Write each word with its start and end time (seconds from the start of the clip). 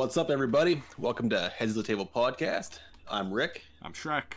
what's 0.00 0.16
up, 0.16 0.30
everybody? 0.30 0.82
Welcome 0.96 1.28
to 1.28 1.52
Heads 1.58 1.72
of 1.72 1.76
the 1.76 1.82
Table 1.82 2.06
podcast. 2.06 2.78
I'm 3.06 3.30
Rick, 3.30 3.64
I'm 3.82 3.92
Shrek. 3.92 4.32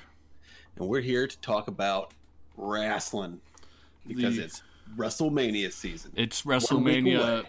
and 0.75 0.89
we're 0.89 1.00
here 1.00 1.25
to 1.25 1.38
talk 1.39 1.70
about 1.70 2.11
wrestling 2.57 3.39
because 4.05 4.36
The- 4.36 4.43
it's 4.43 4.61
WrestleMania 4.97 5.71
season. 5.71 6.11
It's 6.18 6.43
One 6.43 6.57
week 6.57 6.64
WrestleMania 7.05 7.46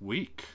week. 0.00 0.46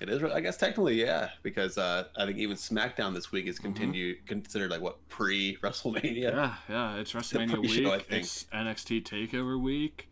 It 0.00 0.08
is, 0.08 0.22
I 0.24 0.40
guess, 0.40 0.56
technically, 0.56 0.98
yeah, 0.98 1.28
because 1.42 1.76
uh, 1.76 2.04
I 2.16 2.24
think 2.24 2.38
even 2.38 2.56
SmackDown 2.56 3.12
this 3.12 3.30
week 3.30 3.42
Mm-hmm. 3.44 3.50
is 3.50 3.58
continue 3.58 4.14
considered 4.24 4.70
like 4.70 4.80
what 4.80 5.06
pre 5.10 5.56
WrestleMania. 5.58 6.32
Yeah, 6.32 6.54
yeah. 6.70 6.94
It's 6.96 7.12
WrestleMania 7.14 7.60
week. 7.60 7.86
I 7.86 7.98
think. 7.98 8.22
It's 8.22 8.44
NXT 8.44 9.02
Takeover 9.02 9.60
week. 9.60 10.08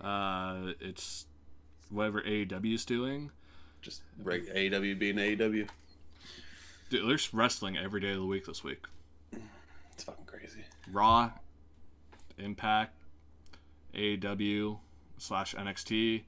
Uh, 0.00 0.74
it's 0.80 1.26
whatever 1.90 2.22
AEW 2.22 2.74
is 2.74 2.84
doing. 2.84 3.32
Just 3.84 4.00
reg- 4.22 4.46
AEW 4.46 4.98
being 4.98 5.16
AEW. 5.16 5.68
Dude, 6.88 7.08
there's 7.08 7.34
wrestling 7.34 7.76
every 7.76 8.00
day 8.00 8.12
of 8.12 8.16
the 8.16 8.24
week 8.24 8.46
this 8.46 8.64
week. 8.64 8.82
It's 9.92 10.04
fucking 10.04 10.24
crazy. 10.24 10.64
Raw, 10.90 11.32
Impact, 12.38 12.96
AEW 13.94 14.78
slash 15.18 15.54
NXT, 15.54 16.22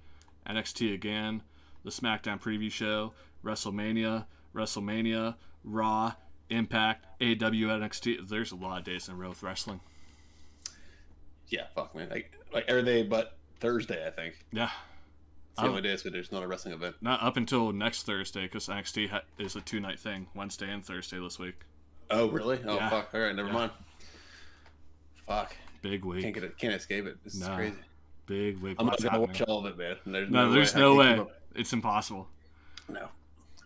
NXT 0.47 0.93
again, 0.95 1.43
the 1.83 1.91
SmackDown 1.91 2.41
preview 2.41 2.71
show, 2.71 3.15
WrestleMania, 3.43 4.27
WrestleMania, 4.55 5.37
Raw, 5.65 6.13
Impact, 6.51 7.07
AEW, 7.23 7.69
NXT. 7.69 8.29
There's 8.29 8.53
a 8.53 8.57
lot 8.57 8.79
of 8.79 8.85
days 8.85 9.09
in 9.09 9.15
a 9.15 9.17
row 9.17 9.31
with 9.31 9.43
wrestling. 9.43 9.81
Yeah, 11.49 11.65
fuck 11.75 11.95
man. 11.95 12.11
Like 12.11 12.33
like 12.53 12.67
every 12.69 12.83
day 12.83 13.03
but 13.03 13.39
Thursday, 13.61 14.07
I 14.07 14.11
think. 14.11 14.35
Yeah, 14.53 14.71
It's 15.57 15.63
the 15.63 15.69
only 15.69 15.81
day 15.81 15.97
so 15.97 16.11
there's 16.11 16.31
not 16.31 16.43
a 16.43 16.47
wrestling 16.47 16.75
event. 16.75 16.97
not 17.01 17.23
up 17.23 17.39
until 17.39 17.73
next 17.73 18.03
Thursday 18.05 18.43
because 18.43 18.67
NXT 18.69 19.09
ha- 19.09 19.23
is 19.39 19.57
a 19.57 19.63
two 19.63 19.81
night 19.81 19.99
thing, 19.99 20.27
Wednesday 20.35 20.71
and 20.71 20.85
Thursday 20.85 21.19
this 21.19 21.39
week. 21.39 21.55
Oh 22.11 22.29
really? 22.29 22.61
Oh 22.67 22.75
Yeah. 22.77 22.91
fuck. 22.91 23.09
All 23.15 23.21
right, 23.21 23.35
never 23.35 23.49
Yeah. 23.49 23.55
mind. 23.55 23.71
Fuck. 25.27 25.57
Big 25.83 26.05
week. 26.05 26.23
Can't 26.23 26.35
get 26.35 26.45
it. 26.45 26.59
Can't 26.59 26.75
escape 26.75 27.07
it. 27.07 27.17
This 27.25 27.35
is 27.35 27.41
No. 27.49 27.55
crazy. 27.55 27.77
Big 28.27 28.59
week. 28.61 28.77
I'm 28.79 28.87
not 28.87 28.99
gonna 28.99 29.11
happening? 29.11 29.29
watch 29.29 29.43
all 29.43 29.67
of 29.67 29.73
it, 29.73 29.79
man. 29.79 29.97
There's 30.13 30.31
No, 30.31 30.53
there's 30.53 30.75
I 30.77 30.81
no 30.81 30.95
way. 30.95 31.25
It's 31.55 31.73
impossible. 31.73 32.29
No, 32.89 33.09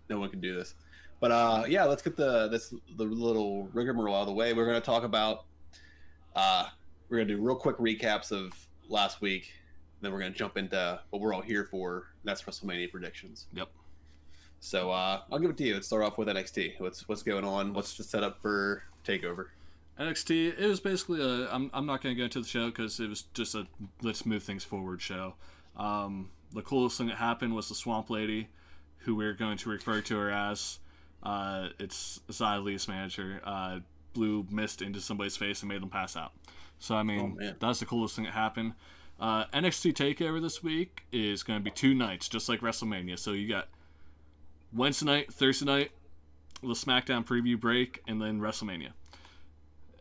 no 0.09 0.21
one 0.21 0.31
can 0.31 0.41
do 0.41 0.55
this. 0.55 0.75
But 1.19 1.33
uh, 1.33 1.65
yeah, 1.69 1.85
let's 1.85 2.03
get 2.03 2.17
the 2.17 2.49
this 2.49 2.73
the 2.97 3.05
little 3.05 3.69
rigmarole 3.73 4.15
out 4.15 4.21
of 4.23 4.27
the 4.29 4.33
way. 4.33 4.53
We're 4.53 4.67
gonna 4.67 4.81
talk 4.81 5.03
about. 5.03 5.45
Uh, 6.37 6.69
we're 7.09 7.19
gonna 7.19 7.29
do 7.37 7.43
real 7.43 7.57
quick 7.57 7.77
recaps 7.79 8.31
of 8.33 8.53
last 8.89 9.21
week. 9.21 9.53
Then 10.01 10.13
we're 10.13 10.21
gonna 10.21 10.31
jump 10.31 10.57
into 10.57 11.01
what 11.11 11.21
we're 11.21 11.35
all 11.35 11.43
here 11.43 11.65
for. 11.71 12.09
That's 12.25 12.43
WrestleMania 12.43 12.91
predictions. 12.91 13.47
Yep. 13.53 13.69
So 14.61 14.91
uh, 14.91 15.23
I'll 15.33 15.39
give 15.39 15.51
it 15.51 15.57
to 15.59 15.65
you. 15.65 15.75
Let's 15.75 15.87
start 15.87 16.03
off 16.05 16.19
with 16.19 16.29
NXT. 16.29 16.81
What's 16.81 17.09
what's 17.09 17.23
going 17.23 17.45
on? 17.45 17.73
What's 17.73 17.97
the 17.97 18.05
setup 18.05 18.41
for 18.43 18.83
Takeover? 19.07 19.47
NXT, 19.99 20.59
it 20.59 20.67
was 20.67 20.81
basically 20.81 21.21
a. 21.23 21.51
I'm, 21.51 21.71
I'm 21.75 21.85
not 21.85 22.03
going 22.03 22.15
to 22.15 22.19
go 22.19 22.25
into 22.25 22.41
the 22.41 22.49
show 22.49 22.67
because 22.67 23.01
it 23.01 23.09
was 23.09 23.23
just 23.35 23.55
a 23.55 23.67
let's 24.03 24.25
move 24.25 24.43
things 24.43 24.65
forward 24.65 25.03
show. 25.03 25.35
Um, 25.77 26.31
the 26.55 26.63
coolest 26.63 26.97
thing 26.99 27.09
that 27.09 27.19
happened 27.19 27.55
was 27.55 27.69
the 27.69 27.75
Swamp 27.75 28.09
Lady, 28.09 28.49
who 28.99 29.15
we're 29.15 29.35
going 29.35 29.59
to 29.59 29.69
refer 29.69 30.01
to 30.01 30.17
her 30.17 30.31
as. 30.31 30.79
Uh, 31.23 31.69
it's 31.79 32.21
Xia 32.31 32.63
Li's 32.63 32.89
manager. 32.89 33.43
Uh, 33.45 33.81
blew 34.15 34.47
mist 34.51 34.81
into 34.83 35.01
somebody's 35.01 35.37
face 35.37 35.61
and 35.63 35.69
made 35.69 35.83
them 35.83 35.91
pass 35.91 36.17
out. 36.17 36.33
So 36.79 36.95
I 36.97 37.03
mean, 37.03 37.39
Oh, 37.41 37.53
that's 37.61 37.81
the 37.81 37.87
coolest 37.87 38.17
thing 38.17 38.25
that 38.25 38.33
happened. 38.33 38.73
Uh, 39.21 39.45
NXT 39.53 39.93
Takeover 39.93 40.41
this 40.41 40.63
week 40.63 41.03
is 41.13 41.43
going 41.43 41.59
to 41.59 41.63
be 41.63 41.71
two 41.71 41.95
nights, 41.95 42.27
just 42.27 42.49
like 42.49 42.61
WrestleMania. 42.61 43.19
So 43.19 43.33
you 43.33 43.47
got 43.47 43.69
Wednesday 44.73 45.05
night, 45.05 45.33
Thursday 45.33 45.67
night, 45.67 45.91
the 46.63 46.69
SmackDown 46.69 47.27
preview 47.27 47.61
break, 47.61 48.03
and 48.09 48.21
then 48.21 48.41
WrestleMania. 48.41 48.93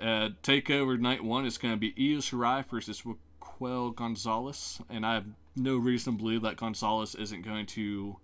Uh, 0.02 0.30
Takeover 0.42 0.98
night 0.98 1.22
one 1.22 1.46
is 1.46 1.58
going 1.58 1.74
to 1.74 1.78
be 1.78 1.90
Io 1.98 2.20
Shirai 2.20 2.66
versus 2.66 3.04
Raquel 3.06 3.92
Gonzalez, 3.92 4.80
and 4.90 5.06
I 5.06 5.16
have 5.16 5.26
no 5.54 5.76
reason 5.78 6.14
to 6.14 6.24
believe 6.24 6.42
that 6.44 6.56
Gonzalez 6.56 7.14
isn't 7.16 7.42
going 7.42 7.66
to 7.68 8.16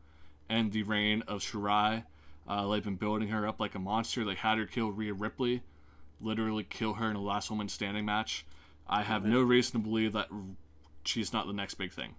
end 0.49 0.71
the 0.71 0.83
reign 0.83 1.23
of 1.27 1.41
Shirai. 1.41 2.03
Uh, 2.47 2.67
they've 2.69 2.83
been 2.83 2.95
building 2.95 3.29
her 3.29 3.45
up 3.45 3.59
like 3.59 3.75
a 3.75 3.79
monster. 3.79 4.23
They 4.23 4.35
had 4.35 4.57
her 4.57 4.65
kill 4.65 4.91
Rhea 4.91 5.13
Ripley, 5.13 5.63
literally 6.21 6.63
kill 6.63 6.93
her 6.93 7.09
in 7.09 7.17
a 7.17 7.21
last 7.21 7.49
woman 7.49 7.67
standing 7.67 8.05
match. 8.05 8.45
I 8.87 9.03
have 9.03 9.25
no 9.25 9.41
reason 9.41 9.81
to 9.81 9.85
believe 9.85 10.13
that 10.13 10.29
she's 11.05 11.33
not 11.33 11.47
the 11.47 11.53
next 11.53 11.75
big 11.75 11.91
thing. 11.91 12.15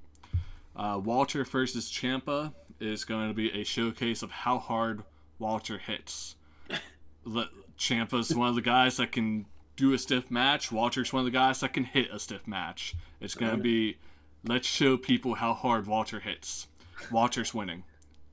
Uh, 0.74 1.00
Walter 1.02 1.44
versus 1.44 1.90
Ciampa 1.90 2.52
is 2.80 3.04
going 3.04 3.28
to 3.28 3.34
be 3.34 3.50
a 3.50 3.64
showcase 3.64 4.22
of 4.22 4.30
how 4.30 4.58
hard 4.58 5.02
Walter 5.38 5.78
hits. 5.78 6.36
Ciampa's 7.78 8.34
one 8.34 8.48
of 8.48 8.54
the 8.54 8.62
guys 8.62 8.96
that 8.98 9.12
can 9.12 9.46
do 9.76 9.92
a 9.92 9.98
stiff 9.98 10.30
match. 10.30 10.70
Walter's 10.72 11.12
one 11.12 11.20
of 11.20 11.24
the 11.24 11.30
guys 11.30 11.60
that 11.60 11.72
can 11.72 11.84
hit 11.84 12.08
a 12.12 12.18
stiff 12.18 12.46
match. 12.46 12.94
It's 13.20 13.34
going 13.34 13.52
to 13.52 13.62
be 13.62 13.96
let's 14.44 14.66
show 14.66 14.96
people 14.96 15.34
how 15.34 15.54
hard 15.54 15.86
Walter 15.86 16.20
hits. 16.20 16.68
Walter's 17.10 17.52
winning, 17.52 17.84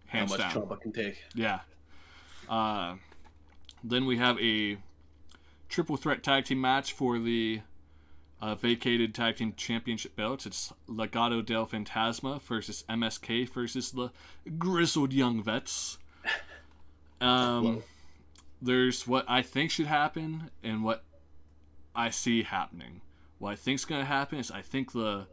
How 0.07 0.19
hands 0.19 0.31
much 0.31 0.39
down. 0.39 0.67
I 0.71 0.75
can 0.75 0.91
take? 0.91 1.21
Yeah. 1.35 1.59
Uh, 2.49 2.95
then 3.83 4.05
we 4.05 4.17
have 4.17 4.39
a 4.39 4.77
triple 5.69 5.97
threat 5.97 6.23
tag 6.23 6.45
team 6.45 6.61
match 6.61 6.93
for 6.93 7.19
the 7.19 7.61
uh, 8.43 8.55
vacated 8.55 9.15
tag 9.15 9.37
team 9.37 9.53
championship 9.55 10.17
belts. 10.17 10.45
It's 10.45 10.73
Legado 10.89 11.45
del 11.45 11.65
Fantasma 11.65 12.41
versus 12.41 12.83
MSK 12.89 13.47
versus 13.49 13.91
the 13.91 14.11
grizzled 14.57 15.13
young 15.13 15.41
vets. 15.41 15.97
Um, 17.21 17.83
there's 18.61 19.07
what 19.07 19.23
I 19.29 19.43
think 19.43 19.71
should 19.71 19.85
happen 19.85 20.49
and 20.61 20.83
what 20.83 21.05
I 21.95 22.09
see 22.09 22.43
happening. 22.43 22.99
What 23.39 23.51
I 23.51 23.55
think's 23.55 23.85
going 23.85 24.01
to 24.01 24.05
happen 24.05 24.39
is 24.39 24.51
I 24.51 24.61
think 24.61 24.91
the 24.91 25.27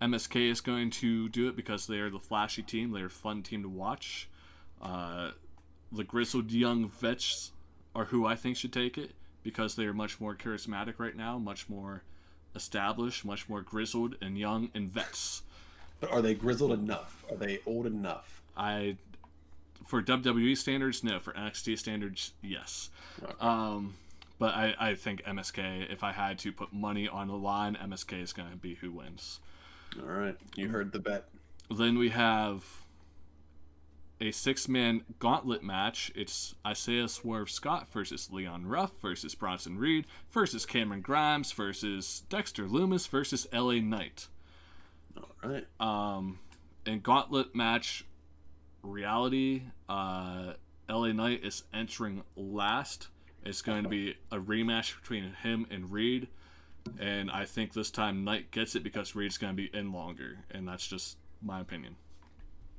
MSK 0.00 0.50
is 0.50 0.62
going 0.62 0.88
to 0.92 1.28
do 1.28 1.46
it 1.46 1.54
because 1.54 1.86
they 1.86 1.98
are 1.98 2.08
the 2.08 2.18
flashy 2.18 2.62
team. 2.62 2.92
They're 2.92 3.06
a 3.06 3.10
fun 3.10 3.42
team 3.42 3.62
to 3.62 3.68
watch. 3.68 4.30
Uh, 4.80 5.32
the 5.92 6.02
grizzled 6.02 6.50
young 6.50 6.88
vets 6.88 7.52
are 7.94 8.06
who 8.06 8.24
I 8.24 8.36
think 8.36 8.56
should 8.56 8.72
take 8.72 8.96
it 8.96 9.10
because 9.42 9.76
they 9.76 9.84
are 9.84 9.92
much 9.92 10.18
more 10.18 10.34
charismatic 10.34 10.94
right 10.96 11.14
now, 11.14 11.36
much 11.36 11.68
more 11.68 12.04
established, 12.54 13.24
much 13.24 13.48
more 13.48 13.60
grizzled 13.60 14.16
and 14.20 14.38
young 14.38 14.70
and 14.74 14.90
vets. 14.92 15.42
But 16.00 16.10
are 16.10 16.22
they 16.22 16.34
grizzled 16.34 16.72
enough? 16.72 17.24
Are 17.30 17.36
they 17.36 17.60
old 17.66 17.86
enough? 17.86 18.42
I, 18.56 18.96
for 19.86 20.02
WWE 20.02 20.56
standards, 20.56 21.02
no. 21.02 21.18
For 21.18 21.32
NXT 21.32 21.78
standards, 21.78 22.32
yes. 22.42 22.90
Um, 23.40 23.94
but 24.38 24.54
I, 24.54 24.74
I 24.78 24.94
think 24.94 25.22
MSK. 25.24 25.90
If 25.92 26.02
I 26.02 26.12
had 26.12 26.38
to 26.40 26.52
put 26.52 26.72
money 26.72 27.08
on 27.08 27.28
the 27.28 27.34
line, 27.34 27.76
MSK 27.80 28.22
is 28.22 28.32
going 28.32 28.50
to 28.50 28.56
be 28.56 28.74
who 28.74 28.90
wins. 28.90 29.40
All 30.00 30.08
right, 30.08 30.36
you 30.56 30.68
heard 30.68 30.92
the 30.92 30.98
bet. 30.98 31.28
Then 31.70 31.98
we 31.98 32.10
have 32.10 32.64
a 34.20 34.30
six 34.30 34.68
man 34.68 35.02
gauntlet 35.18 35.62
match. 35.62 36.12
It's 36.14 36.54
Isaiah 36.66 37.08
Swerve 37.08 37.50
Scott 37.50 37.88
versus 37.92 38.30
Leon 38.30 38.66
Ruff 38.66 38.92
versus 39.00 39.34
Bronson 39.34 39.78
Reed 39.78 40.06
versus 40.30 40.66
Cameron 40.66 41.00
Grimes 41.00 41.52
versus 41.52 42.22
Dexter 42.28 42.64
Lumis 42.64 43.08
versus 43.08 43.46
LA 43.52 43.80
Knight. 43.80 44.28
All 45.16 45.50
right. 45.50 45.66
Um, 45.80 46.38
in 46.86 47.00
gauntlet 47.00 47.54
match 47.54 48.04
reality, 48.82 49.62
uh, 49.88 50.54
LA 50.88 51.12
Knight 51.12 51.44
is 51.44 51.64
entering 51.72 52.22
last. 52.36 53.08
It's 53.44 53.62
going 53.62 53.82
to 53.82 53.88
be 53.88 54.16
a 54.30 54.38
rematch 54.38 54.98
between 55.00 55.34
him 55.42 55.66
and 55.70 55.90
Reed. 55.90 56.28
And 56.98 57.30
I 57.30 57.46
think 57.46 57.72
this 57.72 57.90
time 57.90 58.24
Knight 58.24 58.50
gets 58.50 58.74
it 58.74 58.82
because 58.82 59.14
Reed's 59.14 59.38
going 59.38 59.54
to 59.54 59.56
be 59.56 59.70
in 59.76 59.92
longer. 59.92 60.38
And 60.50 60.68
that's 60.68 60.86
just 60.86 61.16
my 61.42 61.60
opinion. 61.60 61.96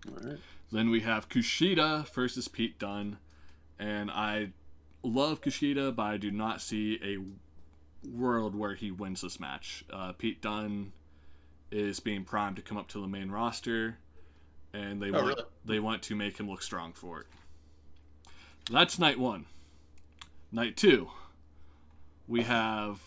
Right. 0.10 0.38
Then 0.72 0.90
we 0.90 1.02
have 1.02 1.30
Kushida 1.30 2.08
versus 2.14 2.48
Pete 2.48 2.78
Dunne. 2.80 3.18
And 3.80 4.10
I 4.12 4.50
love 5.04 5.42
Kushida, 5.42 5.96
but 5.96 6.04
I 6.04 6.18
do 6.18 6.32
not 6.32 6.62
see 6.62 7.00
a 7.04 7.18
world 8.08 8.56
where 8.56 8.76
he 8.76 8.92
wins 8.92 9.22
this 9.22 9.40
match. 9.40 9.84
Uh, 9.92 10.12
Pete 10.14 10.42
Dunne 10.42 10.92
is 11.72 12.00
being 12.00 12.24
primed 12.24 12.56
to 12.58 12.62
come 12.62 12.78
up 12.78 12.88
to 12.90 13.02
the 13.02 13.08
main 13.08 13.30
roster, 13.32 13.98
and 14.74 15.02
they 15.02 15.10
Oh, 15.10 15.14
want 15.14 15.26
really? 15.28 15.44
they 15.66 15.80
want 15.80 16.04
to 16.04 16.16
make 16.16 16.40
him 16.40 16.50
look 16.50 16.62
strong 16.62 16.94
for 16.94 17.22
it. 17.22 17.28
That's 18.72 18.98
night 19.00 19.20
one. 19.20 19.46
Night 20.52 20.78
two, 20.78 21.10
we 22.28 22.44
have. 22.44 23.02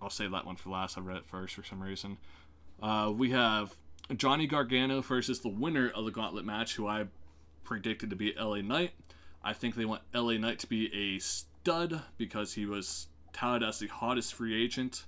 I'll 0.00 0.10
save 0.10 0.30
that 0.32 0.44
one 0.46 0.56
for 0.56 0.70
last. 0.70 0.98
I 0.98 1.00
read 1.00 1.18
it 1.18 1.26
first 1.26 1.54
for 1.54 1.62
some 1.62 1.82
reason. 1.82 2.18
Uh, 2.82 3.12
we 3.14 3.30
have 3.30 3.74
Johnny 4.14 4.46
Gargano 4.46 5.00
versus 5.00 5.40
the 5.40 5.48
winner 5.48 5.90
of 5.90 6.04
the 6.04 6.10
gauntlet 6.10 6.44
match, 6.44 6.76
who 6.76 6.86
I 6.86 7.06
predicted 7.64 8.10
to 8.10 8.16
be 8.16 8.34
LA 8.38 8.60
Knight. 8.60 8.92
I 9.42 9.52
think 9.52 9.74
they 9.74 9.84
want 9.84 10.02
LA 10.14 10.34
Knight 10.34 10.60
to 10.60 10.66
be 10.66 10.92
a 10.94 11.18
stud 11.18 12.02
because 12.16 12.52
he 12.54 12.66
was 12.66 13.08
touted 13.32 13.68
as 13.68 13.78
the 13.78 13.88
hottest 13.88 14.34
free 14.34 14.60
agent. 14.62 15.04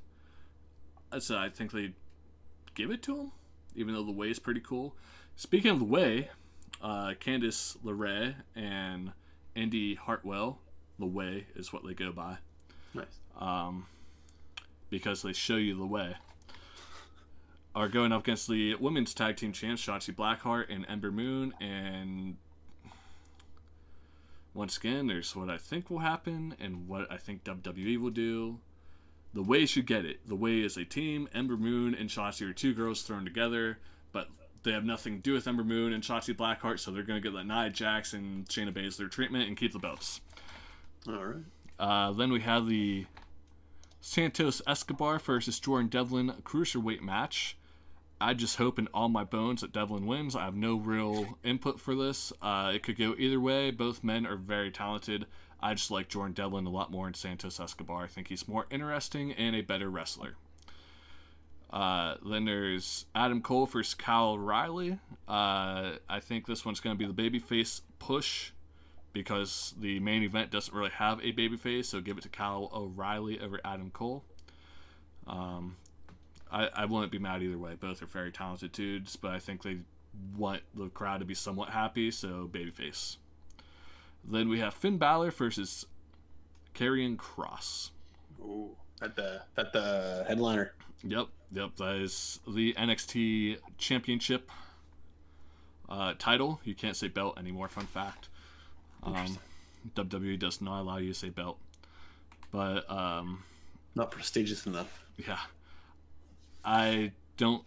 So 1.19 1.37
I 1.37 1.49
think 1.49 1.73
they 1.73 1.93
give 2.75 2.91
it 2.91 3.03
to 3.05 3.17
him, 3.17 3.33
even 3.75 3.95
though 3.95 4.05
the 4.05 4.13
way 4.13 4.31
is 4.31 4.39
pretty 4.39 4.61
cool. 4.61 4.95
Speaking 5.37 5.71
of 5.71 5.79
the 5.79 5.85
way, 5.85 6.31
uh, 6.83 7.15
Candice 7.21 7.77
LeRae 7.85 8.35
and 8.55 9.13
Indi 9.55 9.95
Hartwell. 9.95 10.59
the 10.99 11.07
way 11.07 11.47
is 11.55 11.73
what 11.73 11.87
they 11.87 11.95
go 11.95 12.11
by. 12.11 12.39
Nice. 12.93 13.07
Um, 13.39 13.87
because 14.91 15.23
they 15.23 15.33
show 15.33 15.57
you 15.57 15.77
the 15.77 15.87
way. 15.87 16.17
Are 17.79 17.87
going 17.87 18.11
up 18.11 18.23
against 18.23 18.49
the 18.49 18.75
women's 18.75 19.15
tag 19.15 19.37
team 19.37 19.53
champs 19.53 19.87
Shotzi 19.87 20.13
Blackheart 20.13 20.65
and 20.69 20.85
Ember 20.89 21.13
Moon, 21.13 21.55
and 21.61 22.37
once 24.53 24.77
again, 24.77 25.07
there's 25.07 25.37
what 25.37 25.49
I 25.49 25.59
think 25.59 25.89
will 25.89 26.01
happen 26.01 26.57
and 26.59 26.89
what 26.89 27.07
I 27.09 27.19
think 27.19 27.45
WWE 27.45 28.01
will 28.01 28.11
do. 28.11 28.59
The 29.33 29.45
way 29.45 29.65
should 29.65 29.87
get 29.87 30.05
it. 30.05 30.19
The 30.27 30.35
way 30.35 30.59
is 30.59 30.77
a 30.77 30.85
team. 30.85 31.29
Ember 31.33 31.57
Moon 31.57 31.95
and 31.95 32.11
Shotzi 32.11 32.51
are 32.51 32.53
two 32.53 32.75
girls 32.75 33.03
thrown 33.03 33.25
together, 33.25 33.79
but 34.11 34.27
they 34.65 34.73
have 34.73 34.85
nothing 34.85 35.19
to 35.19 35.23
do 35.23 35.35
with 35.35 35.47
Ember 35.47 35.63
Moon 35.63 35.93
and 35.93 36.03
Shotzi 36.03 36.35
Blackheart, 36.35 36.81
so 36.81 36.91
they're 36.91 37.05
going 37.05 37.23
to 37.23 37.31
get 37.31 37.37
that 37.37 37.47
Nia 37.47 37.71
Jax 37.71 38.13
and 38.13 38.45
Shayna 38.49 38.73
Baszler 38.73 39.09
treatment 39.09 39.47
and 39.47 39.57
keep 39.57 39.73
the 39.73 39.79
belts. 39.79 40.21
All 41.07 41.25
right. 41.25 41.45
Uh, 41.79 42.11
then 42.11 42.33
we 42.33 42.41
have 42.41 42.67
the 42.67 43.07
Santos 44.01 44.61
Escobar 44.67 45.21
versus 45.21 45.61
Jordan 45.61 45.87
Devlin 45.87 46.33
cruiserweight 46.43 47.03
match. 47.03 47.55
I 48.21 48.35
just 48.35 48.57
hope 48.57 48.79
in 48.79 48.89
all 48.89 49.09
my 49.09 49.25
bones 49.25 49.61
that 49.61 49.73
Devlin 49.73 50.07
wins. 50.07 50.35
I 50.35 50.45
have 50.45 50.57
no 50.57 50.77
real 50.77 51.39
input 51.45 51.81
for 51.81 51.95
this. 51.95 52.33
Uh, 52.43 52.73
it 52.75 52.83
could 52.83 52.99
go 52.99 53.15
either 53.17 53.41
way. 53.41 53.71
Both 53.71 54.03
men 54.03 54.27
are 54.27 54.37
very 54.37 54.71
talented. 54.71 55.27
I 55.61 55.75
just 55.75 55.91
like 55.91 56.09
Jordan 56.09 56.35
Devlin 56.35 56.67
a 56.67 56.71
lot 56.71 56.91
more 56.91 57.07
than 57.07 57.15
Santos 57.15 57.61
Escobar. 57.61 58.05
I 58.05 58.07
think 58.07 58.29
he's 58.29 58.49
more 58.49 58.67
interesting 58.71 59.33
and 59.33 59.55
a 59.55 59.61
better 59.61 59.89
wrestler. 59.89 60.37
Uh, 61.71 62.15
then 62.25 62.45
there's 62.45 63.07
Adam 63.15 63.43
Cole 63.43 63.67
versus 63.67 63.95
Kyle 63.95 64.31
O'Reilly. 64.31 64.99
Uh, 65.29 65.97
I 66.09 66.21
think 66.21 66.47
this 66.47 66.65
one's 66.65 66.81
going 66.81 66.97
to 66.97 67.07
be 67.07 67.13
the 67.13 67.31
babyface 67.31 67.83
push 67.99 68.53
because 69.13 69.75
the 69.79 70.01
main 70.01 70.23
event 70.23 70.51
doesn't 70.51 70.75
really 70.75 70.91
have 70.91 71.19
a 71.21 71.33
babyface, 71.33 71.87
so 71.87 72.01
give 72.01 72.19
it 72.19 72.23
to 72.23 72.29
Kyle 72.29 72.71
O'Reilly 72.75 73.41
over 73.41 73.61
Adam 73.65 73.91
Cole. 73.91 74.25
Um, 75.27 75.77
I, 76.51 76.69
I 76.75 76.85
wouldn't 76.87 77.13
be 77.13 77.19
mad 77.19 77.43
either 77.43 77.59
way. 77.59 77.75
Both 77.79 78.03
are 78.03 78.07
very 78.07 78.33
talented 78.33 78.73
dudes, 78.73 79.17
but 79.17 79.33
I 79.33 79.39
think 79.39 79.63
they 79.63 79.79
want 80.37 80.63
the 80.75 80.89
crowd 80.89 81.19
to 81.21 81.25
be 81.27 81.35
somewhat 81.35 81.71
happy, 81.71 82.11
so 82.11 82.49
babyface. 82.51 83.17
Then 84.25 84.49
we 84.49 84.59
have 84.61 84.75
Finn 84.75 84.99
Balor 84.99 85.31
versus 85.31 85.87
Karrion 86.75 87.17
Kross. 87.17 87.91
Ooh, 88.41 88.71
that 89.01 89.15
the 89.17 89.43
that 89.55 89.73
the 89.73 90.25
headliner. 90.27 90.73
Yep, 91.05 91.29
yep, 91.53 91.77
that 91.77 91.95
is 91.97 92.41
the 92.47 92.73
NXT 92.75 93.59
Championship 93.79 94.51
uh, 95.89 96.15
title. 96.19 96.61
You 96.65 96.75
can't 96.75 96.97
say 96.97 97.09
belt 97.09 97.39
anymore. 97.39 97.69
Fun 97.69 97.87
fact. 97.87 98.29
Um, 99.03 99.39
WWE 99.95 100.39
does 100.39 100.61
not 100.61 100.81
allow 100.81 100.97
you 100.97 101.13
to 101.13 101.19
say 101.19 101.29
belt, 101.29 101.59
but 102.51 102.91
um, 102.91 103.45
Not 103.95 104.11
prestigious 104.11 104.67
enough. 104.67 105.05
yeah, 105.17 105.39
I 106.69 107.13
don't 107.39 107.65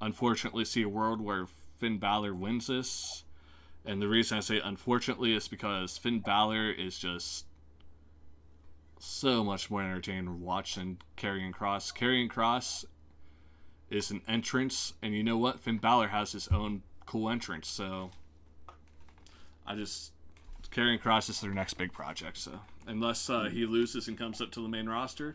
unfortunately 0.00 0.64
see 0.64 0.82
a 0.82 0.88
world 0.88 1.20
where 1.20 1.48
Finn 1.78 1.98
Balor 1.98 2.36
wins 2.36 2.68
this. 2.68 3.24
And 3.84 4.00
the 4.00 4.06
reason 4.06 4.38
I 4.38 4.42
say 4.42 4.60
unfortunately 4.62 5.34
is 5.34 5.48
because 5.48 5.98
Finn 5.98 6.20
Balor 6.20 6.70
is 6.70 7.00
just 7.00 7.46
so 9.00 9.42
much 9.42 9.72
more 9.72 9.82
entertaining 9.82 10.26
to 10.26 10.32
watch 10.32 10.76
than 10.76 10.98
Karrion 11.16 11.52
Kross. 11.52 11.92
Karrion 11.92 12.30
Kross 12.30 12.84
is 13.90 14.12
an 14.12 14.22
entrance, 14.28 14.92
and 15.02 15.12
you 15.12 15.24
know 15.24 15.36
what? 15.36 15.58
Finn 15.58 15.78
Balor 15.78 16.06
has 16.06 16.30
his 16.30 16.46
own 16.46 16.82
cool 17.06 17.28
entrance, 17.28 17.66
so 17.66 18.12
I 19.66 19.74
just 19.74 20.12
Karrion 20.70 21.00
Kross 21.00 21.28
is 21.28 21.40
their 21.40 21.52
next 21.52 21.74
big 21.74 21.92
project. 21.92 22.36
So 22.36 22.60
unless 22.86 23.28
uh, 23.28 23.48
he 23.50 23.66
loses 23.66 24.06
and 24.06 24.16
comes 24.16 24.40
up 24.40 24.52
to 24.52 24.62
the 24.62 24.68
main 24.68 24.88
roster, 24.88 25.34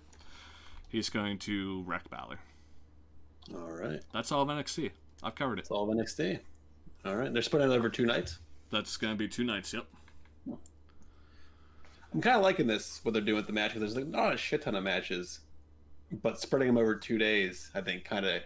he's 0.87 1.09
going 1.09 1.37
to 1.39 1.83
wreck 1.85 2.09
Balor. 2.09 2.39
All 3.53 3.71
right. 3.71 4.01
That's 4.13 4.31
all 4.31 4.41
of 4.43 4.47
NXT. 4.49 4.91
I've 5.23 5.35
covered 5.35 5.59
it. 5.59 5.61
It's 5.61 5.71
all 5.71 5.89
of 5.89 5.95
NXT. 5.95 6.39
All 7.05 7.15
right. 7.15 7.31
They're 7.33 7.41
spreading 7.41 7.71
it 7.71 7.75
over 7.75 7.89
two 7.89 8.05
nights. 8.05 8.39
That's 8.71 8.97
going 8.97 9.13
to 9.13 9.17
be 9.17 9.27
two 9.27 9.43
nights. 9.43 9.73
Yep. 9.73 9.85
I'm 12.13 12.21
kind 12.21 12.35
of 12.35 12.43
liking 12.43 12.67
this 12.67 12.99
what 13.03 13.13
they're 13.13 13.21
doing 13.21 13.37
with 13.37 13.47
the 13.47 13.53
matches. 13.53 13.79
There's 13.79 13.95
like 13.95 14.07
not 14.07 14.33
a 14.33 14.37
shit 14.37 14.61
ton 14.63 14.75
of 14.75 14.83
matches, 14.83 15.41
but 16.21 16.39
spreading 16.39 16.67
them 16.67 16.77
over 16.77 16.95
two 16.95 17.17
days, 17.17 17.71
I 17.73 17.81
think, 17.81 18.03
kind 18.03 18.25
of 18.25 18.41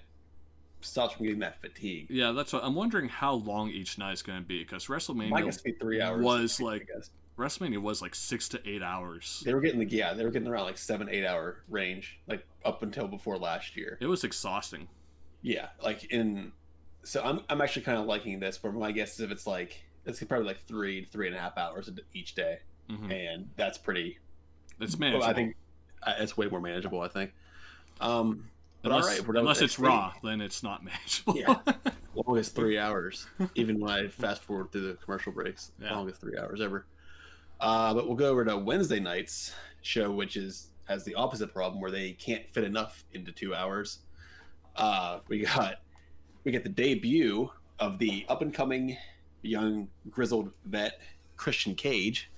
stops 0.82 1.16
from 1.16 1.26
getting 1.26 1.40
that 1.40 1.62
fatigue. 1.62 2.08
Yeah, 2.10 2.32
that's 2.32 2.54
what 2.54 2.64
I'm 2.64 2.76
wondering 2.76 3.10
how 3.10 3.34
long 3.34 3.70
each 3.70 3.98
night 3.98 4.14
is 4.14 4.22
going 4.22 4.40
to 4.40 4.46
be 4.46 4.64
because 4.64 4.86
WrestleMania 4.86 5.80
three 5.80 6.02
hours. 6.02 6.24
was 6.24 6.62
like. 6.62 6.90
WrestleMania 7.38 7.82
was 7.82 8.02
like 8.02 8.16
six 8.16 8.48
to 8.48 8.62
eight 8.66 8.82
hours. 8.82 9.44
they 9.46 9.54
were 9.54 9.60
getting 9.60 9.80
the 9.80 9.86
yeah, 9.86 10.14
they 10.14 10.24
were 10.24 10.32
getting 10.32 10.48
around 10.48 10.64
like 10.64 10.78
seven, 10.78 11.10
eight 11.10 11.26
hour 11.26 11.64
range, 11.68 12.18
like 12.28 12.48
up 12.66 12.84
until 12.84 13.08
before 13.08 13.38
last 13.38 13.78
year. 13.78 13.98
It 14.02 14.08
was 14.08 14.24
exhausting. 14.24 14.88
Yeah, 15.42 15.68
like 15.84 16.06
in. 16.06 16.52
So 17.04 17.22
I'm 17.24 17.42
I'm 17.50 17.62
actually 17.62 17.84
kind 17.84 18.00
of 18.00 18.06
liking 18.08 18.40
this, 18.40 18.58
but 18.58 18.74
my 18.74 18.92
guess 18.92 19.14
is 19.14 19.20
if 19.22 19.32
it's 19.32 19.46
like 19.48 19.84
it's 20.06 20.22
probably 20.24 20.48
like 20.48 20.60
three 20.66 21.06
to 21.06 21.12
three 21.12 21.28
and 21.28 21.36
a 21.36 21.40
half 21.40 21.58
hours 21.58 21.90
each 22.14 22.36
day, 22.36 22.60
hmm 22.90 23.12
and 23.12 23.50
that's 23.56 23.78
pretty. 23.78 24.18
It's 24.80 24.96
Well, 24.98 25.12
manageable. 25.12 25.26
I 25.30 25.34
think 25.34 25.56
uh, 26.04 26.14
it's 26.20 26.36
way 26.36 26.48
more 26.48 26.60
manageable. 26.62 27.02
I 27.02 27.08
think. 27.08 27.32
Um, 28.02 28.50
but 28.82 28.92
unless, 28.92 29.20
all 29.20 29.26
right, 29.28 29.38
unless 29.38 29.62
it's. 29.62 29.80
Raw, 29.80 30.14
then 30.24 30.42
it's 30.42 30.64
not 30.64 30.84
manageable. 30.84 31.38
Yeah. 31.38 31.58
long 32.16 32.38
as 32.38 32.50
three 32.50 32.78
hours. 32.78 33.28
Even 33.56 33.80
when 33.80 33.92
I 33.92 34.08
fast 34.10 34.44
forward 34.44 34.72
through 34.72 34.88
the 34.90 34.94
commercial 34.96 35.32
breaks, 35.32 35.72
Yeah. 35.82 35.94
longest 35.96 36.22
three 36.22 36.38
hours 36.38 36.60
ever. 36.62 36.86
Uh, 37.60 37.94
but 37.94 38.06
we'll 38.08 38.18
go 38.18 38.30
over 38.30 38.44
to 38.46 38.58
Wednesday 38.58 39.00
night's 39.00 39.54
show, 39.82 40.12
which 40.12 40.36
is 40.38 40.70
has 40.86 41.04
the 41.04 41.16
opposite 41.16 41.54
problem 41.54 41.82
where 41.82 41.92
they 41.92 42.12
can't 42.14 42.48
fit 42.50 42.64
enough 42.64 43.04
into 43.14 43.32
two 43.32 43.54
hours. 43.54 44.00
Uh, 44.76 45.20
we 45.28 45.40
got 45.40 45.76
we 46.44 46.52
get 46.52 46.64
the 46.64 46.70
debut 46.70 47.50
of 47.80 47.98
the 47.98 48.26
up 48.30 48.42
and 48.42 48.54
coming 48.54 48.98
young 49.42 49.88
grizzled 50.10 50.52
vet 50.66 51.02
Christian 51.38 51.76
Cage. 51.76 52.32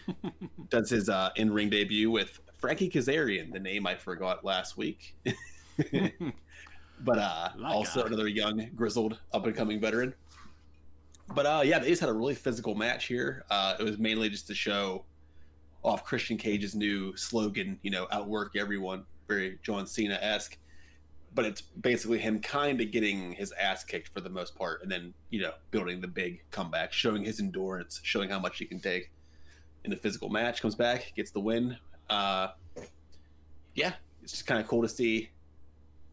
Does 0.70 0.90
his 0.90 1.08
uh, 1.08 1.30
in 1.36 1.52
ring 1.52 1.70
debut 1.70 2.10
with 2.10 2.40
Frankie 2.56 2.88
Kazarian, 2.88 3.52
the 3.52 3.60
name 3.60 3.86
I 3.86 3.94
forgot 3.94 4.44
last 4.44 4.76
week. 4.76 5.14
but 5.24 7.18
uh, 7.18 7.48
That 7.58 7.64
also 7.64 8.00
guy. 8.00 8.06
another 8.06 8.28
young, 8.28 8.70
grizzled, 8.74 9.18
up 9.32 9.46
and 9.46 9.54
coming 9.54 9.80
veteran. 9.80 10.14
But 11.34 11.46
uh, 11.46 11.62
yeah, 11.64 11.78
they 11.78 11.88
just 11.88 12.00
had 12.00 12.10
a 12.10 12.14
really 12.14 12.34
physical 12.34 12.74
match 12.74 13.06
here. 13.06 13.44
Uh, 13.50 13.74
it 13.78 13.82
was 13.82 13.98
mainly 13.98 14.28
just 14.28 14.46
to 14.48 14.54
show 14.54 15.04
off 15.84 16.02
Christian 16.04 16.36
Cage's 16.36 16.74
new 16.74 17.14
slogan, 17.16 17.78
you 17.82 17.90
know, 17.92 18.08
outwork 18.10 18.56
everyone, 18.56 19.04
very 19.28 19.58
John 19.62 19.86
Cena 19.86 20.18
esque. 20.20 20.58
But 21.34 21.44
it's 21.44 21.60
basically 21.60 22.18
him 22.18 22.40
kind 22.40 22.80
of 22.80 22.90
getting 22.90 23.32
his 23.32 23.52
ass 23.52 23.84
kicked 23.84 24.08
for 24.14 24.20
the 24.20 24.30
most 24.30 24.56
part, 24.56 24.82
and 24.82 24.90
then 24.90 25.14
you 25.30 25.40
know 25.42 25.52
building 25.70 26.00
the 26.00 26.08
big 26.08 26.42
comeback, 26.50 26.92
showing 26.92 27.24
his 27.24 27.38
endurance, 27.40 28.00
showing 28.02 28.30
how 28.30 28.38
much 28.40 28.58
he 28.58 28.64
can 28.64 28.80
take 28.80 29.10
in 29.84 29.92
a 29.92 29.96
physical 29.96 30.28
match. 30.28 30.62
Comes 30.62 30.74
back, 30.74 31.12
gets 31.16 31.30
the 31.32 31.40
win. 31.40 31.76
Uh, 32.08 32.48
yeah, 33.74 33.94
it's 34.22 34.32
just 34.32 34.46
kind 34.46 34.60
of 34.60 34.68
cool 34.68 34.82
to 34.82 34.88
see 34.88 35.30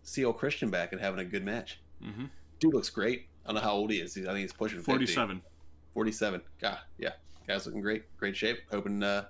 see 0.04 0.26
old 0.26 0.38
Christian 0.38 0.70
back 0.72 0.92
and 0.92 1.00
having 1.02 1.20
a 1.20 1.26
good 1.26 1.44
match. 1.46 1.80
hmm 2.04 2.26
Dude 2.60 2.74
looks 2.74 2.90
great. 2.90 3.28
I 3.46 3.50
don't 3.50 3.56
know 3.56 3.62
how 3.62 3.74
old 3.74 3.92
he 3.92 3.98
is. 4.00 4.14
He's- 4.16 4.28
I 4.28 4.32
think 4.32 4.42
he's 4.42 4.54
pushing 4.54 4.80
50. 4.80 4.92
47. 4.92 5.42
47. 5.94 6.42
God, 6.60 6.78
yeah. 6.98 7.12
Guy's 7.48 7.66
looking 7.66 7.82
great. 7.82 8.04
Great 8.18 8.36
shape. 8.38 8.60
Hoping 8.72 9.02
uh, 9.04 9.26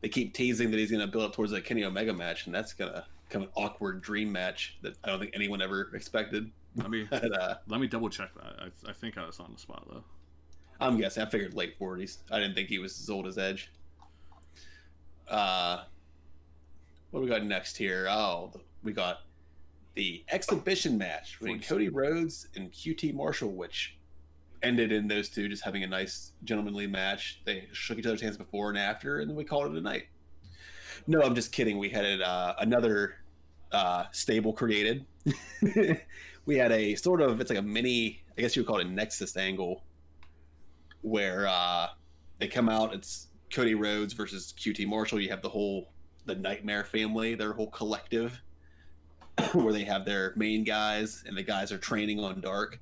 they 0.00 0.08
keep 0.08 0.34
teasing 0.34 0.70
that 0.70 0.78
he's 0.78 0.90
going 0.90 1.00
to 1.00 1.06
build 1.06 1.24
up 1.24 1.32
towards 1.34 1.52
a 1.52 1.60
Kenny 1.60 1.84
Omega 1.84 2.12
match, 2.12 2.46
and 2.46 2.54
that's 2.54 2.72
going 2.72 2.92
to 2.92 3.04
become 3.28 3.42
an 3.42 3.48
awkward 3.54 4.02
dream 4.02 4.30
match 4.30 4.76
that 4.82 4.96
I 5.04 5.08
don't 5.08 5.20
think 5.20 5.32
anyone 5.34 5.62
ever 5.62 5.90
expected. 5.94 6.50
Let 6.76 6.90
me 6.90 7.04
But, 7.10 7.32
uh, 7.32 7.54
let 7.68 7.80
me 7.80 7.86
double 7.86 8.08
check 8.08 8.30
that. 8.34 8.54
I, 8.60 8.90
I 8.90 8.92
think 8.92 9.18
I 9.18 9.26
was 9.26 9.40
on 9.40 9.52
the 9.52 9.58
spot 9.58 9.86
though. 9.90 10.04
I'm 10.80 10.98
guessing. 10.98 11.22
I 11.22 11.26
figured 11.26 11.54
late 11.54 11.78
40s. 11.78 12.18
I 12.30 12.38
didn't 12.38 12.54
think 12.54 12.68
he 12.68 12.78
was 12.78 12.98
as 13.00 13.08
old 13.08 13.26
as 13.26 13.38
Edge. 13.38 13.70
Uh, 15.28 15.84
what 17.10 17.20
do 17.20 17.24
we 17.24 17.30
got 17.30 17.44
next 17.44 17.76
here? 17.76 18.06
Oh, 18.10 18.52
we 18.82 18.92
got 18.92 19.20
the 19.94 20.24
exhibition 20.30 20.98
match 20.98 21.38
between 21.38 21.60
Cody 21.60 21.88
Rhodes 21.88 22.48
and 22.56 22.72
QT 22.72 23.14
Marshall, 23.14 23.52
which 23.52 23.96
ended 24.64 24.92
in 24.92 25.06
those 25.06 25.28
two 25.28 25.48
just 25.48 25.64
having 25.64 25.84
a 25.84 25.86
nice 25.86 26.32
gentlemanly 26.44 26.86
match. 26.86 27.40
They 27.44 27.68
shook 27.72 27.98
each 27.98 28.06
other's 28.06 28.20
hands 28.20 28.36
before 28.36 28.70
and 28.70 28.78
after, 28.78 29.20
and 29.20 29.28
then 29.28 29.36
we 29.36 29.44
called 29.44 29.72
it 29.72 29.78
a 29.78 29.80
night. 29.80 30.04
No, 31.06 31.22
I'm 31.22 31.34
just 31.34 31.52
kidding. 31.52 31.78
We 31.78 31.88
had 31.90 32.20
uh, 32.20 32.54
another 32.58 33.16
uh, 33.72 34.04
stable 34.12 34.52
created. 34.52 35.06
we 36.46 36.56
had 36.56 36.72
a 36.72 36.94
sort 36.94 37.20
of 37.20 37.40
it's 37.40 37.50
like 37.50 37.58
a 37.58 37.62
mini, 37.62 38.24
I 38.36 38.42
guess 38.42 38.56
you 38.56 38.62
would 38.62 38.66
call 38.66 38.78
it 38.78 38.86
a 38.86 38.90
Nexus 38.90 39.36
angle, 39.36 39.84
where 41.02 41.46
uh, 41.46 41.88
they 42.38 42.48
come 42.48 42.68
out. 42.68 42.94
It's 42.94 43.28
Cody 43.52 43.74
Rhodes 43.74 44.12
versus 44.12 44.54
QT 44.58 44.86
Marshall. 44.86 45.20
You 45.20 45.30
have 45.30 45.42
the 45.42 45.48
whole 45.48 45.92
the 46.26 46.34
Nightmare 46.34 46.84
family, 46.84 47.34
their 47.34 47.52
whole 47.52 47.70
collective, 47.70 48.40
where 49.52 49.72
they 49.72 49.84
have 49.84 50.04
their 50.04 50.32
main 50.36 50.64
guys 50.64 51.22
and 51.26 51.36
the 51.36 51.42
guys 51.42 51.70
are 51.72 51.78
training 51.78 52.20
on 52.20 52.40
Dark. 52.40 52.80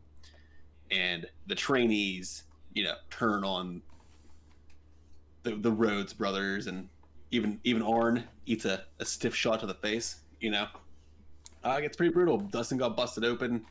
And 0.92 1.26
the 1.46 1.54
trainees, 1.54 2.44
you 2.74 2.84
know, 2.84 2.94
turn 3.10 3.44
on 3.44 3.82
the 5.42 5.56
the 5.56 5.72
Rhodes 5.72 6.12
brothers, 6.12 6.66
and 6.66 6.88
even 7.30 7.58
even 7.64 7.82
Arn 7.82 8.24
eats 8.46 8.64
a, 8.64 8.84
a 9.00 9.04
stiff 9.04 9.34
shot 9.34 9.60
to 9.60 9.66
the 9.66 9.74
face. 9.74 10.16
You 10.40 10.50
know, 10.50 10.66
uh, 11.64 11.76
it 11.78 11.82
gets 11.82 11.96
pretty 11.96 12.12
brutal. 12.12 12.38
Dustin 12.38 12.78
got 12.78 12.96
busted 12.96 13.24
open. 13.24 13.64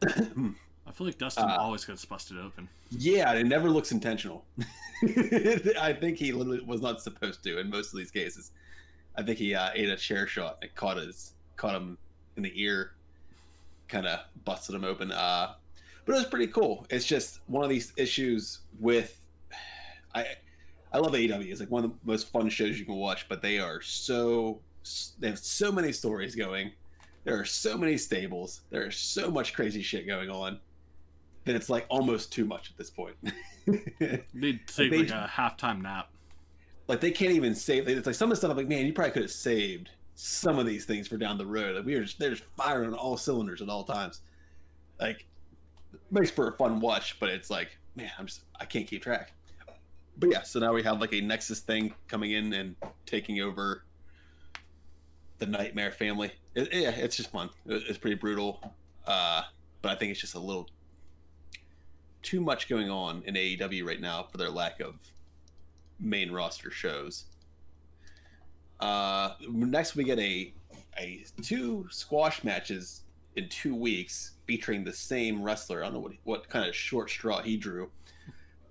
I 0.06 0.90
feel 0.92 1.06
like 1.06 1.18
Dustin 1.18 1.44
Uh, 1.44 1.56
always 1.58 1.84
gets 1.84 2.04
busted 2.04 2.38
open. 2.38 2.68
Yeah, 2.90 3.32
it 3.34 3.44
never 3.46 3.68
looks 3.68 3.92
intentional. 3.92 4.44
I 5.80 5.92
think 6.00 6.16
he 6.16 6.32
literally 6.32 6.60
was 6.64 6.80
not 6.80 7.02
supposed 7.02 7.42
to 7.44 7.58
in 7.58 7.68
most 7.68 7.92
of 7.92 7.98
these 7.98 8.10
cases. 8.10 8.52
I 9.16 9.22
think 9.22 9.38
he 9.38 9.54
uh, 9.54 9.70
ate 9.74 9.88
a 9.88 9.96
chair 9.96 10.26
shot 10.26 10.58
and 10.62 10.74
caught 10.74 10.96
his 10.96 11.32
caught 11.56 11.74
him 11.74 11.98
in 12.36 12.42
the 12.44 12.52
ear, 12.54 12.92
kind 13.88 14.06
of 14.06 14.20
busted 14.44 14.74
him 14.76 14.84
open. 14.84 15.12
Uh, 15.12 15.54
but 16.08 16.14
it 16.14 16.20
was 16.20 16.26
pretty 16.26 16.46
cool. 16.46 16.86
It's 16.88 17.04
just 17.04 17.40
one 17.48 17.62
of 17.62 17.68
these 17.68 17.92
issues 17.98 18.60
with 18.80 19.26
I 20.14 20.24
I 20.90 20.98
love 20.98 21.12
AEW. 21.12 21.50
It's 21.50 21.60
like 21.60 21.70
one 21.70 21.84
of 21.84 21.90
the 21.90 21.96
most 22.04 22.30
fun 22.32 22.48
shows 22.48 22.78
you 22.78 22.86
can 22.86 22.94
watch, 22.94 23.28
but 23.28 23.42
they 23.42 23.58
are 23.58 23.82
so 23.82 24.60
they 25.18 25.28
have 25.28 25.38
so 25.38 25.70
many 25.70 25.92
stories 25.92 26.34
going. 26.34 26.72
There 27.24 27.38
are 27.38 27.44
so 27.44 27.76
many 27.76 27.98
stables. 27.98 28.62
There 28.70 28.86
is 28.86 28.96
so 28.96 29.30
much 29.30 29.52
crazy 29.52 29.82
shit 29.82 30.06
going 30.06 30.30
on 30.30 30.60
that 31.44 31.54
it's 31.54 31.68
like 31.68 31.84
almost 31.90 32.32
too 32.32 32.46
much 32.46 32.70
at 32.70 32.78
this 32.78 32.88
point. 32.88 33.16
Need 34.32 34.66
to 34.66 34.74
take 34.74 34.90
they- 34.90 34.98
like 35.00 35.10
a 35.10 35.30
halftime 35.30 35.82
nap. 35.82 36.08
like 36.86 37.00
they 37.00 37.10
can't 37.10 37.32
even 37.32 37.54
save. 37.54 37.86
It's 37.86 38.06
like 38.06 38.14
some 38.14 38.30
of 38.30 38.36
the 38.36 38.36
stuff. 38.36 38.52
I'm 38.52 38.56
like, 38.56 38.68
man, 38.68 38.86
you 38.86 38.94
probably 38.94 39.12
could 39.12 39.22
have 39.22 39.30
saved 39.30 39.90
some 40.14 40.58
of 40.58 40.64
these 40.64 40.86
things 40.86 41.06
for 41.06 41.18
down 41.18 41.36
the 41.36 41.44
road. 41.44 41.76
Like 41.76 41.84
we 41.84 41.96
were 41.96 42.00
just 42.00 42.18
they're 42.18 42.30
just 42.30 42.44
firing 42.56 42.88
on 42.88 42.94
all 42.94 43.18
cylinders 43.18 43.60
at 43.60 43.68
all 43.68 43.84
times. 43.84 44.22
Like 44.98 45.26
makes 46.10 46.30
for 46.30 46.48
a 46.48 46.52
fun 46.56 46.80
watch, 46.80 47.18
but 47.20 47.28
it's 47.28 47.50
like, 47.50 47.76
man, 47.96 48.10
I'm 48.18 48.26
just 48.26 48.42
I 48.58 48.64
can't 48.64 48.86
keep 48.86 49.02
track. 49.02 49.32
But 50.18 50.30
yeah, 50.32 50.42
so 50.42 50.58
now 50.58 50.72
we 50.72 50.82
have 50.82 51.00
like 51.00 51.12
a 51.12 51.20
Nexus 51.20 51.60
thing 51.60 51.94
coming 52.08 52.32
in 52.32 52.52
and 52.52 52.74
taking 53.06 53.40
over 53.40 53.84
the 55.38 55.46
Nightmare 55.46 55.92
family. 55.92 56.32
It, 56.54 56.68
yeah, 56.72 56.90
it's 56.90 57.16
just 57.16 57.30
fun. 57.30 57.50
It- 57.66 57.84
it's 57.88 57.98
pretty 57.98 58.16
brutal, 58.16 58.60
uh, 59.06 59.42
but 59.82 59.92
I 59.92 59.94
think 59.94 60.10
it's 60.10 60.20
just 60.20 60.34
a 60.34 60.40
little 60.40 60.68
too 62.22 62.40
much 62.40 62.68
going 62.68 62.90
on 62.90 63.22
in 63.26 63.34
AEW 63.34 63.86
right 63.86 64.00
now 64.00 64.24
for 64.24 64.38
their 64.38 64.50
lack 64.50 64.80
of 64.80 64.96
main 66.00 66.32
roster 66.32 66.70
shows. 66.72 67.26
Uh, 68.80 69.34
next, 69.48 69.94
we 69.96 70.04
get 70.04 70.18
a 70.18 70.52
a 70.98 71.24
two 71.42 71.86
squash 71.90 72.42
matches 72.42 73.02
in 73.38 73.48
two 73.48 73.74
weeks 73.74 74.32
featuring 74.46 74.84
the 74.84 74.92
same 74.92 75.42
wrestler. 75.42 75.82
I 75.82 75.86
don't 75.86 75.94
know 75.94 76.00
what 76.00 76.12
what 76.24 76.48
kind 76.48 76.68
of 76.68 76.74
short 76.74 77.08
straw 77.08 77.40
he 77.40 77.56
drew, 77.56 77.90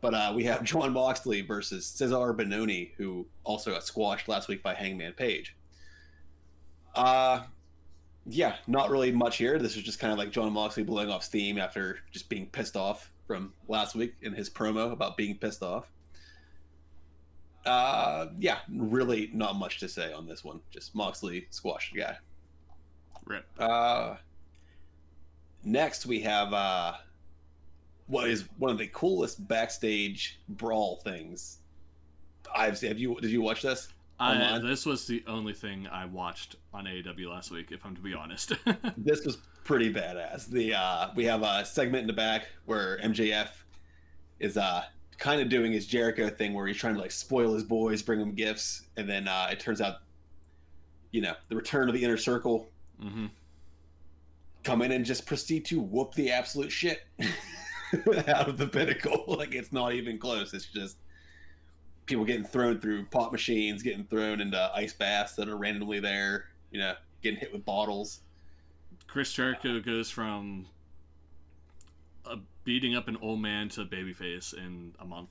but 0.02 0.14
uh, 0.14 0.34
we 0.36 0.44
have 0.44 0.64
John 0.72 0.94
Moxley 0.94 1.42
versus 1.42 1.86
Cezar 1.86 2.36
Bononi, 2.36 2.92
who 2.98 3.26
also 3.44 3.72
got 3.72 3.84
squashed 3.84 4.28
last 4.28 4.48
week 4.48 4.62
by 4.62 4.74
Hangman 4.74 5.14
Page. 5.14 5.56
Uh, 6.94 7.44
yeah, 8.26 8.56
not 8.68 8.90
really 8.90 9.12
much 9.12 9.38
here. 9.38 9.58
This 9.58 9.78
is 9.78 9.84
just 9.84 10.00
kind 10.00 10.12
of 10.12 10.20
like 10.20 10.32
John 10.32 10.52
Moxley 10.52 10.84
blowing 10.84 11.10
off 11.10 11.24
steam 11.24 11.58
after 11.58 12.00
just 12.12 12.28
being 12.28 12.48
pissed 12.48 12.76
off 12.76 13.12
from 13.26 13.54
last 13.68 13.96
week 13.96 14.16
in 14.22 14.34
his 14.34 14.50
promo 14.50 14.92
about 14.92 15.16
being 15.16 15.38
pissed 15.38 15.64
off. 15.64 15.92
Uh, 17.66 18.28
yeah, 18.38 18.60
really 18.74 19.30
not 19.34 19.56
much 19.56 19.80
to 19.80 19.88
say 19.88 20.12
on 20.14 20.26
this 20.26 20.44
one. 20.44 20.60
Just 20.72 20.96
Moxley 20.96 21.48
squashed 21.52 21.94
the 21.94 22.00
guy. 22.00 22.18
Rip. 23.26 23.46
Uh, 23.60 24.16
next 25.68 26.06
we 26.06 26.22
have 26.22 26.54
uh, 26.54 26.94
what 28.08 28.30
is 28.30 28.46
one 28.58 28.72
of 28.72 28.78
the 28.78 28.88
coolest 28.88 29.48
backstage 29.48 30.40
brawl 30.50 30.98
things 30.98 31.60
I've 32.56 32.78
seen. 32.78 32.90
Have 32.90 33.00
you? 33.00 33.20
Did 33.20 33.32
you 33.32 33.42
watch 33.42 33.62
this? 33.62 33.90
I, 34.20 34.60
this 34.60 34.86
was 34.86 35.06
the 35.06 35.24
only 35.28 35.54
thing 35.54 35.88
I 35.92 36.06
watched 36.06 36.56
on 36.74 36.86
AEW 36.86 37.30
last 37.30 37.52
week, 37.52 37.72
if 37.72 37.86
I'm 37.86 37.96
to 37.96 38.02
be 38.02 38.16
honest. 38.16 38.54
this 38.98 39.24
was 39.26 39.38
pretty 39.64 39.94
badass. 39.94 40.48
The 40.48 40.74
uh, 40.74 41.10
we 41.16 41.26
have 41.26 41.44
a 41.44 41.64
segment 41.66 42.02
in 42.02 42.08
the 42.08 42.14
back 42.14 42.48
where 42.66 42.98
MJF 43.04 43.50
is 44.40 44.58
uh 44.58 44.84
kind 45.18 45.42
of 45.42 45.50
doing 45.50 45.72
his 45.72 45.88
Jericho 45.88 46.30
thing 46.30 46.54
where 46.54 46.68
he's 46.68 46.78
trying 46.78 46.96
to 46.96 47.02
like 47.02 47.12
spoil 47.12 47.54
his 47.54 47.64
boys, 47.64 48.02
bring 48.02 48.20
them 48.20 48.34
gifts, 48.34 48.84
and 48.98 49.10
then 49.10 49.28
uh, 49.28 49.50
it 49.52 49.60
turns 49.60 49.82
out, 49.82 49.98
you 51.12 51.22
know, 51.22 51.34
the 51.50 51.56
return 51.56 51.88
of 51.88 51.94
the 51.94 52.04
inner 52.04 52.18
circle 52.18 52.68
hmm 53.00 53.28
come 54.68 54.82
in 54.82 54.92
and 54.92 55.06
just 55.06 55.26
proceed 55.26 55.64
to 55.66 55.80
whoop 55.80 56.14
the 56.16 56.30
absolute 56.30 56.72
shit 56.72 57.04
out 58.28 58.50
of 58.50 58.58
the 58.58 58.68
pinnacle. 58.68 59.24
like 59.38 59.56
it's 59.56 59.72
not 59.72 59.94
even 59.94 60.20
close. 60.20 60.54
It's 60.54 60.66
just 60.66 60.98
people 62.06 62.26
getting 62.26 62.44
thrown 62.44 62.80
through 62.80 63.06
pop 63.06 63.32
machines, 63.32 63.82
getting 63.82 64.04
thrown 64.06 64.42
into 64.42 64.72
ice 64.76 64.94
baths 64.94 65.36
that 65.36 65.48
are 65.48 65.58
randomly 65.58 66.02
there. 66.02 66.46
You 66.72 66.80
know, 66.80 66.94
getting 67.24 67.40
hit 67.40 67.54
with 67.54 67.64
bottles. 67.64 68.20
Chris 69.08 69.32
Jericho 69.32 69.80
goes 69.80 70.10
from 70.10 70.68
beating 72.66 72.98
up 72.98 73.08
an 73.08 73.16
old 73.22 73.40
man 73.40 73.70
to 73.70 73.82
a 73.82 73.86
babyface 73.86 74.54
in 74.54 74.94
a 75.00 75.06
month. 75.06 75.30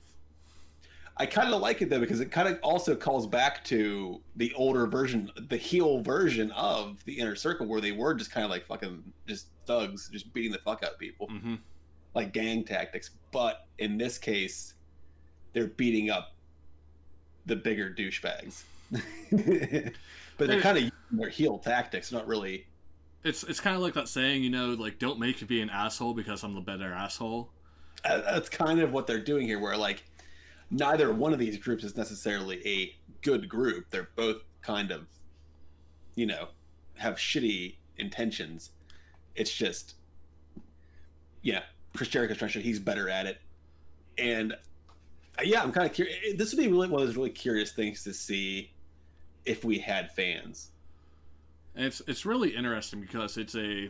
I 1.19 1.25
kind 1.25 1.53
of 1.53 1.61
like 1.61 1.81
it 1.81 1.89
though 1.89 1.99
because 1.99 2.19
it 2.19 2.31
kind 2.31 2.47
of 2.47 2.59
also 2.61 2.95
calls 2.95 3.25
back 3.25 3.63
to 3.65 4.21
the 4.35 4.53
older 4.55 4.85
version, 4.85 5.31
the 5.49 5.57
heel 5.57 6.01
version 6.01 6.51
of 6.51 7.03
the 7.05 7.13
inner 7.13 7.35
circle, 7.35 7.65
where 7.65 7.81
they 7.81 7.91
were 7.91 8.13
just 8.13 8.31
kind 8.31 8.43
of 8.43 8.51
like 8.51 8.65
fucking 8.67 9.03
just 9.27 9.47
thugs, 9.65 10.09
just 10.09 10.31
beating 10.33 10.51
the 10.51 10.59
fuck 10.59 10.83
out 10.83 10.93
of 10.93 10.99
people, 10.99 11.27
hmm 11.27 11.55
like 12.17 12.33
gang 12.33 12.63
tactics. 12.63 13.11
But 13.31 13.67
in 13.77 13.97
this 13.97 14.17
case, 14.17 14.73
they're 15.53 15.67
beating 15.67 16.09
up 16.09 16.33
the 17.45 17.55
bigger 17.55 17.93
douchebags. 17.95 18.63
but 18.91 20.47
they're 20.47 20.61
kind 20.61 20.77
of 20.77 20.83
using 20.83 20.91
their 21.11 21.29
heel 21.29 21.59
tactics, 21.59 22.11
not 22.11 22.27
really. 22.27 22.65
It's 23.23 23.43
it's 23.43 23.59
kind 23.59 23.75
of 23.75 23.81
like 23.81 23.93
that 23.93 24.07
saying, 24.07 24.43
you 24.43 24.49
know, 24.49 24.69
like 24.69 24.99
don't 24.99 25.19
make 25.19 25.41
me 25.41 25.47
be 25.47 25.61
an 25.61 25.69
asshole 25.69 26.13
because 26.13 26.43
I'm 26.43 26.55
the 26.55 26.61
better 26.61 26.91
asshole. 26.91 27.51
That's 28.03 28.49
kind 28.49 28.79
of 28.79 28.91
what 28.91 29.05
they're 29.05 29.23
doing 29.23 29.47
here, 29.47 29.59
where 29.59 29.77
like 29.77 30.03
neither 30.69 31.13
one 31.13 31.33
of 31.33 31.39
these 31.39 31.57
groups 31.57 31.83
is 31.83 31.95
necessarily 31.95 32.65
a 32.67 32.95
good 33.21 33.47
group. 33.47 33.89
They're 33.89 34.09
both 34.15 34.43
kind 34.61 34.91
of, 34.91 35.07
you 36.15 36.25
know, 36.25 36.49
have 36.95 37.15
shitty 37.15 37.75
intentions. 37.97 38.71
It's 39.35 39.53
just, 39.53 39.95
yeah, 41.41 41.61
Chris 41.95 42.09
Jericho's 42.09 42.37
trying 42.37 42.51
to 42.51 42.61
he's 42.61 42.79
better 42.79 43.09
at 43.09 43.25
it, 43.25 43.39
and 44.17 44.53
uh, 44.53 45.43
yeah, 45.43 45.61
I'm 45.61 45.71
kind 45.71 45.87
of 45.87 45.93
curious. 45.93 46.17
This 46.35 46.53
would 46.53 46.61
be 46.61 46.67
really 46.67 46.87
one 46.87 47.01
of 47.01 47.07
those 47.07 47.15
really 47.15 47.29
curious 47.29 47.71
things 47.71 48.03
to 48.03 48.13
see 48.13 48.71
if 49.45 49.63
we 49.63 49.79
had 49.79 50.11
fans. 50.11 50.71
It's 51.75 52.01
it's 52.07 52.25
really 52.25 52.55
interesting 52.55 53.01
because 53.01 53.37
it's 53.37 53.55
a 53.55 53.89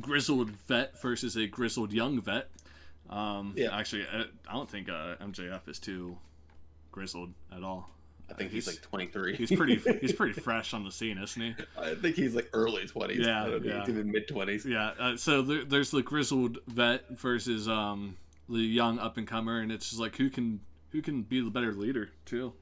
grizzled 0.00 0.50
vet 0.50 1.00
versus 1.00 1.36
a 1.36 1.46
grizzled 1.46 1.92
young 1.92 2.20
vet. 2.20 2.48
Um, 3.10 3.54
Yeah. 3.56 3.76
Actually, 3.76 4.06
I, 4.12 4.24
I 4.48 4.52
don't 4.54 4.68
think 4.68 4.88
uh, 4.88 5.16
MJF 5.16 5.68
is 5.68 5.78
too 5.78 6.16
grizzled 6.92 7.32
at 7.54 7.62
all. 7.62 7.90
I 8.28 8.34
think 8.34 8.50
he's, 8.50 8.66
like 8.66 8.82
23. 8.82 9.36
he's 9.36 9.52
pretty 9.52 9.76
he's 10.00 10.12
pretty 10.12 10.32
fresh 10.40 10.74
on 10.74 10.82
the 10.84 10.90
scene, 10.90 11.16
isn't 11.18 11.40
he? 11.40 11.54
I 11.78 11.94
think 11.94 12.16
he's 12.16 12.34
like 12.34 12.50
early 12.52 12.82
20s. 12.84 13.16
Yeah, 13.24 13.46
yeah. 13.62 13.80
he's 13.80 13.88
even 13.90 14.10
mid 14.10 14.26
20s. 14.28 14.64
Yeah. 14.64 14.90
Uh, 14.98 15.16
so 15.16 15.42
there, 15.42 15.64
there's 15.64 15.92
the 15.92 16.02
grizzled 16.02 16.58
vet 16.66 17.04
versus 17.10 17.68
um, 17.68 18.16
the 18.48 18.58
young 18.58 18.98
up 18.98 19.16
and 19.16 19.28
comer, 19.28 19.60
and 19.60 19.70
it's 19.70 19.90
just 19.90 20.00
like 20.00 20.16
who 20.16 20.28
can 20.28 20.58
who 20.90 21.02
can 21.02 21.22
be 21.22 21.40
the 21.40 21.50
better 21.50 21.72
leader 21.72 22.10
too. 22.24 22.52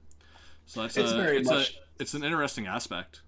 So 0.67 0.83
that's 0.83 0.97
It's 0.99 1.13
a, 1.13 1.17
very 1.17 1.39
it's 1.39 1.49
much- 1.49 1.71
a, 1.71 2.03
it's 2.03 2.13
an 2.15 2.25
interesting 2.25 2.67
aspect. 2.67 3.23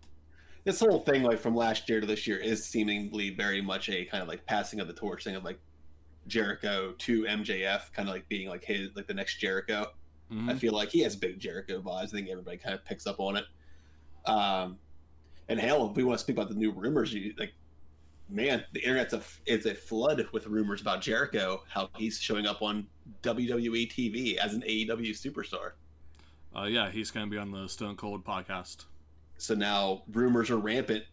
this 0.65 0.81
whole 0.81 1.01
thing 1.01 1.23
like 1.23 1.39
from 1.39 1.55
last 1.57 1.89
year 1.89 2.01
to 2.03 2.07
this 2.07 2.27
year 2.27 2.37
is 2.37 2.65
seemingly 2.67 3.31
very 3.31 3.63
much 3.63 3.89
a 3.89 4.05
kind 4.07 4.23
of 4.23 4.29
like 4.29 4.45
passing 4.45 4.81
of 4.81 4.89
the 4.89 4.95
torch 4.95 5.25
thing 5.25 5.37
of 5.37 5.45
like 5.45 5.59
Jericho 6.27 6.93
to 6.99 7.23
MJF 7.25 7.93
kind 7.93 8.09
of 8.09 8.15
like 8.15 8.29
being 8.29 8.49
like 8.49 8.65
his 8.65 8.91
like 8.95 9.07
the 9.07 9.15
next 9.15 9.37
Jericho. 9.39 9.87
Mhm. 10.31 10.51
I 10.51 10.55
feel 10.55 10.73
like 10.73 10.91
he 10.91 11.01
has 11.01 11.15
big 11.15 11.39
Jericho 11.39 11.81
vibes. 11.81 12.03
I 12.05 12.07
think 12.07 12.29
everybody 12.29 12.57
kind 12.57 12.75
of 12.75 12.85
picks 12.85 13.07
up 13.07 13.21
on 13.21 13.37
it. 13.37 13.45
Um, 14.25 14.79
and 15.49 15.61
hell, 15.61 15.89
if 15.89 15.97
we 15.97 16.03
want 16.03 16.19
to 16.19 16.23
speak 16.25 16.37
about 16.37 16.49
the 16.49 16.57
new 16.57 16.73
rumors, 16.73 17.15
you 17.15 17.33
like, 17.39 17.53
man, 18.29 18.65
the 18.73 18.81
internet's 18.81 19.13
a 19.15 19.23
it's 19.47 19.67
a 19.67 19.75
flood 19.75 20.27
with 20.33 20.47
rumors 20.49 20.81
about 20.81 21.01
Jericho. 21.01 21.63
How 21.69 21.89
he's 21.97 22.19
showing 22.19 22.47
up 22.47 22.61
on 22.63 22.87
WWE 23.23 23.89
TV 23.89 24.37
as 24.37 24.55
an 24.55 24.63
AEW 24.63 25.11
superstar. 25.11 25.73
Uh, 26.57 26.65
yeah, 26.65 26.91
he's 26.91 27.11
gonna 27.11 27.29
be 27.29 27.39
on 27.39 27.53
the 27.53 27.69
Stone 27.69 27.97
Cold 27.97 28.25
podcast. 28.25 28.87
So 29.39 29.55
now 29.55 30.03
rumors 30.11 30.51
are 30.51 30.57
rampant 30.57 31.05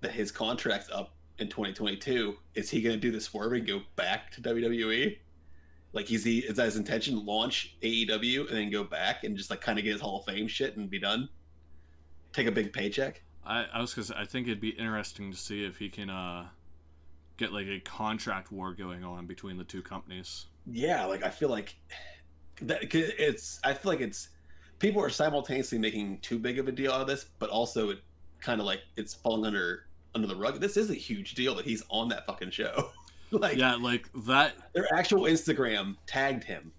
that 0.00 0.10
his 0.12 0.30
contract's 0.32 0.90
up 0.90 1.14
in 1.40 1.48
2022. 1.48 2.36
Is 2.54 2.70
he 2.70 2.82
going 2.82 2.94
to 2.94 3.00
do 3.00 3.10
the 3.10 3.20
swerve 3.20 3.52
and 3.52 3.66
go 3.66 3.82
back 3.96 4.30
to 4.32 4.40
WWE? 4.40 5.18
Like, 5.92 6.10
is 6.12 6.24
he 6.24 6.38
is 6.40 6.56
that 6.56 6.66
his 6.66 6.76
intention? 6.76 7.24
Launch 7.24 7.76
AEW 7.82 8.48
and 8.48 8.56
then 8.56 8.70
go 8.70 8.84
back 8.84 9.24
and 9.24 9.36
just 9.36 9.50
like 9.50 9.60
kind 9.60 9.78
of 9.78 9.84
get 9.84 9.92
his 9.92 10.00
Hall 10.00 10.20
of 10.20 10.26
Fame 10.26 10.46
shit 10.46 10.76
and 10.76 10.88
be 10.88 11.00
done? 11.00 11.28
Take 12.32 12.46
a 12.46 12.52
big 12.52 12.72
paycheck. 12.72 13.22
I, 13.44 13.66
I 13.72 13.80
was 13.80 13.92
say, 13.92 14.14
I 14.16 14.24
think 14.24 14.46
it'd 14.46 14.60
be 14.60 14.68
interesting 14.68 15.32
to 15.32 15.36
see 15.36 15.64
if 15.64 15.78
he 15.78 15.88
can 15.88 16.10
uh, 16.10 16.48
get 17.38 17.52
like 17.52 17.66
a 17.66 17.80
contract 17.80 18.52
war 18.52 18.72
going 18.72 19.02
on 19.02 19.26
between 19.26 19.56
the 19.56 19.64
two 19.64 19.82
companies. 19.82 20.46
Yeah, 20.70 21.06
like 21.06 21.24
I 21.24 21.30
feel 21.30 21.48
like 21.48 21.74
that 22.62 22.94
it's. 22.94 23.58
I 23.64 23.74
feel 23.74 23.90
like 23.90 24.00
it's 24.00 24.28
people 24.78 25.02
are 25.02 25.10
simultaneously 25.10 25.78
making 25.78 26.18
too 26.18 26.38
big 26.38 26.58
of 26.60 26.68
a 26.68 26.72
deal 26.72 26.92
out 26.92 27.00
of 27.00 27.06
this, 27.08 27.26
but 27.40 27.50
also 27.50 27.90
it 27.90 27.98
kind 28.40 28.60
of 28.60 28.66
like 28.66 28.80
it's 28.96 29.14
falling 29.14 29.44
under 29.44 29.86
under 30.14 30.26
the 30.26 30.36
rug. 30.36 30.60
This 30.60 30.76
is 30.76 30.90
a 30.90 30.94
huge 30.94 31.34
deal 31.34 31.54
that 31.56 31.64
he's 31.64 31.82
on 31.88 32.08
that 32.08 32.26
fucking 32.26 32.50
show. 32.50 32.90
like 33.30 33.56
Yeah, 33.56 33.76
like 33.76 34.08
that 34.26 34.54
their 34.72 34.86
actual 34.94 35.22
Instagram 35.22 35.96
tagged 36.06 36.44
him. 36.44 36.72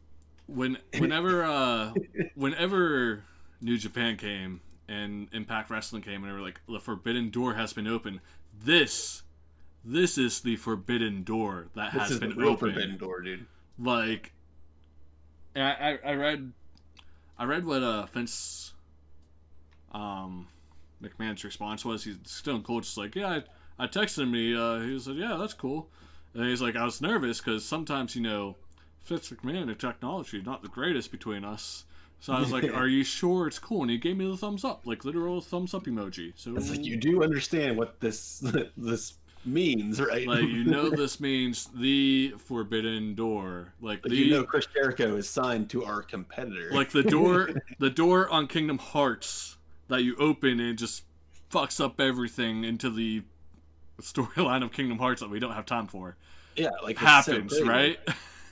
when 0.47 0.77
whenever 0.97 1.43
uh 1.43 1.93
whenever 2.35 3.23
New 3.61 3.77
Japan 3.77 4.17
came 4.17 4.59
and 4.89 5.27
Impact 5.31 5.69
Wrestling 5.69 6.01
came 6.01 6.23
and 6.23 6.25
they 6.31 6.35
were 6.35 6.41
like 6.41 6.59
the 6.67 6.79
forbidden 6.79 7.29
door 7.29 7.53
has 7.53 7.71
been 7.73 7.87
opened. 7.87 8.19
This 8.63 9.23
this 9.85 10.17
is 10.17 10.41
the 10.41 10.57
forbidden 10.57 11.23
door 11.23 11.67
that 11.75 11.93
This 11.93 12.01
has 12.01 12.11
is 12.11 12.19
the 12.19 12.27
been 12.27 12.37
real 12.37 12.49
opened. 12.49 12.73
forbidden 12.73 12.97
door, 12.97 13.21
dude. 13.21 13.45
like 13.79 14.33
and 15.55 15.63
I, 15.63 15.99
I 16.03 16.11
I 16.11 16.13
read 16.15 16.51
I 17.39 17.45
read 17.45 17.65
what 17.65 17.81
uh 17.81 18.05
Vince 18.07 18.73
um 19.93 20.47
McMahon's 21.01 21.43
response 21.43 21.83
was 21.83 22.03
he's 22.03 22.17
Stone 22.25 22.63
Cold 22.63 22.83
just 22.83 22.97
like 22.97 23.15
yeah 23.15 23.41
I, 23.79 23.83
I 23.83 23.87
texted 23.87 24.29
me 24.29 24.55
uh 24.55 24.79
he 24.85 24.99
said 24.99 25.15
yeah 25.15 25.37
that's 25.39 25.53
cool. 25.53 25.89
And 26.33 26.45
he's 26.45 26.61
like 26.61 26.75
I 26.75 26.85
was 26.85 27.01
nervous 27.01 27.39
because 27.39 27.65
sometimes 27.65 28.15
you 28.15 28.21
know 28.21 28.55
Vince 29.05 29.29
McMahon 29.29 29.63
and 29.69 29.79
technology 29.79 30.41
not 30.41 30.61
the 30.61 30.69
greatest 30.69 31.11
between 31.11 31.43
us. 31.43 31.85
So 32.19 32.33
I 32.33 32.39
was 32.39 32.51
like 32.51 32.63
are 32.73 32.87
you 32.87 33.03
sure 33.03 33.47
it's 33.47 33.59
cool? 33.59 33.81
And 33.81 33.91
he 33.91 33.97
gave 33.97 34.17
me 34.17 34.29
the 34.29 34.37
thumbs 34.37 34.63
up 34.63 34.85
like 34.85 35.03
literal 35.05 35.41
thumbs 35.41 35.73
up 35.73 35.85
emoji. 35.85 36.33
So 36.35 36.55
It's 36.55 36.69
like 36.69 36.85
you 36.85 36.97
do 36.97 37.23
understand 37.23 37.77
what 37.77 37.99
this 37.99 38.39
this 38.77 39.15
means, 39.43 39.99
right? 39.99 40.27
like 40.27 40.43
you 40.43 40.63
know 40.63 40.89
this 40.95 41.19
means 41.19 41.69
the 41.75 42.35
forbidden 42.37 43.15
door. 43.15 43.73
Like 43.81 44.03
Like, 44.03 44.11
the 44.11 44.15
you 44.15 44.31
know 44.31 44.43
Chris 44.43 44.67
Jericho 44.67 45.15
is 45.15 45.27
signed 45.27 45.69
to 45.71 45.83
our 45.83 46.03
competitor. 46.03 46.69
like 46.71 46.91
the 46.91 47.03
door 47.03 47.49
the 47.79 47.89
door 47.89 48.29
on 48.29 48.47
kingdom 48.47 48.77
hearts 48.77 49.57
that 49.91 50.03
you 50.03 50.15
open 50.17 50.59
and 50.59 50.69
it 50.71 50.73
just 50.73 51.03
fucks 51.51 51.83
up 51.83 51.99
everything 51.99 52.63
into 52.63 52.89
the 52.89 53.21
storyline 54.01 54.63
of 54.63 54.71
kingdom 54.71 54.97
hearts 54.97 55.21
that 55.21 55.29
we 55.29 55.39
don't 55.39 55.53
have 55.53 55.65
time 55.65 55.87
for 55.87 56.17
yeah, 56.55 56.69
like 56.83 56.93
it's 56.93 57.01
so 57.01 57.05
happens 57.05 57.61
right 57.63 57.99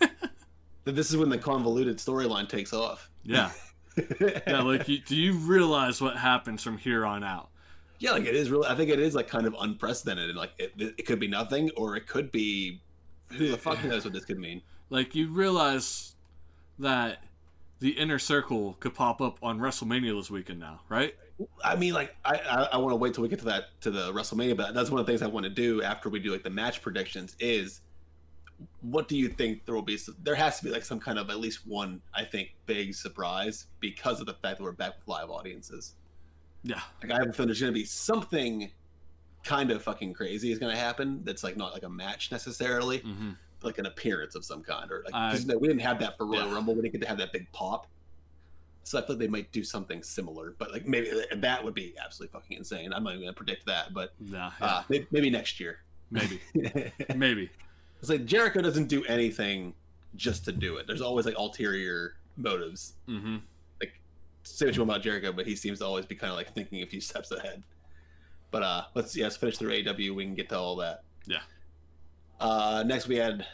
That 0.85 0.95
This 0.95 1.09
is 1.09 1.17
when 1.17 1.29
the 1.29 1.37
convoluted 1.37 1.97
storyline 1.97 2.47
takes 2.47 2.71
off. 2.73 3.09
yeah 3.23 3.51
yeah 4.19 4.61
like 4.61 4.87
you, 4.87 4.99
do 4.99 5.15
you 5.15 5.33
realize 5.33 6.01
what 6.01 6.15
happens 6.15 6.63
from 6.63 6.77
here 6.77 7.05
on 7.05 7.23
out 7.23 7.49
Yeah, 7.99 8.11
like 8.11 8.25
it 8.25 8.35
is 8.35 8.49
really. 8.49 8.67
I 8.67 8.75
think 8.75 8.89
it 8.89 8.99
is 8.99 9.13
like 9.15 9.27
kind 9.27 9.45
of 9.45 9.55
unprecedented, 9.59 10.29
and 10.29 10.37
like 10.37 10.51
it, 10.57 10.71
it 10.77 11.05
could 11.05 11.19
be 11.19 11.27
nothing, 11.27 11.69
or 11.75 11.97
it 11.97 12.07
could 12.07 12.31
be. 12.31 12.79
Who 13.33 13.49
the 13.51 13.57
fuck 13.57 13.83
knows 13.83 14.05
what 14.05 14.13
this 14.13 14.23
could 14.23 14.39
mean? 14.39 14.61
like 14.89 15.15
you 15.15 15.29
realize 15.31 16.15
that 16.79 17.23
the 17.79 17.89
inner 17.89 18.19
circle 18.19 18.77
could 18.79 18.93
pop 18.93 19.19
up 19.21 19.37
on 19.43 19.59
wrestlemania 19.59 20.17
this 20.17 20.31
weekend 20.31 20.59
now 20.59 20.79
right 20.89 21.13
I 21.63 21.75
mean, 21.75 21.93
like 21.93 22.15
I 22.25 22.35
I, 22.37 22.63
I 22.73 22.77
want 22.77 22.91
to 22.91 22.95
wait 22.95 23.13
till 23.13 23.23
we 23.23 23.29
get 23.29 23.39
to 23.39 23.45
that 23.45 23.79
to 23.81 23.91
the 23.91 24.11
WrestleMania, 24.13 24.57
but 24.57 24.73
that's 24.73 24.89
one 24.89 24.99
of 24.99 25.05
the 25.05 25.11
things 25.11 25.21
I 25.21 25.27
want 25.27 25.45
to 25.45 25.49
do 25.49 25.81
after 25.81 26.09
we 26.09 26.19
do 26.19 26.31
like 26.31 26.43
the 26.43 26.49
match 26.49 26.81
predictions. 26.81 27.35
Is 27.39 27.81
what 28.81 29.07
do 29.07 29.15
you 29.15 29.29
think 29.29 29.65
there 29.65 29.75
will 29.75 29.81
be? 29.81 29.97
There 30.23 30.35
has 30.35 30.59
to 30.59 30.65
be 30.65 30.71
like 30.71 30.83
some 30.83 30.99
kind 30.99 31.17
of 31.17 31.29
at 31.29 31.39
least 31.39 31.65
one, 31.65 32.01
I 32.13 32.25
think, 32.25 32.55
big 32.65 32.93
surprise 32.93 33.67
because 33.79 34.19
of 34.19 34.25
the 34.25 34.33
fact 34.33 34.57
that 34.57 34.63
we're 34.63 34.71
back 34.73 34.97
with 34.97 35.07
live 35.07 35.29
audiences. 35.29 35.95
yeah 36.63 36.81
Like 37.01 37.11
I 37.11 37.19
have 37.19 37.29
a 37.29 37.33
feeling 37.33 37.47
there's 37.47 37.61
going 37.61 37.73
to 37.73 37.79
be 37.79 37.85
something 37.85 38.71
kind 39.43 39.71
of 39.71 39.81
fucking 39.81 40.13
crazy 40.13 40.51
is 40.51 40.59
going 40.59 40.73
to 40.73 40.79
happen. 40.79 41.21
That's 41.23 41.43
like 41.43 41.55
not 41.55 41.73
like 41.73 41.83
a 41.83 41.89
match 41.89 42.31
necessarily, 42.31 42.99
hmm 42.99 43.31
like 43.61 43.77
an 43.77 43.85
appearance 43.87 44.35
of 44.35 44.45
some 44.45 44.63
kind, 44.63 44.89
or 44.89 45.03
like 45.11 45.37
you 45.37 45.45
know, 45.45 45.57
we 45.57 45.67
didn't 45.67 45.81
have 45.81 45.99
that 45.99 46.17
for 46.17 46.25
Royal 46.25 46.47
Yeah. 46.47 46.53
Rumble. 46.53 46.75
We 46.75 46.81
didn't 46.81 46.93
get 46.93 47.01
to 47.01 47.07
have 47.07 47.17
that 47.17 47.33
big 47.33 47.51
pop. 47.51 47.87
So 48.89 48.97
I 48.97 49.01
feel 49.01 49.09
like 49.17 49.19
they 49.19 49.27
might 49.27 49.51
do 49.51 49.63
something 49.63 50.01
similar, 50.01 50.55
but 50.57 50.71
like 50.71 50.87
maybe 50.87 51.11
that 51.31 51.63
would 51.63 51.75
be 51.75 51.93
absolutely 52.03 52.33
fucking 52.33 52.57
insane. 52.57 52.91
I'm 52.91 53.03
not 53.03 53.11
even 53.11 53.21
gonna 53.25 53.33
predict 53.33 53.67
that, 53.67 53.93
but 53.93 54.15
yeah, 54.19 54.49
yeah 54.59 54.65
uh, 54.65 54.83
maybe, 54.89 55.05
maybe 55.11 55.29
next 55.29 55.59
year. 55.59 55.81
maybe 56.09 56.41
maybe. 57.15 57.51
it's 57.99 58.09
like 58.09 58.25
Jericho 58.25 58.61
doesn't 58.61 58.87
do 58.87 59.03
anything 59.05 59.75
just 60.15 60.43
to 60.45 60.51
do 60.51 60.77
it. 60.77 60.87
There's 60.87 61.01
always 61.01 61.27
like 61.27 61.37
ulterior 61.37 62.15
motives. 62.35 62.93
hmm 63.05 63.37
Say 64.41 64.65
what 64.65 64.75
you 64.75 64.81
want 64.81 64.89
about 64.89 65.03
Jericho, 65.03 65.33
but 65.33 65.45
he 65.45 65.55
seems 65.55 65.79
to 65.79 65.85
always 65.85 66.07
be 66.07 66.15
kind 66.15 66.31
of 66.31 66.37
like 66.37 66.51
thinking 66.55 66.81
a 66.81 66.87
few 66.87 66.99
steps 66.99 67.29
ahead. 67.29 67.61
But 68.49 68.63
uh 68.63 68.83
let's 68.95 69.15
yeah, 69.15 69.25
let's 69.25 69.37
finish 69.37 69.59
through 69.59 69.71
AW. 69.71 70.15
We 70.15 70.25
can 70.25 70.33
get 70.33 70.49
to 70.49 70.57
all 70.57 70.77
that. 70.77 71.03
Yeah. 71.27 71.41
Uh, 72.39 72.83
next 72.87 73.07
we 73.07 73.17
had 73.17 73.45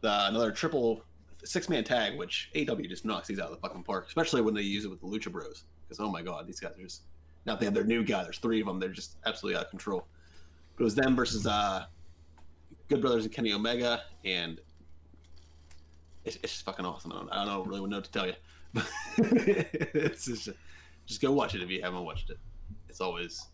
the, 0.00 0.28
another 0.28 0.52
triple 0.52 1.04
six 1.44 1.68
man 1.68 1.84
tag, 1.84 2.16
which 2.16 2.50
AW 2.56 2.76
just 2.88 3.04
knocks 3.04 3.28
these 3.28 3.38
out 3.38 3.46
of 3.46 3.52
the 3.52 3.60
fucking 3.60 3.84
park, 3.84 4.06
especially 4.08 4.42
when 4.42 4.54
they 4.54 4.62
use 4.62 4.84
it 4.84 4.88
with 4.88 5.00
the 5.00 5.06
Lucha 5.06 5.30
Bros. 5.30 5.64
Because 5.82 6.00
oh 6.00 6.10
my 6.10 6.22
god, 6.22 6.46
these 6.46 6.60
guys 6.60 6.72
are 6.78 6.82
just 6.82 7.02
now 7.46 7.56
they 7.56 7.64
have 7.64 7.74
their 7.74 7.84
new 7.84 8.04
guy. 8.04 8.22
There's 8.22 8.38
three 8.38 8.60
of 8.60 8.66
them. 8.66 8.78
They're 8.78 8.88
just 8.88 9.16
absolutely 9.26 9.58
out 9.58 9.64
of 9.64 9.70
control. 9.70 10.06
But 10.76 10.82
it 10.82 10.84
was 10.84 10.94
them 10.94 11.16
versus 11.16 11.46
uh, 11.46 11.84
Good 12.88 13.00
Brothers 13.00 13.24
and 13.24 13.32
Kenny 13.32 13.52
Omega, 13.52 14.02
and 14.24 14.60
it's, 16.24 16.36
it's 16.36 16.52
just 16.52 16.64
fucking 16.64 16.84
awesome. 16.84 17.12
I 17.12 17.16
don't, 17.16 17.32
I 17.32 17.44
don't 17.44 17.66
really 17.66 17.88
know 17.88 17.96
what 17.96 18.04
to 18.04 18.10
tell 18.10 18.26
you. 18.26 18.34
It's 19.18 20.26
just, 20.26 20.50
just 21.06 21.20
go 21.20 21.32
watch 21.32 21.54
it 21.54 21.62
if 21.62 21.70
you 21.70 21.82
haven't 21.82 22.04
watched 22.04 22.30
it. 22.30 22.38
It's 22.88 23.00
always 23.00 23.48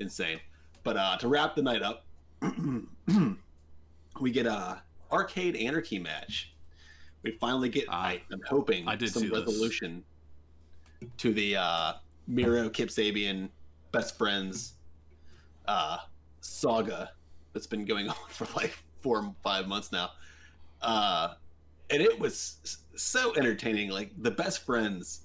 insane. 0.00 0.40
But 0.82 0.96
uh, 0.96 1.16
to 1.18 1.28
wrap 1.28 1.54
the 1.54 1.62
night 1.62 1.82
up, 1.82 2.06
we 4.20 4.30
get 4.30 4.46
a 4.46 4.82
arcade 5.12 5.56
anarchy 5.56 5.98
match. 5.98 6.51
We 7.22 7.32
finally 7.32 7.68
get. 7.68 7.84
Ah, 7.88 8.06
I, 8.08 8.22
I'm 8.32 8.40
hoping 8.48 8.88
I 8.88 8.96
did 8.96 9.10
some 9.12 9.22
see 9.22 9.28
this. 9.28 9.38
resolution 9.38 10.02
to 11.18 11.32
the 11.32 11.56
uh, 11.56 11.92
Miro 12.26 12.68
Kip 12.68 12.88
Sabian 12.88 13.48
best 13.92 14.16
friends 14.18 14.74
uh, 15.66 15.98
saga 16.40 17.10
that's 17.52 17.66
been 17.66 17.84
going 17.84 18.08
on 18.10 18.16
for 18.28 18.46
like 18.56 18.76
four 19.02 19.32
five 19.42 19.68
months 19.68 19.92
now. 19.92 20.10
Uh, 20.80 21.34
and 21.90 22.02
it 22.02 22.18
was 22.18 22.78
so 22.96 23.34
entertaining. 23.36 23.90
Like 23.90 24.10
the 24.22 24.30
best 24.30 24.64
friends 24.64 25.20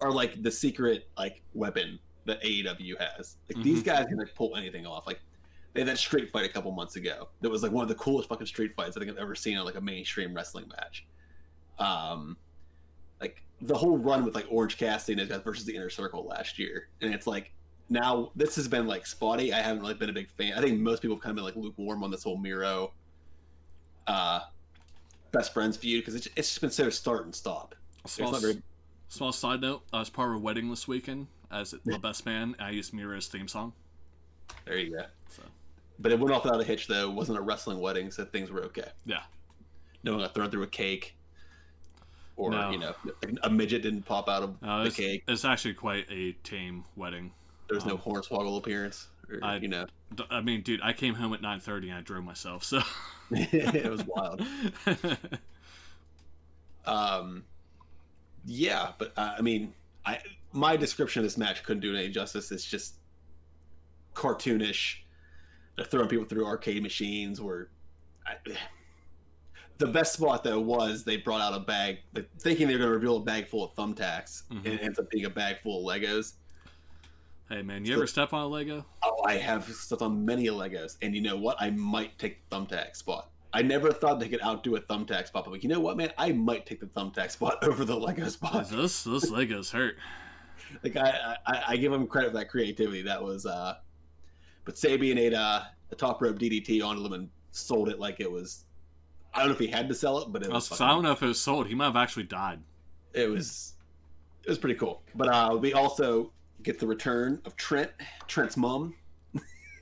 are 0.00 0.10
like 0.10 0.42
the 0.42 0.50
secret 0.50 1.08
like 1.16 1.42
weapon 1.54 1.98
that 2.24 2.42
AEW 2.42 2.94
has. 2.98 3.36
Like 3.48 3.62
these 3.62 3.82
Mhm. 3.82 3.86
guys 3.86 4.06
can 4.06 4.16
like 4.18 4.34
pull 4.34 4.56
anything 4.56 4.84
off. 4.84 5.06
Like 5.06 5.20
they 5.76 5.82
had 5.82 5.88
that 5.88 5.98
street 5.98 6.30
fight 6.30 6.46
a 6.46 6.48
couple 6.48 6.72
months 6.72 6.96
ago. 6.96 7.28
That 7.42 7.50
was 7.50 7.62
like 7.62 7.70
one 7.70 7.82
of 7.82 7.88
the 7.88 7.94
coolest 7.96 8.30
fucking 8.30 8.46
street 8.46 8.74
fights 8.74 8.96
I 8.96 9.00
think 9.00 9.12
I've 9.12 9.18
ever 9.18 9.34
seen 9.34 9.58
on 9.58 9.66
like 9.66 9.74
a 9.74 9.80
mainstream 9.80 10.34
wrestling 10.34 10.68
match. 10.68 11.06
Um, 11.78 12.38
like 13.20 13.42
the 13.60 13.74
whole 13.74 13.98
run 13.98 14.24
with 14.24 14.34
like 14.34 14.46
Orange 14.50 14.78
Cassidy 14.78 15.20
and 15.20 15.44
versus 15.44 15.66
the 15.66 15.76
Inner 15.76 15.90
Circle 15.90 16.24
last 16.24 16.58
year, 16.58 16.88
and 17.02 17.12
it's 17.12 17.26
like 17.26 17.52
now 17.90 18.32
this 18.34 18.56
has 18.56 18.68
been 18.68 18.86
like 18.86 19.06
spotty. 19.06 19.52
I 19.52 19.58
haven't 19.58 19.82
really 19.82 19.94
been 19.94 20.08
a 20.08 20.14
big 20.14 20.30
fan. 20.30 20.54
I 20.54 20.62
think 20.62 20.80
most 20.80 21.02
people 21.02 21.16
have 21.16 21.22
kind 21.22 21.32
of 21.32 21.36
been 21.36 21.44
like 21.44 21.56
lukewarm 21.56 22.02
on 22.02 22.10
this 22.10 22.22
whole 22.24 22.38
Miro, 22.38 22.92
uh, 24.06 24.40
best 25.30 25.52
friends 25.52 25.76
feud 25.76 26.02
because 26.02 26.14
it's 26.14 26.28
it's 26.36 26.48
just 26.48 26.60
been 26.62 26.70
so 26.70 26.88
start 26.88 27.26
and 27.26 27.34
stop. 27.34 27.74
Small, 28.06 28.32
not 28.32 28.40
very 28.40 28.62
small 29.08 29.32
side 29.32 29.60
note: 29.60 29.82
I 29.92 29.98
was 29.98 30.08
part 30.08 30.30
of 30.30 30.36
a 30.36 30.38
wedding 30.38 30.70
this 30.70 30.88
weekend 30.88 31.26
as 31.50 31.74
the 31.84 31.98
best 32.02 32.24
man. 32.24 32.56
I 32.58 32.70
used 32.70 32.94
Miro's 32.94 33.28
theme 33.28 33.46
song. 33.46 33.74
There 34.64 34.78
you 34.78 34.96
go. 34.96 35.04
But 35.98 36.12
it 36.12 36.18
went 36.18 36.34
off 36.34 36.44
without 36.44 36.60
a 36.60 36.64
hitch, 36.64 36.86
though. 36.88 37.08
It 37.10 37.14
wasn't 37.14 37.38
a 37.38 37.40
wrestling 37.42 37.80
wedding, 37.80 38.10
so 38.10 38.24
things 38.24 38.50
were 38.50 38.62
okay. 38.64 38.88
yeah, 39.06 39.22
No 40.02 40.12
one 40.12 40.20
got 40.20 40.34
thrown 40.34 40.50
through 40.50 40.62
a 40.64 40.66
cake, 40.68 41.16
or 42.36 42.50
No. 42.50 42.70
you 42.70 42.78
know, 42.78 42.94
a 43.42 43.48
midget 43.50 43.82
didn't 43.82 44.02
pop 44.02 44.28
out 44.28 44.42
of 44.42 44.56
uh, 44.62 44.80
the 44.82 44.86
it's, 44.88 44.96
cake. 44.96 45.24
it's 45.26 45.44
actually 45.44 45.74
quite 45.74 46.06
a 46.10 46.32
tame 46.44 46.84
wedding. 46.96 47.32
There 47.68 47.74
was 47.76 47.86
no 47.86 47.94
um, 47.94 47.98
hornswoggle 47.98 48.58
appearance, 48.58 49.06
or, 49.30 49.40
I- 49.42 49.56
you 49.56 49.68
know, 49.68 49.86
D- 50.14 50.24
I 50.30 50.40
mean, 50.40 50.60
dude, 50.62 50.80
I 50.82 50.92
came 50.92 51.14
home 51.14 51.32
at 51.34 51.42
nine 51.42 51.58
thirty 51.58 51.88
and 51.88 51.98
I 51.98 52.00
drove 52.02 52.22
myself. 52.22 52.62
So 52.62 52.80
it 53.32 53.90
was 53.90 54.04
wild. 54.04 54.40
Um, 56.84 57.44
yeah, 58.44 58.92
but 58.98 59.12
uh, 59.16 59.34
I 59.36 59.42
mean, 59.42 59.72
I 60.04 60.20
my 60.52 60.76
description 60.76 61.20
of 61.20 61.24
this 61.24 61.36
match 61.36 61.64
couldn't 61.64 61.80
do 61.80 61.94
it 61.94 61.98
any 61.98 62.08
justice. 62.10 62.52
It's 62.52 62.64
just 62.64 62.94
cartoonish. 64.14 64.98
They're 65.76 65.84
throwing 65.86 66.08
people 66.08 66.24
through 66.26 66.46
arcade 66.46 66.82
machines. 66.82 67.40
Where 67.40 67.68
I, 68.26 68.34
the 69.78 69.86
best 69.86 70.14
spot 70.14 70.42
though 70.42 70.60
was 70.60 71.04
they 71.04 71.18
brought 71.18 71.40
out 71.42 71.54
a 71.54 71.60
bag, 71.60 71.98
like, 72.14 72.28
thinking 72.40 72.66
they 72.66 72.74
were 72.74 72.78
going 72.78 72.88
to 72.90 72.94
reveal 72.94 73.16
a 73.16 73.20
bag 73.20 73.46
full 73.48 73.64
of 73.64 73.74
thumbtacks, 73.74 74.44
Mhm. 74.50 74.56
and 74.64 74.66
it 74.66 74.82
ends 74.82 74.98
up 74.98 75.10
being 75.10 75.26
a 75.26 75.30
bag 75.30 75.60
full 75.62 75.88
of 75.88 75.96
Legos. 75.96 76.34
hey, 77.48 77.62
man, 77.62 77.84
you 77.84 77.94
ever 77.94 78.06
step 78.08 78.32
on 78.32 78.42
a 78.42 78.46
Lego? 78.48 78.84
Oh, 79.04 79.22
I 79.24 79.34
have 79.34 79.64
stepped 79.72 80.02
on 80.02 80.24
many 80.24 80.46
Legos, 80.46 80.96
and 81.02 81.14
you 81.14 81.20
know 81.20 81.36
what? 81.36 81.56
I 81.60 81.70
might 81.70 82.18
take 82.18 82.48
the 82.48 82.56
thumbtack 82.56 82.96
spot. 82.96 83.30
I 83.52 83.62
never 83.62 83.92
thought 83.92 84.18
they 84.18 84.28
could 84.28 84.42
outdo 84.42 84.74
a 84.76 84.80
thumbtack 84.80 85.28
spot, 85.28 85.44
but 85.44 85.52
like, 85.52 85.62
you 85.62 85.68
know 85.68 85.78
what, 85.80 85.96
man? 85.96 86.10
I 86.18 86.32
might 86.32 86.66
take 86.66 86.80
the 86.80 86.86
thumbtack 86.86 87.30
spot 87.30 87.58
over 87.62 87.84
the 87.84 87.94
Lego 87.96 88.28
spot. 88.28 88.68
Those 88.70 89.04
those 89.04 89.30
Legos 89.30 89.70
hurt. 89.70 89.96
like 90.82 90.96
I, 90.96 91.36
I, 91.46 91.62
I 91.68 91.76
give 91.76 91.92
him 91.92 92.06
credit 92.06 92.32
for 92.32 92.38
that 92.38 92.48
creativity. 92.48 93.02
That 93.02 93.22
was, 93.22 93.46
uh, 93.46 93.76
but 94.66 94.74
Sabian 94.74 95.16
ate 95.16 95.32
uh, 95.32 95.62
a 95.90 95.94
top 95.94 96.20
rope 96.20 96.38
DDT 96.38 96.84
onto 96.84 97.02
him 97.02 97.14
and 97.14 97.30
sold 97.52 97.88
it 97.88 97.98
like 97.98 98.20
it 98.20 98.30
was. 98.30 98.64
I 99.32 99.38
don't 99.38 99.48
know 99.48 99.54
if 99.54 99.60
he 99.60 99.68
had 99.68 99.88
to 99.88 99.94
sell 99.94 100.18
it, 100.18 100.32
but 100.32 100.42
it 100.42 100.50
was, 100.50 100.78
I 100.80 100.88
don't 100.88 101.02
know 101.02 101.12
if 101.12 101.22
it 101.22 101.26
was 101.26 101.40
sold. 101.40 101.66
He 101.66 101.74
might 101.74 101.86
have 101.86 101.96
actually 101.96 102.24
died. 102.24 102.60
It 103.14 103.30
was. 103.30 103.74
It 104.44 104.48
was 104.50 104.58
pretty 104.58 104.76
cool. 104.76 105.02
But 105.14 105.28
uh, 105.28 105.56
we 105.60 105.72
also 105.72 106.32
get 106.62 106.78
the 106.78 106.86
return 106.86 107.40
of 107.44 107.56
Trent, 107.56 107.90
Trent's 108.28 108.56
mom, 108.56 108.94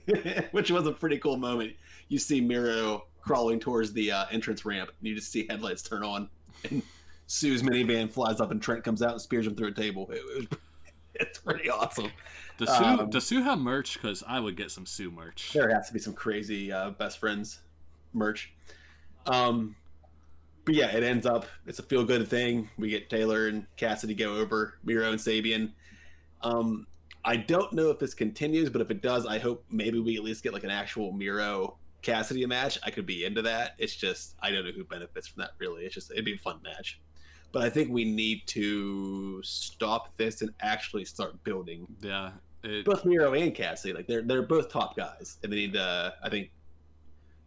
which 0.52 0.70
was 0.70 0.86
a 0.86 0.92
pretty 0.92 1.18
cool 1.18 1.36
moment. 1.36 1.74
You 2.08 2.18
see 2.18 2.40
Miro 2.40 3.06
crawling 3.20 3.58
towards 3.58 3.92
the 3.92 4.12
uh, 4.12 4.26
entrance 4.30 4.64
ramp, 4.64 4.90
and 4.98 5.08
you 5.08 5.14
just 5.14 5.32
see 5.32 5.46
headlights 5.48 5.82
turn 5.82 6.02
on, 6.02 6.28
and 6.70 6.82
Sue's 7.26 7.62
minivan 7.62 8.10
flies 8.10 8.40
up, 8.40 8.50
and 8.50 8.60
Trent 8.60 8.84
comes 8.84 9.02
out 9.02 9.12
and 9.12 9.20
spears 9.20 9.46
him 9.46 9.54
through 9.54 9.68
a 9.68 9.72
table. 9.72 10.10
It, 10.10 10.16
it 10.16 10.50
was, 10.50 10.58
it's 11.20 11.38
pretty 11.38 11.70
awesome. 11.70 12.10
Does 12.58 12.68
Sue, 12.76 12.84
Um, 12.84 13.10
does 13.10 13.26
Sue 13.26 13.42
have 13.42 13.58
merch? 13.58 13.94
Because 13.94 14.22
I 14.26 14.38
would 14.40 14.56
get 14.56 14.70
some 14.70 14.86
Sue 14.86 15.10
merch. 15.10 15.52
There 15.52 15.68
has 15.74 15.88
to 15.88 15.92
be 15.92 15.98
some 15.98 16.12
crazy 16.14 16.72
uh, 16.72 16.90
best 16.90 17.18
friends 17.18 17.60
merch. 18.12 18.52
Um, 19.26 19.74
but 20.64 20.74
yeah, 20.74 20.94
it 20.94 21.02
ends 21.02 21.26
up 21.26 21.46
it's 21.66 21.78
a 21.78 21.82
feel 21.82 22.04
good 22.04 22.28
thing. 22.28 22.70
We 22.78 22.88
get 22.90 23.10
Taylor 23.10 23.48
and 23.48 23.66
Cassidy 23.76 24.14
go 24.14 24.36
over 24.36 24.78
Miro 24.84 25.10
and 25.10 25.18
Sabian. 25.18 25.72
Um, 26.42 26.86
I 27.24 27.36
don't 27.36 27.72
know 27.72 27.90
if 27.90 27.98
this 27.98 28.14
continues, 28.14 28.70
but 28.70 28.80
if 28.80 28.90
it 28.90 29.02
does, 29.02 29.26
I 29.26 29.38
hope 29.38 29.64
maybe 29.70 29.98
we 29.98 30.16
at 30.16 30.22
least 30.22 30.42
get 30.42 30.52
like 30.52 30.64
an 30.64 30.70
actual 30.70 31.12
Miro 31.12 31.78
Cassidy 32.02 32.44
match. 32.46 32.78
I 32.84 32.90
could 32.90 33.06
be 33.06 33.24
into 33.24 33.42
that. 33.42 33.74
It's 33.78 33.96
just 33.96 34.36
I 34.40 34.50
don't 34.50 34.64
know 34.64 34.72
who 34.72 34.84
benefits 34.84 35.26
from 35.26 35.42
that 35.42 35.52
really. 35.58 35.84
It's 35.84 35.94
just 35.94 36.10
it'd 36.10 36.24
be 36.24 36.34
a 36.34 36.38
fun 36.38 36.60
match. 36.62 37.00
But 37.54 37.62
I 37.62 37.70
think 37.70 37.90
we 37.90 38.04
need 38.04 38.42
to 38.48 39.40
stop 39.44 40.14
this 40.16 40.42
and 40.42 40.50
actually 40.60 41.04
start 41.04 41.42
building 41.44 41.86
Yeah. 42.02 42.32
It, 42.64 42.84
both 42.84 43.04
Miro 43.04 43.32
and 43.34 43.54
Cassidy, 43.54 43.92
like 43.94 44.06
they're 44.08 44.22
they're 44.22 44.42
both 44.42 44.70
top 44.70 44.96
guys, 44.96 45.36
and 45.42 45.52
they 45.52 45.56
need 45.56 45.74
to, 45.74 46.14
I 46.22 46.28
think, 46.30 46.50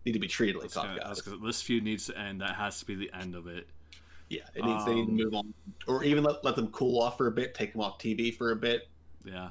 need 0.06 0.12
to 0.14 0.20
be 0.20 0.28
treated 0.28 0.62
like 0.62 0.72
top 0.72 0.96
guys. 0.98 1.22
this 1.44 1.62
feud 1.62 1.84
needs 1.84 2.06
to 2.06 2.18
end. 2.18 2.40
That 2.42 2.52
has 2.56 2.80
to 2.80 2.86
be 2.86 2.96
the 2.96 3.12
end 3.20 3.36
of 3.36 3.48
it. 3.48 3.68
Yeah, 4.30 4.42
it 4.56 4.64
needs 4.64 4.86
they 4.86 4.94
need 4.94 5.06
to 5.08 5.12
Um, 5.12 5.18
move 5.18 5.34
on, 5.34 5.54
or 5.88 6.04
even 6.04 6.24
let, 6.24 6.44
let 6.46 6.56
them 6.56 6.68
cool 6.68 7.02
off 7.02 7.18
for 7.18 7.28
a 7.28 7.32
bit, 7.32 7.54
take 7.56 7.74
them 7.74 7.82
off 7.82 7.98
TV 7.98 8.34
for 8.38 8.52
a 8.52 8.56
bit, 8.56 8.88
Yeah. 9.26 9.50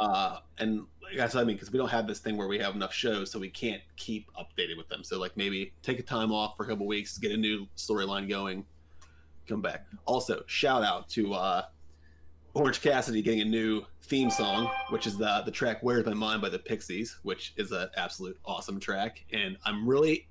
uh, 0.00 0.38
and 0.58 0.86
like 1.02 1.16
that's 1.16 1.34
what 1.34 1.42
I 1.42 1.44
mean 1.44 1.56
because 1.56 1.70
we 1.72 1.78
don't 1.78 1.90
have 1.90 2.06
this 2.06 2.20
thing 2.20 2.36
where 2.38 2.48
we 2.48 2.58
have 2.60 2.74
enough 2.74 2.94
shows, 2.94 3.30
so 3.30 3.38
we 3.38 3.50
can't 3.50 3.82
keep 3.96 4.30
updated 4.32 4.76
with 4.78 4.88
them. 4.88 5.04
So 5.04 5.18
like 5.20 5.36
maybe 5.36 5.72
take 5.82 5.98
a 5.98 6.02
time 6.04 6.32
off 6.32 6.56
for 6.56 6.64
a 6.64 6.68
couple 6.68 6.86
weeks, 6.86 7.18
get 7.18 7.32
a 7.32 7.36
new 7.36 7.66
storyline 7.76 8.28
going, 8.30 8.64
come 9.46 9.62
back. 9.62 9.86
Also, 10.06 10.42
shout 10.46 10.82
out 10.82 11.08
to 11.10 11.32
uh, 11.34 11.62
Orange 12.54 12.80
Cassidy 12.80 13.22
getting 13.22 13.40
a 13.40 13.44
new 13.44 13.82
theme 14.02 14.30
song, 14.30 14.70
which 14.90 15.06
is 15.06 15.16
the 15.16 15.42
the 15.44 15.50
track 15.50 15.78
"Where's 15.82 16.04
My 16.06 16.14
Mind" 16.14 16.42
by 16.42 16.48
the 16.48 16.58
Pixies, 16.58 17.18
which 17.22 17.54
is 17.56 17.72
an 17.72 17.88
absolute 17.96 18.38
awesome 18.44 18.78
track, 18.78 19.24
and 19.32 19.56
I'm 19.64 19.88
really 19.88 20.28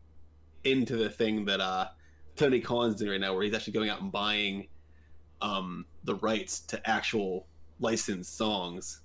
into 0.63 0.97
the 0.97 1.09
thing 1.09 1.45
that 1.45 1.59
uh, 1.59 1.87
Tony 2.35 2.59
Khan's 2.59 2.95
doing 2.95 3.11
right 3.11 3.21
now, 3.21 3.33
where 3.33 3.43
he's 3.43 3.53
actually 3.53 3.73
going 3.73 3.89
out 3.89 4.01
and 4.01 4.11
buying 4.11 4.67
um, 5.41 5.85
the 6.03 6.15
rights 6.15 6.59
to 6.61 6.89
actual 6.89 7.47
licensed 7.79 8.37
songs, 8.37 9.01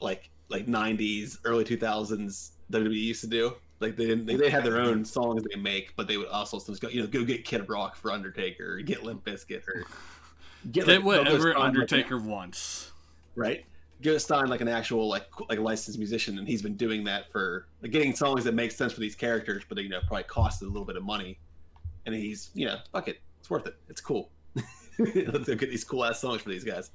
like 0.00 0.30
like 0.48 0.66
'90s, 0.66 1.38
early 1.44 1.64
2000s 1.64 2.50
WWE 2.70 2.94
used 2.94 3.20
to 3.20 3.28
do. 3.28 3.54
Like 3.80 3.96
they 3.96 4.06
didn't, 4.06 4.26
they, 4.26 4.36
they 4.36 4.50
had 4.50 4.64
their 4.64 4.80
own 4.80 5.04
songs 5.04 5.42
they 5.42 5.60
make, 5.60 5.94
but 5.96 6.08
they 6.08 6.16
would 6.16 6.28
also 6.28 6.58
sometimes 6.58 6.80
go, 6.80 6.88
you 6.88 7.02
know, 7.02 7.06
go 7.06 7.24
get 7.24 7.44
Kid 7.44 7.68
Rock 7.68 7.96
for 7.96 8.10
Undertaker, 8.10 8.74
or 8.74 8.80
get 8.80 9.02
Limp 9.02 9.24
Bizkit, 9.24 9.66
or 9.68 9.84
Get 10.72 10.88
like, 10.88 11.04
whatever 11.04 11.52
sign, 11.52 11.54
like, 11.54 11.68
Undertaker 11.68 12.18
wants. 12.18 12.90
right? 13.34 13.64
Go 14.02 14.18
sign 14.18 14.48
like 14.48 14.60
an 14.60 14.68
actual 14.68 15.08
like 15.08 15.26
like 15.48 15.58
licensed 15.58 15.98
musician, 15.98 16.38
and 16.38 16.46
he's 16.48 16.62
been 16.62 16.76
doing 16.76 17.04
that 17.04 17.30
for 17.30 17.66
like, 17.82 17.92
getting 17.92 18.14
songs 18.14 18.44
that 18.44 18.52
make 18.54 18.72
sense 18.72 18.92
for 18.92 19.00
these 19.00 19.14
characters, 19.14 19.62
but 19.68 19.76
they 19.76 19.82
you 19.82 19.88
know 19.88 20.00
probably 20.06 20.24
cost 20.24 20.62
a 20.62 20.66
little 20.66 20.84
bit 20.84 20.96
of 20.96 21.04
money. 21.04 21.38
And 22.04 22.14
he's 22.14 22.50
you 22.54 22.66
know 22.66 22.78
fuck 22.92 23.08
it, 23.08 23.20
it's 23.40 23.48
worth 23.48 23.66
it. 23.66 23.76
It's 23.88 24.00
cool. 24.00 24.30
Let's 24.98 25.46
go 25.46 25.54
get 25.54 25.70
these 25.70 25.84
cool 25.84 26.04
ass 26.04 26.20
songs 26.20 26.42
for 26.42 26.50
these 26.50 26.64
guys. 26.64 26.90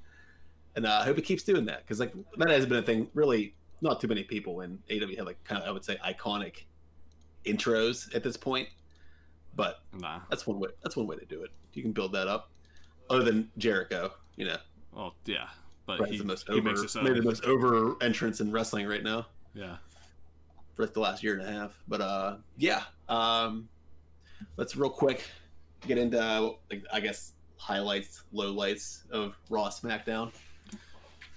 And 0.75 0.85
uh, 0.85 0.99
I 1.01 1.05
hope 1.05 1.15
he 1.15 1.21
keeps 1.21 1.43
doing 1.43 1.65
that 1.65 1.83
because 1.83 1.99
like 1.99 2.13
that 2.37 2.49
has 2.49 2.65
been 2.65 2.77
a 2.77 2.83
thing. 2.83 3.07
Really, 3.13 3.55
not 3.81 3.99
too 4.01 4.07
many 4.07 4.23
people 4.23 4.61
in 4.61 4.79
AW 4.91 5.15
have 5.17 5.25
like 5.25 5.43
kind 5.43 5.61
of 5.61 5.67
I 5.67 5.71
would 5.71 5.85
say 5.85 5.97
iconic 6.05 6.63
intros 7.45 8.13
at 8.15 8.23
this 8.23 8.37
point. 8.37 8.69
But 9.55 9.79
Nah. 9.99 10.21
that's 10.29 10.47
one 10.47 10.59
way. 10.59 10.69
That's 10.81 10.95
one 10.95 11.07
way 11.07 11.17
to 11.17 11.25
do 11.25 11.43
it. 11.43 11.51
You 11.73 11.81
can 11.81 11.91
build 11.91 12.13
that 12.13 12.27
up. 12.27 12.49
Other 13.09 13.23
than 13.23 13.51
Jericho, 13.57 14.13
you 14.37 14.45
know, 14.45 14.57
Well, 14.93 15.15
yeah. 15.25 15.49
But 15.85 15.99
right, 15.99 16.11
he, 16.11 16.17
the 16.17 16.23
most 16.23 16.47
he 16.47 16.53
over, 16.53 16.61
makes 16.73 16.95
maybe 16.95 17.19
the 17.19 17.25
most 17.25 17.43
over 17.43 17.95
entrance 18.01 18.39
in 18.39 18.51
wrestling 18.51 18.87
right 18.87 19.03
now 19.03 19.27
Yeah. 19.53 19.77
for 20.75 20.83
like 20.83 20.93
the 20.93 20.99
last 21.01 21.21
year 21.23 21.37
and 21.37 21.41
a 21.47 21.51
half. 21.51 21.77
But 21.87 21.99
uh, 22.01 22.37
yeah, 22.57 22.83
um, 23.09 23.67
let's 24.57 24.75
real 24.77 24.89
quick 24.89 25.27
get 25.87 25.97
into 25.97 26.17
like 26.69 26.85
I 26.93 26.99
guess 27.01 27.33
highlights, 27.57 28.23
lowlights 28.33 29.09
of 29.11 29.35
Raw 29.49 29.67
SmackDown. 29.69 30.31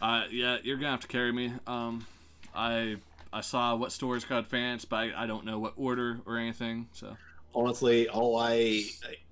Uh, 0.00 0.24
yeah, 0.30 0.58
you're 0.62 0.76
gonna 0.76 0.90
have 0.90 1.00
to 1.00 1.08
carry 1.08 1.32
me. 1.32 1.52
Um, 1.66 2.06
I 2.54 2.96
I 3.34 3.40
saw 3.40 3.74
what 3.74 3.90
stores 3.92 4.24
got 4.24 4.44
advanced, 4.44 4.88
but 4.88 4.96
I, 4.96 5.24
I 5.24 5.26
don't 5.26 5.44
know 5.44 5.58
what 5.58 5.74
order 5.76 6.20
or 6.24 6.38
anything. 6.38 6.88
So 6.92 7.16
Honestly, 7.54 8.08
all 8.08 8.38
I 8.38 8.84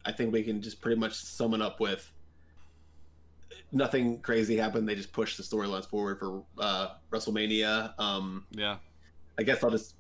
I 0.05 0.12
think 0.12 0.33
we 0.33 0.43
can 0.43 0.61
just 0.61 0.81
pretty 0.81 0.99
much 1.01 1.15
sum 1.15 1.55
it 1.55 1.62
up 1.62 1.81
with 1.81 2.11
nothing 3.73 4.19
crazy 4.21 4.57
happened. 4.57 4.88
They 4.88 4.95
just 4.95 5.12
pushed 5.12 5.37
the 5.37 5.43
storylines 5.43 5.87
forward 5.87 6.19
for 6.19 6.43
uh, 6.59 6.88
WrestleMania. 7.11 7.99
Um, 7.99 8.45
yeah, 8.53 8.77
I 9.38 9.43
guess 9.43 9.62
I'll 9.65 9.71
just 9.71 9.95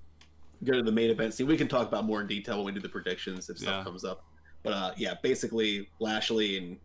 go 0.64 0.72
to 0.74 0.82
the 0.82 0.92
main 0.92 1.10
event. 1.10 1.34
See, 1.34 1.44
we 1.44 1.56
can 1.56 1.68
talk 1.68 1.88
about 1.88 2.04
more 2.04 2.20
in 2.20 2.26
detail 2.26 2.56
when 2.58 2.66
we 2.66 2.72
do 2.72 2.80
the 2.80 2.88
predictions 2.88 3.48
if 3.50 3.58
stuff 3.58 3.78
Yeah. 3.78 3.84
comes 3.84 4.04
up. 4.04 4.24
But 4.62 4.72
uh, 4.72 4.92
yeah, 4.96 5.14
basically 5.22 5.88
Lashley 5.98 6.58
and 6.58 6.76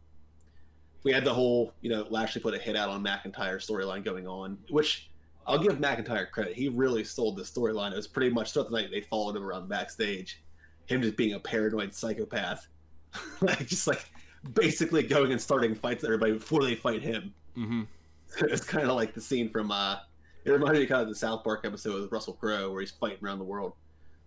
we 1.03 1.11
had 1.11 1.23
the 1.23 1.33
whole, 1.33 1.73
you 1.81 1.89
know, 1.91 2.07
Lashley 2.09 2.41
put 2.41 2.53
a 2.55 2.57
hit 2.57 2.75
out 2.75 2.89
on 2.89 3.03
McIntyre 3.03 3.57
storyline 3.57 4.03
going 4.03 4.27
on, 4.27 4.57
which 4.69 5.09
I'll 5.47 5.57
give 5.57 5.77
McIntyre 5.77 6.29
credit. 6.29 6.55
He 6.55 6.67
really 6.67 7.05
sold 7.05 7.37
the 7.37 7.43
storyline. 7.43 7.93
It 7.93 7.95
was 7.95 8.07
pretty 8.07 8.29
much 8.29 8.51
throughout 8.51 8.69
the 8.69 8.75
night 8.75 8.89
they 8.91 9.01
followed 9.01 9.35
him 9.35 9.43
around 9.43 9.69
backstage, 9.69 10.43
him 10.87 11.01
just 11.01 11.15
being 11.15 11.33
a 11.33 11.39
paranoid 11.39 11.93
psychopath, 11.93 12.67
like 13.41 13.65
just 13.65 13.87
like 13.87 14.09
basically 14.53 15.03
going 15.03 15.31
and 15.31 15.41
starting 15.41 15.73
fights 15.73 16.01
with 16.01 16.09
everybody 16.09 16.33
before 16.33 16.63
they 16.63 16.75
fight 16.75 17.01
him. 17.01 17.33
hmm 17.55 17.83
it's 18.41 18.65
kind 18.65 18.89
of 18.89 18.95
like 18.97 19.13
the 19.13 19.21
scene 19.21 19.49
from 19.49 19.71
uh 19.71 19.97
it 20.43 20.51
reminded 20.51 20.81
me 20.81 20.85
kind 20.85 21.01
of 21.01 21.07
the 21.07 21.15
South 21.15 21.45
Park 21.45 21.61
episode 21.65 22.01
with 22.01 22.11
Russell 22.11 22.33
Crowe 22.33 22.71
where 22.71 22.81
he's 22.81 22.91
fighting 22.91 23.19
around 23.23 23.39
the 23.39 23.45
world. 23.45 23.73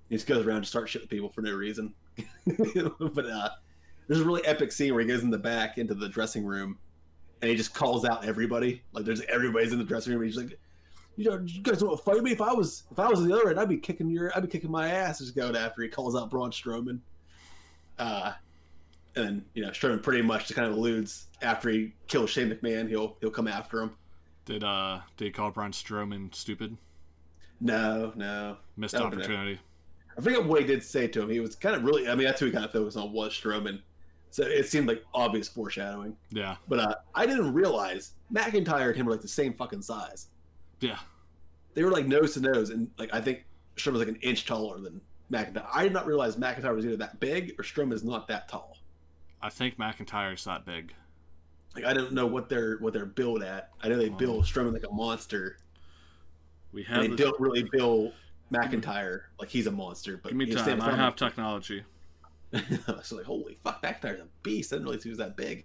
He 0.08 0.16
just 0.16 0.26
goes 0.26 0.44
around 0.46 0.58
and 0.58 0.66
starts 0.66 0.90
shit 0.90 1.02
with 1.02 1.10
people 1.10 1.28
for 1.28 1.42
no 1.42 1.52
reason. 1.52 1.94
but 2.98 3.26
uh 3.26 3.50
there's 4.08 4.20
a 4.20 4.24
really 4.24 4.44
epic 4.46 4.72
scene 4.72 4.94
where 4.94 5.02
he 5.02 5.08
goes 5.08 5.22
in 5.22 5.30
the 5.30 5.38
back 5.38 5.76
into 5.76 5.94
the 5.94 6.08
dressing 6.08 6.44
room 6.44 6.78
and 7.42 7.50
he 7.50 7.56
just 7.56 7.74
calls 7.74 8.04
out 8.04 8.24
everybody. 8.24 8.82
Like 8.92 9.04
there's 9.04 9.20
everybody's 9.22 9.72
in 9.72 9.78
the 9.78 9.84
dressing 9.84 10.12
room. 10.12 10.22
And 10.22 10.30
he's 10.30 10.36
like, 10.38 10.58
you 11.16 11.24
know, 11.30 11.42
you 11.44 11.62
guys 11.62 11.82
want 11.82 11.96
to 11.98 12.02
fight 12.02 12.22
me? 12.22 12.32
If 12.32 12.40
I 12.40 12.52
was 12.52 12.84
if 12.90 12.98
I 12.98 13.08
was 13.08 13.22
the 13.24 13.34
other 13.34 13.50
end, 13.50 13.60
I'd 13.60 13.68
be 13.68 13.76
kicking 13.76 14.08
your 14.10 14.32
I'd 14.36 14.42
be 14.42 14.48
kicking 14.48 14.70
my 14.70 14.88
ass. 14.88 15.18
Just 15.18 15.34
going 15.36 15.56
after 15.56 15.82
he 15.82 15.88
calls 15.88 16.16
out 16.16 16.30
Braun 16.30 16.50
Strowman. 16.50 17.00
Uh 17.98 18.32
and 19.16 19.24
then, 19.26 19.44
you 19.54 19.62
know, 19.62 19.70
Strowman 19.70 20.02
pretty 20.02 20.22
much 20.22 20.42
just 20.42 20.54
kind 20.54 20.68
of 20.68 20.76
alludes 20.76 21.26
after 21.42 21.68
he 21.68 21.92
kills 22.06 22.30
Shane 22.30 22.50
McMahon, 22.50 22.88
he'll 22.88 23.16
he'll 23.20 23.30
come 23.30 23.48
after 23.48 23.80
him. 23.80 23.90
did 24.44 24.64
uh 24.64 25.00
did 25.16 25.24
he 25.26 25.30
call 25.30 25.50
Braun 25.50 25.72
Strowman 25.72 26.34
stupid? 26.34 26.76
No, 27.60 28.12
no. 28.16 28.56
Missed 28.76 28.94
opportunity. 28.94 29.60
I 30.16 30.22
forget 30.22 30.44
what 30.44 30.60
he 30.60 30.66
did 30.66 30.82
say 30.82 31.06
to 31.08 31.22
him. 31.22 31.30
He 31.30 31.40
was 31.40 31.54
kind 31.54 31.76
of 31.76 31.84
really. 31.84 32.08
I 32.08 32.14
mean, 32.14 32.24
that's 32.26 32.40
who 32.40 32.46
he 32.46 32.52
kind 32.52 32.64
of 32.64 32.72
focused 32.72 32.96
on 32.96 33.12
was 33.12 33.32
Strowman. 33.32 33.80
So 34.30 34.44
it 34.44 34.66
seemed 34.68 34.86
like 34.86 35.04
obvious 35.12 35.48
foreshadowing. 35.48 36.16
Yeah, 36.30 36.56
But 36.68 36.78
uh, 36.78 36.94
I 37.14 37.26
didn't 37.26 37.52
realize 37.52 38.12
McIntyre 38.32 38.88
and 38.88 38.96
him 38.96 39.06
were 39.06 39.12
like 39.12 39.22
the 39.22 39.28
same 39.28 39.54
fucking 39.54 39.82
size. 39.82 40.28
Yeah. 40.80 40.98
They 41.74 41.84
were 41.84 41.90
like 41.90 42.06
nose 42.06 42.34
to 42.34 42.40
nose, 42.40 42.70
and 42.70 42.90
like 42.98 43.12
I 43.14 43.20
think 43.20 43.44
Strowman 43.76 43.92
was 43.92 44.00
like 44.00 44.08
an 44.08 44.16
inch 44.22 44.46
taller 44.46 44.80
than 44.80 45.00
McIntyre. 45.30 45.66
I 45.72 45.84
did 45.84 45.92
not 45.92 46.06
realize 46.06 46.36
McIntyre 46.36 46.74
was 46.74 46.84
either 46.84 46.96
that 46.96 47.20
big 47.20 47.54
or 47.58 47.62
Strowman 47.62 47.92
is 47.92 48.02
not 48.04 48.26
that 48.28 48.48
tall. 48.48 48.76
I 49.42 49.48
think 49.50 49.78
McIntyre's 49.78 50.44
that 50.44 50.66
big. 50.66 50.92
Like 51.74 51.84
I 51.84 51.92
don't 51.92 52.12
know 52.12 52.26
what 52.26 52.48
they're 52.48 52.78
what 52.78 52.92
they're 52.92 53.06
built 53.06 53.42
at. 53.42 53.70
I 53.82 53.88
know 53.88 53.96
they 53.96 54.08
build 54.08 54.44
Strowman 54.44 54.72
like 54.72 54.84
a 54.88 54.92
monster, 54.92 55.58
We 56.72 56.84
and 56.84 56.90
have. 56.94 57.02
they 57.02 57.08
the- 57.08 57.16
don't 57.16 57.40
really 57.40 57.64
build 57.70 58.12
McIntyre 58.52 59.20
like 59.38 59.48
he's 59.48 59.68
a 59.68 59.70
monster. 59.70 60.16
But 60.16 60.30
Give 60.30 60.38
me 60.38 60.46
time. 60.52 60.80
I 60.82 60.96
have 60.96 61.14
technology. 61.14 61.84
so 63.02 63.14
like, 63.16 63.24
holy 63.24 63.58
fuck, 63.62 63.80
McIntyre's 63.80 64.20
a 64.20 64.26
beast. 64.42 64.72
I 64.72 64.76
didn't 64.76 64.86
realize 64.88 65.04
he 65.04 65.10
was 65.10 65.18
that 65.18 65.36
big. 65.36 65.64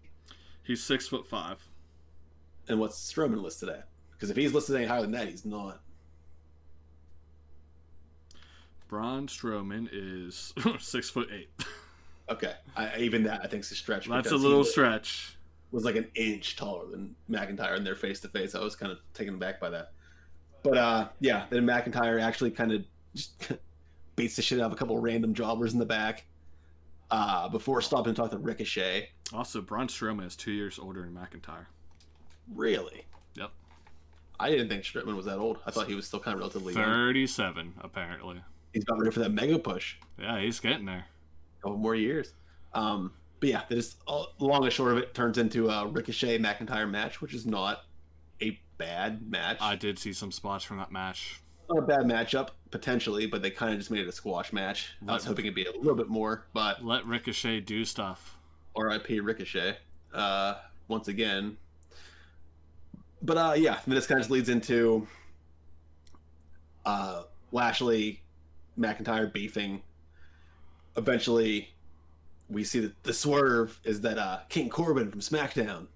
He's 0.62 0.84
six 0.84 1.08
foot 1.08 1.26
five. 1.26 1.58
And 2.68 2.80
what's 2.80 3.12
Strowman 3.12 3.42
listed 3.42 3.70
at? 3.70 3.88
Because 4.16 4.30
if 4.30 4.38
he's 4.38 4.54
listed 4.54 4.76
any 4.76 4.86
higher 4.86 5.02
than 5.02 5.12
that, 5.12 5.28
he's 5.28 5.46
not. 5.46 5.82
Braun 8.88 9.28
Strowman 9.28 9.90
is 9.92 10.54
six 10.80 11.10
foot 11.10 11.30
eight. 11.34 11.50
Okay, 12.30 12.54
I, 12.76 12.98
even 12.98 13.24
that 13.24 13.42
I 13.44 13.48
think 13.48 13.64
is 13.64 13.72
a 13.72 13.76
stretch. 13.76 14.08
That's 14.08 14.32
a 14.32 14.36
little 14.36 14.60
was- 14.60 14.72
stretch. 14.72 15.38
Was 15.72 15.84
like 15.84 15.96
an 15.98 16.08
inch 16.16 16.56
taller 16.56 16.86
than 16.90 17.14
McIntyre, 17.30 17.76
and 17.76 17.86
they're 17.86 17.96
face 17.96 18.22
to 18.22 18.30
face. 18.30 18.56
I 18.56 18.60
was 18.62 18.76
kind 18.76 18.92
of 18.92 19.00
taken 19.14 19.34
aback 19.34 19.60
by 19.60 19.70
that. 19.72 19.92
But 20.64 20.78
uh, 20.78 21.08
yeah, 21.20 21.46
then 21.50 21.66
McIntyre 21.66 22.22
actually 22.22 22.52
kind 22.52 22.72
of 22.72 22.84
just 23.14 23.52
beats 24.16 24.38
the 24.38 24.42
shit 24.42 24.62
out 24.62 24.68
of 24.68 24.74
a 24.74 24.76
couple 24.76 24.98
random 25.00 25.34
jobbers 25.34 25.74
in 25.74 25.80
the 25.80 25.86
back. 25.86 26.26
Uh, 27.12 27.50
before 27.50 27.82
stopping 27.82 28.14
to 28.14 28.22
talk 28.22 28.32
to 28.32 28.38
Ricochet. 28.38 29.10
Also, 29.34 29.62
Braun 29.62 29.88
Strowman 29.88 30.26
is 30.26 30.36
two 30.36 30.52
years 30.52 30.80
older 30.80 31.02
than 31.02 31.14
McIntyre. 31.14 31.66
Really? 32.54 33.06
Yep. 33.36 33.52
I 34.40 34.50
didn't 34.50 34.70
think 34.70 34.84
Strowman 34.84 35.16
was 35.16 35.26
that 35.26 35.38
old. 35.38 35.60
I 35.66 35.72
thought 35.72 35.88
he 35.88 35.96
was 35.96 36.06
still 36.08 36.20
kind 36.20 36.36
of 36.36 36.40
relatively 36.40 36.74
young. 36.74 36.84
37, 36.84 37.74
apparently. 37.82 38.42
He's 38.74 38.84
about 38.84 39.00
ready 39.00 39.12
for 39.12 39.20
that 39.22 39.32
mega 39.32 39.58
push. 39.60 39.96
Yeah, 40.20 40.40
he's 40.40 40.60
getting 40.60 40.86
there. 40.86 41.06
A 41.60 41.62
couple 41.62 41.78
more 41.78 41.96
years. 41.96 42.34
Um, 42.74 43.14
but 43.40 43.50
yeah, 43.50 43.62
just 43.70 43.98
uh, 44.08 44.26
long 44.40 44.64
and 44.64 44.74
short 44.74 44.92
of 44.92 44.98
it 44.98 45.14
turns 45.14 45.38
into 45.38 45.70
a 45.70 45.88
Ricochet 45.88 46.40
McIntyre 46.40 46.90
match, 46.90 47.22
which 47.22 47.34
is 47.34 47.46
not 47.46 47.86
a 48.42 48.60
bad 48.78 49.30
match. 49.30 49.58
I 49.62 49.76
did 49.76 49.98
see 49.98 50.12
some 50.14 50.32
spots 50.32 50.64
from 50.66 50.78
that 50.78 50.92
match. 50.92 51.40
not 51.70 51.80
a 51.80 51.82
bad 51.82 52.02
matchup 52.02 52.50
potentially, 52.72 53.26
but 53.28 53.42
they 53.42 53.50
kind 53.50 53.72
of 53.72 53.80
just 53.80 53.92
made 53.92 54.02
it 54.02 54.08
a 54.08 54.12
squash 54.12 54.52
match. 54.52 54.94
I 55.08 55.14
was 55.14 55.24
hoping 55.24 55.46
it'd 55.46 55.56
be 55.56 55.66
a 55.66 55.72
little 55.72 55.96
bit 55.96 56.10
more, 56.10 56.46
but 56.54 56.84
Let 56.84 57.06
Ricochet 57.06 57.62
do 57.62 57.86
stuff. 57.86 58.38
R.I.P. 58.76 59.22
Ricochet. 59.22 59.78
Uh, 60.14 60.56
once 60.90 61.08
again. 61.08 61.56
But 63.26 63.38
uh, 63.38 63.54
yeah, 63.58 63.80
this 63.88 64.06
kind 64.06 64.22
of 64.22 64.30
leads 64.30 64.50
into 64.50 65.08
uh, 66.86 67.24
Lashley, 67.52 68.22
McIntyre 68.78 69.32
beefing. 69.34 69.82
Eventually, 70.96 71.74
we 72.50 72.64
see 72.64 72.80
that 72.82 73.04
the 73.04 73.14
swerve 73.14 73.80
is 73.84 74.02
that 74.02 74.20
uh, 74.20 74.40
King 74.50 74.70
Corbin 74.70 75.10
from 75.10 75.22
SmackDown 75.22 75.88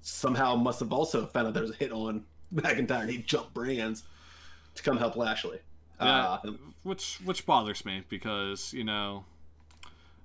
somehow 0.00 0.54
must 0.54 0.78
have 0.80 0.92
also 0.92 1.26
found 1.26 1.48
out 1.48 1.54
there 1.54 1.62
was 1.62 1.72
a 1.72 1.76
hit 1.76 1.92
on 1.92 2.24
McIntyre 2.54 3.00
and 3.00 3.10
he 3.10 3.18
jumped 3.18 3.52
brands 3.52 4.04
to 4.76 4.82
come 4.82 4.96
help 4.96 5.16
Lashley. 5.16 5.58
Yeah, 6.00 6.38
Uh, 6.44 6.50
which 6.84 7.18
which 7.24 7.44
bothers 7.44 7.84
me 7.84 8.04
because 8.08 8.72
you 8.72 8.84
know, 8.84 9.24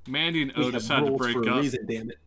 Mandy 0.08 0.44
and 0.44 0.54
Otis 0.56 0.88
had 0.88 1.06
to 1.06 1.12
break 1.14 1.34
for 1.34 1.44
a 1.44 1.56
up. 1.56 1.62
reason, 1.62 1.88
damn 1.88 2.12
it. 2.12 2.20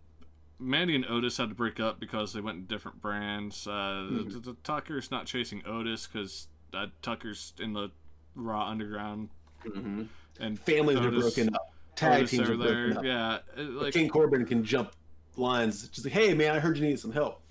Mandy 0.59 0.95
and 0.95 1.05
Otis 1.07 1.37
had 1.37 1.51
to 1.51 1.55
break 1.55 1.79
up 1.81 2.01
because 2.01 2.33
they 2.33 2.40
went 2.40 2.57
in 2.59 2.64
different 2.66 3.01
brands. 3.03 3.66
Uh, 3.66 3.71
Mhm. 4.11 4.33
the, 4.33 4.38
the 4.40 4.57
Tucker's 4.64 5.11
not 5.11 5.27
chasing 5.27 5.62
Otis 5.66 6.07
because 6.07 6.49
uh, 6.73 6.87
Tucker's 7.03 7.53
in 7.59 7.73
the 7.73 7.90
Raw 8.35 8.69
Underground, 8.69 9.29
hmm 9.62 10.05
and 10.38 10.59
Families 10.61 10.99
are 10.99 11.11
broken 11.11 11.55
up. 11.55 11.73
Tag 11.95 12.21
Otis 12.23 12.31
teams 12.31 12.49
are 12.49 12.53
are 12.53 12.57
there. 12.57 12.92
broken 12.92 12.97
up. 12.99 13.05
Yeah, 13.05 13.38
it- 13.62 13.71
like 13.71 13.92
King 13.95 14.09
Corbin 14.09 14.45
can 14.47 14.62
jump 14.64 14.92
lines, 15.37 15.88
just 15.88 16.05
like, 16.07 16.12
"Hey 16.14 16.35
man, 16.35 16.55
I 16.55 16.59
heard 16.59 16.77
you 16.77 16.85
needed 16.85 17.01
some 17.01 17.12
help." 17.12 17.42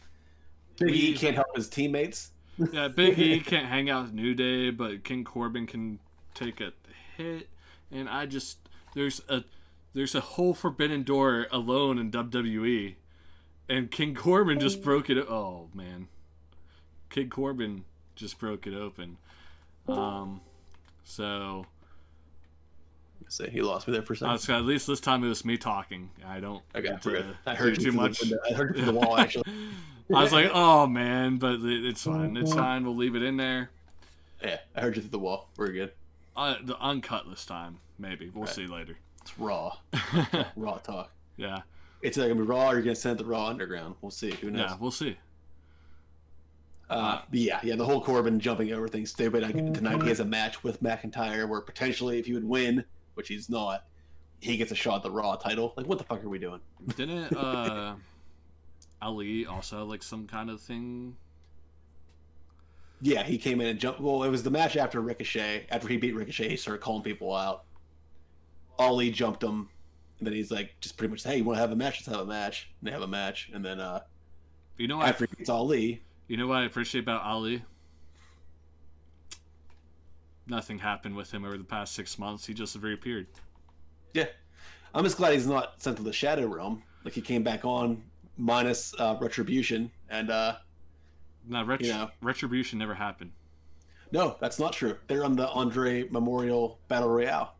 Big 0.80 0.94
E 0.96 1.14
can't 1.16 1.36
help 1.36 1.56
his 1.56 1.70
teammates. 1.70 2.32
yeah, 2.72 2.88
Big 2.88 3.18
E 3.18 3.40
can't 3.40 3.66
hang 3.68 3.90
out 3.90 4.04
with 4.06 4.14
New 4.14 4.34
Day, 4.36 4.70
but 4.72 5.04
King 5.04 5.24
Corbin 5.24 5.66
can 5.68 6.00
take 6.34 6.60
a 6.62 6.74
hit, 7.18 7.50
and 7.92 8.08
I 8.10 8.26
just 8.26 8.58
there's 8.94 9.22
a 9.30 9.44
there's 9.96 10.14
a 10.14 10.20
whole 10.20 10.54
forbidden 10.54 11.02
door 11.02 11.48
alone 11.52 11.98
in 11.98 12.12
WWE, 12.12 12.96
and 13.68 13.90
King 13.90 14.14
Corbin 14.14 14.60
just 14.60 14.84
broke 14.84 15.10
it. 15.10 15.18
Oh 15.18 15.70
man, 15.74 16.08
King 17.10 17.30
Corbin 17.30 17.86
just 18.16 18.38
broke 18.38 18.68
it 18.68 18.74
open. 18.76 19.18
Um, 19.88 20.42
so 21.04 21.66
So 23.28 23.48
he 23.48 23.62
lost 23.62 23.88
me 23.88 23.94
there 23.94 24.02
for 24.04 24.14
a 24.14 24.18
second. 24.18 24.32
was, 24.34 24.50
at 24.50 24.66
least 24.66 24.86
this 24.88 25.00
time 25.00 25.24
it 25.24 25.28
was 25.28 25.44
me 25.46 25.58
talking. 25.58 26.10
I 26.28 26.40
don't. 26.40 26.62
okay, 26.76 26.96
to. 27.02 27.26
I 27.46 27.56
heard 27.56 27.80
too 27.80 27.92
much. 27.92 28.20
The. 28.20 28.40
I 28.50 28.54
heard 28.54 28.76
you 28.78 28.84
through 28.84 28.94
the 28.94 29.00
wall 29.00 29.18
actually. 29.20 29.44
I 30.14 30.22
was 30.22 30.32
like, 30.32 30.52
oh 30.54 30.86
man, 30.88 31.38
but 31.38 31.56
it- 31.62 31.86
it's 31.86 32.04
fine. 32.04 32.38
It's 32.38 32.54
fine. 32.64 32.84
We'll 32.86 32.96
leave 32.96 33.16
it 33.16 33.24
in 33.24 33.38
there. 33.38 33.72
yeah, 34.44 34.58
I 34.76 34.82
heard 34.82 34.96
you 34.96 35.02
through 35.02 35.12
the 35.12 35.20
wall. 35.20 35.50
We're 35.58 35.72
good. 35.72 35.92
Uh, 36.38 36.56
the 36.64 36.78
uncut 36.80 37.24
this 37.30 37.46
time, 37.46 37.78
maybe. 37.98 38.30
We'll 38.34 38.44
Right. 38.46 38.54
see 38.54 38.68
later. 38.68 38.98
It's 39.26 39.40
raw, 39.40 39.76
raw 40.56 40.78
talk. 40.78 41.12
yeah, 41.36 41.62
It's 42.04 42.16
either 42.16 42.28
gonna 42.28 42.42
be 42.42 42.46
raw 42.46 42.70
or 42.70 42.74
you're 42.74 42.84
gonna 42.84 42.96
send 42.96 43.18
the 43.18 43.26
Raw 43.26 43.48
Underground. 43.48 43.96
We'll 44.02 44.12
see. 44.12 44.30
Who 44.36 44.52
knows? 44.52 44.70
yeah, 44.70 44.78
we'll 44.80 44.92
see. 44.92 45.18
Uh, 46.92 47.22
but 47.28 47.40
yeah, 47.40 47.60
yeah, 47.64 47.76
the 47.76 47.86
whole 47.86 48.04
Corbin 48.04 48.40
jumping 48.40 48.72
over 48.72 48.88
thing 48.88 49.08
stupid. 49.08 49.44
I, 49.44 49.52
tonight 49.52 50.04
he 50.04 50.10
has 50.10 50.20
a 50.20 50.26
match 50.26 50.64
with 50.64 50.84
McIntyre 50.84 51.50
where 51.50 51.60
potentially 51.60 52.20
if 52.20 52.28
he 52.28 52.34
would 52.34 52.48
win, 52.48 52.86
which 53.16 53.28
he's 53.28 53.50
not, 53.50 53.86
he 54.42 54.58
gets 54.58 54.72
a 54.72 54.76
shot 54.76 54.98
at 54.98 55.04
the 55.04 55.10
Raw 55.10 55.36
title. 55.38 55.74
Like, 55.76 55.88
what 55.88 55.98
the 55.98 56.04
fuck 56.04 56.24
are 56.24 56.30
we 56.30 56.38
doing? 56.38 56.60
Didn't 56.96 57.36
uh, 57.36 57.96
Ali 59.02 59.48
also 59.48 59.80
have, 59.80 59.88
like 59.88 60.04
some 60.04 60.28
kind 60.28 60.52
of 60.52 60.62
thing? 60.62 61.16
Yeah, 63.02 63.24
he 63.24 63.40
came 63.40 63.60
in 63.60 63.66
and 63.68 63.80
jumped. 63.80 64.00
Well, 64.00 64.22
it 64.22 64.30
was 64.30 64.44
the 64.44 64.52
match 64.52 64.78
after 64.78 65.02
Ricochet. 65.02 65.66
After 65.72 65.88
he 65.88 65.98
beat 65.98 66.14
Ricochet, 66.14 66.50
he 66.50 66.58
started 66.58 66.82
calling 66.84 67.02
people 67.02 67.34
out. 67.36 67.64
Ali 68.80 69.10
jumped 69.12 69.44
him, 69.44 69.70
and 70.20 70.28
then 70.28 70.34
he's 70.34 70.52
like, 70.52 70.76
just 70.82 70.98
pretty 70.98 71.12
much, 71.12 71.24
hey, 71.24 71.38
you 71.38 71.44
want 71.44 71.58
to 71.58 71.62
have 71.62 71.72
a 71.72 71.76
match? 71.76 72.00
Let's 72.02 72.08
have 72.18 72.26
a 72.26 72.30
match. 72.30 72.70
And 72.80 72.88
they 72.88 72.92
have 72.92 73.02
a 73.02 73.08
match, 73.08 73.50
and 73.54 73.64
then 73.64 73.80
uh, 73.80 74.02
You 74.78 74.88
know 74.88 74.98
what? 74.98 75.08
after 75.08 75.28
beats 75.28 75.50
Ali, 75.50 76.02
You 76.28 76.38
know 76.38 76.48
what 76.48 76.58
I 76.60 76.66
appreciate 76.66 77.02
about 77.02 77.22
Ali? 77.24 77.64
Nothing 80.48 80.78
happened 80.80 81.16
with 81.16 81.32
him 81.34 81.44
over 81.44 81.58
the 81.58 81.64
past 81.64 81.96
six 81.96 82.20
months. 82.20 82.46
He 82.46 82.54
just 82.54 82.76
reappeared. 82.78 83.28
yeah, 84.14 84.26
I'm 84.94 85.04
just 85.04 85.18
glad 85.18 85.34
he's 85.34 85.48
not 85.48 85.82
sent 85.82 85.98
to 85.98 86.04
the 86.04 86.14
Shadow 86.14 86.46
Realm. 86.48 86.84
Like 87.04 87.14
he 87.14 87.22
came 87.22 87.44
back 87.44 87.66
on 87.66 88.04
minus 88.38 88.94
uh, 89.00 89.18
Retribution, 89.20 89.90
and 90.10 90.30
uh, 90.30 90.56
Now, 91.48 91.64
ret- 91.66 91.82
You 91.82 91.90
know. 91.94 92.10
retribution 92.22 92.78
never 92.80 92.94
happened. 92.94 93.32
no, 94.12 94.36
that's 94.40 94.60
not 94.60 94.74
true. 94.74 94.98
They're 95.08 95.24
on 95.26 95.36
the 95.36 95.48
Andre 95.50 96.08
Memorial 96.10 96.80
Battle 96.90 97.10
Royale. 97.10 97.56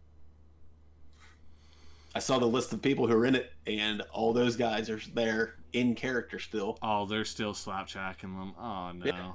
I 2.16 2.20
saw 2.20 2.40
the 2.40 2.46
list 2.48 2.72
of 2.72 2.82
people 2.82 3.08
who 3.08 3.14
are 3.14 3.26
in 3.26 3.36
it, 3.36 3.52
and 3.68 4.02
all 4.14 4.32
those 4.32 4.56
guys 4.56 4.90
are 4.90 5.00
there 5.14 5.56
in 5.74 5.94
character 5.96 6.40
still. 6.40 6.78
Oh, 6.82 7.06
they're 7.06 7.26
still 7.26 7.54
slapjacking 7.54 8.22
them. 8.22 8.54
Oh 8.58 8.92
no. 8.94 9.06
Yeah. 9.06 9.32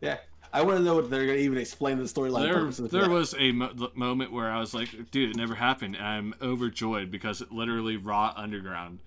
Yeah, 0.00 0.16
I 0.52 0.62
want 0.62 0.78
to 0.78 0.82
know 0.84 0.96
what 0.96 1.10
they're 1.10 1.26
going 1.26 1.38
to 1.38 1.44
even 1.44 1.58
explain 1.58 1.98
the 1.98 2.04
storyline. 2.04 2.80
There, 2.80 2.88
there 3.02 3.08
was 3.10 3.36
a 3.38 3.52
mo- 3.52 3.90
moment 3.94 4.32
where 4.32 4.50
I 4.50 4.58
was 4.58 4.74
like, 4.74 5.12
"Dude, 5.12 5.30
it 5.30 5.36
never 5.36 5.54
happened." 5.54 5.94
And 5.94 6.04
I'm 6.04 6.34
overjoyed 6.42 7.10
because 7.12 7.40
it 7.40 7.52
literally 7.52 7.96
Raw 7.98 8.32
Underground, 8.34 8.98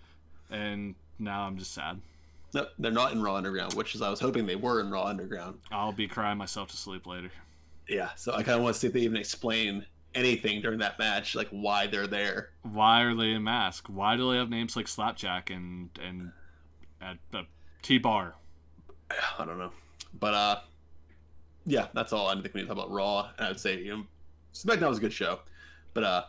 and 0.50 0.96
now 1.20 1.42
I'm 1.42 1.58
just 1.58 1.74
sad. 1.74 2.00
No, 2.54 2.68
they're 2.80 2.92
not 2.92 3.12
in 3.12 3.22
Raw 3.22 3.36
Underground, 3.36 3.74
which 3.74 3.94
is 3.94 4.02
I 4.02 4.10
was 4.10 4.22
hoping 4.22 4.46
they 4.46 4.56
were 4.56 4.80
in 4.80 4.90
Raw 4.90 5.04
Underground. 5.04 5.60
I'll 5.70 5.92
be 5.92 6.08
crying 6.08 6.38
myself 6.38 6.70
to 6.70 6.78
sleep 6.78 7.06
later. 7.06 7.32
Yeah, 7.90 8.12
so 8.16 8.32
I 8.34 8.44
kind 8.44 8.58
of 8.58 8.64
want 8.64 8.76
to 8.76 8.80
see 8.80 8.88
if 8.88 8.94
they 8.94 9.02
even 9.02 9.18
explain 9.18 9.86
anything 10.16 10.62
during 10.62 10.80
that 10.80 10.98
match, 10.98 11.36
like 11.36 11.50
why 11.50 11.88
they're 11.88 12.08
there. 12.08 12.50
Why 12.64 13.02
are 13.02 13.14
they 13.14 13.32
in 13.32 13.44
mask? 13.44 13.88
Why 13.88 14.16
do 14.16 14.32
they 14.32 14.38
have 14.38 14.50
names 14.50 14.76
like 14.76 14.88
Slapjack 14.88 15.50
and 15.52 15.90
and 16.02 16.32
at 17.02 17.18
the 17.32 17.44
T 17.82 17.98
Bar? 17.98 18.36
I 19.40 19.46
don't 19.46 19.60
know, 19.60 19.72
but 20.20 20.34
uh, 20.34 20.60
yeah, 21.66 21.88
that's 21.94 22.14
all 22.14 22.28
I 22.28 22.34
think 22.42 22.54
we 22.54 22.62
need 22.62 22.68
to 22.68 22.74
talk 22.74 22.84
about 22.84 22.92
Raw. 22.92 23.30
And 23.38 23.46
I 23.46 23.50
would 23.50 23.60
say 23.60 23.80
you 23.80 23.98
know, 23.98 24.04
SmackDown 24.54 24.90
was 24.90 24.98
a 24.98 25.02
good 25.02 25.14
show, 25.14 25.42
but 25.94 26.04
uh, 26.04 26.24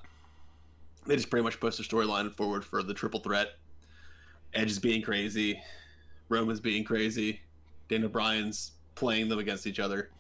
they 1.07 1.17
just 1.17 1.31
pretty 1.31 1.45
much 1.45 1.61
pushed 1.61 1.79
the 1.79 1.85
storyline 1.85 2.35
forward 2.35 2.65
for 2.65 2.83
the 2.83 2.93
triple 2.93 3.21
threat. 3.21 3.53
Edge 4.53 4.71
is 4.71 4.79
being 4.79 5.03
crazy, 5.03 5.61
Roman's 6.29 6.61
being 6.61 6.85
crazy, 6.85 7.41
Daniel 7.89 8.09
Bryan's 8.09 8.73
playing 8.95 9.29
them 9.29 9.39
against 9.39 9.67
each 9.67 9.79
other, 9.79 10.11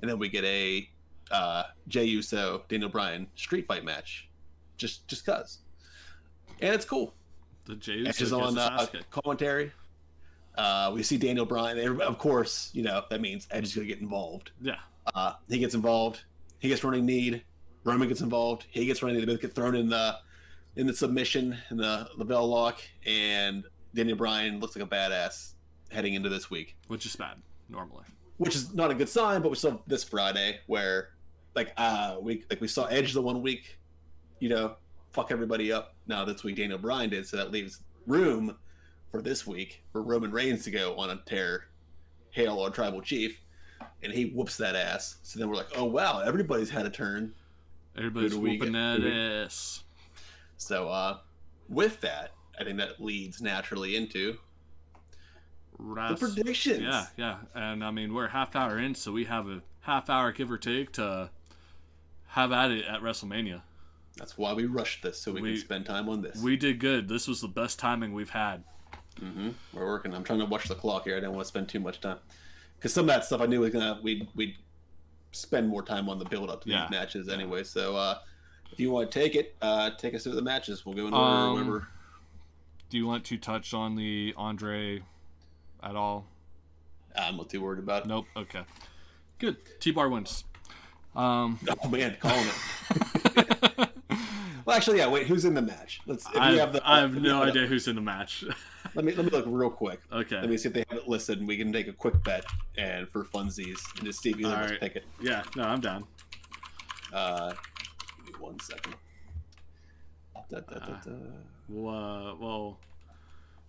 and 0.00 0.10
then 0.10 0.18
we 0.18 0.28
get 0.28 0.44
a 0.44 0.88
uh, 1.30 1.64
Jey 1.88 2.04
Uso 2.04 2.64
Daniel 2.68 2.90
Bryan 2.90 3.26
street 3.36 3.66
fight 3.66 3.84
match, 3.84 4.28
just 4.76 5.06
just 5.08 5.24
cause, 5.26 5.58
and 6.60 6.74
it's 6.74 6.84
cool. 6.84 7.14
The 7.66 7.76
Jays 7.76 8.06
Edge 8.08 8.22
is 8.22 8.32
on 8.32 8.58
uh, 8.58 8.86
commentary. 9.10 9.72
Uh, 10.56 10.92
we 10.94 11.02
see 11.02 11.16
Daniel 11.16 11.46
Bryan. 11.46 11.78
Everybody- 11.78 12.08
Of 12.08 12.18
course, 12.18 12.70
you 12.74 12.82
know 12.82 13.02
that 13.10 13.20
means 13.20 13.46
Edge 13.50 13.64
is 13.64 13.74
going 13.74 13.88
to 13.88 13.92
get 13.92 14.00
involved. 14.02 14.50
Yeah, 14.60 14.76
Uh, 15.14 15.32
he 15.48 15.58
gets 15.58 15.74
involved. 15.74 16.22
He 16.60 16.68
gets 16.68 16.84
running 16.84 17.04
need. 17.06 17.42
Roman 17.84 18.08
gets 18.08 18.20
involved. 18.20 18.66
He 18.70 18.86
gets 18.86 19.02
running. 19.02 19.18
They 19.20 19.26
both 19.26 19.40
get 19.40 19.54
thrown 19.54 19.74
in 19.74 19.88
the 19.88 20.16
in 20.76 20.86
the 20.86 20.94
submission 20.94 21.56
in 21.70 21.76
the 21.76 22.08
the 22.18 22.24
bell 22.24 22.46
lock, 22.46 22.80
and 23.06 23.64
Daniel 23.94 24.16
Bryan 24.16 24.60
looks 24.60 24.76
like 24.76 24.84
a 24.84 24.88
badass 24.88 25.52
heading 25.90 26.14
into 26.14 26.28
this 26.28 26.50
week, 26.50 26.76
which 26.88 27.06
is 27.06 27.14
bad 27.16 27.36
normally. 27.68 28.04
Which 28.38 28.54
is 28.56 28.74
not 28.74 28.90
a 28.90 28.94
good 28.94 29.08
sign. 29.08 29.42
But 29.42 29.50
we 29.50 29.56
saw 29.56 29.78
this 29.86 30.04
Friday 30.04 30.60
where, 30.66 31.10
like, 31.54 31.72
uh, 31.76 32.16
we 32.20 32.44
like 32.50 32.60
we 32.60 32.68
saw 32.68 32.86
Edge 32.86 33.12
the 33.12 33.22
one 33.22 33.42
week, 33.42 33.78
you 34.40 34.48
know, 34.48 34.76
fuck 35.12 35.30
everybody 35.30 35.72
up. 35.72 35.94
Now 36.06 36.24
this 36.24 36.44
week 36.44 36.56
Daniel 36.56 36.78
Bryan 36.78 37.10
did, 37.10 37.26
so 37.26 37.36
that 37.36 37.50
leaves 37.50 37.80
room 38.06 38.56
for 39.10 39.22
this 39.22 39.46
week 39.46 39.82
for 39.92 40.02
Roman 40.02 40.30
Reigns 40.32 40.64
to 40.64 40.70
go 40.70 40.96
on 40.96 41.10
a 41.10 41.20
tear, 41.26 41.66
hail 42.30 42.60
our 42.60 42.70
tribal 42.70 43.00
chief, 43.00 43.40
and 44.02 44.12
he 44.12 44.26
whoops 44.26 44.56
that 44.58 44.74
ass. 44.76 45.16
So 45.22 45.38
then 45.38 45.48
we're 45.48 45.54
like, 45.56 45.70
oh 45.76 45.84
wow, 45.84 46.20
everybody's 46.20 46.70
had 46.70 46.84
a 46.86 46.90
turn. 46.90 47.32
Everybody's 47.96 48.32
Who 48.32 48.38
do 48.38 48.42
we 48.42 48.58
whooping 48.58 48.72
that 48.72 48.96
Who 48.98 49.08
do 49.08 49.14
we- 49.14 49.20
ass. 49.44 49.84
So 50.56 50.88
uh, 50.88 51.18
with 51.68 52.00
that, 52.00 52.32
I 52.58 52.64
think 52.64 52.78
that 52.78 53.00
leads 53.00 53.40
naturally 53.40 53.96
into 53.96 54.36
the 55.78 56.16
predictions. 56.18 56.80
Yeah, 56.80 57.06
yeah, 57.16 57.36
and 57.54 57.84
I 57.84 57.90
mean 57.90 58.14
we're 58.14 58.26
a 58.26 58.30
half 58.30 58.54
hour 58.56 58.78
in, 58.78 58.94
so 58.94 59.12
we 59.12 59.24
have 59.24 59.48
a 59.48 59.62
half 59.80 60.08
hour 60.08 60.32
give 60.32 60.50
or 60.50 60.58
take 60.58 60.92
to 60.92 61.30
have 62.28 62.52
at 62.52 62.70
it 62.70 62.84
at 62.86 63.00
WrestleMania. 63.00 63.62
That's 64.16 64.38
why 64.38 64.52
we 64.52 64.66
rushed 64.66 65.02
this 65.02 65.20
so 65.20 65.32
we, 65.32 65.40
We- 65.42 65.52
can 65.52 65.60
spend 65.60 65.86
time 65.86 66.08
on 66.08 66.22
this. 66.22 66.40
We 66.40 66.56
did 66.56 66.78
good. 66.78 67.08
This 67.08 67.26
was 67.26 67.40
the 67.40 67.48
best 67.48 67.78
timing 67.78 68.12
we've 68.12 68.30
had. 68.30 68.62
Mm-hmm. 69.20 69.50
We're 69.72 69.86
working. 69.86 70.14
I'm 70.14 70.24
trying 70.24 70.40
to 70.40 70.44
watch 70.46 70.66
the 70.68 70.74
clock 70.74 71.04
here. 71.04 71.16
I 71.16 71.20
didn't 71.20 71.32
want 71.32 71.44
to 71.44 71.48
spend 71.48 71.68
too 71.68 71.80
much 71.80 72.00
time 72.00 72.18
because 72.76 72.92
some 72.92 73.02
of 73.04 73.08
that 73.08 73.24
stuff 73.24 73.40
I 73.40 73.46
knew 73.46 73.60
was 73.60 73.70
gonna 73.72 73.98
we 74.02 74.28
we'd 74.34 74.56
spend 75.32 75.68
more 75.68 75.82
time 75.82 76.08
on 76.08 76.18
the 76.18 76.24
build 76.24 76.50
up 76.50 76.62
to 76.64 76.70
Yeah. 76.70 76.82
these 76.82 76.90
matches 76.90 77.28
anyway. 77.28 77.62
So 77.64 77.96
uh, 77.96 78.18
if 78.72 78.78
you 78.80 78.90
want 78.90 79.10
to 79.10 79.18
take 79.18 79.34
it, 79.36 79.54
uh, 79.62 79.90
take 79.98 80.14
us 80.14 80.22
through 80.24 80.34
the 80.34 80.42
matches. 80.42 80.84
We'll 80.86 80.94
go 80.96 81.06
in 81.08 81.14
order. 81.14 81.26
Um, 81.26 81.52
whatever. 81.54 81.88
Do 82.90 82.96
you 82.98 83.06
want 83.06 83.24
to 83.26 83.36
touch 83.38 83.72
on 83.74 83.94
the 83.96 84.34
Andre 84.36 85.02
at 85.84 85.96
all? 85.96 86.26
I'm 87.16 87.36
not 87.36 87.48
too 87.50 87.60
worried 87.60 87.78
about 87.78 88.04
it. 88.04 88.08
Nope. 88.08 88.26
Okay. 88.36 88.62
Good. 89.38 89.56
T 89.80 89.90
Bar 89.92 90.08
wins. 90.08 90.44
Um, 91.14 91.58
Oh 91.84 91.88
man, 91.88 92.16
calling 92.20 92.46
it. 92.46 93.88
Well, 94.64 94.74
actually, 94.74 94.96
yeah. 94.96 95.08
Wait, 95.08 95.26
who's 95.26 95.44
in 95.44 95.52
the 95.52 95.60
match? 95.60 96.00
Let's. 96.06 96.26
If 96.26 96.36
I, 96.36 96.52
you 96.52 96.58
have 96.58 96.72
the, 96.72 96.80
I 96.88 97.00
have 97.00 97.14
no 97.14 97.42
you 97.42 97.50
idea 97.50 97.66
who's 97.66 97.86
in 97.86 97.96
the 97.96 98.00
match. 98.00 98.44
Let 98.94 99.04
me 99.04 99.12
let 99.12 99.24
me 99.24 99.30
look 99.32 99.44
real 99.48 99.70
quick. 99.70 100.00
okay. 100.12 100.36
Let 100.36 100.48
me 100.48 100.56
see 100.56 100.68
if 100.68 100.74
they 100.74 100.84
have 100.88 100.98
it 100.98 101.08
listed, 101.08 101.38
and 101.40 101.48
we 101.48 101.56
can 101.56 101.72
take 101.72 101.88
a 101.88 101.92
quick 101.92 102.22
bet 102.22 102.44
and 102.78 103.08
for 103.08 103.24
funsies 103.24 103.80
and 103.96 104.06
just 104.06 104.22
see 104.22 104.30
if 104.30 104.38
either 104.38 104.54
of 104.54 104.70
us 104.70 104.78
pick 104.78 104.94
it. 104.94 105.04
yeah. 105.20 105.42
No, 105.56 105.64
I'm 105.64 105.80
down. 105.80 106.04
Uh, 107.12 107.52
give 108.24 108.34
me 108.34 108.40
one 108.40 108.60
second. 108.60 108.94
Da, 110.48 110.60
da, 110.60 110.78
da, 110.78 110.94
da. 111.04 111.12
Well, 111.68 111.94
uh, 111.94 112.34
well, 112.36 112.78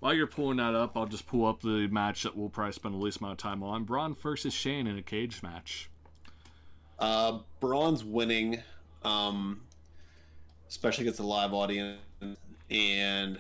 while 0.06 0.14
you're 0.14 0.28
pulling 0.28 0.58
that 0.58 0.76
up, 0.76 0.96
I'll 0.96 1.08
just 1.08 1.26
pull 1.26 1.48
up 1.48 1.62
the 1.62 1.88
match 1.88 2.22
that 2.22 2.38
we'll 2.38 2.50
probably 2.50 2.74
spend 2.74 2.94
the 2.94 3.00
least 3.00 3.22
amount 3.22 3.32
of 3.32 3.38
time 3.40 3.64
on. 3.64 3.86
Braun 3.86 4.14
versus 4.14 4.54
Shane 4.54 4.86
in 4.86 5.00
a 5.00 5.02
cage 5.02 5.42
match. 5.42 5.90
Uh, 7.00 7.40
Braun's 7.60 8.04
winning, 8.04 8.62
um, 9.02 9.62
especially 10.70 11.06
against 11.06 11.22
a 11.22 11.26
live 11.26 11.54
audience. 11.54 11.98
And 12.70 13.40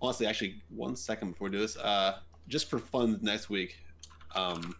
honestly, 0.00 0.24
actually, 0.24 0.62
one 0.68 0.94
second 0.94 1.32
before 1.32 1.48
we 1.48 1.56
do 1.56 1.58
this, 1.58 1.76
uh, 1.78 2.18
just 2.46 2.70
for 2.70 2.78
fun 2.78 3.18
next 3.22 3.50
week, 3.50 3.78
um, 4.36 4.76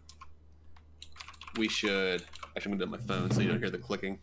we 1.57 1.67
should. 1.69 2.23
Actually, 2.57 2.75
I'm 2.75 2.79
gonna 2.79 2.93
do 2.93 2.95
it 2.95 3.01
on 3.01 3.09
my 3.09 3.15
phone 3.15 3.31
so 3.33 3.41
you 3.41 3.49
don't 3.49 3.59
hear 3.59 3.71
the 3.71 3.79
clicking. 3.79 4.21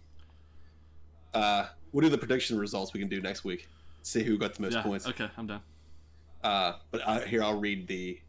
Uh, 1.34 1.66
we'll 1.92 2.04
do 2.04 2.10
the 2.10 2.18
prediction 2.18 2.58
results 2.58 2.94
we 2.94 3.02
can 3.02 3.10
do 3.10 3.20
next 3.20 3.44
week. 3.44 3.68
See 4.02 4.24
who 4.24 4.38
got 4.38 4.54
the 4.54 4.62
most 4.62 4.76
yeah. 4.76 4.82
points. 4.82 5.08
Okay, 5.08 5.30
I'm 5.36 5.48
done. 5.48 5.60
Uh, 6.44 6.74
but 6.92 7.02
uh, 7.06 7.20
here 7.22 7.44
I'll 7.44 7.60
read 7.60 7.88
the. 7.88 8.20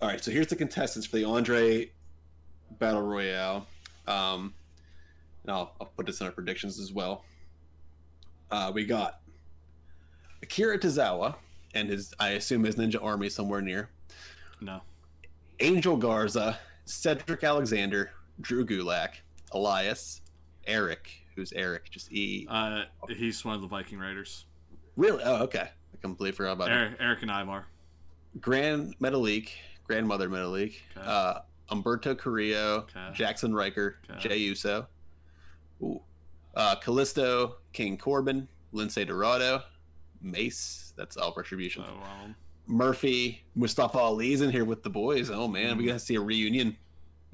All 0.00 0.08
right, 0.08 0.22
so 0.22 0.30
here's 0.30 0.48
the 0.48 0.56
contestants 0.56 1.06
for 1.06 1.16
the 1.16 1.24
Andre 1.24 1.90
Battle 2.78 3.02
Royale. 3.02 3.66
Um, 4.06 4.54
and 5.42 5.52
I'll, 5.52 5.74
I'll 5.80 5.92
put 5.96 6.06
this 6.06 6.20
in 6.20 6.26
our 6.26 6.32
predictions 6.32 6.80
as 6.80 6.92
well. 6.92 7.24
Uh, 8.50 8.72
we 8.74 8.84
got 8.84 9.20
Akira 10.42 10.78
Tozawa 10.78 11.36
and 11.74 11.88
his, 11.88 12.12
I 12.18 12.30
assume 12.30 12.64
his 12.64 12.76
Ninja 12.76 13.02
Army 13.02 13.28
somewhere 13.28 13.62
near. 13.62 13.88
No. 14.60 14.80
Angel 15.60 15.96
Garza, 15.96 16.58
Cedric 16.84 17.44
Alexander, 17.44 18.10
Drew 18.40 18.66
Gulak, 18.66 19.14
Elias, 19.52 20.20
Erik, 20.66 21.08
who's 21.34 21.52
Erik, 21.52 21.90
just 21.90 22.12
E. 22.12 22.46
Uh, 22.50 22.82
he's 23.08 23.44
one 23.44 23.54
of 23.54 23.60
the 23.60 23.68
Viking 23.68 23.98
Raiders. 23.98 24.46
Really? 24.96 25.22
Oh, 25.24 25.44
okay. 25.44 25.70
Completely 26.02 26.32
forgot 26.36 26.52
about. 26.52 26.70
Erik, 26.70 26.92
Erik 27.00 27.22
and 27.22 27.30
Ivar. 27.30 27.64
Gran 28.40 28.94
Metalik, 29.00 29.50
Grandmother 29.86 30.28
Metalik, 30.28 30.74
Okay. 30.96 31.06
uh, 31.06 31.40
Humberto 31.70 32.16
Carrillo, 32.18 32.86
Okay. 32.88 33.10
Jaxson 33.24 33.54
Ryker, 33.54 33.96
Okay. 34.10 34.28
Jey 34.28 34.36
Uso, 34.38 34.86
Ooh. 35.82 36.00
Uh, 36.54 36.76
Kalisto, 36.76 37.54
King 37.72 37.96
Corbin, 37.96 38.46
Lince 38.74 39.06
Dorado, 39.06 39.62
Mace, 40.20 40.92
that's 40.96 41.16
all 41.16 41.32
retribution. 41.36 41.84
So, 41.84 41.92
um, 41.92 42.34
Murphy, 42.66 43.42
Mustafa 43.54 43.98
Ali's 43.98 44.40
in 44.40 44.50
here 44.50 44.64
with 44.64 44.82
the 44.82 44.90
boys. 44.90 45.30
Oh 45.30 45.48
man, 45.48 45.76
we 45.76 45.84
Mm. 45.84 45.88
gotta 45.88 45.98
see 45.98 46.14
a 46.14 46.20
reunion. 46.20 46.76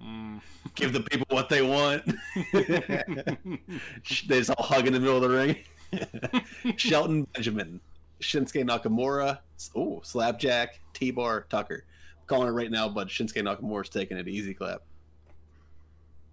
mm. 0.02 0.40
Give 0.74 0.92
the 0.92 1.00
people 1.00 1.26
what 1.30 1.48
they 1.48 1.62
want. 1.62 2.04
They're 2.52 4.38
just 4.40 4.50
all 4.50 4.64
hugging 4.64 4.88
in 4.88 4.92
the 4.94 5.00
middle 5.00 5.22
of 5.22 5.22
the 5.22 5.28
ring. 5.28 6.76
Shelton 6.76 7.24
Benjamin, 7.34 7.80
Shinsuke 8.20 8.64
Nakamura, 8.64 9.38
oh 9.74 10.00
Slapjack, 10.02 10.80
T 10.94 11.10
Bar, 11.10 11.46
Tucker. 11.48 11.84
calling 12.26 12.48
it 12.48 12.52
right 12.52 12.70
now, 12.70 12.88
but 12.88 13.08
Shinsuke 13.08 13.42
Nakamura's 13.42 13.88
taking 13.88 14.16
it 14.16 14.28
easy 14.28 14.54
clap. 14.54 14.82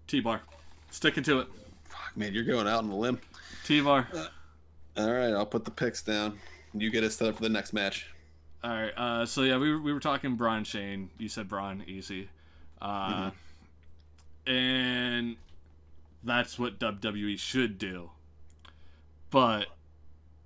T 0.06 0.20
Bar. 0.20 0.42
Sticking 0.90 1.22
to 1.24 1.40
it. 1.40 1.48
Fuck 1.84 2.16
man, 2.16 2.32
you're 2.34 2.44
going 2.44 2.66
out 2.68 2.84
on 2.84 2.90
a 2.90 2.96
limb. 2.96 3.20
T 3.64 3.80
Bar. 3.80 4.08
All 4.96 5.12
right, 5.12 5.32
I'll 5.32 5.46
put 5.46 5.64
the 5.64 5.70
picks 5.70 6.02
down. 6.02 6.38
You 6.72 6.90
get 6.90 7.04
us 7.04 7.16
set 7.16 7.28
up 7.28 7.36
for 7.36 7.42
the 7.42 7.48
next 7.48 7.72
match. 7.72 8.08
All 8.64 8.70
right. 8.70 8.92
Uh, 8.96 9.26
so 9.26 9.42
yeah, 9.42 9.58
we 9.58 9.70
were, 9.70 9.80
we 9.80 9.92
were 9.92 10.00
talking 10.00 10.34
Braun 10.36 10.64
Shane. 10.64 11.10
You 11.18 11.28
said 11.28 11.48
Braun 11.48 11.84
easy, 11.86 12.28
uh, 12.80 13.30
and 14.46 15.36
that's 16.24 16.58
what 16.58 16.78
WWE 16.80 17.38
should 17.38 17.78
do. 17.78 18.10
But 19.30 19.66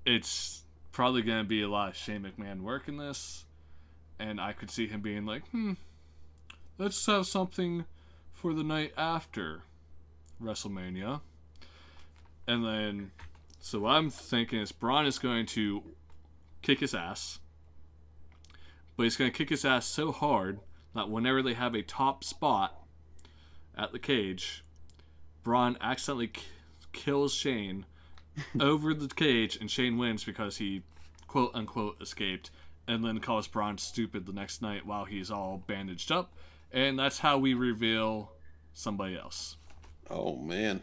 it's 0.05 0.63
probably 0.93 1.23
gonna 1.23 1.45
be 1.45 1.63
a 1.63 1.69
lot 1.69 1.91
of 1.91 1.97
Shane 1.97 2.23
McMahon 2.23 2.63
work 2.63 2.89
in 2.89 2.97
this, 2.97 3.45
and 4.19 4.41
I 4.41 4.53
could 4.53 4.71
see 4.71 4.87
him 4.87 5.01
being 5.01 5.27
like, 5.27 5.49
"Hmm, 5.51 5.75
let's 6.79 7.05
have 7.07 7.27
something 7.27 7.85
for 8.33 8.53
the 8.55 8.65
night 8.65 8.93
after 8.97 9.65
WrestleMania," 10.43 11.21
and 12.47 12.65
then. 12.65 13.13
So 13.63 13.87
I'm 13.87 14.09
thinking 14.09 14.61
is 14.61 14.73
Braun 14.73 15.05
is 15.05 15.19
going 15.19 15.45
to 15.47 15.83
kick 16.63 16.81
his 16.81 16.95
ass 16.95 17.41
but 19.01 19.05
he's 19.05 19.17
going 19.17 19.31
to 19.31 19.35
kick 19.39 19.49
his 19.49 19.65
ass 19.65 19.87
so 19.87 20.13
hard 20.13 20.61
that 20.95 21.09
whenever 21.09 21.41
they 21.41 21.55
have 21.55 21.75
a 21.75 21.81
top 21.81 22.23
spot 22.23 22.85
at 23.75 23.93
the 23.93 23.99
cage, 23.99 24.63
Braun 25.43 25.79
accidentally 25.81 26.29
k- 26.29 26.43
kills 26.93 27.33
Shane 27.33 27.87
over 28.61 28.95
the 28.95 29.09
cage, 29.09 29.57
and 29.57 29.71
Shane 29.71 29.99
wins 29.99 30.25
because 30.25 30.57
he 30.59 30.83
quote 31.27 31.51
unquote 31.55 32.01
escaped, 32.01 32.51
and 32.89 33.05
then 33.05 33.19
calls 33.21 33.47
Braun 33.49 33.79
stupid 33.79 34.27
the 34.27 34.33
next 34.33 34.63
night 34.63 34.87
while 34.87 35.05
he's 35.05 35.31
all 35.31 35.63
bandaged 35.67 36.11
up, 36.13 36.33
and 36.73 36.99
that's 36.99 37.19
how 37.19 37.39
we 37.39 37.55
reveal 37.55 38.33
somebody 38.73 39.17
else. 39.17 39.57
Oh 40.11 40.37
man. 40.37 40.83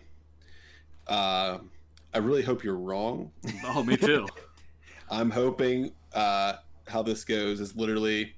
Uh, 1.07 1.59
I 2.13 2.17
really 2.19 2.41
hope 2.41 2.63
you're 2.63 2.75
wrong. 2.77 3.31
Oh, 3.65 3.83
me 3.83 3.97
too. 3.97 4.27
I'm 5.09 5.29
hoping 5.29 5.91
uh, 6.13 6.53
how 6.87 7.01
this 7.01 7.23
goes 7.23 7.59
is 7.61 7.75
literally 7.75 8.35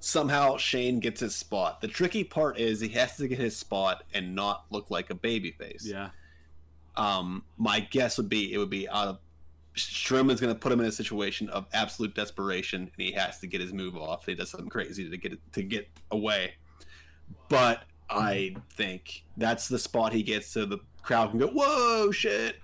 somehow 0.00 0.56
Shane 0.56 0.98
gets 1.00 1.20
his 1.20 1.34
spot. 1.34 1.80
The 1.80 1.88
tricky 1.88 2.24
part 2.24 2.58
is 2.58 2.80
he 2.80 2.88
has 2.90 3.16
to 3.16 3.28
get 3.28 3.38
his 3.38 3.56
spot 3.56 4.04
and 4.14 4.34
not 4.34 4.66
look 4.70 4.90
like 4.90 5.10
a 5.10 5.14
babyface. 5.14 5.84
yeah. 5.84 6.10
Um, 6.96 7.44
my 7.58 7.80
guess 7.80 8.16
would 8.16 8.28
be 8.28 8.52
it 8.52 8.58
would 8.58 8.70
be 8.70 8.88
out 8.88 9.08
of 9.08 9.18
going 10.10 10.36
to 10.38 10.54
put 10.54 10.72
him 10.72 10.80
in 10.80 10.86
a 10.86 10.92
situation 10.92 11.48
of 11.50 11.66
absolute 11.72 12.14
desperation, 12.14 12.82
and 12.82 12.90
he 12.96 13.12
has 13.12 13.38
to 13.40 13.46
get 13.46 13.60
his 13.60 13.72
move 13.72 13.96
off. 13.96 14.26
He 14.26 14.34
does 14.34 14.50
something 14.50 14.70
crazy 14.70 15.08
to 15.08 15.16
get 15.16 15.38
to 15.52 15.62
get 15.62 15.88
away. 16.10 16.54
But 17.48 17.82
I 18.08 18.54
think 18.74 19.24
that's 19.36 19.68
the 19.68 19.78
spot 19.78 20.12
he 20.12 20.22
gets, 20.22 20.46
so 20.46 20.64
the 20.64 20.78
crowd 21.02 21.30
can 21.30 21.40
go, 21.40 21.48
"Whoa, 21.48 22.10
shit!" 22.10 22.56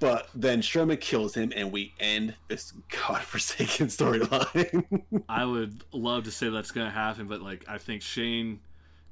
But 0.00 0.28
then 0.34 0.62
Strowman 0.62 1.00
kills 1.00 1.34
him, 1.34 1.52
and 1.54 1.70
we 1.70 1.94
end 2.00 2.34
this 2.48 2.72
godforsaken 2.88 3.86
storyline. 3.88 5.22
I 5.28 5.44
would 5.44 5.84
love 5.92 6.24
to 6.24 6.30
say 6.30 6.48
that's 6.48 6.70
gonna 6.70 6.90
happen, 6.90 7.26
but 7.28 7.42
like 7.42 7.64
I 7.68 7.78
think 7.78 8.02
Shane 8.02 8.60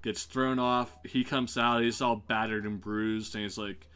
gets 0.03 0.25
thrown 0.25 0.59
off. 0.59 0.99
He 1.05 1.25
comes 1.25 1.59
out, 1.59 1.83
he's 1.83 2.01
all 2.01 2.16
battered 2.16 2.64
and 2.64 2.81
bruised, 2.81 3.35
and 3.35 3.43
he's 3.43 3.59
like, 3.59 3.87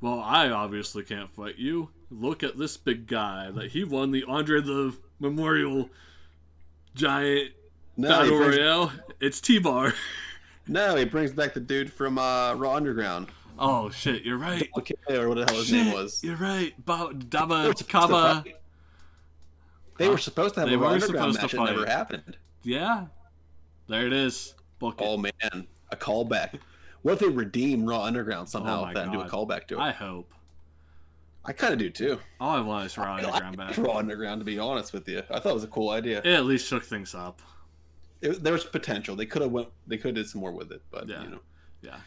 "Well, 0.00 0.20
I 0.20 0.50
obviously 0.50 1.02
can't 1.02 1.30
fight 1.30 1.56
you. 1.56 1.90
Look 2.10 2.42
at 2.42 2.58
this 2.58 2.76
big 2.76 3.06
guy. 3.06 3.50
that 3.50 3.70
he 3.70 3.84
won 3.84 4.10
the 4.10 4.24
Andre 4.24 4.60
the 4.60 4.96
Memorial 5.18 5.90
Giant 6.94 7.52
no, 7.96 8.08
Battle 8.08 8.38
brings, 8.38 8.56
Royale. 8.56 8.92
It's 9.20 9.40
T 9.40 9.58
Bar. 9.58 9.94
no, 10.68 10.96
he 10.96 11.04
brings 11.04 11.32
back 11.32 11.54
the 11.54 11.60
dude 11.60 11.92
from 11.92 12.18
uh, 12.18 12.54
Raw 12.54 12.74
Underground. 12.74 13.28
Oh 13.58 13.90
shit, 13.90 14.22
you're 14.22 14.38
right. 14.38 14.68
Okay, 14.78 14.94
or 15.08 15.28
what 15.28 15.38
the 15.38 15.46
hell 15.46 15.60
his 15.60 15.72
name 15.72 15.92
was. 15.92 16.22
You're 16.22 16.36
right. 16.36 16.74
Ba- 16.84 17.10
Daba 17.14 17.62
They 17.62 17.68
were 17.68 17.74
supposed 17.74 17.78
to 17.78 17.84
Kaba. 17.84 18.44
They 19.96 20.08
were 20.08 20.18
supposed 20.18 20.54
to 20.54 20.60
have 20.60 20.68
They 20.68 20.74
a 20.74 20.78
Raw 20.78 20.90
Underground 20.90 21.34
match. 21.34 21.54
It 21.54 21.60
never 21.60 21.86
happened. 21.86 22.36
Yeah. 22.62 23.06
There 23.88 24.06
it 24.06 24.12
is. 24.12 24.54
Book 24.78 25.00
it. 25.00 25.06
Oh 25.06 25.16
man, 25.16 25.66
a 25.90 25.96
callback. 25.96 26.58
What 27.06 27.12
if 27.12 27.18
they 27.20 27.28
redeem 27.28 27.88
Raw 27.88 28.02
Underground 28.02 28.48
somehow 28.48 28.80
Oh 28.80 28.86
with 28.86 28.94
that 28.94 29.04
and 29.04 29.12
do 29.12 29.20
a 29.20 29.28
callback 29.28 29.68
to 29.68 29.76
it? 29.76 29.80
I 29.80 29.92
hope. 29.92 30.34
I, 31.44 31.52
kind 31.52 31.72
of 31.72 31.78
do 31.78 31.88
too. 31.88 32.18
All 32.40 32.50
I 32.50 32.60
want 32.60 32.84
is 32.86 32.98
Raw 32.98 33.14
I 33.14 33.22
Underground 33.22 33.56
back. 33.56 33.78
Raw 33.78 33.98
Underground, 33.98 34.40
to 34.40 34.44
be 34.44 34.58
honest 34.58 34.92
with 34.92 35.08
you. 35.08 35.22
I 35.30 35.38
thought 35.38 35.50
it 35.50 35.54
was 35.54 35.62
a 35.62 35.68
cool 35.68 35.90
idea. 35.90 36.18
It 36.18 36.26
at 36.34 36.46
least 36.46 36.66
shook 36.66 36.82
things 36.82 37.14
up. 37.14 37.40
It, 38.22 38.42
there 38.42 38.52
was 38.52 38.64
potential. 38.64 39.14
They 39.14 39.24
could 39.24 39.40
have 39.42 39.52
went. 39.52 39.68
They 39.86 39.98
could 39.98 40.16
have 40.16 40.24
did 40.24 40.28
some 40.28 40.40
more 40.40 40.50
with 40.50 40.72
it, 40.72 40.82
but 40.90 41.08
Yeah. 41.08 41.22
you 41.22 41.30
know. 41.30 41.38
Yeah. 41.80 41.98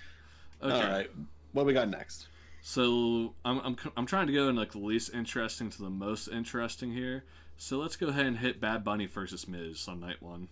Okay. 0.61 0.75
All 0.75 0.91
right. 0.91 1.09
What 1.53 1.65
we 1.65 1.71
got 1.71 1.87
next? 1.87 2.27
So 2.61 3.33
I'm, 3.45 3.59
I'm 3.59 3.77
I'm 3.95 4.05
trying 4.05 4.27
to 4.27 4.33
go 4.33 4.49
in 4.49 4.57
like 4.57 4.73
the 4.73 4.79
least 4.79 5.13
interesting 5.13 5.69
to 5.69 5.81
the 5.81 5.89
most 5.89 6.27
interesting 6.27 6.91
here. 6.91 7.23
So 7.55 7.77
let's 7.77 7.95
go 7.95 8.07
ahead 8.07 8.25
and 8.25 8.37
hit 8.37 8.59
Bad 8.59 8.83
Bunny 8.83 9.05
versus 9.05 9.47
Miz 9.47 9.87
on 9.87 10.01
night 10.01 10.21
one. 10.21 10.49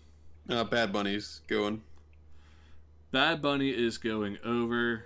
Uh, 0.49 0.63
Bad 0.63 0.93
Bunny's 0.93 1.41
going. 1.47 1.81
Bad 3.11 3.41
Bunny 3.41 3.69
is 3.69 3.97
going 3.97 4.37
over. 4.45 5.05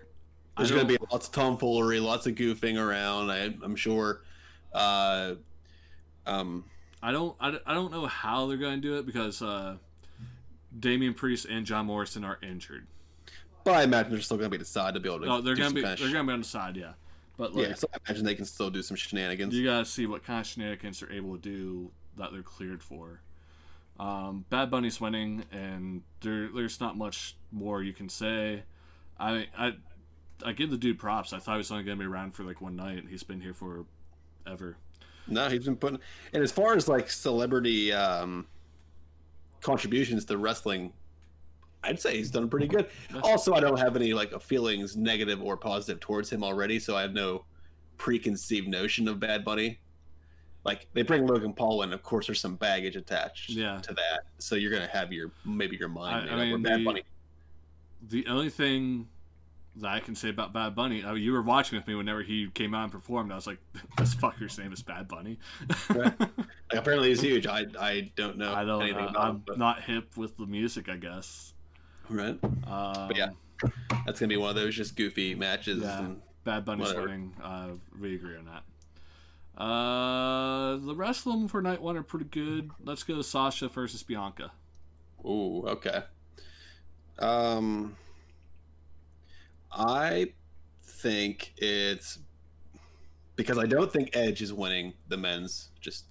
There's 0.57 0.71
going 0.71 0.87
to 0.87 0.99
be 0.99 1.05
lots 1.11 1.27
of 1.27 1.33
tomfoolery, 1.33 1.99
lots 1.99 2.27
of 2.27 2.35
goofing 2.35 2.77
around. 2.79 3.29
I, 3.31 3.53
I'm 3.63 3.75
sure. 3.75 4.21
Uh, 4.73 5.35
um, 6.25 6.65
I 7.01 7.11
don't 7.11 7.35
I, 7.39 7.51
don't- 7.51 7.63
I 7.65 7.73
don't 7.73 7.91
know 7.91 8.05
how 8.05 8.47
they're 8.47 8.57
going 8.57 8.81
to 8.81 8.87
do 8.87 8.97
it 8.97 9.05
because 9.05 9.41
uh, 9.41 9.77
Damian 10.79 11.13
Priest 11.13 11.45
and 11.45 11.65
John 11.65 11.85
Morrison 11.87 12.23
are 12.23 12.37
injured. 12.43 12.85
but 13.63 13.75
I 13.75 13.83
imagine 13.83 14.11
they're 14.11 14.21
still 14.21 14.37
going 14.37 14.49
to 14.51 14.57
be 14.57 14.61
decided 14.61 14.93
to 14.95 14.99
be 14.99 15.09
able 15.09 15.25
to. 15.25 15.31
Oh, 15.31 15.41
they're 15.41 15.55
do 15.55 15.61
gonna 15.61 15.69
some 15.69 15.75
be 15.75 15.81
kinda 15.81 15.95
they're 15.97 16.09
sh- 16.09 16.13
gonna 16.13 16.27
be 16.27 16.33
on 16.33 16.39
the 16.41 16.45
side, 16.47 16.75
yeah. 16.77 16.93
But 17.37 17.55
like 17.55 17.69
yeah, 17.69 17.73
so 17.75 17.87
I 17.93 17.97
imagine 18.07 18.25
they 18.25 18.35
can 18.35 18.45
still 18.45 18.69
do 18.69 18.83
some 18.83 18.95
shenanigans. 18.95 19.55
you 19.55 19.63
gotta 19.63 19.85
see 19.85 20.05
what 20.05 20.23
kind 20.23 20.41
of 20.41 20.45
shenanigans 20.47 20.99
they're 20.99 21.11
able 21.11 21.35
to 21.37 21.41
do 21.41 21.91
that 22.17 22.31
they're 22.31 22.43
cleared 22.43 22.83
for. 22.83 23.21
Um, 24.01 24.45
Bad 24.49 24.71
Bunny's 24.71 24.99
winning, 24.99 25.43
and 25.51 26.01
there 26.21 26.49
there's 26.53 26.79
not 26.79 26.97
much 26.97 27.37
more 27.51 27.83
you 27.83 27.93
can 27.93 28.09
say. 28.09 28.63
I 29.19 29.47
I 29.55 29.73
I 30.43 30.53
give 30.53 30.71
the 30.71 30.77
dude 30.77 30.97
props. 30.97 31.33
I 31.33 31.37
thought 31.37 31.51
he 31.53 31.57
was 31.59 31.69
only 31.69 31.83
gonna 31.83 31.97
be 31.97 32.05
around 32.05 32.31
for 32.31 32.43
like 32.43 32.61
one 32.61 32.75
night. 32.75 32.97
and 32.97 33.07
He's 33.07 33.21
been 33.21 33.39
here 33.39 33.53
for 33.53 33.85
ever. 34.47 34.77
No, 35.27 35.47
he's 35.49 35.65
been 35.65 35.75
putting. 35.75 35.99
And 36.33 36.41
as 36.41 36.51
far 36.51 36.75
as 36.75 36.87
like 36.87 37.11
celebrity 37.11 37.93
um, 37.93 38.47
contributions 39.61 40.25
to 40.25 40.37
wrestling, 40.39 40.93
I'd 41.83 41.99
say 41.99 42.17
he's 42.17 42.31
done 42.31 42.49
pretty 42.49 42.67
good. 42.67 42.87
Also, 43.21 43.53
I 43.53 43.59
don't 43.59 43.77
have 43.77 43.95
any 43.95 44.15
like 44.15 44.39
feelings, 44.41 44.97
negative 44.97 45.43
or 45.43 45.57
positive, 45.57 45.99
towards 45.99 46.27
him 46.31 46.43
already, 46.43 46.79
so 46.79 46.95
I 46.95 47.03
have 47.03 47.13
no 47.13 47.45
preconceived 47.99 48.67
notion 48.67 49.07
of 49.07 49.19
Bad 49.19 49.45
Bunny. 49.45 49.79
Like 50.63 50.87
they 50.93 51.01
bring 51.01 51.25
Logan 51.25 51.53
Paul 51.53 51.81
in, 51.83 51.91
of 51.93 52.03
course, 52.03 52.27
there's 52.27 52.39
some 52.39 52.55
baggage 52.55 52.95
attached 52.95 53.49
Yeah. 53.49 53.79
to 53.79 53.93
that, 53.93 54.21
so 54.37 54.55
you're 54.55 54.71
gonna 54.71 54.87
have 54.87 55.11
your 55.11 55.31
maybe 55.45 55.75
your 55.77 55.89
mind 55.89 56.29
I- 56.29 56.33
I 56.33 56.45
mean, 56.51 56.61
Bad 56.61 56.79
the- 56.81 56.85
Bunny, 56.85 57.03
The 58.09 58.25
only 58.27 58.49
thing 58.49 59.07
that 59.77 59.89
I 59.89 59.99
can 60.01 60.15
say 60.15 60.29
about 60.29 60.51
Bad 60.53 60.75
Bunny, 60.75 61.03
I 61.03 61.13
mean, 61.13 61.23
you 61.23 61.31
were 61.31 61.41
watching 61.41 61.77
with 61.77 61.87
me 61.87 61.95
whenever 61.95 62.21
he 62.23 62.49
came 62.49 62.73
out 62.75 62.83
and 62.83 62.91
performed. 62.91 63.31
I 63.31 63.35
was 63.35 63.47
like, 63.47 63.59
"This 63.97 64.13
fucker's 64.13 64.57
name 64.59 64.71
is 64.73 64.81
Bad 64.83 65.07
Bunny." 65.07 65.39
Right. 65.89 66.19
like, 66.19 66.29
apparently 66.73 67.09
he's 67.09 67.21
huge. 67.21 67.47
I 67.47 67.65
I 67.79 68.11
don't 68.15 68.37
know 68.37 68.53
I 68.53 68.63
don't. 68.65 68.81
Anything 68.83 69.15
uh, 69.15 69.19
I'm 69.19 69.37
but, 69.39 69.57
not 69.57 69.81
hip 69.83 70.17
with 70.17 70.35
the 70.37 70.45
music, 70.45 70.89
I 70.89 70.97
guess. 70.97 71.53
right. 72.09 72.37
Um, 72.67 73.11
yeah, 73.15 73.29
That's 74.05 74.19
gonna 74.19 74.27
be 74.29 74.37
one 74.37 74.49
of 74.49 74.55
those 74.55 74.75
just 74.75 74.95
goofy 74.95 75.33
matches. 75.35 75.81
Yeah. 75.83 75.99
And, 75.99 76.21
Bad 76.43 76.65
Bunny's 76.65 76.87
Whatever. 76.87 77.05
winning. 77.07 77.33
Uh, 77.41 77.69
we 77.99 78.15
agree 78.15 78.35
on 78.35 78.45
that. 78.45 78.63
Uh, 79.57 80.77
the 80.77 80.95
rest 80.95 81.25
of 81.25 81.33
them 81.33 81.47
for 81.47 81.61
night 81.61 81.81
one 81.81 81.97
are 81.97 82.03
pretty 82.03 82.25
good. 82.25 82.71
Let's 82.83 83.03
go 83.03 83.21
Sasha 83.21 83.67
versus 83.67 84.01
Bianca. 84.03 84.51
Ooh, 85.25 85.63
okay. 85.67 86.03
Um, 87.19 87.95
I 89.71 90.33
think 90.83 91.53
it's 91.57 92.19
because 93.35 93.57
I 93.57 93.65
don't 93.65 93.91
think 93.91 94.15
Edge 94.15 94.41
is 94.41 94.53
winning 94.53 94.93
the 95.07 95.17
men's. 95.17 95.69
Just 95.79 96.05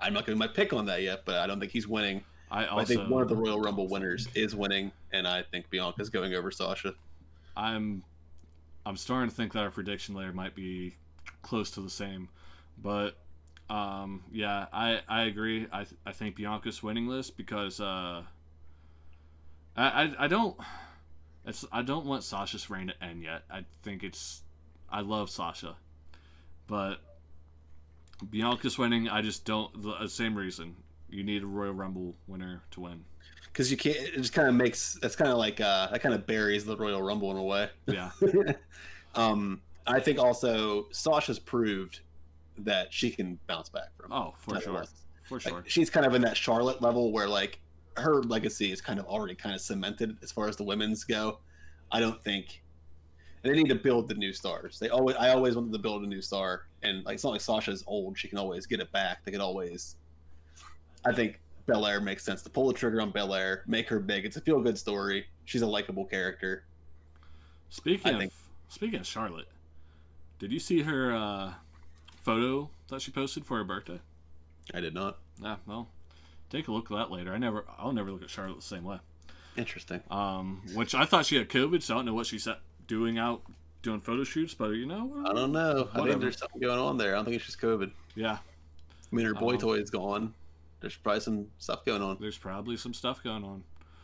I'm 0.00 0.12
not 0.12 0.26
to 0.26 0.36
my 0.36 0.46
pick 0.46 0.72
on 0.72 0.86
that 0.86 1.02
yet, 1.02 1.24
but 1.24 1.36
I 1.36 1.46
don't 1.46 1.60
think 1.60 1.72
he's 1.72 1.88
winning. 1.88 2.22
I 2.50 2.64
I 2.64 2.66
also, 2.68 2.94
think 2.94 3.10
one 3.10 3.22
of 3.22 3.28
the 3.28 3.36
Royal 3.36 3.60
Rumble 3.60 3.88
winners 3.88 4.28
is 4.34 4.54
winning, 4.54 4.92
and 5.12 5.26
I 5.26 5.42
think 5.42 5.70
Bianca's 5.70 6.10
going 6.10 6.34
over 6.34 6.50
Sasha. 6.50 6.94
I'm, 7.56 8.04
I'm 8.84 8.96
starting 8.96 9.30
to 9.30 9.34
think 9.34 9.52
that 9.52 9.60
our 9.60 9.70
prediction 9.70 10.14
layer 10.14 10.32
might 10.32 10.54
be 10.54 10.96
close 11.42 11.70
to 11.72 11.80
the 11.80 11.90
same, 11.90 12.28
but, 12.76 13.16
um, 13.70 14.24
yeah, 14.30 14.66
I 14.72 15.00
I 15.08 15.24
agree. 15.24 15.66
I 15.72 15.84
th- 15.84 15.98
I 16.04 16.12
think 16.12 16.36
Bianca's 16.36 16.82
winning 16.82 17.08
this 17.08 17.30
because 17.30 17.80
uh, 17.80 18.22
I 19.76 20.02
I, 20.02 20.14
I 20.20 20.28
don't. 20.28 20.56
It's, 21.46 21.64
I 21.72 21.82
don't 21.82 22.06
want 22.06 22.24
Sasha's 22.24 22.70
reign 22.70 22.88
to 22.88 23.04
end 23.04 23.22
yet. 23.22 23.42
I 23.50 23.64
think 23.82 24.02
it's. 24.02 24.42
I 24.90 25.00
love 25.00 25.30
Sasha, 25.30 25.76
but 26.66 26.96
Bianca's 28.30 28.78
winning. 28.78 29.08
I 29.08 29.22
just 29.22 29.44
don't. 29.44 29.82
The 29.82 29.90
uh, 29.90 30.06
same 30.06 30.36
reason. 30.36 30.76
You 31.08 31.22
need 31.22 31.42
a 31.42 31.46
Royal 31.46 31.72
Rumble 31.72 32.16
winner 32.26 32.62
to 32.72 32.80
win. 32.80 33.04
Because 33.46 33.70
you 33.70 33.76
can't. 33.76 33.96
It 33.96 34.16
just 34.16 34.32
kind 34.32 34.48
of 34.48 34.54
makes. 34.54 34.98
That's 35.00 35.16
kind 35.16 35.30
of 35.30 35.38
like 35.38 35.60
uh, 35.60 35.88
that 35.88 36.02
kind 36.02 36.14
of 36.14 36.26
buries 36.26 36.64
the 36.66 36.76
Royal 36.76 37.02
Rumble 37.02 37.30
in 37.30 37.36
a 37.38 37.42
way. 37.42 37.70
Yeah, 37.86 38.10
um, 39.14 39.62
I 39.86 40.00
think 40.00 40.18
also 40.18 40.86
Sasha's 40.90 41.38
proved 41.38 42.00
that 42.58 42.92
she 42.92 43.10
can 43.10 43.38
bounce 43.46 43.68
back 43.68 43.88
from. 43.96 44.12
oh 44.12 44.34
for 44.38 44.60
sure, 44.60 44.72
losses. 44.74 44.94
for 45.24 45.34
Like, 45.36 45.42
sure. 45.42 45.64
she's 45.66 45.90
kind 45.90 46.06
of 46.06 46.14
in 46.14 46.22
that 46.22 46.36
Charlotte 46.36 46.80
level 46.82 47.12
where 47.12 47.28
like 47.28 47.58
her 47.96 48.22
legacy 48.22 48.72
is 48.72 48.80
kind 48.80 48.98
of 48.98 49.06
already 49.06 49.34
kind 49.34 49.54
of 49.54 49.60
cemented 49.60 50.16
as 50.22 50.30
far 50.32 50.48
as 50.48 50.56
the 50.56 50.64
women's 50.64 51.04
go. 51.04 51.38
I 51.92 52.00
don't 52.00 52.22
think 52.24 52.62
they 53.42 53.52
need 53.52 53.68
to 53.68 53.74
build 53.74 54.08
the 54.08 54.14
new 54.14 54.32
stars. 54.32 54.78
They 54.78 54.88
always 54.88 55.16
I 55.16 55.30
always 55.30 55.54
wanted 55.56 55.72
to 55.72 55.78
build 55.78 56.02
a 56.02 56.06
new 56.06 56.22
star 56.22 56.66
and 56.82 57.04
like 57.04 57.14
it's 57.14 57.24
not 57.24 57.30
like 57.30 57.40
Sasha's 57.40 57.84
old, 57.86 58.18
she 58.18 58.28
can 58.28 58.38
always 58.38 58.66
get 58.66 58.80
it 58.80 58.90
back. 58.92 59.24
They 59.24 59.32
can 59.32 59.40
always 59.40 59.96
I 61.04 61.12
think 61.12 61.40
Belair 61.66 62.00
makes 62.00 62.24
sense 62.24 62.42
to 62.42 62.50
pull 62.50 62.66
the 62.68 62.74
trigger 62.74 63.00
on 63.00 63.10
Belair, 63.10 63.62
make 63.66 63.88
her 63.88 63.98
big. 63.98 64.24
It's 64.26 64.36
a 64.36 64.40
feel 64.40 64.60
good 64.60 64.78
story. 64.78 65.26
She's 65.44 65.62
a 65.62 65.66
likable 65.66 66.04
character. 66.04 66.64
Speaking 67.70 68.06
I 68.06 68.10
of 68.14 68.18
think- 68.20 68.32
speaking 68.68 69.00
of 69.00 69.06
Charlotte, 69.06 69.48
did 70.38 70.52
you 70.52 70.58
see 70.58 70.82
her 70.82 71.14
uh, 71.14 71.52
photo 72.24 72.70
that 72.88 73.00
she 73.02 73.10
posted 73.10 73.44
for 73.46 73.58
her 73.58 73.64
birthday? 73.64 74.00
I 74.72 74.80
did 74.80 74.94
not. 74.94 75.18
Yeah, 75.42 75.56
well, 75.66 75.88
take 76.50 76.68
a 76.68 76.72
look 76.72 76.90
at 76.90 76.96
that 76.96 77.10
later. 77.10 77.32
I 77.32 77.38
never, 77.38 77.64
I'll 77.78 77.92
never 77.92 78.10
look 78.10 78.22
at 78.22 78.30
Charlotte 78.30 78.56
the 78.56 78.62
same 78.62 78.84
way. 78.84 78.98
Interesting. 79.56 80.02
Um, 80.10 80.62
which 80.74 80.94
I 80.94 81.04
thought 81.04 81.26
she 81.26 81.36
had 81.36 81.48
COVID, 81.48 81.82
so 81.82 81.94
I 81.94 81.98
don't 81.98 82.06
know 82.06 82.14
what 82.14 82.26
she's 82.26 82.48
doing 82.86 83.18
out 83.18 83.42
doing 83.82 84.00
photo 84.00 84.24
shoots, 84.24 84.54
but 84.54 84.70
you 84.70 84.86
know, 84.86 85.22
I 85.28 85.32
don't 85.34 85.52
know. 85.52 85.88
I 85.92 86.02
think 86.02 86.20
there's 86.20 86.38
something 86.38 86.60
going 86.60 86.78
on 86.78 86.96
there. 86.96 87.12
I 87.12 87.16
don't 87.16 87.26
think 87.26 87.36
it's 87.36 87.44
just 87.46 87.60
COVID. 87.60 87.90
yeah, 88.16 88.38
I 88.38 89.14
mean 89.16 89.26
her 89.26 89.34
boy 89.34 89.52
Um, 89.54 89.58
toy 89.58 89.74
is 89.74 89.90
gone. 89.90 90.34
There's 90.80 90.96
probably 90.96 91.20
some 91.20 91.46
stuff 91.58 91.84
going 91.84 92.02
on. 92.02 92.16
there's 92.20 92.36
probably 92.38 92.76
some 92.76 92.92
stuff 92.94 93.22
going 93.22 93.44
on. 93.44 93.62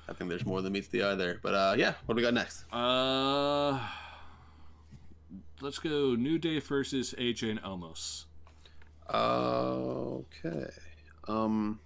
I 0.09 0.13
think 0.13 0.29
there's 0.31 0.45
more 0.47 0.61
than 0.63 0.73
meets 0.73 0.89
the 0.89 1.03
eye 1.03 1.15
there. 1.15 1.39
But 1.43 1.55
uh, 1.55 1.75
yeah, 1.79 1.95
what 2.07 2.15
do 2.15 2.17
we 2.17 2.23
got 2.23 2.35
next? 2.35 2.65
Uh, 2.73 3.79
let's 5.61 5.79
go 5.79 6.15
New 6.15 6.39
Day 6.39 6.59
versus 6.61 7.15
AJ 7.19 7.51
and 7.51 7.63
Omos. 7.63 8.25
Okay. 9.13 10.71
Um, 11.29 11.81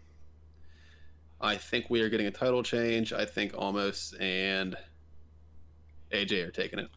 I 1.41 1.57
think 1.57 1.91
we 1.91 2.03
are 2.03 2.09
getting 2.09 2.27
a 2.27 2.31
title 2.31 2.63
change. 2.63 3.13
I 3.13 3.25
think 3.25 3.53
Omos 3.53 4.15
and 4.21 4.77
AJ 6.13 6.47
are 6.47 6.51
taking 6.51 6.79
it. 6.79 6.89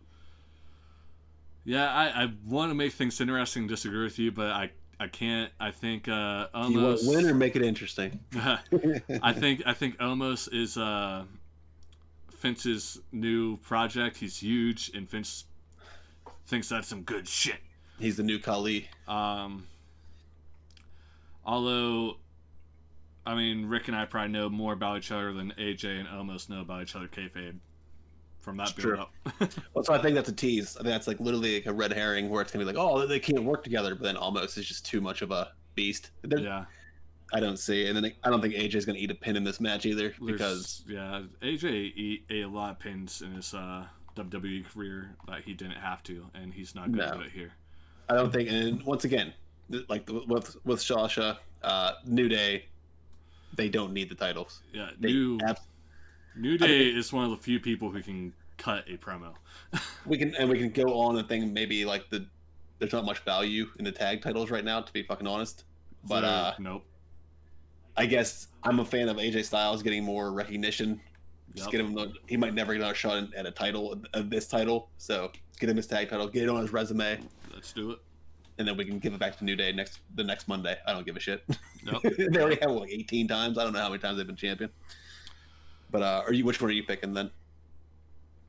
Yeah, 1.66 1.92
I, 1.92 2.24
I 2.24 2.34
want 2.46 2.72
to 2.72 2.76
make 2.76 2.94
things 2.94 3.20
interesting. 3.20 3.64
and 3.64 3.70
Disagree 3.70 4.04
with 4.04 4.18
you, 4.20 4.32
but 4.32 4.52
I 4.52 4.72
I 5.00 5.08
can't. 5.08 5.52
I 5.60 5.72
think 5.72 6.08
uh, 6.08 6.48
Do 6.54 6.72
you 6.72 6.82
want 6.82 7.00
win 7.04 7.26
or 7.26 7.34
make 7.34 7.56
it 7.56 7.62
interesting? 7.62 8.20
I 8.36 9.34
think 9.34 9.64
I 9.66 9.74
think 9.74 9.98
Omos 9.98 10.48
is 10.54 10.78
uh, 10.78 11.26
Vince's 12.40 13.00
new 13.12 13.58
project. 13.58 14.18
He's 14.18 14.38
huge, 14.38 14.92
and 14.96 15.10
Vince 15.10 15.44
thinks 16.48 16.70
that's 16.70 16.88
some 16.88 17.04
good 17.04 17.28
shit. 17.28 17.60
He's 18.00 18.18
the 18.18 18.24
new 18.24 18.39
Khali. 18.39 18.89
Um, 19.08 19.66
although, 21.45 22.18
I 23.26 23.36
mean, 23.36 23.66
Rick 23.66 23.88
and 23.88 23.98
I 23.98 24.06
probably 24.06 24.32
know 24.32 24.50
more 24.50 24.74
about 24.74 24.98
each 25.00 25.12
other 25.12 25.34
than 25.34 25.52
AJ 25.58 26.00
and 26.00 26.08
Omos 26.08 26.50
know 26.50 26.62
about 26.62 26.82
each 26.84 26.95
other 26.95 27.08
kayfabe 27.08 27.56
from 28.41 28.58
that 28.58 28.76
build 28.76 29.00
up. 29.00 29.12
Well, 29.74 29.84
so 29.84 29.93
I 29.93 29.98
think 30.02 30.16
that's 30.16 30.30
a 30.30 30.34
tease. 30.34 30.76
I 30.78 30.80
think 30.82 30.89
that's 30.93 31.08
like 31.08 31.20
literally 31.20 31.56
like 31.56 31.66
a 31.66 31.74
red 31.74 31.91
herring 31.91 32.30
where 32.30 32.41
it's 32.41 32.52
gonna 32.52 32.64
be 32.66 32.72
like, 32.72 32.80
oh, 32.82 33.06
they 33.06 33.20
can't 33.20 33.43
work 33.43 33.64
together, 33.64 33.93
but 33.95 34.04
then 34.04 34.16
Omos 34.16 34.58
is 34.58 34.66
just 34.68 34.86
too 34.86 35.02
much 35.02 35.22
of 35.22 35.32
a 35.32 35.52
beast. 35.76 36.12
There- 36.22 36.39
yeah, 36.39 36.66
I 37.34 37.39
don't 37.41 37.58
see, 37.60 37.88
and 37.88 37.98
then 37.98 38.12
I 38.24 38.30
don't 38.30 38.41
think 38.41 38.54
AJ's 38.54 38.86
gonna 38.86 39.00
eat 39.00 39.12
a 39.12 39.16
pin 39.16 39.36
in 39.36 39.43
this 39.43 39.60
match 39.60 39.86
either 39.86 40.14
there's- 40.20 40.20
because 40.20 40.84
yeah, 40.88 41.24
AJ 41.41 42.24
ate 42.30 42.43
a 42.43 42.48
lot 42.48 42.72
of 42.72 42.80
pins 42.80 43.22
in 43.22 43.34
his 43.34 43.54
uh, 43.54 43.86
WWE 44.24 44.65
career 44.72 45.15
that 45.28 45.43
he 45.43 45.53
didn't 45.53 45.78
have 45.78 46.03
to, 46.03 46.26
and 46.34 46.53
he's 46.53 46.76
not 46.76 46.91
going 46.91 46.99
to 47.09 47.15
No. 47.15 47.22
do 47.22 47.26
it 47.28 47.32
here. 47.32 47.53
I 48.09 48.15
don't 48.15 48.32
think. 48.32 48.49
And 48.49 48.82
once 48.84 49.03
again, 49.03 49.34
like 49.89 50.09
with 50.28 50.55
with 50.65 50.82
Sasha, 50.82 51.39
uh, 51.63 51.91
New 52.05 52.28
Day, 52.30 52.65
they 53.55 53.70
don't 53.70 53.93
need 53.93 54.09
the 54.09 54.15
titles. 54.15 54.61
Yeah, 54.74 54.91
They 54.99 55.11
new 55.11 55.39
abs- 55.45 55.61
New 56.36 56.57
Day 56.57 56.88
is 56.88 57.11
one 57.11 57.26
of 57.26 57.32
the 57.32 57.38
few 57.38 57.59
people 57.59 57.89
who 57.89 58.01
can 58.01 58.34
cut 58.57 58.86
a 58.88 58.97
promo. 58.97 59.34
we 60.05 60.18
can 60.18 60.34
and 60.36 60.49
we 60.49 60.57
can 60.57 60.70
go 60.70 60.99
on 60.99 61.18
and 61.18 61.28
think 61.28 61.51
maybe 61.51 61.84
like 61.86 62.09
the 62.09 62.26
there's 62.80 62.93
not 62.93 63.05
much 63.05 63.20
value 63.20 63.68
in 63.80 63.86
the 63.86 63.91
tag 63.91 64.22
titles 64.22 64.49
right 64.51 64.63
now 64.63 64.80
to 64.82 64.93
be 64.93 65.03
fucking 65.03 65.28
honest. 65.28 65.63
But 66.03 66.24
uh, 66.24 66.53
nope. 66.59 66.86
I 67.97 68.05
guess 68.05 68.47
I'm 68.63 68.80
a 68.80 68.86
fan 68.86 69.09
of 69.09 69.18
AJ 69.18 69.45
Styles 69.45 69.82
getting 69.82 70.03
more 70.03 70.32
recognition 70.32 71.01
Just 71.56 71.72
Yep. 71.72 71.72
get 71.72 71.82
him. 71.98 72.14
He 72.28 72.38
might 72.38 72.54
never 72.54 72.74
get 72.74 72.80
another 72.82 72.95
shot 72.95 73.34
at 73.36 73.45
a 73.45 73.52
title 73.52 74.00
of 74.14 74.30
this 74.30 74.48
title, 74.48 74.89
so 74.98 75.32
get 75.60 75.70
him 75.70 75.78
his 75.78 75.88
tag 75.88 76.10
title, 76.10 76.28
get 76.28 76.43
it 76.43 76.50
on 76.50 76.62
his 76.62 76.72
resume, 76.72 77.20
Let's 77.54 77.74
do 77.74 77.91
it. 77.91 78.00
and 78.60 78.68
then 78.68 78.78
we 78.78 78.86
can 78.86 79.00
give 79.00 79.14
it 79.14 79.20
back 79.20 79.38
to 79.39 79.43
New 79.45 79.56
Day 79.56 79.72
next 79.72 80.00
the 80.16 80.24
next 80.24 80.48
Monday. 80.48 80.78
I 80.86 80.93
don't 80.93 81.06
give 81.06 81.16
a 81.16 81.20
shit. 81.20 81.43
Yep. 81.84 82.02
they 82.32 82.39
already 82.39 82.60
have 82.62 82.72
like 82.72 82.91
18 82.91 83.28
times. 83.28 83.58
I 83.58 83.64
don't 83.64 83.74
know 83.74 83.80
how 83.80 83.89
many 83.89 84.00
times 84.00 84.18
they've 84.18 84.28
been 84.28 84.36
champion. 84.36 84.70
But 85.89 86.02
uh, 86.04 86.24
are 86.28 86.34
you? 86.34 86.43
Which 86.45 86.62
one 86.62 86.70
are 86.70 86.74
you 86.74 86.84
picking 86.84 87.14
then? 87.14 87.32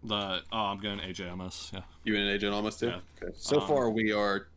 The 0.04 0.40
oh, 0.52 0.58
I'm 0.58 0.78
going 0.80 0.98
AJ 1.00 1.30
Omos. 1.34 1.72
Yeah. 1.72 1.80
You 2.04 2.16
and 2.16 2.40
AJ 2.40 2.44
Omos 2.50 2.78
too. 2.78 2.88
Yeah. 2.88 3.00
Okay. 3.22 3.32
So 3.36 3.60
Um, 3.60 3.68
far, 3.68 3.90
we 3.90 4.12
are. 4.12 4.48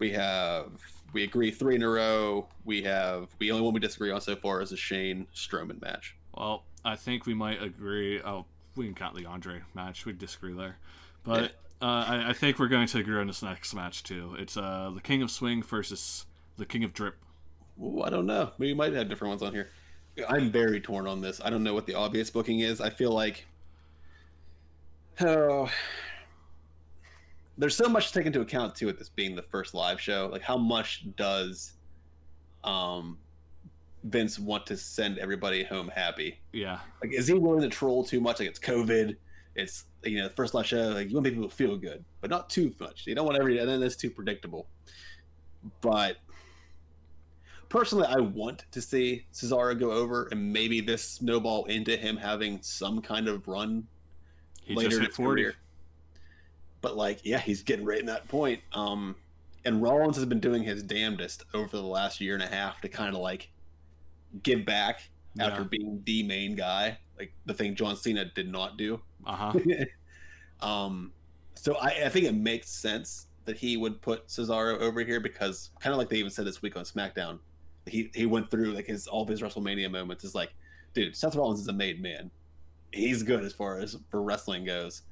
We 0.00 0.10
have 0.12 0.70
we 1.12 1.22
agree 1.24 1.50
three 1.50 1.76
in 1.76 1.82
a 1.82 1.88
row. 1.88 2.46
We 2.64 2.82
have 2.82 3.28
the 3.38 3.50
only 3.50 3.62
one 3.64 3.72
we 3.74 3.80
disagree 3.80 4.10
on 4.10 4.20
so 4.20 4.36
far 4.36 4.60
is 4.60 4.72
a 4.72 4.76
Shane 4.76 5.26
Strowman 5.34 5.80
match. 5.80 6.16
Well, 6.36 6.64
I 6.84 6.96
think 6.96 7.26
we 7.26 7.34
might 7.34 7.62
agree. 7.62 8.20
Oh, 8.22 8.44
we 8.76 8.86
can 8.86 8.94
count 8.94 9.16
the 9.16 9.26
Andre 9.26 9.62
match. 9.74 10.04
We 10.04 10.12
disagree 10.12 10.52
there, 10.52 10.76
but 11.22 11.52
uh, 11.80 12.04
I, 12.06 12.30
I 12.30 12.32
think 12.32 12.58
we're 12.58 12.68
going 12.68 12.86
to 12.88 12.98
agree 12.98 13.18
on 13.18 13.26
this 13.26 13.42
next 13.42 13.74
match 13.74 14.02
too. 14.02 14.36
It's 14.38 14.56
uh 14.56 14.90
the 14.94 15.00
King 15.00 15.22
of 15.22 15.30
Swing 15.30 15.62
versus 15.62 16.26
the 16.56 16.66
King 16.66 16.84
of 16.84 16.92
Drip. 16.92 17.16
Ooh, 17.82 18.02
I 18.02 18.10
don't 18.10 18.26
know. 18.26 18.50
We 18.58 18.74
might 18.74 18.92
have 18.92 19.08
different 19.08 19.30
ones 19.30 19.42
on 19.42 19.52
here. 19.52 19.70
I'm 20.28 20.50
very 20.50 20.80
torn 20.80 21.06
on 21.06 21.20
this. 21.20 21.40
I 21.44 21.50
don't 21.50 21.64
know 21.64 21.74
what 21.74 21.86
the 21.86 21.94
obvious 21.94 22.30
booking 22.30 22.60
is. 22.60 22.80
I 22.80 22.90
feel 22.90 23.10
like 23.10 23.46
oh, 25.20 25.70
there's 27.58 27.76
so 27.76 27.88
much 27.88 28.08
to 28.08 28.12
take 28.18 28.26
into 28.26 28.40
account 28.40 28.74
too 28.74 28.86
with 28.86 28.98
this 28.98 29.08
being 29.08 29.34
the 29.34 29.42
first 29.42 29.74
live 29.74 30.00
show. 30.00 30.28
Like, 30.30 30.42
how 30.42 30.56
much 30.56 31.04
does 31.16 31.74
um 32.62 33.18
Vince 34.04 34.38
want 34.38 34.66
to 34.66 34.76
send 34.76 35.18
everybody 35.18 35.64
home 35.64 35.90
happy? 35.94 36.38
Yeah, 36.52 36.80
Like, 37.02 37.12
is 37.12 37.26
he 37.26 37.34
willing 37.34 37.62
to 37.62 37.68
troll 37.68 38.04
too 38.04 38.20
much? 38.20 38.38
Like, 38.38 38.48
it's 38.48 38.58
COVID. 38.58 39.16
It's 39.56 39.84
you 40.02 40.18
know 40.18 40.28
the 40.28 40.34
first 40.34 40.52
live 40.52 40.66
show. 40.66 40.88
Like, 40.88 41.08
you 41.08 41.14
want 41.14 41.26
people 41.26 41.48
to 41.48 41.54
feel 41.54 41.76
good, 41.76 42.04
but 42.20 42.28
not 42.28 42.50
too 42.50 42.74
much. 42.80 43.06
You 43.06 43.14
don't 43.14 43.24
want 43.24 43.38
every 43.38 43.58
and 43.58 43.68
then 43.68 43.82
it's 43.82 43.96
too 43.96 44.10
predictable. 44.10 44.66
But 45.80 46.18
personally, 47.68 48.06
I 48.08 48.18
want 48.20 48.66
to 48.72 48.82
see 48.82 49.26
Cesaro 49.32 49.78
go 49.78 49.90
over, 49.92 50.28
and 50.30 50.52
maybe 50.52 50.80
this 50.80 51.02
snowball 51.02 51.64
into 51.66 51.96
him 51.96 52.16
having 52.16 52.60
some 52.62 53.00
kind 53.00 53.28
of 53.28 53.48
run 53.48 53.86
he 54.62 54.74
later 54.74 54.98
in 54.98 55.06
his 55.06 55.16
40. 55.16 55.42
career. 55.42 55.54
But 56.82 56.96
like, 56.96 57.20
yeah, 57.24 57.38
he's 57.38 57.62
getting 57.62 57.84
right 57.86 58.00
in 58.00 58.06
that 58.06 58.28
point. 58.28 58.60
Um, 58.74 59.16
and 59.64 59.80
Rollins 59.80 60.16
has 60.16 60.26
been 60.26 60.40
doing 60.40 60.62
his 60.62 60.82
damnedest 60.82 61.44
over 61.54 61.76
the 61.76 61.82
last 61.82 62.20
year 62.20 62.34
and 62.34 62.42
a 62.42 62.46
half 62.46 62.80
to 62.82 62.88
kind 62.88 63.14
of 63.14 63.22
like 63.22 63.50
give 64.42 64.64
back 64.64 65.08
after 65.38 65.62
Yeah. 65.62 65.68
being 65.68 66.02
the 66.04 66.22
main 66.22 66.54
guy, 66.56 66.98
like 67.18 67.32
the 67.46 67.54
thing 67.54 67.74
John 67.74 67.96
Cena 67.96 68.24
did 68.34 68.50
not 68.50 68.76
do. 68.76 69.00
Uh 69.26 69.52
huh. 69.52 69.52
um, 70.66 71.12
so 71.54 71.76
I, 71.76 72.04
I 72.06 72.08
think 72.08 72.26
it 72.26 72.34
makes 72.34 72.68
sense 72.68 73.26
that 73.44 73.56
he 73.56 73.76
would 73.76 74.00
put 74.00 74.26
Cesaro 74.28 74.78
over 74.80 75.00
here 75.02 75.20
because 75.20 75.70
kind 75.80 75.92
of 75.92 75.98
like 75.98 76.08
they 76.08 76.16
even 76.16 76.30
said 76.30 76.46
this 76.46 76.62
week 76.62 76.76
on 76.76 76.84
SmackDown, 76.84 77.38
he 77.86 78.10
he 78.14 78.26
went 78.26 78.50
through 78.50 78.72
like 78.72 78.86
his 78.86 79.06
all 79.06 79.22
of 79.22 79.28
his 79.28 79.42
WrestleMania 79.42 79.90
moments 79.90 80.24
is 80.24 80.34
like, 80.34 80.54
dude, 80.94 81.14
Seth 81.14 81.36
Rollins 81.36 81.60
is 81.60 81.68
a 81.68 81.72
made 81.72 82.00
man. 82.02 82.30
He's 82.92 83.22
good 83.22 83.44
as 83.44 83.52
far 83.52 83.78
as 83.78 83.96
for 84.10 84.22
wrestling 84.22 84.64
goes. 84.64 85.02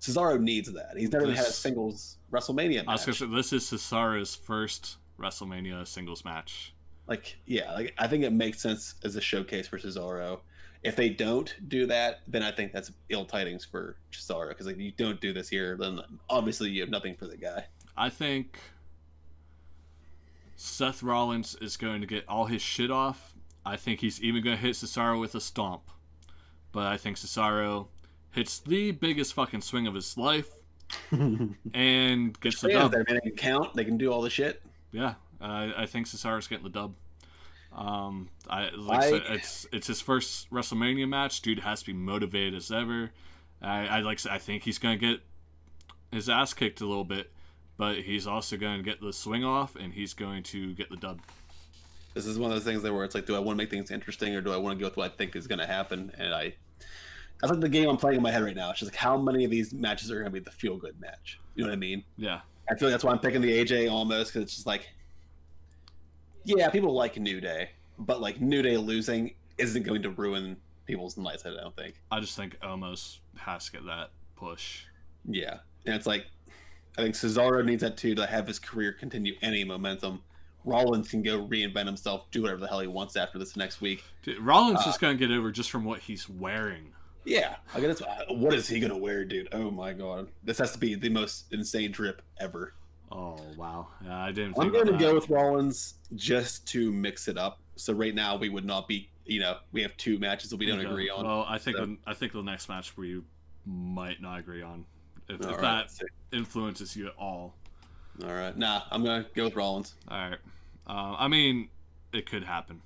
Cesaro 0.00 0.40
needs 0.40 0.72
that. 0.72 0.94
He's 0.96 1.10
never 1.12 1.24
even 1.24 1.36
had 1.36 1.46
a 1.46 1.50
singles 1.52 2.18
WrestleMania 2.30 2.84
I 2.86 2.92
was 2.92 3.06
match. 3.06 3.18
gonna 3.20 3.30
say 3.32 3.36
this 3.36 3.52
is 3.52 3.64
Cesaro's 3.64 4.34
first 4.34 4.96
WrestleMania 5.18 5.86
singles 5.86 6.24
match. 6.24 6.74
Like, 7.12 7.36
yeah, 7.44 7.70
like 7.74 7.92
I 7.98 8.06
think 8.08 8.24
it 8.24 8.32
makes 8.32 8.62
sense 8.62 8.94
as 9.04 9.16
a 9.16 9.20
showcase 9.20 9.68
for 9.68 9.78
Cesaro. 9.78 10.40
If 10.82 10.96
they 10.96 11.10
don't 11.10 11.54
do 11.68 11.84
that, 11.84 12.20
then 12.26 12.42
I 12.42 12.50
think 12.50 12.72
that's 12.72 12.90
ill 13.10 13.26
tidings 13.26 13.66
for 13.66 13.96
Cesaro 14.10 14.48
because 14.48 14.64
like 14.64 14.78
you 14.78 14.92
don't 14.92 15.20
do 15.20 15.34
this 15.34 15.46
here, 15.50 15.76
then 15.78 16.00
obviously 16.30 16.70
you 16.70 16.80
have 16.80 16.88
nothing 16.88 17.14
for 17.14 17.26
the 17.26 17.36
guy. 17.36 17.66
I 17.98 18.08
think 18.08 18.58
Seth 20.56 21.02
Rollins 21.02 21.54
is 21.60 21.76
going 21.76 22.00
to 22.00 22.06
get 22.06 22.26
all 22.26 22.46
his 22.46 22.62
shit 22.62 22.90
off. 22.90 23.34
I 23.66 23.76
think 23.76 24.00
he's 24.00 24.22
even 24.22 24.42
going 24.42 24.56
to 24.56 24.62
hit 24.62 24.74
Cesaro 24.74 25.20
with 25.20 25.34
a 25.34 25.40
stomp. 25.40 25.82
But 26.72 26.86
I 26.86 26.96
think 26.96 27.18
Cesaro 27.18 27.88
hits 28.30 28.58
the 28.60 28.92
biggest 28.92 29.34
fucking 29.34 29.60
swing 29.60 29.86
of 29.86 29.94
his 29.94 30.16
life 30.16 30.48
and 31.10 32.40
gets 32.40 32.62
the 32.62 32.68
Fans 32.68 32.84
dub. 32.84 32.92
there, 32.92 33.04
man, 33.06 33.20
they 33.22 33.28
can 33.28 33.36
count. 33.36 33.74
They 33.74 33.84
can 33.84 33.98
do 33.98 34.10
all 34.10 34.22
the 34.22 34.30
shit. 34.30 34.62
Yeah, 34.92 35.14
I, 35.42 35.82
I 35.82 35.86
think 35.86 36.06
Cesaro's 36.06 36.46
getting 36.46 36.64
the 36.64 36.70
dub. 36.70 36.94
Um, 37.74 38.28
I 38.48 38.70
like 38.70 39.02
I 39.02 39.10
said, 39.10 39.22
it's 39.28 39.66
it's 39.72 39.86
his 39.86 40.00
first 40.00 40.50
WrestleMania 40.50 41.08
match. 41.08 41.40
Dude 41.42 41.60
has 41.60 41.80
to 41.80 41.86
be 41.86 41.92
motivated 41.92 42.54
as 42.54 42.70
ever. 42.70 43.10
I, 43.60 43.86
I 43.86 44.00
like 44.00 44.24
I 44.26 44.38
think 44.38 44.62
he's 44.62 44.78
gonna 44.78 44.96
get 44.96 45.20
his 46.12 46.28
ass 46.28 46.54
kicked 46.54 46.80
a 46.80 46.86
little 46.86 47.04
bit, 47.04 47.32
but 47.76 47.96
he's 47.96 48.26
also 48.26 48.56
going 48.56 48.76
to 48.76 48.82
get 48.82 49.00
the 49.00 49.12
swing 49.12 49.44
off 49.44 49.74
and 49.76 49.92
he's 49.92 50.14
going 50.14 50.42
to 50.44 50.74
get 50.74 50.90
the 50.90 50.96
dub. 50.96 51.20
This 52.14 52.26
is 52.26 52.38
one 52.38 52.50
of 52.50 52.56
those 52.56 52.64
things 52.64 52.82
there 52.82 52.92
where 52.92 53.04
it's 53.04 53.14
like, 53.14 53.26
do 53.26 53.34
I 53.34 53.38
want 53.38 53.56
to 53.56 53.62
make 53.62 53.70
things 53.70 53.90
interesting 53.90 54.34
or 54.36 54.42
do 54.42 54.52
I 54.52 54.58
want 54.58 54.78
to 54.78 54.80
go 54.80 54.86
with 54.86 54.98
what 54.98 55.10
I 55.10 55.14
think 55.16 55.34
is 55.34 55.46
going 55.46 55.58
to 55.58 55.66
happen? 55.66 56.12
And 56.18 56.34
I, 56.34 56.54
that's 57.40 57.50
like 57.50 57.60
the 57.60 57.68
game 57.70 57.88
I'm 57.88 57.96
playing 57.96 58.18
in 58.18 58.22
my 58.22 58.30
head 58.30 58.42
right 58.42 58.54
now. 58.54 58.70
It's 58.70 58.80
just 58.80 58.92
like 58.92 58.98
how 58.98 59.16
many 59.16 59.44
of 59.44 59.50
these 59.50 59.72
matches 59.72 60.10
are 60.10 60.14
going 60.14 60.26
to 60.26 60.30
be 60.30 60.40
the 60.40 60.50
feel 60.50 60.76
good 60.76 61.00
match? 61.00 61.40
You 61.54 61.64
know 61.64 61.70
what 61.70 61.76
I 61.76 61.78
mean? 61.78 62.04
Yeah, 62.18 62.40
I 62.70 62.74
feel 62.74 62.88
like 62.88 62.92
that's 62.92 63.04
why 63.04 63.12
I'm 63.12 63.18
picking 63.18 63.40
the 63.40 63.50
AJ 63.50 63.86
Omos 63.86 64.26
because 64.26 64.42
it's 64.42 64.54
just 64.54 64.66
like, 64.66 64.88
yeah, 66.44 66.68
people 66.70 66.92
like 66.94 67.16
New 67.16 67.40
Day, 67.40 67.70
but 67.98 68.20
like 68.20 68.40
New 68.40 68.62
Day 68.62 68.76
losing 68.76 69.34
isn't 69.58 69.82
going 69.84 70.02
to 70.02 70.10
ruin 70.10 70.56
people's 70.86 71.16
nights. 71.16 71.44
I 71.46 71.50
don't 71.50 71.76
think. 71.76 71.94
I 72.10 72.20
just 72.20 72.36
think 72.36 72.58
Omos 72.60 73.18
has 73.36 73.66
to 73.66 73.72
get 73.72 73.86
that 73.86 74.10
push. 74.36 74.84
Yeah, 75.24 75.58
and 75.86 75.94
it's 75.94 76.06
like, 76.06 76.26
I 76.98 77.02
think 77.02 77.14
Cesaro 77.14 77.64
needs 77.64 77.82
that 77.82 77.96
too 77.96 78.14
to 78.16 78.26
have 78.26 78.46
his 78.46 78.58
career 78.58 78.92
continue 78.92 79.34
any 79.42 79.64
momentum. 79.64 80.22
Rollins 80.64 81.08
can 81.10 81.22
go 81.22 81.46
reinvent 81.46 81.86
himself, 81.86 82.30
do 82.30 82.42
whatever 82.42 82.60
the 82.60 82.68
hell 82.68 82.80
he 82.80 82.86
wants 82.86 83.16
after 83.16 83.38
this 83.38 83.56
next 83.56 83.80
week. 83.80 84.04
Dude, 84.22 84.38
Rollins 84.40 84.80
Uh, 84.86 84.90
is 84.90 84.98
going 84.98 85.18
to 85.18 85.26
get 85.26 85.34
over 85.36 85.50
just 85.50 85.70
from 85.72 85.84
what 85.84 86.00
he's 86.00 86.28
wearing. 86.28 86.92
Yeah, 87.24 87.56
I 87.74 87.80
guess. 87.80 88.02
What 88.30 88.52
is 88.54 88.66
he 88.68 88.80
gonna 88.80 88.98
wear, 88.98 89.24
dude? 89.24 89.48
Oh 89.52 89.70
my 89.70 89.92
god, 89.92 90.28
this 90.42 90.58
has 90.58 90.72
to 90.72 90.78
be 90.78 90.96
the 90.96 91.08
most 91.08 91.52
insane 91.52 91.92
drip 91.92 92.20
ever. 92.40 92.74
Oh 93.14 93.38
wow, 93.56 93.88
yeah, 94.04 94.24
I 94.24 94.32
didn't. 94.32 94.56
I'm 94.58 94.72
going 94.72 94.86
to 94.86 94.96
go 94.96 95.14
with 95.14 95.28
Rollins 95.28 95.94
just 96.14 96.66
to 96.68 96.90
mix 96.90 97.28
it 97.28 97.36
up. 97.36 97.60
So 97.76 97.92
right 97.92 98.14
now 98.14 98.36
we 98.36 98.48
would 98.48 98.64
not 98.64 98.88
be, 98.88 99.10
you 99.26 99.40
know, 99.40 99.58
we 99.72 99.82
have 99.82 99.96
two 99.96 100.18
matches 100.18 100.50
that 100.50 100.56
we 100.56 100.66
don't 100.66 100.78
Okay. 100.80 100.88
agree 100.88 101.10
on. 101.10 101.26
Well, 101.26 101.44
I 101.48 101.58
think 101.58 101.76
so. 101.76 101.86
the, 101.86 101.98
I 102.06 102.14
think 102.14 102.32
the 102.32 102.42
next 102.42 102.68
match 102.68 102.96
we 102.96 103.20
might 103.66 104.20
not 104.22 104.38
agree 104.38 104.62
on. 104.62 104.86
If, 105.28 105.40
if 105.40 105.46
right, 105.46 105.86
that 105.88 105.90
influences 106.32 106.96
you 106.96 107.06
at 107.08 107.14
all. 107.18 107.54
All 108.24 108.32
right, 108.32 108.56
nah, 108.56 108.82
I'm 108.90 109.04
gonna 109.04 109.26
go 109.34 109.44
with 109.44 109.56
Rollins. 109.56 109.94
All 110.08 110.16
right. 110.16 110.38
Uh, 110.86 111.16
I 111.18 111.28
mean, 111.28 111.68
it 112.12 112.28
could 112.28 112.44
happen. 112.44 112.82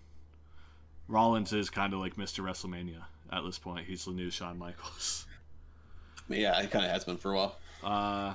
Rollins 1.08 1.52
is 1.52 1.70
kind 1.70 1.94
of 1.94 2.00
like 2.00 2.16
Mr. 2.16 2.44
WrestleMania 2.44 3.02
at 3.32 3.44
this 3.44 3.58
point. 3.58 3.86
He's 3.86 4.04
the 4.04 4.10
new 4.10 4.30
Shawn 4.30 4.58
Michaels. 4.58 5.26
Yeah, 6.28 6.60
he 6.60 6.66
kind 6.66 6.84
of 6.84 6.90
has 6.90 7.04
been 7.04 7.18
for 7.18 7.32
a 7.32 7.36
while. 7.36 7.56
Uh, 7.84 8.34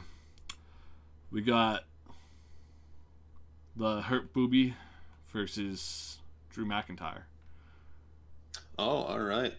we 1.32 1.42
got 1.42 1.84
the 3.76 4.02
Hurt 4.02 4.34
Booby 4.34 4.76
versus 5.32 6.18
Drew 6.50 6.66
McIntyre. 6.66 7.24
Oh, 8.78 9.04
all 9.04 9.20
right. 9.20 9.54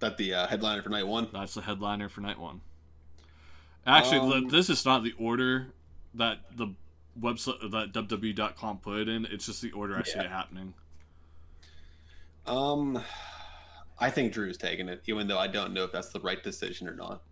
That 0.00 0.16
the 0.16 0.34
uh, 0.34 0.46
headliner 0.46 0.82
for 0.82 0.88
night 0.90 1.06
one. 1.06 1.28
That's 1.32 1.54
the 1.54 1.62
headliner 1.62 2.08
for 2.08 2.20
night 2.20 2.38
one. 2.38 2.60
Actually, 3.86 4.18
Um, 4.18 4.30
th- 4.30 4.50
this 4.50 4.70
is 4.70 4.84
not 4.84 5.02
the 5.04 5.12
order 5.18 5.68
that 6.14 6.38
the 6.56 6.68
website 7.20 7.70
that 7.70 7.92
WWE.com 7.92 8.78
put 8.78 9.00
it 9.00 9.08
in. 9.08 9.26
It's 9.26 9.46
just 9.46 9.62
the 9.62 9.72
order 9.72 9.96
I 9.96 10.02
see 10.02 10.18
it 10.18 10.26
happening. 10.30 10.74
Um, 12.46 13.02
I 13.98 14.10
think 14.10 14.32
Drew's 14.32 14.56
taking 14.58 14.88
it, 14.88 15.02
even 15.06 15.26
though 15.26 15.38
I 15.38 15.46
don't 15.46 15.72
know 15.72 15.84
if 15.84 15.92
that's 15.92 16.08
the 16.10 16.20
right 16.20 16.42
decision 16.42 16.88
or 16.88 16.94
not. 16.94 17.22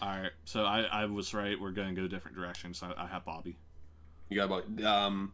All 0.00 0.08
right, 0.08 0.30
so 0.44 0.64
I, 0.64 0.82
I 0.82 1.04
was 1.06 1.34
right. 1.34 1.60
We're 1.60 1.72
going 1.72 1.94
to 1.94 2.00
go 2.00 2.06
different 2.06 2.36
directions. 2.36 2.82
I, 2.82 2.92
I 2.96 3.06
have 3.06 3.24
Bobby. 3.24 3.56
You 4.28 4.36
got 4.36 4.44
about 4.46 4.84
um. 4.84 5.32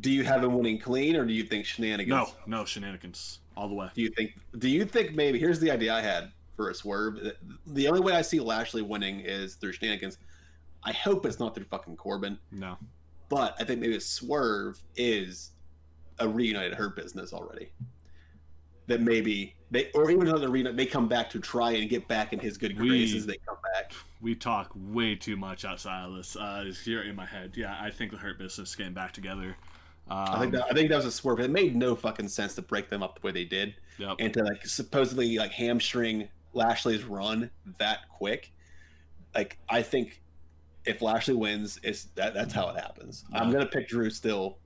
Do 0.00 0.10
you 0.10 0.24
have 0.24 0.42
him 0.42 0.54
winning 0.54 0.78
clean, 0.78 1.14
or 1.14 1.24
do 1.24 1.32
you 1.32 1.44
think 1.44 1.64
shenanigans? 1.64 2.08
No, 2.08 2.58
no 2.58 2.64
shenanigans 2.64 3.38
all 3.56 3.68
the 3.68 3.74
way. 3.74 3.88
Do 3.94 4.02
you 4.02 4.10
think? 4.10 4.34
Do 4.58 4.68
you 4.68 4.84
think 4.84 5.14
maybe? 5.14 5.38
Here's 5.38 5.60
the 5.60 5.70
idea 5.70 5.94
I 5.94 6.00
had 6.00 6.32
for 6.56 6.70
a 6.70 6.74
swerve. 6.74 7.18
The 7.66 7.88
only 7.88 8.00
way 8.00 8.12
I 8.12 8.22
see 8.22 8.40
Lashley 8.40 8.82
winning 8.82 9.20
is 9.20 9.54
through 9.54 9.72
shenanigans. 9.72 10.18
I 10.82 10.92
hope 10.92 11.24
it's 11.26 11.38
not 11.38 11.54
through 11.54 11.64
fucking 11.64 11.96
Corbin, 11.96 12.38
No, 12.52 12.76
but 13.28 13.56
I 13.58 13.64
think 13.64 13.80
maybe 13.80 13.96
a 13.96 14.00
swerve 14.00 14.82
is 14.96 15.52
a 16.18 16.28
reunited 16.28 16.74
Hurt 16.74 16.96
business 16.96 17.32
already. 17.32 17.72
That 18.86 19.00
maybe 19.00 19.54
they, 19.74 19.90
or 19.92 20.10
even 20.10 20.28
another 20.28 20.48
reunited, 20.48 20.78
they 20.78 20.86
come 20.86 21.08
back 21.08 21.30
to 21.30 21.40
try 21.40 21.72
and 21.72 21.88
get 21.88 22.06
back 22.08 22.32
in 22.32 22.38
his 22.38 22.56
good 22.56 22.76
graces. 22.76 23.26
They 23.26 23.38
come 23.46 23.56
back. 23.74 23.92
we 24.20 24.34
talk 24.34 24.70
way 24.74 25.14
too 25.14 25.36
much 25.36 25.64
outside 25.64 26.06
of 26.06 26.16
this. 26.16 26.36
Uh, 26.36 26.72
here 26.84 27.02
in 27.02 27.16
my 27.16 27.26
head. 27.26 27.52
Yeah, 27.56 27.76
I 27.80 27.90
think 27.90 28.10
the 28.10 28.16
Hurt 28.16 28.38
Business 28.38 28.74
getting 28.74 28.94
back 28.94 29.12
together. 29.12 29.56
Um, 30.10 30.18
I 30.18 30.38
think 30.40 30.52
that, 30.52 30.64
I 30.70 30.74
think 30.74 30.90
that 30.90 30.96
was 30.96 31.06
a 31.06 31.12
swerve. 31.12 31.40
It 31.40 31.50
made 31.50 31.74
no 31.74 31.96
fucking 31.96 32.28
sense 32.28 32.54
to 32.56 32.62
break 32.62 32.90
them 32.90 33.02
up 33.02 33.20
the 33.20 33.26
way 33.26 33.32
they 33.32 33.44
did, 33.44 33.74
yep. 33.98 34.16
and 34.18 34.32
to 34.34 34.44
like 34.44 34.66
supposedly 34.66 35.38
like 35.38 35.52
hamstring 35.52 36.28
Lashley's 36.52 37.04
run 37.04 37.50
that 37.78 38.08
quick. 38.10 38.52
Like 39.34 39.58
I 39.68 39.82
think 39.82 40.22
if 40.84 41.00
Lashley 41.00 41.34
wins, 41.34 41.80
it's 41.82 42.04
that 42.16 42.34
that's 42.34 42.52
how 42.52 42.68
it 42.68 42.76
happens. 42.76 43.24
I'm 43.32 43.50
gonna 43.50 43.66
pick 43.66 43.88
Drew 43.88 44.10
still 44.10 44.58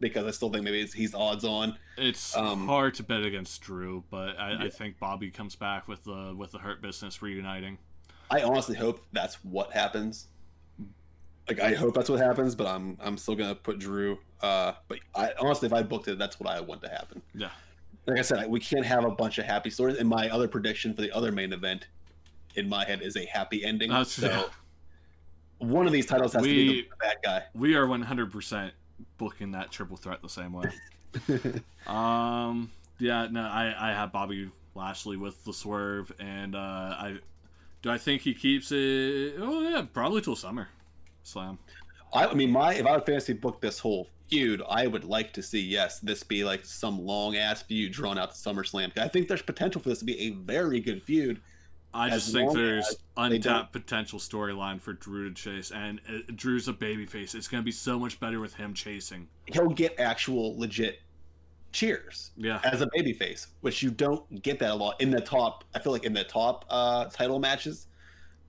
because 0.00 0.26
I 0.26 0.30
still 0.30 0.50
think 0.50 0.64
maybe 0.64 0.80
it's, 0.80 0.92
he's 0.92 1.14
odds 1.14 1.44
on. 1.44 1.76
It's 1.96 2.36
Um, 2.36 2.66
hard 2.66 2.94
to 2.94 3.02
bet 3.02 3.22
against 3.22 3.60
Drew, 3.60 4.02
but 4.10 4.38
I, 4.38 4.52
Yeah. 4.52 4.64
I 4.64 4.68
think 4.70 4.98
Bobby 4.98 5.30
comes 5.30 5.54
back 5.54 5.86
with 5.86 6.04
the 6.04 6.34
with 6.36 6.52
the 6.52 6.58
Hurt 6.58 6.80
Business 6.82 7.22
reuniting. 7.22 7.78
I 8.30 8.42
honestly 8.42 8.76
hope 8.76 9.04
that's 9.12 9.36
what 9.44 9.72
happens. 9.72 10.26
Like 11.48 11.60
I 11.60 11.74
hope 11.74 11.94
that's 11.94 12.08
what 12.08 12.20
happens, 12.20 12.54
but 12.54 12.66
I'm 12.66 12.96
I'm 13.00 13.16
still 13.18 13.34
gonna 13.34 13.54
put 13.54 13.78
Drew. 13.78 14.18
Uh, 14.40 14.72
but 14.88 14.98
I 15.14 15.32
honestly, 15.38 15.66
if 15.66 15.72
I 15.72 15.82
booked 15.82 16.08
it, 16.08 16.18
that's 16.18 16.40
what 16.40 16.48
I 16.48 16.60
want 16.60 16.82
to 16.82 16.88
happen. 16.88 17.20
Yeah. 17.34 17.50
Like 18.06 18.18
I 18.18 18.22
said, 18.22 18.48
we 18.48 18.60
can't 18.60 18.86
have 18.86 19.04
a 19.04 19.10
bunch 19.10 19.38
of 19.38 19.44
happy 19.44 19.68
stories. 19.70 19.98
And 19.98 20.08
my 20.08 20.30
other 20.30 20.48
prediction 20.48 20.94
for 20.94 21.02
the 21.02 21.12
other 21.12 21.30
main 21.32 21.52
event, 21.52 21.86
in 22.54 22.68
my 22.68 22.84
head, 22.84 23.02
is 23.02 23.16
a 23.16 23.26
happy 23.26 23.64
ending. 23.64 23.90
That's- 23.90 24.12
so 24.12 24.28
yeah. 24.28 24.44
one 25.58 25.86
of 25.86 25.92
these 25.92 26.06
titles 26.06 26.32
has 26.32 26.42
to 26.42 26.48
be 26.48 26.82
the 26.82 26.88
bad 27.00 27.16
guy. 27.22 27.42
We 27.54 27.74
are 27.74 27.86
100% 27.86 28.70
booking 29.18 29.52
that 29.52 29.70
triple 29.70 29.96
threat 29.96 30.22
the 30.22 30.28
same 30.28 30.52
way. 30.52 30.70
um, 31.86 32.70
yeah, 32.98 33.28
no, 33.30 33.42
I, 33.42 33.74
I 33.78 33.92
have 33.92 34.12
Bobby 34.12 34.50
Lashley 34.74 35.16
with 35.16 35.42
the 35.44 35.52
swerve, 35.52 36.12
and 36.18 36.54
uh, 36.54 36.58
I 36.58 37.18
do 37.82 37.90
I 37.90 37.98
think 37.98 38.22
he 38.22 38.34
keeps 38.34 38.72
it. 38.72 39.34
Oh 39.38 39.60
yeah, 39.62 39.84
probably 39.92 40.20
till 40.20 40.36
summer. 40.36 40.68
Slam. 41.22 41.58
I, 42.12 42.26
I 42.26 42.34
mean, 42.34 42.50
my 42.50 42.74
if 42.74 42.86
I 42.86 42.92
would 42.92 43.06
fantasy 43.06 43.32
book 43.32 43.60
this 43.60 43.78
whole 43.78 44.08
feud, 44.28 44.62
I 44.68 44.86
would 44.86 45.04
like 45.04 45.32
to 45.34 45.42
see 45.42 45.60
yes, 45.60 46.00
this 46.00 46.22
be 46.22 46.44
like 46.44 46.64
some 46.64 47.04
long 47.04 47.36
ass 47.36 47.62
feud 47.62 47.92
drawn 47.92 48.18
out 48.18 48.32
to 48.32 48.36
SummerSlam. 48.36 48.96
I 48.98 49.08
think 49.08 49.28
there's 49.28 49.42
potential 49.42 49.80
for 49.80 49.88
this 49.88 49.98
to 50.00 50.04
be 50.04 50.18
a 50.20 50.30
very 50.30 50.80
good 50.80 51.02
feud. 51.02 51.40
I 51.92 52.08
just 52.10 52.32
think 52.32 52.52
there's 52.52 52.86
as 52.86 52.96
they 52.96 53.02
don't- 53.16 53.32
untapped 53.34 53.72
potential 53.72 54.18
storyline 54.18 54.80
for 54.80 54.92
Drew 54.92 55.28
to 55.28 55.34
chase, 55.34 55.70
and 55.72 56.00
uh, 56.08 56.18
Drew's 56.34 56.68
a 56.68 56.72
babyface. 56.72 57.34
It's 57.34 57.48
gonna 57.48 57.62
be 57.64 57.72
so 57.72 57.98
much 57.98 58.20
better 58.20 58.38
with 58.40 58.54
him 58.54 58.74
chasing. 58.74 59.26
He'll 59.46 59.70
get 59.70 59.98
actual 59.98 60.56
legit 60.58 61.00
cheers 61.72 62.32
Yeah, 62.36 62.60
as 62.64 62.80
a 62.80 62.86
babyface, 62.88 63.46
which 63.60 63.82
you 63.82 63.90
don't 63.90 64.42
get 64.42 64.58
that 64.60 64.72
a 64.72 64.74
lot 64.74 65.00
in 65.00 65.10
the 65.10 65.20
top. 65.20 65.64
I 65.74 65.78
feel 65.78 65.92
like 65.92 66.04
in 66.04 66.12
the 66.12 66.24
top 66.24 66.64
uh, 66.68 67.06
title 67.06 67.38
matches, 67.38 67.86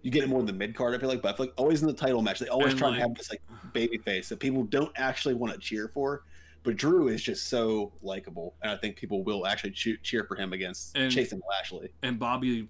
you 0.01 0.09
get 0.11 0.23
it 0.23 0.29
more 0.29 0.39
in 0.39 0.45
the 0.45 0.53
mid 0.53 0.75
card. 0.75 0.95
I 0.95 0.97
feel 0.99 1.09
like, 1.09 1.21
but 1.21 1.33
I 1.33 1.37
feel 1.37 1.45
like 1.47 1.53
always 1.57 1.81
in 1.81 1.87
the 1.87 1.93
title 1.93 2.21
match, 2.21 2.39
they 2.39 2.47
always 2.47 2.71
And, 2.71 2.79
try 2.79 2.89
like- 2.89 2.97
to 2.97 3.01
have 3.03 3.15
this 3.15 3.29
like 3.29 3.41
babyface 3.73 4.27
that 4.29 4.39
people 4.39 4.63
don't 4.63 4.91
actually 4.95 5.33
want 5.35 5.53
to 5.53 5.59
cheer 5.59 5.87
for. 5.87 6.23
But 6.63 6.75
Drew 6.77 7.07
is 7.07 7.23
just 7.23 7.47
so 7.47 7.91
likable, 8.03 8.53
and 8.61 8.71
I 8.71 8.77
think 8.77 8.95
people 8.95 9.23
will 9.23 9.47
actually 9.47 9.71
cheer 9.71 10.25
for 10.25 10.35
him 10.35 10.53
against 10.53 10.95
And- 10.95 11.11
chasing 11.11 11.41
Lashley. 11.49 11.91
and 12.03 12.19
Bobby 12.19 12.67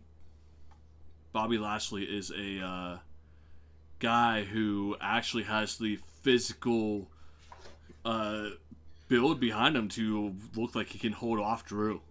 Bobby 1.34 1.57
Lashley 1.57 2.03
is 2.03 2.32
a 2.32 2.65
uh, 2.65 2.97
guy 3.99 4.43
who 4.43 4.95
actually 5.01 5.43
has 5.43 5.77
the 5.77 5.99
physical 6.21 7.09
uh, 8.05 8.49
build 9.07 9.39
behind 9.39 9.75
him 9.75 9.88
to 9.89 10.36
look 10.55 10.75
like 10.75 10.88
he 10.88 10.99
can 10.99 11.11
hold 11.11 11.39
off 11.39 11.65
Drew. 11.65 12.01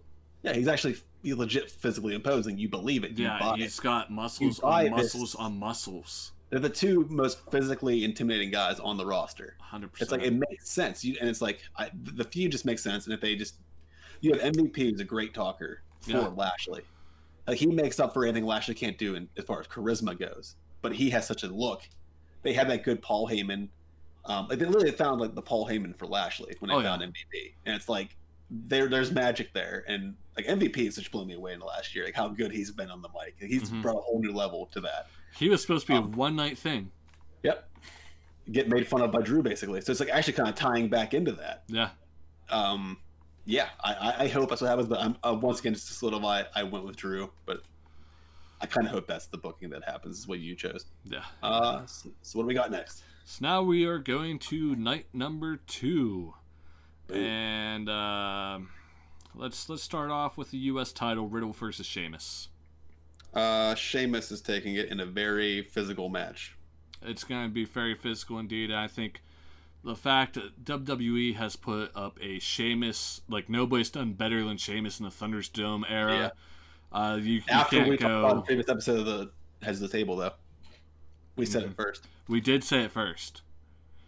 Yeah, 0.43 0.53
he's 0.53 0.67
actually 0.67 0.95
legit 1.23 1.69
physically 1.69 2.15
imposing. 2.15 2.57
You 2.57 2.69
believe 2.69 3.03
it. 3.03 3.11
You 3.17 3.25
yeah, 3.25 3.55
he's 3.55 3.77
it. 3.77 3.83
got 3.83 4.11
muscles 4.11 4.59
on 4.59 4.83
this. 4.85 4.91
muscles 4.91 5.35
on 5.35 5.59
muscles. 5.59 6.31
They're 6.49 6.59
the 6.59 6.69
two 6.69 7.05
most 7.09 7.39
physically 7.49 8.03
intimidating 8.03 8.51
guys 8.51 8.79
on 8.79 8.97
the 8.97 9.05
roster. 9.05 9.55
100%. 9.71 9.89
It's 9.99 10.11
like 10.11 10.23
it 10.23 10.33
makes 10.33 10.69
sense, 10.69 11.03
you, 11.05 11.15
and 11.19 11.29
it's 11.29 11.41
like 11.41 11.61
I, 11.77 11.89
the 11.93 12.25
feud 12.25 12.51
just 12.51 12.65
makes 12.65 12.83
sense. 12.83 13.05
And 13.05 13.13
if 13.13 13.21
they 13.21 13.35
just, 13.35 13.55
you 14.19 14.33
have 14.33 14.41
MVP 14.41 14.75
who's 14.91 14.99
a 14.99 15.05
great 15.05 15.33
talker 15.33 15.81
for 16.01 16.11
Yeah. 16.11 16.27
Lashley, 16.35 16.81
like 17.47 17.57
he 17.57 17.67
makes 17.67 17.99
up 17.99 18.13
for 18.13 18.23
anything 18.25 18.45
Lashley 18.45 18.75
can't 18.75 18.97
do 18.97 19.15
in, 19.15 19.27
as 19.37 19.43
far 19.45 19.59
as 19.59 19.67
charisma 19.67 20.17
goes. 20.17 20.55
But 20.81 20.93
he 20.93 21.09
has 21.11 21.25
such 21.27 21.43
a 21.43 21.47
look. 21.47 21.81
They 22.43 22.53
had 22.53 22.69
that 22.69 22.83
good 22.83 23.01
Paul 23.01 23.27
Heyman. 23.27 23.69
Um, 24.25 24.47
like 24.47 24.59
they 24.59 24.65
literally 24.65 24.91
found 24.91 25.19
like 25.21 25.33
the 25.35 25.41
Paul 25.41 25.67
Heyman 25.67 25.95
for 25.97 26.05
Lashley 26.07 26.55
when 26.59 26.69
they 26.69 26.75
Oh, 26.75 26.79
yeah. 26.79 26.89
found 26.97 27.01
MVP, 27.01 27.53
and 27.65 27.75
it's 27.75 27.89
like 27.89 28.15
there 28.49 28.87
there's 28.87 29.11
magic 29.11 29.53
there. 29.53 29.83
And 29.87 30.15
like 30.37 30.45
MVP 30.45 30.85
has 30.85 30.95
just 30.95 31.11
blew 31.11 31.25
me 31.25 31.33
away 31.33 31.53
in 31.53 31.59
the 31.59 31.65
last 31.65 31.95
year, 31.95 32.05
like 32.05 32.15
how 32.15 32.27
good 32.29 32.51
he's 32.51 32.71
been 32.71 32.89
on 32.89 33.01
the 33.01 33.09
mic. 33.09 33.35
He's 33.39 33.69
Mhm. 33.69 33.81
brought 33.81 33.97
a 33.97 34.01
whole 34.01 34.19
new 34.19 34.31
level 34.33 34.67
to 34.73 34.81
that. 34.81 35.07
he 35.37 35.47
was 35.49 35.61
supposed 35.61 35.87
to 35.87 35.93
be 35.93 35.97
um, 35.97 36.05
a 36.13 36.17
one 36.17 36.35
night 36.35 36.57
thing. 36.57 36.91
Yep. 37.43 37.67
Get 38.51 38.67
made 38.69 38.85
fun 38.87 39.01
of 39.01 39.11
by 39.11 39.21
Drew 39.21 39.41
basically. 39.41 39.79
So 39.81 39.91
it's 39.91 39.99
like 40.01 40.09
actually 40.09 40.33
kind 40.33 40.49
of 40.49 40.55
tying 40.55 40.89
back 40.89 41.13
into 41.13 41.31
that. 41.33 41.63
Yeah. 41.67 41.89
Um, 42.49 42.97
yeah, 43.45 43.69
I, 43.83 44.15
I- 44.19 44.27
hope 44.27 44.49
that's 44.49 44.61
what 44.61 44.69
happens. 44.69 44.87
But 44.87 44.99
I'm 44.99 45.15
uh, 45.23 45.33
once 45.33 45.59
again 45.59 45.73
just 45.73 45.87
to 45.87 45.93
solidify, 45.93 46.43
I 46.55 46.61
I 46.61 46.63
went 46.63 46.85
with 46.85 46.95
Drew, 46.95 47.31
but 47.45 47.61
I 48.61 48.65
kind 48.67 48.85
of 48.87 48.93
hope 48.93 49.07
that's 49.07 49.27
the 49.27 49.37
booking 49.37 49.69
that 49.71 49.83
happens. 49.83 50.19
Is 50.19 50.27
what 50.27 50.39
you 50.39 50.55
chose. 50.55 50.85
Yeah. 51.05 51.23
Uh, 51.41 51.85
so, 51.85 52.09
so 52.21 52.37
what 52.39 52.43
do 52.43 52.47
we 52.47 52.53
got 52.53 52.71
next? 52.71 53.03
So 53.25 53.39
now 53.41 53.61
we 53.63 53.85
are 53.85 53.99
going 53.99 54.39
to 54.39 54.75
night 54.75 55.05
number 55.13 55.57
two. 55.57 56.33
Boom. 57.07 57.17
And 57.17 57.89
um, 57.89 58.69
let's 59.35 59.67
let's 59.69 59.83
start 59.83 60.11
off 60.11 60.37
with 60.37 60.51
the 60.51 60.57
U.S. 60.59 60.91
title: 60.91 61.27
Riddle 61.27 61.53
versus 61.53 61.85
Sheamus. 61.85 62.49
Uh, 63.33 63.75
Sheamus 63.75 64.31
is 64.31 64.41
taking 64.41 64.75
it 64.75 64.89
in 64.89 64.99
a 64.99 65.05
very 65.05 65.61
physical 65.63 66.09
match. 66.09 66.55
It's 67.01 67.23
going 67.23 67.43
to 67.47 67.49
be 67.53 67.65
very 67.65 67.95
physical 67.95 68.37
indeed. 68.37 68.71
I 68.71 68.87
think 68.87 69.21
the 69.83 69.95
fact 69.95 70.35
that 70.35 70.63
WWE 70.63 71.35
has 71.35 71.55
put 71.55 71.95
up 71.95 72.19
a 72.21 72.39
Sheamus, 72.39 73.21
like 73.27 73.49
nobody's 73.49 73.89
done 73.89 74.13
better 74.13 74.43
than 74.43 74.57
Sheamus 74.57 74.99
in 74.99 75.05
the 75.05 75.11
ThunderDome 75.11 75.83
era. 75.89 76.33
Uh, 76.91 77.17
you, 77.21 77.35
you 77.35 77.41
can't 77.41 77.87
we 77.87 77.97
talked 77.97 78.03
about 78.03 78.29
the 78.29 78.41
go. 78.41 78.41
previous 78.41 78.69
episode 78.69 78.99
of 78.99 79.05
the 79.05 79.31
Heads 79.61 79.81
of 79.81 79.89
the 79.89 79.97
Table, 79.97 80.15
though, 80.17 80.33
we 81.35 81.45
said 81.45 81.63
it 81.63 81.75
first. 81.75 82.07
We 82.27 82.41
did 82.41 82.63
say 82.63 82.83
it 82.83 82.91
first. 82.91 83.41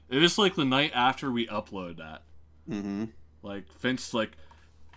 It 0.09 0.17
was 0.17 0.37
like 0.37 0.55
the 0.55 0.65
night 0.65 0.91
after 0.93 1.31
we 1.31 1.47
upload 1.47 1.97
that. 1.97 2.23
Mm-hmm. 2.69 3.05
Like 3.41 3.71
Vince, 3.79 4.13
like 4.13 4.31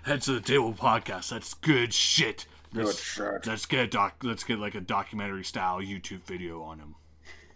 heads 0.02 0.28
of 0.28 0.34
the 0.34 0.40
table 0.40 0.72
podcast. 0.72 1.30
That's 1.30 1.54
good 1.54 1.92
shit. 1.92 2.46
Good 2.74 2.86
Let's, 2.86 3.02
shit. 3.02 3.46
let's 3.46 3.66
get 3.66 3.84
a 3.84 3.86
doc. 3.86 4.16
Let's 4.22 4.44
get 4.44 4.58
like 4.58 4.74
a 4.74 4.80
documentary 4.80 5.44
style 5.44 5.80
YouTube 5.80 6.22
video 6.24 6.62
on 6.62 6.78
him. 6.78 6.94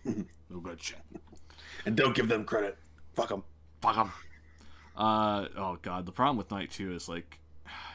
no 0.50 0.60
good 0.60 0.82
shit. 0.82 1.00
And 1.84 1.96
don't 1.96 2.14
give 2.14 2.28
them 2.28 2.44
credit. 2.44 2.78
Fuck 3.14 3.28
them. 3.28 3.42
Fuck 3.80 3.96
'em. 3.98 4.12
Uh 4.96 5.46
oh 5.56 5.78
god. 5.82 6.06
The 6.06 6.12
problem 6.12 6.36
with 6.36 6.50
night 6.50 6.70
two 6.70 6.92
is 6.92 7.08
like, 7.08 7.38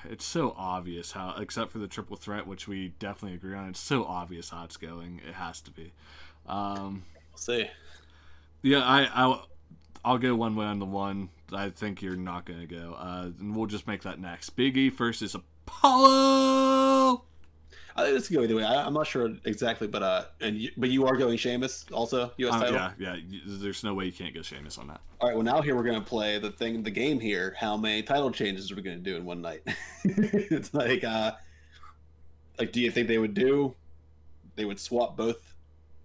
it's 0.10 0.26
so 0.26 0.54
obvious 0.58 1.12
how, 1.12 1.36
except 1.40 1.72
for 1.72 1.80
the 1.80 1.88
triple 1.88 2.16
threat, 2.18 2.48
which 2.48 2.68
we 2.68 2.90
definitely 3.00 3.36
agree 3.36 3.56
on. 3.56 3.70
It's 3.70 3.80
so 3.80 4.06
obvious 4.06 4.50
how 4.50 4.64
it's 4.64 4.78
going. 4.78 5.22
It 5.28 5.36
has 5.36 5.62
to 5.62 5.72
be. 5.72 5.94
Um, 6.48 7.04
We'll 7.32 7.38
see. 7.38 7.70
Yeah, 8.62 8.80
I, 8.80 9.10
I, 9.14 9.44
I'll 10.04 10.18
go 10.18 10.36
one 10.36 10.56
way 10.56 10.66
on 10.66 10.80
the 10.80 10.86
one. 10.86 11.30
I 11.52 11.70
think 11.70 12.02
you're 12.02 12.16
not 12.16 12.46
gonna 12.46 12.66
go, 12.66 12.96
uh, 12.98 13.30
and 13.40 13.56
we'll 13.56 13.68
just 13.68 13.86
make 13.88 14.02
that 14.04 14.20
next. 14.20 14.52
Big 14.52 14.78
E 14.78 14.90
versus 14.90 15.36
Apollo. 15.36 17.24
I 17.98 18.04
think 18.04 18.16
this 18.16 18.28
could 18.28 18.36
go 18.36 18.44
either 18.44 18.56
way. 18.56 18.64
I, 18.64 18.86
I'm 18.86 18.94
not 18.94 19.08
sure 19.08 19.34
exactly, 19.46 19.88
but 19.88 20.04
uh, 20.04 20.26
and 20.42 20.58
you, 20.58 20.70
but 20.76 20.90
you 20.90 21.06
are 21.06 21.16
going 21.16 21.38
Sheamus 21.38 21.86
also 21.94 22.34
U.S. 22.38 22.54
Um, 22.54 22.60
title. 22.60 22.76
yeah, 22.76 23.16
yeah. 23.16 23.40
There's 23.46 23.86
no 23.86 23.94
way 23.94 24.06
you 24.06 24.12
can't 24.12 24.36
go 24.36 24.42
Sheamus 24.42 24.78
on 24.78 24.88
that. 24.88 25.00
All 25.22 25.30
right. 25.30 25.36
Well, 25.36 25.46
now 25.46 25.62
here 25.62 25.76
we're 25.76 25.84
gonna 25.84 26.02
play 26.02 26.38
the 26.38 26.52
thing, 26.52 26.84
the 26.84 26.92
game 26.92 27.22
here. 27.22 27.56
How 27.58 27.78
many 27.78 28.04
title 28.04 28.32
changes 28.32 28.70
are 28.70 28.76
we 28.76 28.82
gonna 28.82 28.98
do 28.98 29.16
in 29.16 29.24
one 29.24 29.42
night? 29.42 29.62
it's 30.04 30.74
like, 30.74 31.06
uh, 31.06 31.34
like, 32.60 32.74
do 32.74 32.82
you 32.82 32.92
think 32.92 33.08
they 33.08 33.18
would 33.18 33.34
do? 33.34 33.74
They 34.58 34.66
would 34.66 34.80
swap 34.80 35.16
both 35.16 35.54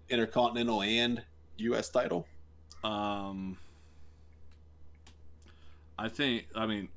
Intercontinental 0.07 0.81
and 0.81 1.21
U.S. 1.57 1.89
title. 1.89 2.25
Um, 2.85 3.57
I 5.99 6.07
think. 6.07 6.45
I 6.55 6.65
mean, 6.67 6.87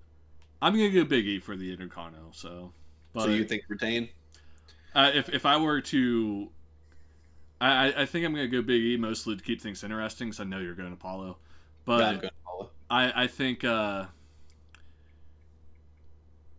I'm 0.62 0.72
gonna 0.72 0.90
go 0.90 1.04
Big 1.04 1.26
E 1.26 1.40
for 1.40 1.56
the 1.56 1.72
Intercontinental. 1.72 2.32
So, 2.32 2.72
but 3.12 3.24
so 3.24 3.30
you 3.30 3.44
think 3.44 3.64
retain? 3.68 4.08
Uh, 4.94 5.10
if 5.14 5.28
if 5.28 5.46
I 5.46 5.56
were 5.56 5.80
to, 5.80 6.48
I 7.60 7.92
I- 8.02 8.06
think 8.06 8.24
I'm 8.26 8.32
gonna 8.34 8.48
go 8.48 8.62
Big 8.62 8.82
E 8.82 8.96
mostly 8.96 9.36
to 9.36 9.42
keep 9.42 9.60
things 9.60 9.82
interesting. 9.84 10.28
Because 10.28 10.40
I 10.40 10.44
know 10.44 10.58
you're 10.58 10.74
going 10.74 10.92
Apollo, 10.92 11.36
but 11.84 12.22
yeah, 12.22 12.30
Apollo. 12.46 12.70
I, 12.90 13.24
I 13.24 13.26
think 13.26 13.64
uh, 13.64 14.06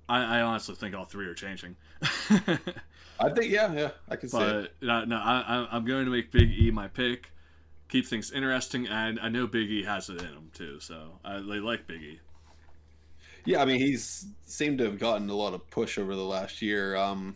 I, 0.08 0.40
I 0.40 0.42
honestly 0.42 0.76
think 0.76 0.96
all 0.96 1.06
three 1.06 1.26
are 1.28 1.34
changing. 1.34 1.76
I 2.02 3.30
think 3.30 3.52
yeah, 3.52 3.72
yeah, 3.74 3.92
I 4.10 4.16
can 4.18 4.30
see 4.30 4.38
it. 4.42 4.74
no, 4.82 5.06
no 5.06 5.16
I, 5.18 5.44
I- 5.48 5.68
I'm 5.72 5.86
going 5.86 6.06
to 6.06 6.12
make 6.12 6.32
Big 6.32 6.52
E 6.52 6.72
my 6.72 6.88
pick. 6.88 7.32
Keep 7.88 8.08
things 8.08 8.32
interesting, 8.32 8.88
and 8.88 9.20
I 9.20 9.30
know 9.30 9.46
Big 9.48 9.70
E 9.70 9.84
has 9.84 10.10
it 10.10 10.20
in 10.20 10.28
him 10.28 10.50
too. 10.54 10.80
So 10.80 11.20
I 11.24 11.36
they 11.38 11.60
like 11.60 11.88
Big 11.88 12.02
E. 12.02 12.20
Yeah, 13.46 13.62
I 13.62 13.66
mean 13.66 13.80
he's 13.80 14.26
seemed 14.46 14.80
to 14.80 14.86
have 14.86 15.00
gotten 15.00 15.30
a 15.30 15.36
lot 15.36 15.54
of 15.54 15.70
push 15.70 15.98
over 15.98 16.16
the 16.16 16.24
last 16.24 16.62
year. 16.62 16.96
Um, 16.96 17.36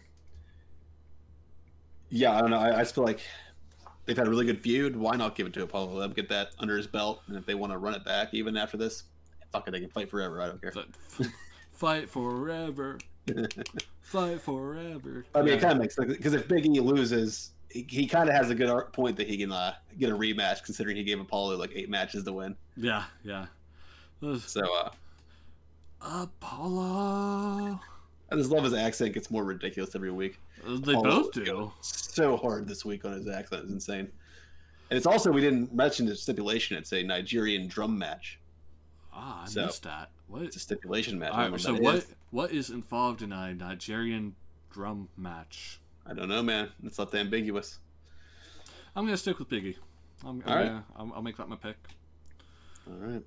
yeah, 2.10 2.36
I 2.38 2.42
don't 2.42 2.50
know. 2.52 2.60
I, 2.60 2.76
I 2.78 2.80
just 2.80 2.96
feel 2.96 3.04
like 3.04 3.22
they've 4.06 4.18
had 4.18 4.28
a 4.28 4.30
really 4.30 4.46
good 4.46 4.62
feud. 4.62 4.96
Why 4.96 5.16
not 5.16 5.36
give 5.36 5.48
it 5.48 5.54
to 5.54 5.64
Apollo? 5.64 5.94
Let 5.98 6.06
him 6.06 6.14
get 6.14 6.30
that 6.30 6.50
under 6.60 6.76
his 6.78 6.88
belt, 6.88 7.22
and 7.28 7.36
if 7.38 7.46
they 7.46 7.56
want 7.56 7.72
to 7.74 7.78
run 7.78 7.94
it 7.94 8.04
back 8.06 8.34
even 8.34 8.58
after 8.58 8.78
this, 8.78 9.04
fuck 9.52 9.68
it, 9.68 9.72
they 9.72 9.80
can 9.80 9.90
fight 9.90 10.10
forever. 10.10 10.42
I 10.42 10.48
don't 10.48 10.62
care. 10.62 10.74
fight 11.72 12.10
forever. 12.10 12.98
fight 14.02 14.42
forever. 14.42 15.26
I 15.36 15.40
mean, 15.40 15.48
Yeah. 15.50 15.54
it 15.56 15.62
kind 15.62 15.74
of 15.74 15.80
makes 15.80 15.96
sense 15.96 16.08
because 16.16 16.34
if 16.34 16.48
Big 16.48 16.66
E 16.66 16.80
loses, 16.80 17.52
he, 17.70 17.86
he 17.90 18.08
kind 18.08 18.28
of 18.30 18.36
has 18.36 18.50
a 18.50 18.56
good 18.56 18.92
point 18.94 19.16
that 19.18 19.28
he 19.28 19.38
can 19.38 19.52
uh, 19.52 19.74
get 20.00 20.10
a 20.10 20.16
rematch, 20.16 20.64
considering 20.64 20.96
he 20.98 21.04
gave 21.04 21.20
Apollo 21.20 21.58
like 21.58 21.72
eight 21.76 21.90
matches 21.90 22.24
to 22.24 22.34
win. 22.34 22.56
Yeah, 22.76 23.04
yeah. 23.24 23.46
Those- 24.22 24.44
So 24.46 24.62
uh, 24.84 24.90
Apollo. 26.02 27.80
I 28.32 28.36
just 28.36 28.50
love 28.52 28.64
his 28.64 28.74
accent; 28.74 29.14
gets 29.14 29.32
more 29.32 29.44
ridiculous 29.44 29.96
every 29.96 30.12
week. 30.12 30.40
They 30.66 30.94
Apollo 30.94 31.04
both 31.24 31.32
do. 31.32 31.72
So 31.82 32.38
hard 32.38 32.68
this 32.68 32.84
week 32.86 33.06
on 33.06 33.14
his 33.14 33.28
accent 33.28 33.66
is 33.66 33.72
insane. 33.72 34.10
And 34.90 34.98
it's 34.98 35.06
also 35.06 35.32
we 35.32 35.42
didn't 35.42 35.74
mention 35.74 36.06
the 36.06 36.16
stipulation. 36.16 36.78
It's 36.78 36.92
a 36.94 37.04
Nigerian 37.04 37.68
drum 37.68 37.98
match. 37.98 38.40
Ah, 39.14 39.44
I 39.44 39.48
So- 39.48 39.66
missed 39.66 39.84
that. 39.84 40.10
What? 40.28 40.44
It's 40.44 40.56
a 40.56 40.60
stipulation 40.60 41.18
match. 41.18 41.32
All 41.32 41.50
right, 41.50 41.60
so 41.60 41.74
what? 41.76 41.96
is. 41.96 42.16
What 42.32 42.52
is 42.52 42.70
involved 42.70 43.24
in 43.24 43.32
a 43.34 43.54
Nigerian 43.54 44.36
drum 44.72 45.10
match? 45.18 45.80
I 46.06 46.14
don't 46.14 46.30
know, 46.30 46.44
man. 46.44 46.70
It's 46.84 47.00
left 47.00 47.16
ambiguous. 47.16 47.80
I'm 48.96 49.06
gonna 49.06 49.18
stick 49.18 49.40
with 49.40 49.50
Biggie. 49.50 49.76
I'm, 50.24 50.42
I'm 50.46 50.50
All 50.50 50.56
right. 50.56 50.66
gonna, 50.68 50.86
I'll, 50.96 51.12
I'll 51.16 51.22
make 51.24 51.38
that 51.38 51.48
my 51.50 51.56
pick. 51.56 51.78
All 52.88 52.98
right. 52.98 53.24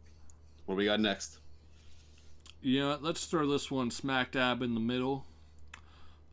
What 0.67 0.75
do 0.75 0.79
we 0.79 0.85
got 0.85 1.01
next? 1.01 1.39
Yeah, 2.61 2.97
let's 3.01 3.27
throw 3.27 3.49
this 3.49 3.71
one 3.71 3.91
smack 3.91 4.33
dab 4.33 4.63
in 4.63 4.75
the 4.75 4.81
middle. 4.81 5.27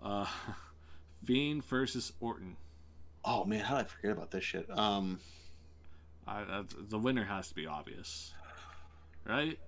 Uh, 0.04 0.28
Fiend 1.26 1.64
versus 1.64 2.14
Orton. 2.20 2.56
Oh 3.24 3.46
man, 3.46 3.60
how 3.60 3.78
did 3.78 3.86
I 3.86 3.88
forget 3.88 4.12
about 4.12 4.32
this 4.32 4.44
shit? 4.44 4.70
Um, 4.70 5.20
I, 6.28 6.40
I, 6.40 6.64
the 6.90 7.00
winner 7.00 7.26
has 7.26 7.50
to 7.50 7.56
be 7.56 7.68
obvious, 7.68 8.34
right? 9.26 9.60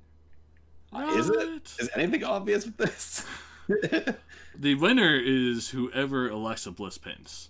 Is 0.93 1.29
it? 1.29 1.37
Right? 1.37 1.71
is 1.79 1.89
anything 1.95 2.23
obvious 2.23 2.65
with 2.65 2.77
this? 2.77 3.25
The 4.55 4.75
winner 4.75 5.15
is 5.15 5.69
whoever 5.69 6.29
Alexa 6.29 6.71
Bliss 6.71 6.97
pins. 6.97 7.49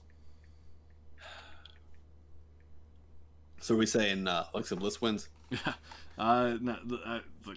so 3.59 3.75
are 3.75 3.77
we 3.77 3.85
saying 3.85 4.27
uh, 4.27 4.45
Alexa 4.53 4.75
Bliss 4.75 5.01
wins? 5.01 5.29
Yeah. 5.49 5.73
Uh, 6.17 6.57
no, 6.61 6.75
the, 6.85 6.97
uh, 6.97 7.19
the, 7.45 7.55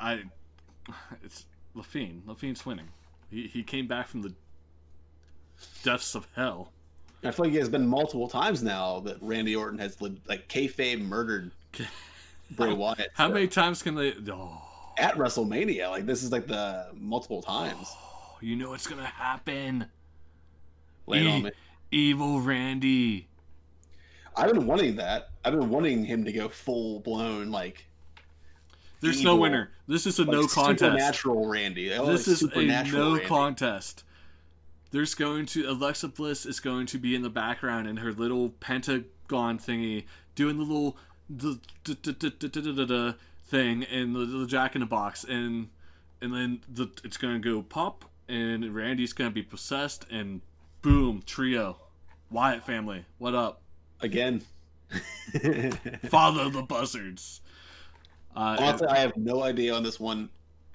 I, 0.00 0.22
it's 1.22 1.44
Lafine. 1.76 2.22
Lafine's 2.22 2.64
winning. 2.64 2.88
He 3.28 3.48
he 3.48 3.62
came 3.62 3.86
back 3.86 4.06
from 4.06 4.22
the 4.22 4.32
depths 5.82 6.14
of 6.14 6.26
hell. 6.34 6.72
I 7.24 7.30
feel 7.32 7.46
like 7.46 7.54
it's 7.54 7.68
been 7.68 7.86
multiple 7.86 8.28
times 8.28 8.62
now 8.62 9.00
that 9.00 9.16
Randy 9.20 9.56
Orton 9.56 9.78
has 9.78 10.00
li- 10.00 10.20
like 10.28 10.48
kayfabe 10.48 11.00
murdered 11.00 11.50
Bray 12.52 12.72
Wyatt. 12.72 13.10
How 13.14 13.28
so- 13.28 13.34
many 13.34 13.48
times 13.48 13.82
can 13.82 13.94
they? 13.94 14.14
Oh, 14.30 14.62
at 14.98 15.14
WrestleMania? 15.16 15.90
Like 15.90 16.06
this 16.06 16.22
is 16.22 16.30
like 16.32 16.46
the 16.46 16.86
multiple 16.94 17.42
times. 17.42 17.88
Oh, 17.90 18.36
you 18.40 18.54
know 18.56 18.70
what's 18.70 18.86
gonna 18.86 19.04
happen. 19.04 19.86
Lay 21.06 21.18
it 21.24 21.26
on 21.26 21.38
E- 21.40 21.42
me. 21.44 21.50
Evil 21.90 22.40
Randy. 22.40 23.28
I've 24.36 24.52
been 24.52 24.66
wanting 24.66 24.96
that. 24.96 25.30
I've 25.44 25.54
been 25.58 25.70
wanting 25.70 26.04
him 26.04 26.24
to 26.24 26.32
go 26.32 26.48
full 26.48 27.00
blown 27.00 27.50
like 27.50 27.86
There's 29.00 29.22
no 29.24 29.34
winner. 29.36 29.70
This 29.88 30.06
is 30.06 30.18
a 30.20 30.22
like 30.22 30.30
no 30.32 30.46
contest. 30.46 30.80
supernatural 30.80 31.48
Randy. 31.48 31.92
Oh, 31.94 32.06
This 32.06 32.28
like 32.28 32.32
is 32.34 32.42
a 32.42 32.92
no 32.92 33.12
Randy. 33.14 33.26
contest. 33.26 34.04
There's 34.90 35.14
going 35.14 35.46
to 35.46 35.68
Alexa 35.70 36.08
Bliss 36.08 36.46
is 36.46 36.60
going 36.60 36.86
to 36.86 36.98
be 36.98 37.14
in 37.14 37.22
the 37.22 37.30
background 37.30 37.86
in 37.86 37.98
her 37.98 38.12
little 38.12 38.50
pentagon 38.50 39.58
thingy, 39.58 40.04
doing 40.34 40.56
the 40.56 40.64
little 40.64 40.96
the 41.28 43.16
thing 43.46 43.84
and 43.84 44.14
the, 44.14 44.24
the 44.24 44.46
Jack 44.46 44.74
in 44.74 44.80
the 44.80 44.86
Box, 44.86 45.24
and 45.24 45.68
and 46.20 46.32
then 46.32 46.60
the 46.68 46.88
it's 47.04 47.16
going 47.16 47.40
to 47.40 47.40
go 47.40 47.62
pop, 47.62 48.06
and 48.28 48.74
Randy's 48.74 49.12
going 49.12 49.30
to 49.30 49.34
be 49.34 49.42
possessed, 49.42 50.06
and 50.10 50.40
boom, 50.82 51.22
trio, 51.26 51.76
Wyatt 52.30 52.64
family, 52.64 53.04
what 53.18 53.34
up? 53.34 53.60
again. 54.00 54.42
Follow 56.08 56.48
the 56.48 56.62
buzzards. 56.62 57.40
Uh, 58.34 58.56
Honestly, 58.58 58.88
I 58.88 58.98
have 58.98 59.16
no 59.16 59.42
idea 59.42 59.74
on 59.74 59.82
this 59.82 60.00
one. 60.00 60.30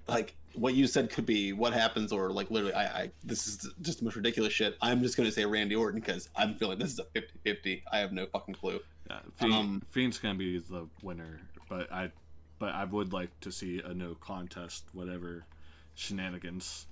Like 0.08 0.36
what 0.56 0.74
you 0.74 0.88
said 0.88 1.10
could 1.10 1.26
be 1.26 1.54
what 1.54 1.74
happens, 1.74 2.12
or 2.12 2.32
like 2.32 2.52
literally, 2.52 2.74
I, 2.74 3.04
I 3.04 3.12
this 3.24 3.48
is 3.48 3.70
just 3.82 4.00
the 4.00 4.06
most 4.06 4.16
ridiculous 4.16 4.54
shit. 4.54 4.78
I'm 4.82 5.02
just 5.02 5.18
gonna 5.18 5.32
say 5.32 5.46
Randy 5.46 5.76
Orton 5.76 6.00
because 6.00 6.30
I'm 6.36 6.56
feeling 6.56 6.80
this 6.80 6.94
is 6.94 7.00
a 7.00 7.06
50-50. 7.20 7.84
I 7.92 7.98
have 8.00 8.12
no 8.12 8.26
fucking 8.28 8.56
clue. 8.56 8.80
Yeah, 9.10 9.20
Fiend, 9.36 9.54
Um, 9.54 9.82
Fiend's 9.90 10.20
gonna 10.20 10.36
be 10.36 10.60
the 10.60 10.88
winner, 11.02 11.42
but 11.70 11.92
I, 11.92 12.12
but 12.60 12.74
I 12.74 12.86
would 12.86 13.14
like 13.14 13.38
to 13.42 13.52
see 13.52 13.82
a 13.84 13.94
no 13.94 14.16
contest, 14.16 14.86
whatever 14.94 15.46
shenanigans. 15.96 16.88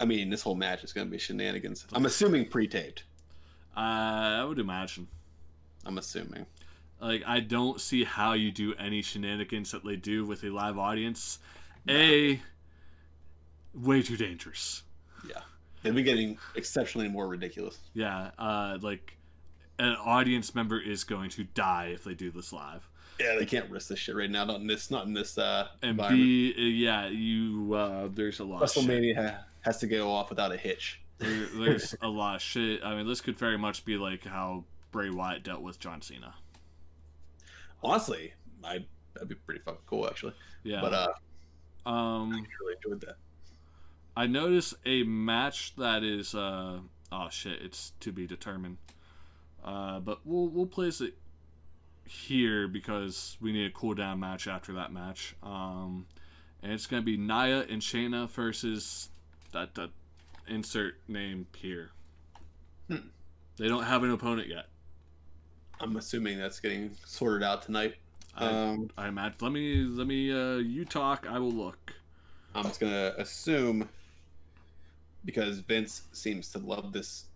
I 0.00 0.04
mean, 0.04 0.30
this 0.30 0.42
whole 0.42 0.54
match 0.54 0.84
is 0.84 0.92
gonna 0.92 1.10
be 1.10 1.18
shenanigans. 1.18 1.86
I'm 1.92 2.06
assuming 2.06 2.48
pre-taped. 2.48 3.04
Uh, 3.76 3.80
I 4.40 4.44
would 4.44 4.58
imagine. 4.58 5.06
I'm 5.84 5.98
assuming. 5.98 6.46
Like, 7.00 7.22
I 7.26 7.40
don't 7.40 7.80
see 7.80 8.02
how 8.02 8.32
you 8.32 8.50
do 8.50 8.74
any 8.74 9.02
shenanigans 9.02 9.70
that 9.70 9.84
they 9.84 9.94
do 9.96 10.24
with 10.24 10.42
a 10.42 10.50
live 10.50 10.78
audience. 10.78 11.38
A, 11.88 12.40
way 13.74 14.02
too 14.02 14.16
dangerous. 14.16 14.82
Yeah, 15.28 15.40
they'll 15.82 15.94
be 15.94 16.02
getting 16.02 16.38
exceptionally 16.54 17.08
more 17.08 17.28
ridiculous. 17.28 17.78
Yeah, 17.94 18.30
uh, 18.38 18.78
like 18.80 19.16
an 19.78 19.96
audience 19.96 20.54
member 20.54 20.80
is 20.80 21.04
going 21.04 21.30
to 21.30 21.44
die 21.44 21.90
if 21.94 22.04
they 22.04 22.14
do 22.14 22.30
this 22.30 22.52
live. 22.52 22.88
Yeah, 23.20 23.34
they 23.38 23.46
can't 23.46 23.68
risk 23.68 23.88
this 23.88 23.98
shit 23.98 24.14
right 24.14 24.30
now. 24.30 24.44
Not 24.44 24.60
in 24.60 24.66
this. 24.66 24.90
Not 24.90 25.06
in 25.06 25.12
this 25.12 25.38
uh, 25.38 25.68
And. 25.82 25.96
B, 25.96 26.54
uh, 26.56 26.60
yeah, 26.60 27.08
you 27.08 27.74
uh, 27.74 28.08
there's 28.12 28.40
a 28.40 28.44
lot. 28.44 28.62
of 28.62 28.70
shit. 28.70 28.84
WrestleMania 28.84 29.16
ha- 29.16 29.44
has 29.62 29.78
to 29.78 29.86
go 29.86 30.10
off 30.10 30.30
without 30.30 30.52
a 30.52 30.56
hitch. 30.56 31.00
There, 31.18 31.46
there's 31.54 31.96
a 32.00 32.08
lot 32.08 32.36
of 32.36 32.42
shit. 32.42 32.84
I 32.84 32.94
mean, 32.94 33.08
this 33.08 33.20
could 33.20 33.36
very 33.36 33.58
much 33.58 33.84
be 33.84 33.96
like 33.96 34.24
how 34.24 34.64
Bray 34.92 35.10
Wyatt 35.10 35.42
dealt 35.42 35.62
with 35.62 35.80
John 35.80 36.00
Cena. 36.00 36.34
Honestly, 37.82 38.34
I 38.64 38.84
that'd 39.14 39.28
be 39.28 39.34
pretty 39.34 39.60
fucking 39.60 39.80
cool 39.86 40.06
actually. 40.06 40.34
Yeah. 40.62 40.80
But 40.80 40.94
uh, 40.94 41.08
um, 41.88 42.32
I 42.32 42.46
really 42.60 42.76
enjoyed 42.84 43.00
that. 43.02 43.16
I 44.16 44.26
noticed 44.26 44.74
a 44.84 45.04
match 45.04 45.74
that 45.76 46.02
is 46.02 46.34
uh 46.34 46.80
oh 47.12 47.28
shit, 47.30 47.62
it's 47.62 47.92
to 48.00 48.12
be 48.12 48.26
determined. 48.26 48.78
Uh, 49.64 50.00
but 50.00 50.20
we'll 50.24 50.48
we'll 50.48 50.66
place 50.66 51.00
it 51.00 51.14
here 52.04 52.68
because 52.68 53.36
we 53.40 53.52
need 53.52 53.66
a 53.66 53.70
cool 53.70 53.94
down 53.94 54.20
match 54.20 54.48
after 54.48 54.72
that 54.74 54.92
match. 54.92 55.34
Um, 55.42 56.06
and 56.62 56.72
it's 56.72 56.86
gonna 56.86 57.02
be 57.02 57.16
Nia 57.16 57.60
and 57.62 57.80
Shayna 57.80 58.28
versus 58.28 59.08
that 59.52 59.74
that 59.76 59.90
insert 60.46 60.96
name 61.08 61.46
here. 61.56 61.90
Hmm. 62.88 63.08
They 63.56 63.68
don't 63.68 63.84
have 63.84 64.02
an 64.02 64.10
opponent 64.10 64.48
yet. 64.48 64.66
I'm 65.80 65.96
assuming 65.96 66.38
that's 66.38 66.60
getting 66.60 66.96
sorted 67.04 67.42
out 67.42 67.62
tonight. 67.62 67.94
I, 68.38 68.46
Um, 68.46 68.90
I 68.96 69.08
imagine. 69.08 69.36
Let 69.40 69.52
me 69.52 69.82
let 69.82 70.06
me 70.06 70.32
uh 70.32 70.56
you 70.56 70.84
talk. 70.84 71.26
I 71.28 71.38
will 71.38 71.52
look. 71.52 71.92
I'm 72.54 72.64
just 72.64 72.80
gonna 72.80 73.12
assume 73.18 73.88
because 75.24 75.58
Vince 75.58 76.02
seems 76.12 76.50
to 76.52 76.58
love 76.58 76.92
this 76.92 77.26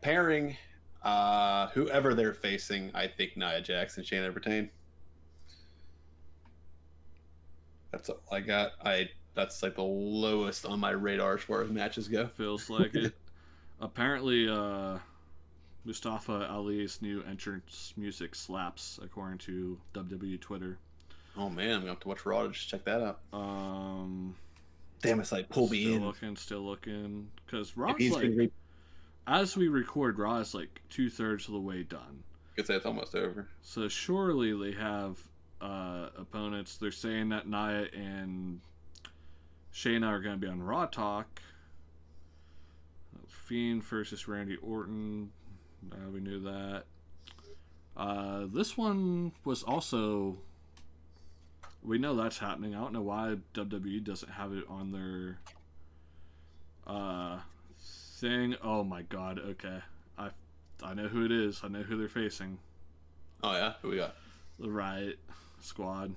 pairing. 0.00 0.56
Uh, 1.02 1.68
whoever 1.68 2.14
they're 2.14 2.34
facing, 2.34 2.90
I 2.94 3.06
think 3.06 3.36
Nia 3.36 3.60
Jackson, 3.60 4.02
Shayna 4.02 4.32
Bertain. 4.32 4.68
That's 7.92 8.08
all 8.08 8.20
I 8.30 8.40
got. 8.40 8.72
I 8.84 9.08
that's 9.34 9.62
like 9.62 9.76
the 9.76 9.82
lowest 9.82 10.66
on 10.66 10.80
my 10.80 10.90
radar 10.90 11.34
as 11.34 11.42
far 11.42 11.62
as 11.62 11.70
matches 11.70 12.08
go. 12.08 12.26
Feels 12.26 12.68
like 12.68 12.94
it. 12.94 13.14
Apparently, 13.80 14.48
uh, 14.48 14.98
Mustafa 15.88 16.46
Ali's 16.50 17.00
new 17.00 17.24
entrance 17.26 17.94
music 17.96 18.34
slaps, 18.34 19.00
according 19.02 19.38
to 19.38 19.80
WWE 19.94 20.38
Twitter. 20.38 20.76
Oh 21.34 21.48
man, 21.48 21.70
I'm 21.70 21.80
gonna 21.80 21.92
have 21.92 22.00
to 22.00 22.08
watch 22.08 22.26
Raw 22.26 22.42
to 22.42 22.50
just 22.50 22.68
check 22.68 22.84
that 22.84 23.00
out. 23.00 23.20
Um, 23.32 24.36
Damn, 25.00 25.18
it's 25.18 25.32
like 25.32 25.48
pull 25.48 25.66
me 25.70 25.84
still 25.84 25.94
in. 25.94 26.04
looking, 26.04 26.36
still 26.36 26.60
looking, 26.60 27.28
because 27.46 27.74
Raw's 27.74 28.10
like, 28.10 28.30
re- 28.34 28.50
as 29.26 29.56
we 29.56 29.68
record, 29.68 30.18
Raw 30.18 30.36
is 30.36 30.52
like 30.54 30.82
two 30.90 31.08
thirds 31.08 31.46
of 31.46 31.54
the 31.54 31.60
way 31.60 31.84
done. 31.84 32.22
I 32.52 32.56
could 32.56 32.66
say 32.66 32.74
it's 32.74 32.84
almost 32.84 33.14
over. 33.14 33.48
So 33.62 33.88
surely 33.88 34.52
they 34.52 34.78
have 34.78 35.16
uh, 35.62 36.10
opponents. 36.18 36.76
They're 36.76 36.90
saying 36.90 37.30
that 37.30 37.48
Nia 37.48 37.88
and 37.94 38.60
Shayna 39.72 40.06
are 40.06 40.20
going 40.20 40.34
to 40.34 40.40
be 40.40 40.48
on 40.48 40.62
Raw 40.62 40.84
Talk. 40.84 41.40
Fiend 43.26 43.82
versus 43.82 44.28
Randy 44.28 44.56
Orton. 44.56 45.30
Uh, 45.92 46.10
we 46.12 46.20
knew 46.20 46.40
that. 46.40 46.84
Uh, 47.96 48.46
this 48.52 48.76
one 48.76 49.32
was 49.44 49.62
also. 49.62 50.36
We 51.82 51.98
know 51.98 52.14
that's 52.16 52.38
happening. 52.38 52.74
I 52.74 52.80
don't 52.80 52.92
know 52.92 53.02
why 53.02 53.36
WWE 53.54 54.02
doesn't 54.04 54.32
have 54.32 54.52
it 54.52 54.64
on 54.68 54.90
their 54.92 55.38
uh, 56.86 57.40
thing. 58.20 58.56
Oh 58.62 58.82
my 58.84 59.02
god. 59.02 59.38
Okay, 59.38 59.78
I 60.18 60.30
I 60.82 60.94
know 60.94 61.08
who 61.08 61.24
it 61.24 61.32
is. 61.32 61.60
I 61.62 61.68
know 61.68 61.82
who 61.82 61.96
they're 61.96 62.08
facing 62.08 62.58
Oh 63.42 63.52
yeah, 63.52 63.74
who 63.82 63.90
we 63.90 63.96
got? 63.96 64.16
the 64.58 64.66
Riott 64.66 65.16
Squad. 65.60 66.14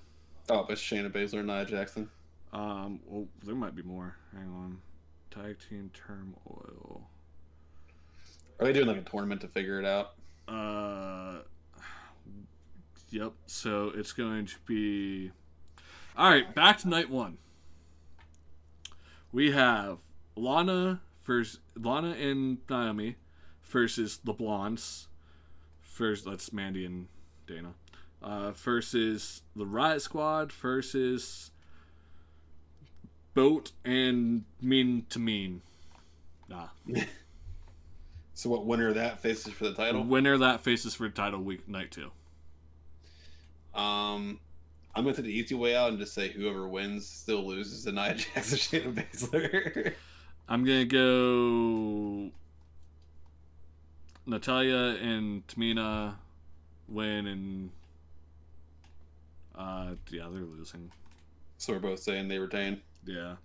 Oh, 0.49 0.65
it's 0.69 0.81
Shayna 0.81 1.11
Baszler 1.11 1.39
and 1.39 1.47
Nia 1.47 1.65
Jackson. 1.65 2.09
Um, 2.51 2.99
well, 3.05 3.27
there 3.45 3.55
might 3.55 3.75
be 3.75 3.83
more. 3.83 4.15
Hang 4.33 4.49
on. 4.49 4.79
Tag 5.29 5.57
team 5.69 5.91
turmoil. 5.93 7.07
Are 8.59 8.65
they 8.65 8.73
doing 8.73 8.87
like 8.87 8.97
a 8.97 9.01
tournament 9.01 9.41
to 9.41 9.47
figure 9.47 9.79
it 9.79 9.85
out? 9.85 10.13
Uh, 10.47 11.39
yep. 13.09 13.33
So 13.47 13.91
it's 13.95 14.11
going 14.11 14.45
to 14.47 14.55
be. 14.65 15.31
All 16.17 16.29
right, 16.29 16.53
back 16.53 16.77
to 16.79 16.89
night 16.89 17.09
one. 17.09 17.37
We 19.31 19.51
have 19.51 19.99
Lana 20.35 21.01
versus 21.23 21.59
Lana 21.75 22.11
and 22.11 22.57
Naomi 22.69 23.15
versus 23.63 24.19
the 24.23 24.33
Blondes. 24.33 25.07
First, 25.79 26.25
that's 26.25 26.51
Mandy 26.51 26.85
and 26.85 27.07
Dana. 27.47 27.73
Uh, 28.21 28.51
versus 28.51 29.41
the 29.55 29.65
Riott 29.65 30.01
Squad 30.01 30.51
versus 30.51 31.51
Boat 33.33 33.71
and 33.83 34.43
Mean 34.61 35.05
to 35.09 35.19
Mean. 35.19 35.61
Nah. 36.49 36.67
So 38.41 38.49
what 38.49 38.65
winner 38.65 38.87
of 38.87 38.95
that 38.95 39.19
faces 39.19 39.53
for 39.53 39.65
the 39.65 39.73
title? 39.75 40.03
winner 40.03 40.33
of 40.33 40.39
that 40.39 40.61
faces 40.61 40.95
for 40.95 41.07
title 41.09 41.41
week 41.41 41.69
night 41.69 41.91
two. 41.91 42.09
Um, 43.75 44.39
I'm 44.95 45.03
gonna 45.03 45.15
take 45.15 45.25
the 45.25 45.31
easy 45.31 45.53
way 45.53 45.75
out 45.75 45.89
and 45.89 45.99
just 45.99 46.15
say 46.15 46.29
whoever 46.29 46.67
wins 46.67 47.07
still 47.07 47.45
loses 47.45 47.83
to 47.83 47.91
Nia 47.91 48.15
Jackson, 48.33 48.57
Shayna 48.57 48.95
Baszler. 48.95 49.93
I'm 50.49 50.65
gonna 50.65 50.85
go 50.85 52.31
Natalya 54.25 54.97
and 54.99 55.45
Tamina 55.45 56.15
win 56.89 57.27
and 57.27 57.69
uh 59.53 59.91
yeah 60.09 60.27
they're 60.33 60.41
losing. 60.41 60.91
so 61.59 61.73
we're 61.73 61.79
both 61.79 61.99
saying 61.99 62.27
they 62.27 62.39
retain. 62.39 62.81
Yeah. 63.05 63.35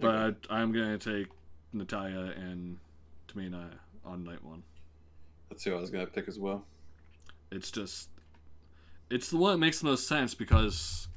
But 0.00 0.36
I'm 0.48 0.72
gonna 0.72 0.96
take 0.96 1.26
Natalia 1.74 2.32
and 2.38 2.78
Tamina 3.28 3.70
on 4.04 4.24
night 4.24 4.42
one. 4.44 4.62
That's 5.48 5.64
who 5.64 5.74
I 5.74 5.80
was 5.80 5.90
gonna 5.90 6.06
pick 6.06 6.28
as 6.28 6.38
well. 6.38 6.64
It's 7.50 7.70
just 7.70 8.08
it's 9.10 9.30
the 9.30 9.36
one 9.36 9.52
that 9.52 9.58
makes 9.58 9.80
the 9.80 9.86
most 9.86 10.08
sense 10.08 10.34
because 10.34 11.08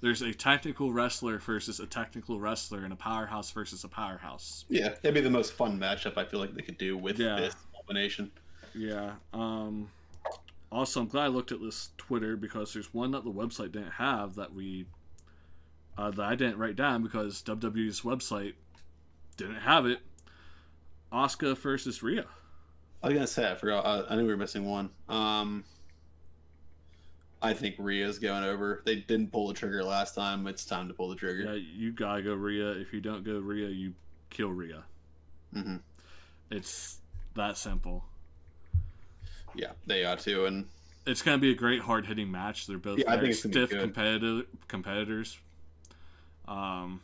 there's 0.00 0.22
a 0.22 0.34
technical 0.34 0.92
wrestler 0.92 1.38
versus 1.38 1.80
a 1.80 1.86
technical 1.86 2.38
wrestler 2.40 2.84
and 2.84 2.92
a 2.92 2.96
powerhouse 2.96 3.50
versus 3.52 3.84
a 3.84 3.88
powerhouse. 3.88 4.64
Yeah, 4.68 4.88
that'd 4.88 5.14
be 5.14 5.20
the 5.20 5.30
most 5.30 5.52
fun 5.52 5.78
matchup 5.78 6.18
I 6.18 6.24
feel 6.24 6.40
like 6.40 6.54
they 6.54 6.62
could 6.62 6.78
do 6.78 6.96
with 6.98 7.18
Yeah. 7.18 7.36
this 7.36 7.54
combination. 7.76 8.30
Yeah. 8.74 9.12
Um 9.32 9.88
also 10.72 11.00
I'm 11.00 11.06
glad 11.06 11.24
I 11.24 11.28
looked 11.28 11.52
at 11.52 11.60
this 11.60 11.90
Twitter 11.96 12.36
because 12.36 12.72
there's 12.74 12.92
one 12.92 13.12
that 13.12 13.22
the 13.24 13.30
website 13.30 13.72
didn't 13.72 13.92
have 13.92 14.34
that 14.34 14.52
we 14.52 14.86
uh, 15.96 16.10
that 16.10 16.24
I 16.24 16.34
didn't 16.34 16.58
write 16.58 16.74
down 16.74 17.04
because 17.04 17.40
WWE's 17.44 18.00
website 18.00 18.54
didn't 19.36 19.60
have 19.60 19.86
it. 19.86 20.00
Asuka 21.14 21.56
versus 21.56 22.02
Rhea. 22.02 22.26
I 23.02 23.08
was 23.08 23.14
gonna 23.14 23.26
say 23.26 23.50
I 23.50 23.54
forgot. 23.54 23.86
I, 23.86 24.12
I 24.12 24.16
knew 24.16 24.22
we 24.22 24.28
were 24.28 24.36
missing 24.36 24.64
one. 24.64 24.90
Um, 25.08 25.64
I 27.40 27.52
think 27.52 27.76
Rhea's 27.78 28.18
going 28.18 28.42
over. 28.44 28.82
They 28.84 28.96
didn't 28.96 29.30
pull 29.30 29.48
the 29.48 29.54
trigger 29.54 29.84
last 29.84 30.14
time. 30.14 30.46
It's 30.46 30.64
time 30.64 30.88
to 30.88 30.94
pull 30.94 31.10
the 31.10 31.16
trigger. 31.16 31.54
Yeah, 31.54 31.60
you 31.76 31.92
gotta 31.92 32.22
go 32.22 32.34
Rhea. 32.34 32.70
If 32.72 32.92
you 32.92 33.00
don't 33.00 33.22
go 33.24 33.38
Rhea, 33.38 33.68
you 33.68 33.92
kill 34.30 34.48
Rhea. 34.50 34.82
hmm 35.52 35.76
It's 36.50 36.98
that 37.34 37.56
simple. 37.58 38.04
Yeah, 39.54 39.72
they 39.86 40.04
ought 40.04 40.18
to. 40.20 40.46
And 40.46 40.66
It's 41.06 41.22
gonna 41.22 41.38
be 41.38 41.50
a 41.52 41.54
great 41.54 41.80
hard 41.80 42.06
hitting 42.06 42.30
match. 42.30 42.66
They're 42.66 42.78
both 42.78 42.98
Yeah, 42.98 43.04
I 43.08 43.12
think 43.12 43.20
very 43.20 43.30
it's 43.32 43.42
gonna 43.42 43.54
be 43.54 43.66
stiff 43.66 43.80
competitive 43.80 44.46
competitors. 44.66 45.38
Um. 46.48 47.00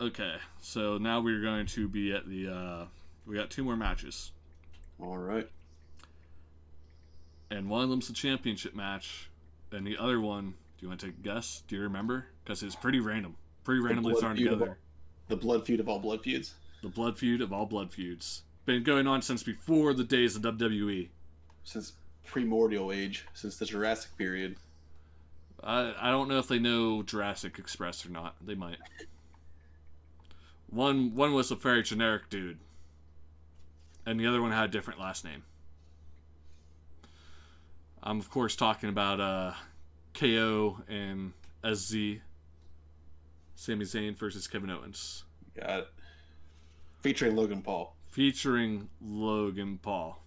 Okay, 0.00 0.36
so 0.60 0.96
now 0.96 1.20
we're 1.20 1.42
going 1.42 1.66
to 1.66 1.86
be 1.86 2.12
at 2.12 2.26
the. 2.26 2.48
Uh, 2.48 2.84
we 3.26 3.36
got 3.36 3.50
two 3.50 3.62
more 3.62 3.76
matches, 3.76 4.32
all 4.98 5.18
right, 5.18 5.46
and 7.50 7.68
one 7.68 7.84
of 7.84 7.90
them's 7.90 8.08
the 8.08 8.14
championship 8.14 8.74
match, 8.74 9.28
and 9.70 9.86
the 9.86 9.98
other 9.98 10.18
one. 10.18 10.54
Do 10.78 10.86
you 10.86 10.88
want 10.88 11.00
to 11.00 11.06
take 11.06 11.16
a 11.16 11.20
guess? 11.20 11.62
Do 11.68 11.76
you 11.76 11.82
remember? 11.82 12.26
Because 12.42 12.62
it's 12.62 12.74
pretty 12.74 12.98
random, 12.98 13.36
pretty 13.62 13.82
randomly 13.82 14.14
thrown 14.14 14.36
together. 14.36 14.78
the 15.28 15.36
blood 15.36 15.66
feud 15.66 15.80
of 15.80 15.88
all 15.90 15.98
blood 15.98 16.22
feuds. 16.22 16.54
The 16.82 16.88
blood 16.88 17.18
feud 17.18 17.42
of 17.42 17.52
all 17.52 17.66
blood 17.66 17.92
feuds. 17.92 18.42
Been 18.64 18.82
going 18.82 19.06
on 19.06 19.20
since 19.20 19.42
before 19.42 19.92
the 19.92 20.04
days 20.04 20.34
of. 20.34 20.40
WWE. 20.42 21.08
Since 21.62 21.92
primordial 22.24 22.90
age, 22.90 23.26
since 23.34 23.56
the 23.58 23.66
Jurassic 23.66 24.16
period. 24.16 24.56
I 25.62 25.92
I 26.00 26.10
don't 26.10 26.28
know 26.28 26.38
if 26.38 26.48
they 26.48 26.58
know 26.58 27.02
Jurassic 27.02 27.58
Express 27.58 28.06
or 28.06 28.08
not. 28.08 28.36
They 28.40 28.54
might. 28.54 28.78
One 30.70 31.14
one 31.14 31.34
was 31.34 31.50
a 31.50 31.56
very 31.56 31.82
generic 31.82 32.30
dude, 32.30 32.58
and 34.06 34.18
the 34.20 34.26
other 34.26 34.40
one 34.40 34.52
had 34.52 34.64
a 34.64 34.68
different 34.68 35.00
last 35.00 35.24
name. 35.24 35.42
I'm 38.02 38.18
of 38.18 38.30
course 38.30 38.56
talking 38.56 38.88
about 38.88 39.20
uh, 39.20 39.52
KO 40.14 40.78
and 40.88 41.32
SZ, 41.64 42.18
Sami 43.56 43.84
Zayn 43.84 44.16
versus 44.16 44.46
Kevin 44.46 44.70
Owens, 44.70 45.24
Got 45.58 45.80
it. 45.80 45.88
Featuring 47.00 47.34
Logan 47.36 47.62
Paul. 47.62 47.94
featuring 48.10 48.88
Logan 49.02 49.78
Paul. 49.82 50.22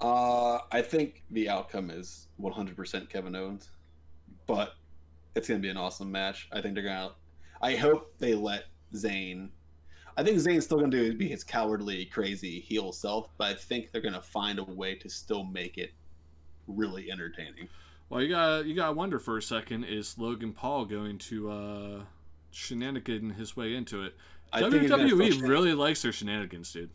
Uh, 0.00 0.58
I 0.72 0.82
think 0.82 1.22
the 1.30 1.48
outcome 1.48 1.90
is 1.90 2.26
100% 2.40 3.08
Kevin 3.08 3.34
Owens, 3.36 3.70
but 4.46 4.74
it's 5.34 5.48
gonna 5.48 5.60
be 5.60 5.68
an 5.70 5.76
awesome 5.76 6.10
match. 6.12 6.48
I 6.52 6.60
think 6.60 6.74
they're 6.74 6.84
gonna. 6.84 7.12
I 7.62 7.76
hope 7.76 8.14
they 8.18 8.34
let 8.34 8.64
Zayn. 8.94 9.50
I 10.16 10.22
think 10.22 10.38
Zayn's 10.38 10.64
still 10.64 10.78
gonna 10.78 10.90
do 10.90 11.14
be 11.14 11.28
his 11.28 11.44
cowardly, 11.44 12.06
crazy 12.06 12.60
heel 12.60 12.92
self, 12.92 13.28
but 13.36 13.48
I 13.48 13.54
think 13.54 13.90
they're 13.92 14.00
gonna 14.00 14.22
find 14.22 14.58
a 14.58 14.64
way 14.64 14.94
to 14.96 15.08
still 15.08 15.44
make 15.44 15.78
it 15.78 15.92
really 16.66 17.10
entertaining. 17.10 17.68
Well, 18.08 18.22
you 18.22 18.28
got 18.28 18.66
you 18.66 18.74
got 18.74 18.88
to 18.88 18.92
wonder 18.92 19.18
for 19.18 19.38
a 19.38 19.42
second: 19.42 19.84
is 19.84 20.16
Logan 20.18 20.52
Paul 20.52 20.84
going 20.84 21.18
to 21.18 21.50
uh, 21.50 22.02
shenanigan 22.50 23.30
his 23.30 23.56
way 23.56 23.74
into 23.74 24.02
it? 24.02 24.14
I 24.52 24.62
WWE 24.62 25.42
really 25.42 25.74
likes 25.74 26.02
their 26.02 26.12
shenanigans, 26.12 26.72
dude. 26.72 26.90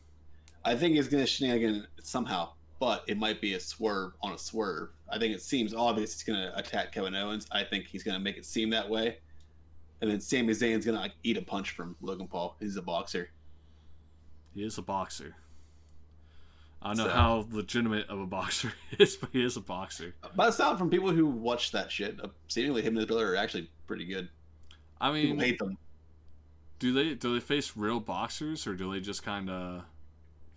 I 0.63 0.75
think 0.75 0.95
he's 0.95 1.07
gonna 1.07 1.25
shenanigan 1.25 1.87
somehow, 2.01 2.53
but 2.79 3.03
it 3.07 3.17
might 3.17 3.41
be 3.41 3.55
a 3.55 3.59
swerve 3.59 4.13
on 4.21 4.33
a 4.33 4.37
swerve. 4.37 4.89
I 5.11 5.17
think 5.17 5.33
it 5.33 5.41
seems 5.41 5.73
obvious 5.73 6.13
he's 6.13 6.23
gonna 6.23 6.53
attack 6.55 6.91
Kevin 6.91 7.15
Owens. 7.15 7.47
I 7.51 7.63
think 7.63 7.87
he's 7.87 8.03
gonna 8.03 8.19
make 8.19 8.37
it 8.37 8.45
seem 8.45 8.69
that 8.69 8.89
way, 8.89 9.17
and 10.01 10.09
then 10.09 10.19
Sami 10.19 10.53
Zayn's 10.53 10.85
gonna 10.85 10.99
like 10.99 11.13
eat 11.23 11.37
a 11.37 11.41
punch 11.41 11.71
from 11.71 11.95
Logan 12.01 12.27
Paul. 12.27 12.55
He's 12.59 12.75
a 12.77 12.81
boxer. 12.81 13.29
He 14.55 14.63
is 14.63 14.77
a 14.77 14.81
boxer. 14.81 15.35
I 16.81 16.89
don't 16.93 16.97
know 16.97 17.03
So- 17.05 17.09
how 17.09 17.47
legitimate 17.51 18.07
of 18.07 18.19
a 18.19 18.25
boxer 18.25 18.71
he 18.89 19.03
is, 19.03 19.15
but 19.17 19.29
he 19.33 19.43
is 19.43 19.57
a 19.57 19.61
boxer. 19.61 20.15
By 20.35 20.45
the 20.47 20.51
sound 20.53 20.77
from 20.79 20.89
people 20.89 21.11
who 21.11 21.25
watch 21.27 21.71
that 21.73 21.91
shit, 21.91 22.19
uh, 22.23 22.27
seemingly 22.47 22.81
him 22.81 22.89
and 22.89 22.97
his 22.97 23.05
brother 23.05 23.33
are 23.33 23.35
actually 23.35 23.69
pretty 23.87 24.05
good. 24.05 24.29
I 25.01 25.11
People 25.11 25.35
mean, 25.37 25.39
hate 25.45 25.59
them. 25.59 25.77
do 26.79 26.93
they 26.93 27.15
do 27.15 27.33
they 27.33 27.39
face 27.41 27.75
real 27.75 27.99
boxers 27.99 28.65
or 28.67 28.75
do 28.75 28.91
they 28.91 28.99
just 29.01 29.23
kind 29.23 29.49
of 29.49 29.83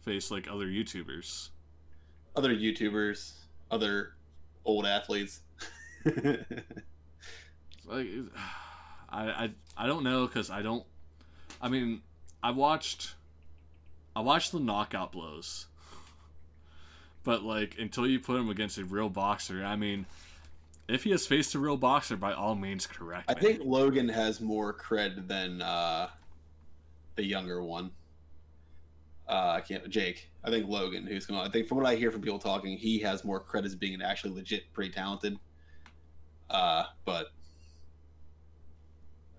face 0.03 0.31
like 0.31 0.49
other 0.49 0.67
YouTubers? 0.67 1.51
Other 2.37 2.55
YouTubers, 2.55 3.33
other 3.71 4.15
old 4.65 4.87
athletes. 4.87 5.41
Like, 7.85 8.07
I 9.13 9.25
I, 9.25 9.51
I 9.77 9.87
don't 9.87 10.05
know 10.05 10.27
because 10.27 10.51
I 10.51 10.63
don't. 10.63 10.85
I 11.61 11.69
mean, 11.69 12.03
I 12.43 12.51
watched, 12.51 13.15
I 14.17 14.21
watched 14.21 14.53
the 14.53 14.61
knockout 14.61 15.13
blows, 15.13 15.67
but 17.23 17.43
like 17.43 17.77
until 17.79 18.07
you 18.07 18.19
put 18.19 18.41
him 18.41 18.49
against 18.49 18.79
a 18.79 18.85
real 18.85 19.09
boxer, 19.09 19.65
I 19.65 19.77
mean, 19.77 20.07
if 20.89 21.05
he 21.05 21.11
has 21.11 21.27
faced 21.27 21.55
a 21.55 21.59
real 21.59 21.77
boxer, 21.77 22.17
by 22.17 22.33
all 22.33 22.55
means, 22.55 22.87
correct. 22.87 23.31
I 23.31 23.35
me. 23.35 23.41
think 23.41 23.61
Logan 23.65 24.09
has 24.09 24.41
more 24.41 24.75
cred 24.75 25.29
than 25.29 25.63
uh, 25.63 26.09
the 27.15 27.25
younger 27.25 27.63
one. 27.63 27.91
Uh, 29.29 29.55
I 29.57 29.61
can't. 29.61 29.89
Jake. 29.89 30.29
I 30.45 30.51
think 30.51 30.69
Logan, 30.69 31.07
who's 31.07 31.27
going. 31.27 31.41
I 31.41 31.49
think 31.49 31.69
from 31.69 31.79
what 31.79 31.87
I 31.87 31.95
hear 31.95 32.11
from 32.11 32.23
people 32.23 32.41
talking, 32.41 32.77
he 32.77 32.99
has 33.01 33.25
more 33.25 33.41
cred 33.41 33.65
as 33.65 33.77
being 33.77 34.03
actually 34.03 34.35
legit, 34.35 34.73
pretty 34.73 34.91
talented. 34.91 35.39
Uh, 36.51 36.85
but 37.05 37.29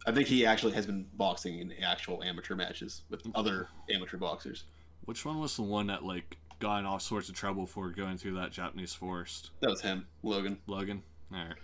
I 0.06 0.12
think 0.12 0.28
he 0.28 0.46
actually 0.46 0.74
has 0.74 0.86
been 0.86 1.06
boxing 1.14 1.60
in 1.60 1.72
actual 1.84 2.22
amateur 2.24 2.56
matches 2.56 3.04
with 3.10 3.22
other 3.36 3.70
amateur 3.90 4.18
boxers. 4.18 4.66
Which 5.06 5.26
one 5.26 5.40
was 5.40 5.56
the 5.56 5.62
one 5.64 5.88
that 5.88 6.04
like 6.04 6.38
got 6.60 6.80
in 6.80 6.86
all 6.86 7.00
sorts 7.00 7.30
of 7.30 7.36
trouble 7.36 7.66
for 7.66 7.90
going 7.90 8.18
through 8.18 8.36
that 8.36 8.52
Japanese 8.52 8.94
forest? 8.94 9.52
That 9.62 9.70
was 9.70 9.82
him, 9.82 10.06
Logan. 10.24 10.58
Logan. 10.68 11.04
All 11.34 11.40
right. 11.40 11.56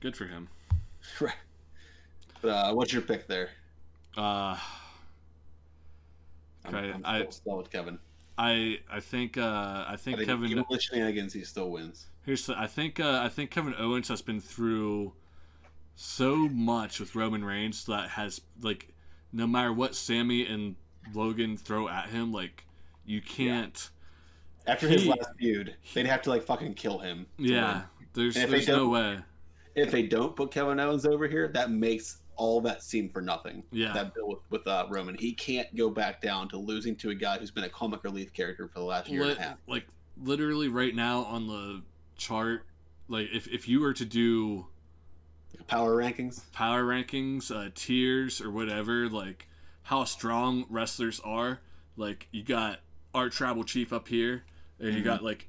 Good 0.00 0.16
for 0.16 0.26
him. 0.26 0.48
Right. 1.20 1.34
But, 2.42 2.48
uh, 2.48 2.74
what's 2.74 2.92
your 2.92 3.02
pick 3.02 3.28
there? 3.28 3.50
Uh, 4.16 4.58
I'm, 6.64 6.74
Okay, 6.74 6.92
I'm 6.92 7.02
I- 7.04 7.18
still, 7.20 7.30
still 7.32 7.56
with 7.58 7.70
Kevin. 7.70 7.98
I 8.38 8.80
I 8.90 9.00
think 9.00 9.38
uh, 9.38 9.84
I 9.88 9.96
think, 9.96 10.16
I 10.16 10.18
think 10.18 10.28
Kevin 10.28 10.50
even 10.50 10.64
with 10.68 10.82
shenanigans, 10.82 11.32
he 11.32 11.42
still 11.44 11.70
wins. 11.70 12.06
here's 12.26 12.44
the, 12.46 12.58
I 12.58 12.66
think 12.66 13.00
uh, 13.00 13.20
I 13.22 13.28
think 13.30 13.50
Kevin 13.50 13.74
Owens 13.78 14.08
has 14.08 14.20
been 14.20 14.40
through 14.40 15.12
so 15.96 16.36
much 16.36 17.00
with 17.00 17.14
Roman 17.14 17.44
Reigns 17.44 17.84
that 17.86 18.10
has 18.10 18.40
like 18.60 18.94
no 19.32 19.46
matter 19.46 19.72
what 19.72 19.94
Sami 19.94 20.46
and 20.46 20.76
Logan 21.14 21.56
throw 21.56 21.88
at 21.88 22.10
him, 22.10 22.32
like 22.32 22.64
you 23.04 23.20
can't. 23.20 23.90
After 24.66 24.88
his 24.88 25.02
He- 25.02 25.10
last 25.10 25.30
feud, 25.38 25.74
they'd 25.94 26.06
have 26.06 26.22
to 26.22 26.30
like 26.30 26.42
fucking 26.42 26.74
kill 26.74 26.98
him. 26.98 27.26
Yeah, 27.38 27.74
win. 27.74 27.82
there's 28.14 28.36
And 28.36 28.52
there's 28.52 28.68
no 28.68 28.88
way. 28.88 29.18
If 29.74 29.90
they 29.90 30.02
don't 30.02 30.34
put 30.34 30.50
Kevin 30.50 30.80
Owens 30.80 31.04
over 31.06 31.28
here, 31.28 31.48
that 31.48 31.70
makes 31.70 32.18
all 32.36 32.60
that 32.62 32.82
seem 32.82 33.08
for 33.08 33.20
nothing. 33.22 33.62
Yeah. 33.70 33.92
That 33.92 34.14
bill 34.14 34.28
with, 34.28 34.38
with 34.50 34.66
uh, 34.66 34.86
Roman, 34.90 35.16
he 35.16 35.32
can't 35.32 35.74
go 35.76 35.90
back 35.90 36.20
down 36.20 36.48
to 36.50 36.58
losing 36.58 36.96
to 36.96 37.10
a 37.10 37.14
guy 37.14 37.38
who's 37.38 37.50
been 37.50 37.64
a 37.64 37.68
comic 37.68 38.02
relief 38.04 38.32
character 38.32 38.68
for 38.68 38.78
the 38.78 38.84
last 38.84 39.08
year 39.08 39.22
and 39.22 39.32
a 39.32 39.40
half. 39.42 39.58
like 39.66 39.86
literally 40.22 40.68
right 40.68 40.94
now 40.94 41.24
on 41.24 41.46
the 41.46 41.82
chart, 42.16 42.66
like 43.08 43.28
if 43.32 43.46
if 43.48 43.68
you 43.68 43.80
were 43.80 43.92
to 43.94 44.04
do 44.04 44.66
Power 45.66 45.96
rankings. 45.96 46.50
power 46.52 46.84
rankings, 46.84 47.50
uh, 47.54 47.70
tiers, 47.74 48.40
or 48.40 48.50
whatever, 48.50 49.08
like 49.08 49.48
how 49.82 50.04
strong 50.04 50.66
wrestlers 50.68 51.20
are. 51.20 51.60
Like 51.96 52.28
you 52.30 52.42
got 52.42 52.80
our 53.14 53.28
tribal 53.30 53.64
chief 53.64 53.92
up 53.92 54.08
here, 54.08 54.44
and 54.78 54.94
you 54.94 55.00
Mhm. 55.00 55.04
got 55.04 55.22
like 55.24 55.48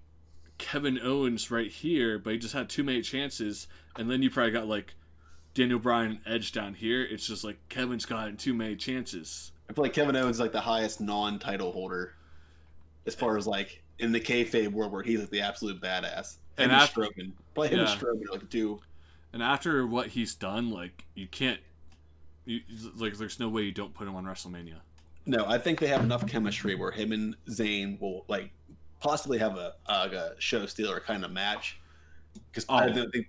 Kevin 0.57 0.99
Owens 0.99 1.51
right 1.51 1.69
here, 1.71 2.17
but 2.17 2.33
he 2.33 2.39
just 2.39 2.53
had 2.53 2.69
too 2.69 2.83
many 2.83 3.01
chances, 3.01 3.67
and 3.97 4.09
then 4.09 4.21
you 4.23 4.29
probably 4.29 4.51
got 4.51 4.67
like 4.67 4.95
Daniel 5.53 5.79
Bryan 5.79 6.11
and 6.11 6.19
Edge 6.25 6.51
down 6.51 6.73
here. 6.73 7.03
It's 7.03 7.27
just 7.27 7.43
like 7.43 7.57
Kevin's 7.69 8.05
gotten 8.05 8.37
too 8.37 8.53
many 8.53 8.75
chances. 8.75 9.51
I 9.69 9.73
feel 9.73 9.83
like 9.83 9.93
Kevin 9.93 10.15
Owens 10.15 10.37
is 10.37 10.39
like 10.39 10.51
the 10.53 10.61
highest 10.61 11.01
non-title 11.01 11.71
holder, 11.71 12.13
as 13.05 13.13
far 13.15 13.37
as 13.37 13.45
like 13.45 13.83
in 13.99 14.11
the 14.11 14.19
kayfabe 14.21 14.71
world 14.71 14.91
where 14.91 15.03
he's 15.03 15.19
like 15.19 15.29
the 15.29 15.41
absolute 15.41 15.81
badass. 15.81 16.37
And 16.57 16.71
and 16.71 16.81
af- 16.81 16.93
Strowman, 16.93 17.33
probably 17.53 17.69
him 17.69 17.79
and 17.81 17.89
Yeah. 17.89 17.95
Strowman 17.95 18.29
like 18.31 18.49
two. 18.49 18.79
And 19.33 19.43
after 19.43 19.85
what 19.85 20.07
he's 20.07 20.35
done, 20.35 20.69
like 20.71 21.05
you 21.15 21.27
can't, 21.27 21.59
you, 22.45 22.61
like 22.95 23.17
there's 23.17 23.39
no 23.39 23.49
way 23.49 23.63
you 23.63 23.71
don't 23.71 23.93
put 23.93 24.07
him 24.07 24.15
on 24.15 24.25
WrestleMania. 24.25 24.77
No, 25.25 25.45
I 25.45 25.57
think 25.57 25.79
they 25.79 25.87
have 25.87 26.01
enough 26.03 26.25
chemistry 26.25 26.75
where 26.75 26.91
him 26.91 27.11
and 27.11 27.35
Zayn 27.49 27.99
will 27.99 28.23
like 28.27 28.51
possibly 28.99 29.37
have 29.37 29.57
a, 29.57 29.73
a, 29.87 29.93
a 29.93 30.31
show 30.39 30.65
stealer 30.65 30.99
kind 30.99 31.25
of 31.25 31.31
match. 31.31 31.79
Because 32.51 32.65
I 32.69 32.85
Oh. 32.87 32.93
don't 32.93 33.11
think, 33.11 33.27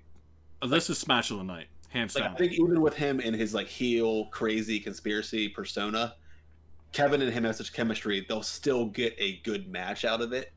Uh, 0.63 0.67
This 0.69 0.89
is 0.91 0.99
Smash 0.99 1.31
of 1.31 1.39
the 1.39 1.45
Night, 1.45 1.67
hands 1.89 2.15
like, 2.15 2.25
down. 2.25 2.35
I 2.35 2.37
think 2.39 2.53
even 2.53 2.81
with 2.81 2.95
him 2.95 3.21
and 3.23 3.35
his 3.35 3.53
like 3.55 3.67
heel 3.67 4.27
crazy 4.27 4.79
conspiracy 4.79 5.49
persona, 5.49 6.15
Kevin 6.93 7.21
and 7.21 7.33
him 7.33 7.45
have 7.45 7.57
such 7.57 7.73
chemistry, 7.73 8.25
they'll 8.29 8.43
still 8.43 8.87
get 8.87 9.15
a 9.19 9.39
good 9.39 9.69
match 9.69 10.05
out 10.05 10.21
of 10.23 10.33
it. 10.33 10.53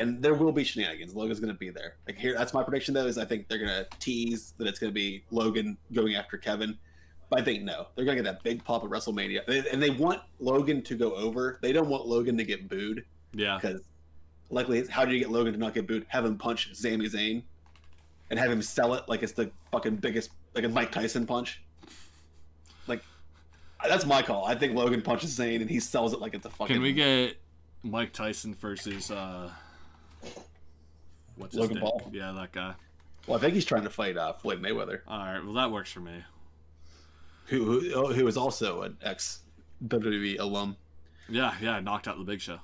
And 0.00 0.22
there 0.22 0.34
will 0.34 0.50
be 0.52 0.64
shenanigans. 0.64 1.14
Logan's 1.14 1.38
going 1.40 1.52
to 1.52 1.58
be 1.58 1.70
there. 1.70 1.96
Like 2.08 2.16
here, 2.16 2.34
that's 2.36 2.54
my 2.54 2.62
prediction 2.62 2.94
though. 2.94 3.06
Is 3.06 3.18
I 3.18 3.24
think 3.26 3.46
they're 3.48 3.58
going 3.58 3.68
to 3.70 3.86
tease 3.98 4.54
that 4.58 4.66
it's 4.66 4.78
going 4.78 4.90
to 4.90 4.94
be 4.94 5.22
Logan 5.30 5.76
going 5.92 6.14
after 6.14 6.36
Kevin. 6.38 6.76
But 7.28 7.40
I 7.40 7.44
think 7.44 7.62
no, 7.62 7.86
they're 7.94 8.04
going 8.04 8.16
to 8.16 8.22
get 8.24 8.30
that 8.32 8.42
big 8.42 8.64
pop 8.64 8.82
at 8.82 8.90
WrestleMania, 8.90 9.46
They- 9.46 9.68
and 9.70 9.80
they 9.80 9.90
want 9.90 10.20
Logan 10.40 10.82
to 10.82 10.96
go 10.96 11.14
over. 11.14 11.58
They 11.62 11.72
don't 11.72 11.88
want 11.88 12.06
Logan 12.06 12.36
to 12.38 12.44
get 12.44 12.68
booed 12.68 13.04
yeah, 13.34 13.56
because 13.60 13.82
likely, 14.48 14.84
how 14.88 15.04
do 15.04 15.12
you 15.12 15.20
get 15.20 15.30
Logan 15.30 15.52
to 15.52 15.58
not 15.58 15.74
get 15.74 15.86
booed? 15.86 16.04
Have 16.08 16.24
him 16.24 16.36
punch 16.38 16.70
Sami 16.74 17.08
Zayn, 17.08 17.42
and 18.30 18.38
have 18.38 18.50
him 18.50 18.62
sell 18.62 18.94
it 18.94 19.04
like 19.06 19.22
it's 19.22 19.32
the 19.32 19.50
fucking 19.70 19.96
biggest, 19.96 20.30
like 20.56 20.64
a 20.64 20.68
Mike 20.68 20.90
Tyson 20.90 21.24
punch. 21.26 21.62
Like 22.88 23.04
that's 23.86 24.06
my 24.06 24.22
call. 24.22 24.46
I 24.46 24.54
think 24.56 24.74
Logan 24.74 25.02
punches 25.02 25.38
Zayn 25.38 25.60
and 25.60 25.70
he 25.70 25.78
sells 25.78 26.12
it 26.12 26.20
like 26.20 26.34
it's 26.34 26.46
a 26.46 26.50
fucking. 26.50 26.74
Can 26.74 26.82
we 26.82 26.92
get 26.92 27.36
Mike 27.84 28.12
Tyson 28.12 28.54
versus 28.54 29.10
uh 29.10 29.50
what's 31.36 31.52
his 31.54 31.60
Logan 31.60 31.76
name? 31.76 31.82
Paul? 31.82 32.10
Yeah, 32.12 32.32
that 32.32 32.52
guy. 32.52 32.74
Well, 33.26 33.38
I 33.38 33.40
think 33.40 33.54
he's 33.54 33.64
trying 33.64 33.84
to 33.84 33.90
fight 33.90 34.16
uh, 34.16 34.32
Floyd 34.32 34.62
Mayweather, 34.62 35.00
All 35.06 35.18
right, 35.18 35.44
well 35.44 35.54
that 35.54 35.70
works 35.70 35.92
for 35.92 36.00
me. 36.00 36.24
who 37.46 37.80
who, 37.80 38.12
who 38.12 38.26
is 38.26 38.36
also 38.36 38.82
an 38.82 38.96
ex 39.02 39.40
WWE 39.86 40.38
alum. 40.40 40.76
Yeah, 41.28 41.54
yeah, 41.60 41.72
I 41.72 41.80
knocked 41.80 42.08
out 42.08 42.18
the 42.18 42.24
Big 42.24 42.40
Show. 42.40 42.58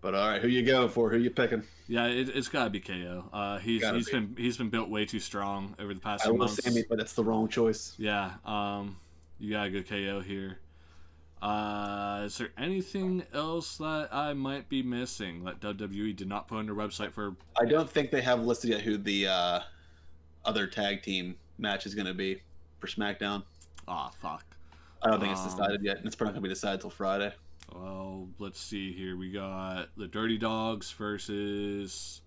But 0.00 0.14
all 0.14 0.26
right, 0.28 0.40
who 0.40 0.48
you 0.48 0.62
going 0.62 0.88
for? 0.88 1.10
Who 1.10 1.18
you 1.18 1.30
picking? 1.30 1.62
Yeah, 1.86 2.06
it, 2.06 2.30
it's 2.30 2.48
gotta 2.48 2.70
be 2.70 2.80
KO. 2.80 3.28
Uh, 3.32 3.58
he's 3.58 3.82
Gotta 3.82 3.98
he's 3.98 4.06
be. 4.06 4.12
been 4.12 4.34
he's 4.38 4.56
been 4.56 4.70
built 4.70 4.88
way 4.88 5.04
too 5.04 5.20
strong 5.20 5.74
over 5.78 5.92
the 5.92 6.00
past 6.00 6.22
I 6.22 6.26
few 6.26 6.32
will 6.32 6.38
months. 6.46 6.64
Sami, 6.64 6.84
but 6.88 6.96
that's 6.98 7.12
the 7.12 7.22
wrong 7.24 7.48
choice. 7.48 7.94
Yeah, 7.98 8.32
um, 8.46 8.96
you 9.38 9.50
gotta 9.52 9.70
go 9.70 9.82
KO 9.82 10.20
here. 10.20 10.58
Uh, 11.42 12.22
is 12.26 12.36
there 12.36 12.50
anything 12.58 13.22
else 13.32 13.78
that 13.78 14.08
I 14.12 14.34
might 14.34 14.68
be 14.68 14.82
missing 14.82 15.44
that 15.44 15.60
WWE 15.60 16.14
did 16.14 16.28
not 16.28 16.48
put 16.48 16.58
on 16.58 16.66
their 16.66 16.74
website 16.74 17.12
for? 17.12 17.34
I 17.58 17.64
don't 17.64 17.88
think 17.88 18.10
they 18.10 18.20
have 18.20 18.40
listed 18.44 18.70
yet 18.70 18.82
who 18.82 18.98
the 18.98 19.26
uh, 19.28 19.60
other 20.44 20.66
tag 20.66 21.02
team 21.02 21.36
match 21.58 21.86
is 21.86 21.94
going 21.94 22.06
to 22.06 22.14
be 22.14 22.42
for 22.78 22.88
SmackDown. 22.88 23.42
Ah, 23.88 24.10
fuck. 24.20 24.44
I 25.02 25.10
don't 25.10 25.20
think 25.20 25.32
it's 25.32 25.40
Um, 25.40 25.48
decided 25.50 25.82
yet. 25.82 25.96
and 25.96 26.06
It's 26.06 26.14
probably 26.14 26.32
going 26.34 26.42
to 26.42 26.48
be 26.48 26.54
decided 26.54 26.82
till 26.82 26.90
Friday. 26.90 27.32
Well, 27.74 28.28
let's 28.38 28.60
see 28.60 28.92
here. 28.92 29.16
We 29.16 29.30
got 29.30 29.88
the 29.96 30.08
Dirty 30.08 30.36
Dogs 30.36 30.90
versus. 30.90 32.20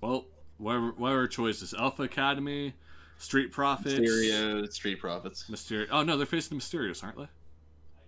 Well, 0.00 0.26
whatever, 0.58 0.92
whatever 0.92 1.26
is 1.26 1.74
Alpha 1.76 2.02
Academy, 2.02 2.74
Street 3.18 3.52
Profits, 3.52 3.94
Mysterio, 3.94 4.72
Street 4.72 5.00
Profits. 5.00 5.44
Mysterio. 5.50 5.86
Oh 5.90 6.02
no, 6.02 6.16
they're 6.16 6.26
facing 6.26 6.58
the 6.58 6.62
Mysterios, 6.62 7.02
aren't 7.02 7.18
they? 7.18 7.28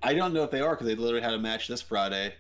I 0.03 0.15
don't 0.15 0.33
know 0.33 0.43
if 0.43 0.51
they 0.51 0.61
are 0.61 0.71
because 0.71 0.87
they 0.87 0.95
literally 0.95 1.23
had 1.23 1.35
a 1.35 1.39
match 1.39 1.69
this 1.69 1.83
Friday. 1.83 2.35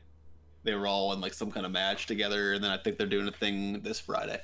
They 0.62 0.74
were 0.74 0.86
all 0.86 1.12
in 1.12 1.20
like 1.20 1.32
some 1.32 1.50
kind 1.50 1.64
of 1.64 1.72
match 1.72 2.06
together, 2.06 2.52
and 2.52 2.62
then 2.62 2.70
I 2.70 2.76
think 2.76 2.96
they're 2.96 3.06
doing 3.06 3.28
a 3.28 3.32
thing 3.32 3.80
this 3.80 4.00
Friday. 4.00 4.40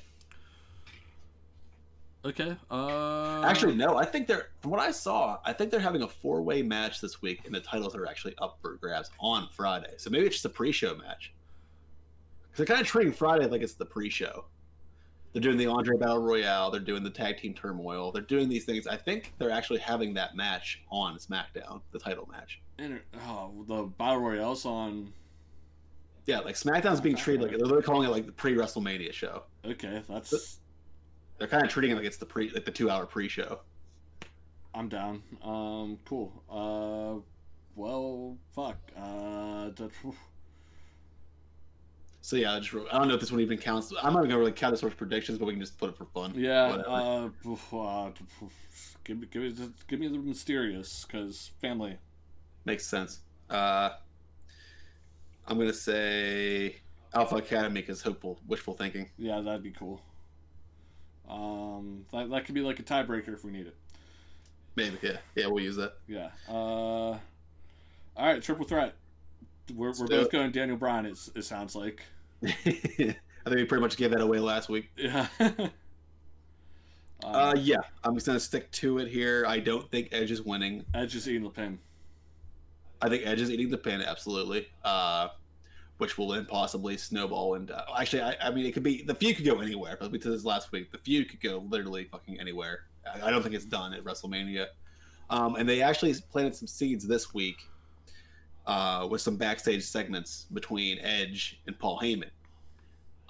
Okay. 2.25 2.57
Uh. 2.71 3.43
Actually, 3.43 3.75
no. 3.75 3.97
I 3.97 4.05
think 4.05 4.29
they're 4.29 4.49
from 4.61 4.71
what 4.71 4.81
I 4.81 4.93
saw. 4.93 5.39
I 5.45 5.53
think 5.53 5.71
they're 5.71 5.81
having 5.81 6.03
a 6.03 6.09
four-way 6.09 6.63
match 6.63 7.01
this 7.01 7.21
week, 7.21 7.43
and 7.45 7.55
the 7.55 7.61
titles 7.61 7.97
are 7.97 8.07
actually 8.07 8.35
up 8.39 8.59
for 8.63 8.77
grabs 8.77 9.11
on 9.19 9.49
Friday. 9.51 9.95
So 9.97 10.09
maybe 10.09 10.27
it's 10.27 10.37
just 10.37 10.45
a 10.45 10.51
pre-show 10.51 10.95
match. 10.95 11.33
Because 12.45 12.59
they're 12.59 12.67
kind 12.67 12.81
of 12.81 12.87
treating 12.87 13.13
Friday 13.13 13.47
like 13.47 13.63
it's 13.63 13.75
the 13.75 13.85
pre-show. 13.85 14.45
They're 15.33 15.43
doing 15.43 15.57
the 15.57 15.67
Andre 15.67 15.97
Battle 15.97 16.19
Royale. 16.19 16.71
They're 16.71 16.81
doing 16.81 17.03
the 17.03 17.11
Tag 17.11 17.39
Team 17.39 17.55
Turmoil. 17.55 18.13
They're 18.13 18.23
doing 18.23 18.49
these 18.49 18.65
things. 18.65 18.87
I 18.87 18.97
think 18.97 19.33
they're 19.39 19.51
actually 19.51 19.81
having 19.81 20.13
that 20.15 20.37
match 20.37 20.83
on 20.91 21.17
SmackDown, 21.17 21.81
the 21.91 21.99
title 21.99 22.29
match. 22.31 22.61
And 22.79 23.01
oh, 23.27 23.65
the 23.67 23.85
Battle 23.85 24.21
Royale's 24.21 24.67
on. 24.67 25.13
Yeah, 26.27 26.41
like 26.41 26.55
SmackDown's 26.55 27.01
being 27.01 27.17
treated 27.17 27.43
like 27.43 27.59
they're 27.59 27.83
calling 27.83 28.09
it 28.09 28.13
like 28.13 28.27
the 28.27 28.33
pre-WrestleMania 28.33 29.13
show. 29.13 29.45
Okay, 29.65 30.03
that's. 30.09 30.59
They're 31.39 31.49
kind 31.49 31.65
of 31.65 31.71
treating 31.71 31.93
it 31.93 31.95
like 31.95 32.05
it's 32.05 32.19
the 32.19 32.27
pre, 32.27 32.51
like 32.51 32.65
the 32.65 32.71
two-hour 32.71 33.07
pre-show. 33.07 33.61
I'm 34.75 34.89
down. 34.89 35.23
Um, 35.43 35.99
cool. 36.05 36.43
Uh, 36.49 37.21
well, 37.75 38.37
fuck. 38.55 38.77
Uh, 38.97 39.71
So 42.25 42.37
yeah, 42.37 42.55
I 42.55 42.61
just 42.61 42.73
I 42.93 42.99
don't 42.99 43.09
know 43.09 43.15
if 43.15 43.21
this 43.21 43.33
one 43.33 43.41
even 43.41 43.59
counts. 43.59 43.93
I'm 44.01 44.15
not 44.15 44.23
gonna 44.23 44.39
really 44.39 44.53
count 44.53 44.73
this 44.73 44.81
towards 44.81 44.95
predictions, 44.95 45.39
but 45.39 45.47
we 45.47 45.55
can 45.55 45.61
just 45.61 45.77
put 45.77 45.91
it 45.91 45.97
for 45.97 46.05
fun. 46.07 46.33
yeah. 46.37 46.83
Uh, 46.87 47.31
uh, 47.75 48.11
give 49.03 49.19
me, 49.19 49.27
give 49.29 49.43
me, 49.43 49.69
give 49.89 50.01
me 50.01 50.07
the 50.07 50.19
mysterious, 50.19 51.05
cause 51.05 51.51
family. 51.61 51.99
Makes 52.65 52.87
sense. 52.87 53.19
Uh, 53.51 53.91
I'm 55.49 55.59
gonna 55.59 55.73
say 55.73 56.77
Alpha 57.13 57.37
Academy 57.37 57.81
because 57.81 58.03
hopeful, 58.03 58.39
wishful 58.47 58.75
thinking. 58.75 59.11
Yeah, 59.19 59.41
that'd 59.41 59.65
be 59.65 59.73
cool. 59.73 60.01
Um, 61.29 62.07
that, 62.13 62.31
that 62.31 62.45
could 62.45 62.55
be 62.55 62.61
like 62.61 62.79
a 62.79 62.85
tiebreaker 62.85 63.35
if 63.35 63.45
we 63.45 63.51
need 63.51 63.67
it. 63.67 63.77
Maybe, 64.77 64.97
yeah, 65.03 65.17
yeah, 65.35 65.49
we'll 65.49 65.65
use 65.65 65.77
that. 65.77 65.95
Yeah. 66.07 66.31
Uh, 66.49 66.53
all 66.53 67.19
right, 68.17 68.41
triple 68.41 68.65
threat. 68.65 68.95
We're, 69.75 69.93
we're 69.99 70.07
both 70.07 70.31
going 70.31 70.53
Daniel 70.53 70.77
Bryan. 70.77 71.07
It, 71.07 71.19
it 71.35 71.45
sounds 71.45 71.75
like. 71.75 72.03
I 72.45 73.51
think 73.51 73.57
we 73.57 73.65
pretty 73.65 73.83
much 73.83 73.97
gave 73.97 74.11
that 74.11 74.21
away 74.21 74.39
last 74.39 74.69
week. 74.69 74.91
Yeah. 74.97 75.27
Uh, 77.25 77.55
yeah, 77.57 77.77
I'm 78.03 78.15
just 78.15 78.27
gonna 78.27 78.41
stick 78.41 78.69
to 78.73 78.99
it 78.99 79.09
here. 79.09 79.45
I 79.47 79.61
don't 79.61 79.89
think 79.93 80.09
Edge 80.11 80.33
is 80.33 80.43
winning. 80.43 80.85
Edge 80.93 81.15
is 81.15 81.29
eating 81.29 81.45
the 81.45 81.51
pin. 81.51 81.79
I 83.01 83.09
think 83.09 83.25
Edge 83.25 83.41
is 83.41 83.51
eating 83.51 83.71
the 83.71 83.79
pin, 83.79 84.03
absolutely. 84.03 84.69
Uh, 84.85 85.29
which 85.99 86.19
will 86.19 86.29
then 86.29 86.47
possibly 86.47 86.97
snowball 86.97 87.55
and 87.55 87.71
uh, 87.71 87.85
actually, 87.97 88.23
I, 88.23 88.35
I 88.43 88.51
mean, 88.51 88.67
it 88.67 88.73
could 88.73 88.83
be 88.83 89.03
the 89.03 89.15
feud 89.15 89.37
could 89.37 89.45
go 89.45 89.61
anywhere. 89.61 89.97
But 90.01 90.11
did 90.11 90.23
this 90.23 90.45
last 90.45 90.73
week. 90.73 90.91
The 90.91 90.99
feud 90.99 91.31
could 91.31 91.41
go 91.41 91.65
literally 91.71 92.05
fucking 92.05 92.41
anywhere. 92.41 92.87
I, 93.07 93.29
I 93.29 93.31
don't 93.31 93.43
think 93.43 93.55
it's 93.55 93.65
done 93.65 93.95
at 93.95 94.03
WrestleMania. 94.03 94.67
Um, 95.31 95.55
and 95.55 95.69
they 95.69 95.81
actually 95.81 96.13
planted 96.33 96.57
some 96.57 96.67
seeds 96.67 97.07
this 97.07 97.33
week 97.33 97.69
uh, 98.67 99.07
with 99.11 99.21
some 99.21 99.37
backstage 99.37 99.83
segments 99.85 100.47
between 100.53 100.99
Edge 101.01 101.61
and 101.67 101.79
Paul 101.79 101.99
Heyman. 102.01 102.31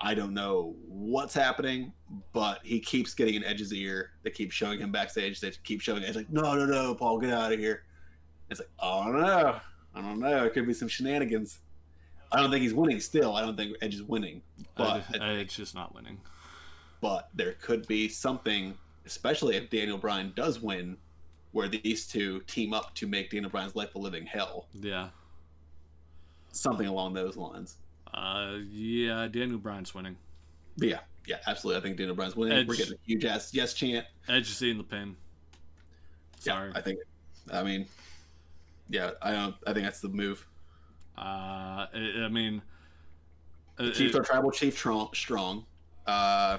I 0.04 0.14
don't 0.14 0.34
know 0.34 0.74
what's 0.88 1.32
happening, 1.34 1.92
but 2.32 2.58
he 2.64 2.80
keeps 2.80 3.14
getting 3.14 3.34
in 3.34 3.44
Edge's 3.44 3.72
ear. 3.72 4.10
They 4.24 4.30
keep 4.30 4.50
showing 4.50 4.80
him 4.80 4.90
backstage. 4.90 5.40
They 5.40 5.52
keep 5.62 5.80
showing 5.80 6.02
Edge 6.02 6.16
like, 6.16 6.30
no, 6.30 6.54
no, 6.54 6.66
no, 6.66 6.94
Paul, 6.94 7.18
get 7.18 7.32
out 7.32 7.52
of 7.52 7.58
here. 7.58 7.84
It's 8.50 8.58
like, 8.60 8.70
oh 8.80 9.04
no, 9.12 9.60
I 9.94 10.00
don't 10.00 10.18
know. 10.18 10.44
It 10.44 10.54
could 10.54 10.66
be 10.66 10.74
some 10.74 10.88
shenanigans. 10.88 11.60
I 12.32 12.40
don't 12.40 12.50
think 12.50 12.62
he's 12.62 12.74
winning. 12.74 12.98
Still, 12.98 13.36
I 13.36 13.42
don't 13.42 13.56
think 13.56 13.76
Edge 13.80 13.94
is 13.94 14.02
winning. 14.02 14.42
But 14.76 15.04
Edge, 15.14 15.20
Edge 15.22 15.58
is 15.60 15.74
not 15.74 15.94
winning. 15.94 16.20
but 17.00 17.28
there 17.34 17.52
could 17.62 17.86
be 17.86 18.08
something, 18.08 18.74
especially 19.06 19.56
if 19.56 19.70
Daniel 19.70 19.98
Bryan 19.98 20.32
does 20.34 20.60
win, 20.60 20.96
where 21.52 21.68
these 21.68 22.06
two 22.06 22.40
team 22.46 22.72
up 22.74 22.94
to 22.96 23.06
make 23.06 23.30
Daniel 23.30 23.50
Bryan's 23.50 23.76
life 23.76 23.94
a 23.94 23.98
living 23.98 24.26
hell. 24.26 24.66
Yeah. 24.72 25.10
Something 26.52 26.86
along 26.86 27.14
those 27.14 27.36
lines. 27.36 27.76
Uh, 28.14 28.58
yeah, 28.70 29.26
Daniel 29.30 29.58
Bryan's 29.58 29.94
winning. 29.94 30.16
But 30.76 30.88
yeah, 30.88 30.98
yeah, 31.26 31.36
absolutely. 31.46 31.80
I 31.80 31.82
think 31.82 31.96
Daniel 31.96 32.14
Bryan's 32.14 32.36
winning. 32.36 32.56
Edge- 32.58 32.68
We're 32.68 32.76
getting 32.76 32.94
a 32.94 33.06
huge 33.06 33.24
ass 33.24 33.52
yes 33.54 33.74
chant. 33.74 34.06
Edge 34.28 34.50
is 34.50 34.60
in 34.62 34.78
the 34.78 34.84
pin. 34.84 35.16
Sorry. 36.38 36.70
Yeah, 36.70 36.78
I 36.78 36.80
think. 36.82 36.98
I 37.52 37.62
mean, 37.62 37.86
yeah, 38.88 39.12
I 39.22 39.32
don't. 39.32 39.54
I 39.66 39.72
think 39.72 39.84
that's 39.84 40.00
the 40.00 40.08
move. 40.08 40.46
Uh, 41.16 41.86
I, 41.92 42.12
I 42.24 42.28
mean, 42.28 42.62
uh, 43.80 43.84
It 43.84 43.94
keeps 43.94 44.14
it- 44.14 44.18
our 44.18 44.22
tribal 44.24 44.50
chief 44.50 44.76
tro- 44.76 45.10
strong. 45.14 45.64
Uh, 46.06 46.58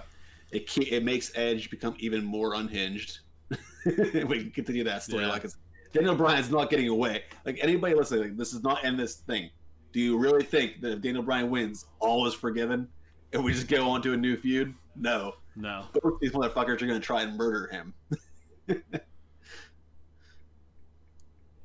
it 0.52 0.76
it 0.78 1.04
makes 1.04 1.32
Edge 1.36 1.70
become 1.70 1.96
even 2.00 2.24
more 2.24 2.56
unhinged. 2.56 3.20
we 3.86 3.92
can 4.40 4.52
continue 4.52 4.84
that 4.86 5.04
story. 5.04 5.24
Yeah. 5.26 5.30
Like 5.32 5.44
it's, 5.44 5.58
Daniel 5.92 6.16
Bryan's 6.16 6.50
not 6.50 6.70
getting 6.70 6.88
away. 6.88 7.24
Like 7.46 7.60
anybody 7.62 7.94
listening, 7.94 8.22
like, 8.22 8.38
this 8.38 8.54
is 8.54 8.64
not 8.64 8.84
in 8.84 8.98
this 8.98 9.16
thing. 9.18 9.50
Do 9.94 10.02
you 10.02 10.18
really 10.18 10.44
think 10.44 10.82
that 10.82 10.92
if 10.92 11.02
Daniel 11.02 11.24
Bryan 11.24 11.50
wins, 11.50 11.86
all 12.00 12.28
is 12.28 12.34
forgiven, 12.34 12.90
and 13.32 13.44
we 13.44 13.54
just 13.54 13.68
go 13.68 13.90
on 13.90 14.02
to 14.02 14.14
a 14.14 14.18
new 14.18 14.36
feud? 14.36 14.74
No. 14.96 15.36
no. 15.56 15.86
Both 16.02 16.20
these 16.20 16.32
motherfuckers 16.32 16.82
are 16.82 16.88
going 16.88 17.00
to 17.00 17.00
try 17.00 17.22
and 17.22 17.38
murder 17.38 17.68
him. 17.68 17.94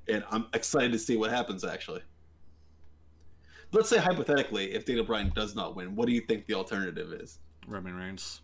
and 0.09 0.24
I'm 0.31 0.47
excited 0.53 0.93
to 0.93 0.99
see 0.99 1.16
what 1.16 1.31
happens. 1.31 1.64
Actually, 1.64 2.03
let's 3.72 3.89
say 3.89 3.97
hypothetically, 3.97 4.74
if 4.74 4.85
Daniel 4.85 5.07
Bryan 5.07 5.33
does 5.35 5.55
not 5.57 5.74
win, 5.74 5.97
what 5.97 6.07
do 6.07 6.12
you 6.12 6.20
think 6.20 6.47
the 6.47 6.55
alternative 6.55 7.12
is? 7.14 7.39
Roman 7.66 7.95
Reigns. 7.95 8.43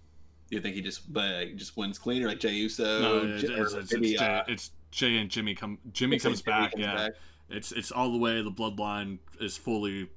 Do 0.50 0.56
you 0.56 0.62
think 0.62 0.76
he 0.76 0.82
just 0.82 1.04
uh, 1.14 1.44
just 1.56 1.76
wins 1.76 1.98
clean, 1.98 2.22
or 2.22 2.28
like 2.28 2.40
Jey 2.40 2.52
Uso? 2.52 3.00
No, 3.00 3.34
it's, 3.34 3.42
J- 3.42 3.52
it's, 3.52 3.72
it's, 3.74 3.92
maybe, 3.92 4.12
it's, 4.12 4.20
Jey, 4.20 4.26
uh, 4.26 4.42
it's 4.48 4.70
Jey 4.90 5.18
and 5.18 5.30
Jimmy 5.30 5.54
come. 5.54 5.78
Jimmy 5.92 6.18
comes 6.18 6.40
Jimmy 6.40 6.58
back. 6.58 6.72
comes 6.72 6.84
yeah, 6.84 6.94
back. 6.94 7.12
It's 7.50 7.72
it's 7.72 7.90
all 7.92 8.10
the 8.12 8.18
way. 8.18 8.42
The 8.42 8.50
bloodline 8.50 9.18
is 9.40 9.56
fully, 9.56 10.08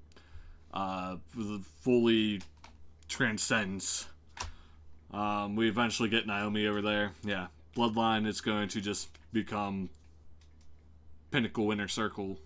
uh, 0.74 1.18
fully 1.82 2.42
transcends. 3.08 4.08
Um, 5.12 5.56
we 5.56 5.70
eventually 5.70 6.10
get 6.10 6.28
Naomi 6.28 6.68
over 6.68 6.82
there. 6.82 7.12
Yeah, 7.24 7.48
bloodline 7.76 8.28
is 8.28 8.42
going 8.42 8.68
to 8.70 8.82
just 8.82 9.10
become 9.34 9.90
pinnacle 11.32 11.72
inner 11.72 11.88
circle. 11.88 12.38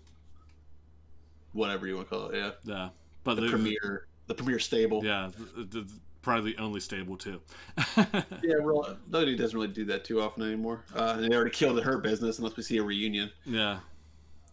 whatever 1.52 1.86
you 1.86 1.96
want 1.96 2.08
to 2.08 2.14
call 2.16 2.28
it. 2.28 2.36
Yeah, 2.36 2.50
Yeah, 2.64 2.88
but 3.24 3.34
the 3.34 3.42
the- 3.42 3.48
premier, 3.48 4.06
the 4.26 4.34
premier 4.34 4.58
stable. 4.58 5.04
Yeah, 5.04 5.30
the, 5.56 5.64
the, 5.64 5.92
probably 6.22 6.52
the 6.52 6.58
only 6.62 6.80
stable 6.80 7.16
too. 7.16 7.40
yeah. 7.96 8.58
Well, 8.60 8.96
WWE 9.10 9.36
doesn't 9.36 9.54
really 9.58 9.72
do 9.72 9.84
that 9.86 10.04
too 10.04 10.20
often 10.22 10.44
anymore. 10.44 10.84
Uh, 10.94 11.16
they 11.16 11.28
already 11.34 11.50
killed 11.50 11.82
her 11.82 11.98
business 11.98 12.38
unless 12.38 12.56
we 12.56 12.62
see 12.62 12.78
a 12.78 12.82
reunion. 12.82 13.30
yeah, 13.44 13.80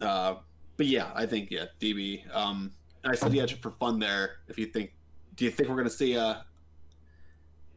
Uh, 0.00 0.36
but 0.76 0.86
yeah, 0.86 1.10
I 1.14 1.26
think 1.26 1.50
yeah, 1.50 1.66
DB. 1.80 2.22
Um, 2.34 2.72
and 3.04 3.12
I 3.12 3.16
said 3.16 3.32
yeah, 3.32 3.46
just 3.46 3.62
for 3.62 3.70
fun 3.72 3.98
there. 3.98 4.38
If 4.48 4.58
you 4.58 4.66
think, 4.66 4.92
do 5.36 5.44
you 5.44 5.50
think 5.50 5.68
we're 5.68 5.76
gonna 5.76 5.90
see 5.90 6.16
uh 6.16 6.36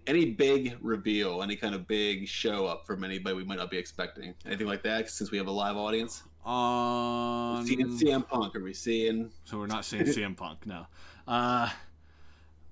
any 0.08 0.26
big 0.26 0.78
reveal, 0.82 1.42
any 1.44 1.56
kind 1.56 1.74
of 1.74 1.88
big 1.88 2.28
show 2.28 2.66
up 2.66 2.86
from 2.86 3.04
anybody 3.04 3.36
we 3.36 3.44
might 3.44 3.58
not 3.58 3.72
be 3.72 3.78
expecting? 3.78 4.34
Anything 4.46 4.68
like 4.68 4.84
that? 4.84 5.10
Since 5.10 5.32
we 5.32 5.38
have 5.38 5.48
a 5.48 5.52
live 5.52 5.78
audience, 5.78 6.24
um, 6.46 7.66
seeing 7.66 7.88
CM 7.88 8.28
Punk, 8.28 8.56
are 8.56 8.64
we 8.64 8.74
seeing? 8.74 9.32
so 9.46 9.58
we're 9.58 9.68
not 9.68 9.86
seeing 9.86 10.04
CM 10.04 10.36
Punk. 10.36 10.66
No, 10.66 10.86
uh, 11.28 11.70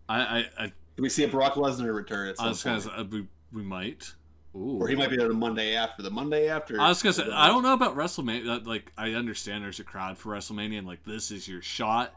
I, 0.10 0.20
I, 0.20 0.46
I, 0.60 0.66
Do 0.96 1.04
we 1.04 1.10
see 1.10 1.24
a 1.24 1.28
Brock 1.28 1.54
Lesnar 1.54 1.96
return 1.96 2.30
at 2.30 2.36
I 2.40 2.44
some 2.44 2.50
was 2.50 2.64
gonna 2.64 2.82
say, 2.82 2.90
uh, 2.96 3.04
we, 3.06 3.28
we 3.54 3.64
might. 3.64 4.14
Ooh. 4.56 4.80
Or 4.82 4.88
he 4.88 4.96
might 4.96 5.10
be 5.10 5.16
there 5.16 5.30
the 5.30 5.34
Monday 5.34 5.76
after. 5.76 6.04
The 6.04 6.12
Monday 6.12 6.50
after. 6.50 6.80
I 6.80 6.90
was 6.90 7.02
gonna 7.02 7.14
say 7.14 7.30
I 7.32 7.48
don't 7.48 7.64
know 7.64 7.74
about 7.74 7.96
WrestleMania. 7.96 8.66
Like 8.66 8.92
I 8.98 9.14
understand 9.14 9.64
there's 9.64 9.80
a 9.80 9.84
crowd 9.86 10.18
for 10.18 10.34
WrestleMania, 10.34 10.80
and 10.80 10.88
like 10.88 11.06
this 11.06 11.32
is 11.32 11.48
your 11.48 11.62
shot, 11.62 12.14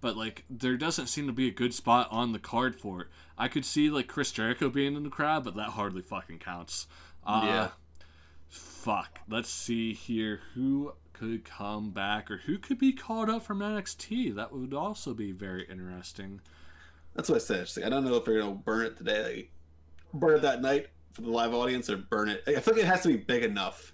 but 0.00 0.16
like 0.16 0.44
there 0.50 0.76
doesn't 0.76 1.06
seem 1.06 1.26
to 1.26 1.32
be 1.32 1.48
a 1.48 1.52
good 1.52 1.72
spot 1.72 2.08
on 2.10 2.32
the 2.32 2.38
card 2.38 2.76
for 2.76 3.02
it. 3.02 3.06
I 3.38 3.48
could 3.48 3.64
see 3.64 3.88
like 3.88 4.06
Chris 4.06 4.32
Jericho 4.32 4.68
being 4.68 4.96
in 4.96 5.02
the 5.02 5.08
crowd, 5.10 5.44
but 5.44 5.56
that 5.56 5.70
hardly 5.70 6.02
fucking 6.02 6.38
counts. 6.40 6.86
Uh, 7.26 7.42
Yeah. 7.44 7.68
Fuck. 8.48 9.20
Let's 9.28 9.50
see 9.50 9.92
here 9.92 10.40
who 10.54 10.92
could 11.12 11.44
come 11.44 11.90
back 11.90 12.30
or 12.30 12.38
who 12.38 12.58
could 12.58 12.78
be 12.78 12.92
called 12.92 13.28
up 13.28 13.42
from 13.42 13.58
NXT. 13.58 14.34
That 14.36 14.52
would 14.52 14.72
also 14.72 15.14
be 15.14 15.32
very 15.32 15.66
interesting. 15.68 16.40
That's 17.14 17.28
what 17.28 17.36
I 17.36 17.64
said. 17.64 17.84
I 17.84 17.88
don't 17.88 18.04
know 18.04 18.14
if 18.14 18.24
they're 18.24 18.38
gonna 18.40 18.54
burn 18.54 18.86
it 18.86 18.96
today, 18.96 19.50
burn 20.14 20.36
it 20.36 20.42
that 20.42 20.62
night 20.62 20.88
for 21.12 21.22
the 21.22 21.30
live 21.30 21.54
audience, 21.54 21.88
or 21.90 21.96
burn 21.96 22.28
it. 22.28 22.42
I 22.46 22.60
feel 22.60 22.74
like 22.74 22.82
it 22.84 22.86
has 22.86 23.02
to 23.02 23.08
be 23.08 23.16
big 23.16 23.42
enough 23.44 23.92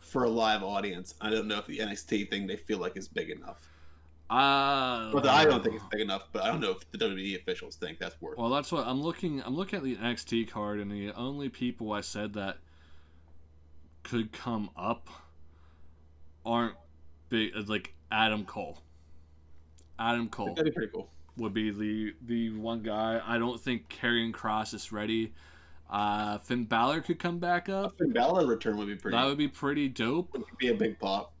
for 0.00 0.24
a 0.24 0.28
live 0.28 0.62
audience. 0.62 1.14
I 1.20 1.30
don't 1.30 1.46
know 1.46 1.58
if 1.58 1.66
the 1.66 1.78
NXT 1.78 2.28
thing 2.30 2.46
they 2.46 2.56
feel 2.56 2.78
like 2.78 2.96
is 2.96 3.08
big 3.08 3.30
enough. 3.30 3.68
Uh, 4.28 5.12
But 5.12 5.26
I 5.26 5.44
don't 5.44 5.62
think 5.62 5.76
it's 5.76 5.84
big 5.90 6.00
enough. 6.00 6.28
But 6.32 6.42
I 6.42 6.48
don't 6.48 6.60
know 6.60 6.70
if 6.70 6.90
the 6.90 6.98
WWE 6.98 7.36
officials 7.40 7.76
think 7.76 7.98
that's 7.98 8.20
worth. 8.20 8.38
Well, 8.38 8.50
that's 8.50 8.72
what 8.72 8.86
I'm 8.86 9.02
looking. 9.02 9.42
I'm 9.44 9.54
looking 9.54 9.76
at 9.78 9.82
the 9.84 9.96
NXT 9.96 10.50
card, 10.50 10.80
and 10.80 10.90
the 10.90 11.12
only 11.12 11.48
people 11.48 11.92
I 11.92 12.00
said 12.00 12.32
that 12.34 12.58
could 14.02 14.32
come 14.32 14.70
up 14.76 15.08
aren't 16.44 16.74
big. 17.28 17.52
Like 17.68 17.94
Adam 18.10 18.44
Cole. 18.44 18.78
Adam 19.98 20.28
Cole 20.28 20.54
That'd 20.54 20.64
be 20.64 20.70
pretty 20.70 20.92
cool. 20.92 21.08
would 21.36 21.54
be 21.54 21.70
the 21.70 22.14
the 22.22 22.50
one 22.50 22.82
guy. 22.82 23.20
I 23.24 23.38
don't 23.38 23.60
think 23.60 23.88
Karrion 23.88 24.32
Kross 24.32 24.74
is 24.74 24.92
ready. 24.92 25.32
Uh, 25.92 26.38
Finn 26.38 26.64
Balor 26.64 27.02
could 27.02 27.18
come 27.18 27.38
back 27.38 27.68
up. 27.68 27.98
Finn 27.98 28.12
Balor 28.12 28.46
return 28.46 28.78
would 28.78 28.86
be 28.88 28.96
pretty. 28.96 29.14
That 29.14 29.26
would 29.26 29.36
be 29.36 29.46
pretty 29.46 29.88
dope. 29.88 30.30
It 30.34 30.38
would 30.38 30.56
be 30.58 30.68
a 30.68 30.74
big 30.74 30.98
pop. 30.98 31.34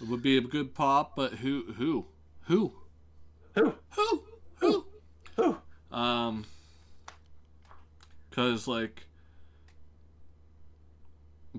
It 0.00 0.06
would 0.06 0.22
be 0.22 0.38
a 0.38 0.40
good 0.40 0.72
pop, 0.74 1.16
but 1.16 1.32
who 1.34 1.72
who 1.72 2.06
who 2.42 2.72
Who? 3.56 3.74
who 3.90 4.22
who? 4.60 4.86
Who? 5.36 5.56
Um, 5.90 6.44
because 8.30 8.68
like 8.68 9.02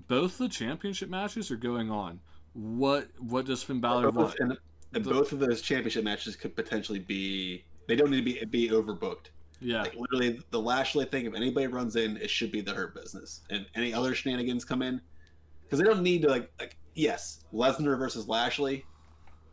both 0.07 0.37
the 0.37 0.47
championship 0.47 1.09
matches 1.09 1.51
are 1.51 1.57
going 1.57 1.91
on. 1.91 2.21
What 2.53 3.09
what 3.19 3.45
does 3.45 3.61
Finn 3.61 3.81
Balor 3.81 4.13
Both, 4.13 4.15
want? 4.15 4.35
and, 4.39 4.57
and 4.93 5.03
both 5.03 5.33
of 5.33 5.39
those 5.39 5.61
championship 5.61 6.05
matches 6.05 6.37
could 6.37 6.55
potentially 6.55 6.99
be. 6.99 7.65
They 7.89 7.97
don't 7.97 8.09
need 8.09 8.23
to 8.25 8.45
be 8.45 8.45
be 8.45 8.69
overbooked. 8.69 9.31
Yeah, 9.63 9.81
Like 9.83 9.95
literally, 9.95 10.39
the 10.49 10.59
Lashley 10.59 11.05
thing. 11.05 11.25
If 11.27 11.35
anybody 11.35 11.67
runs 11.67 11.95
in, 11.95 12.17
it 12.17 12.29
should 12.31 12.51
be 12.51 12.61
the 12.61 12.73
Hurt 12.73 12.95
Business, 12.95 13.41
and 13.51 13.65
any 13.75 13.93
other 13.93 14.15
shenanigans 14.15 14.65
come 14.65 14.81
in, 14.81 14.99
because 15.63 15.77
they 15.79 15.85
don't 15.85 16.01
need 16.01 16.23
to 16.23 16.29
like 16.29 16.51
like 16.59 16.77
yes, 16.95 17.43
Lesnar 17.53 17.97
versus 17.97 18.27
Lashley, 18.27 18.83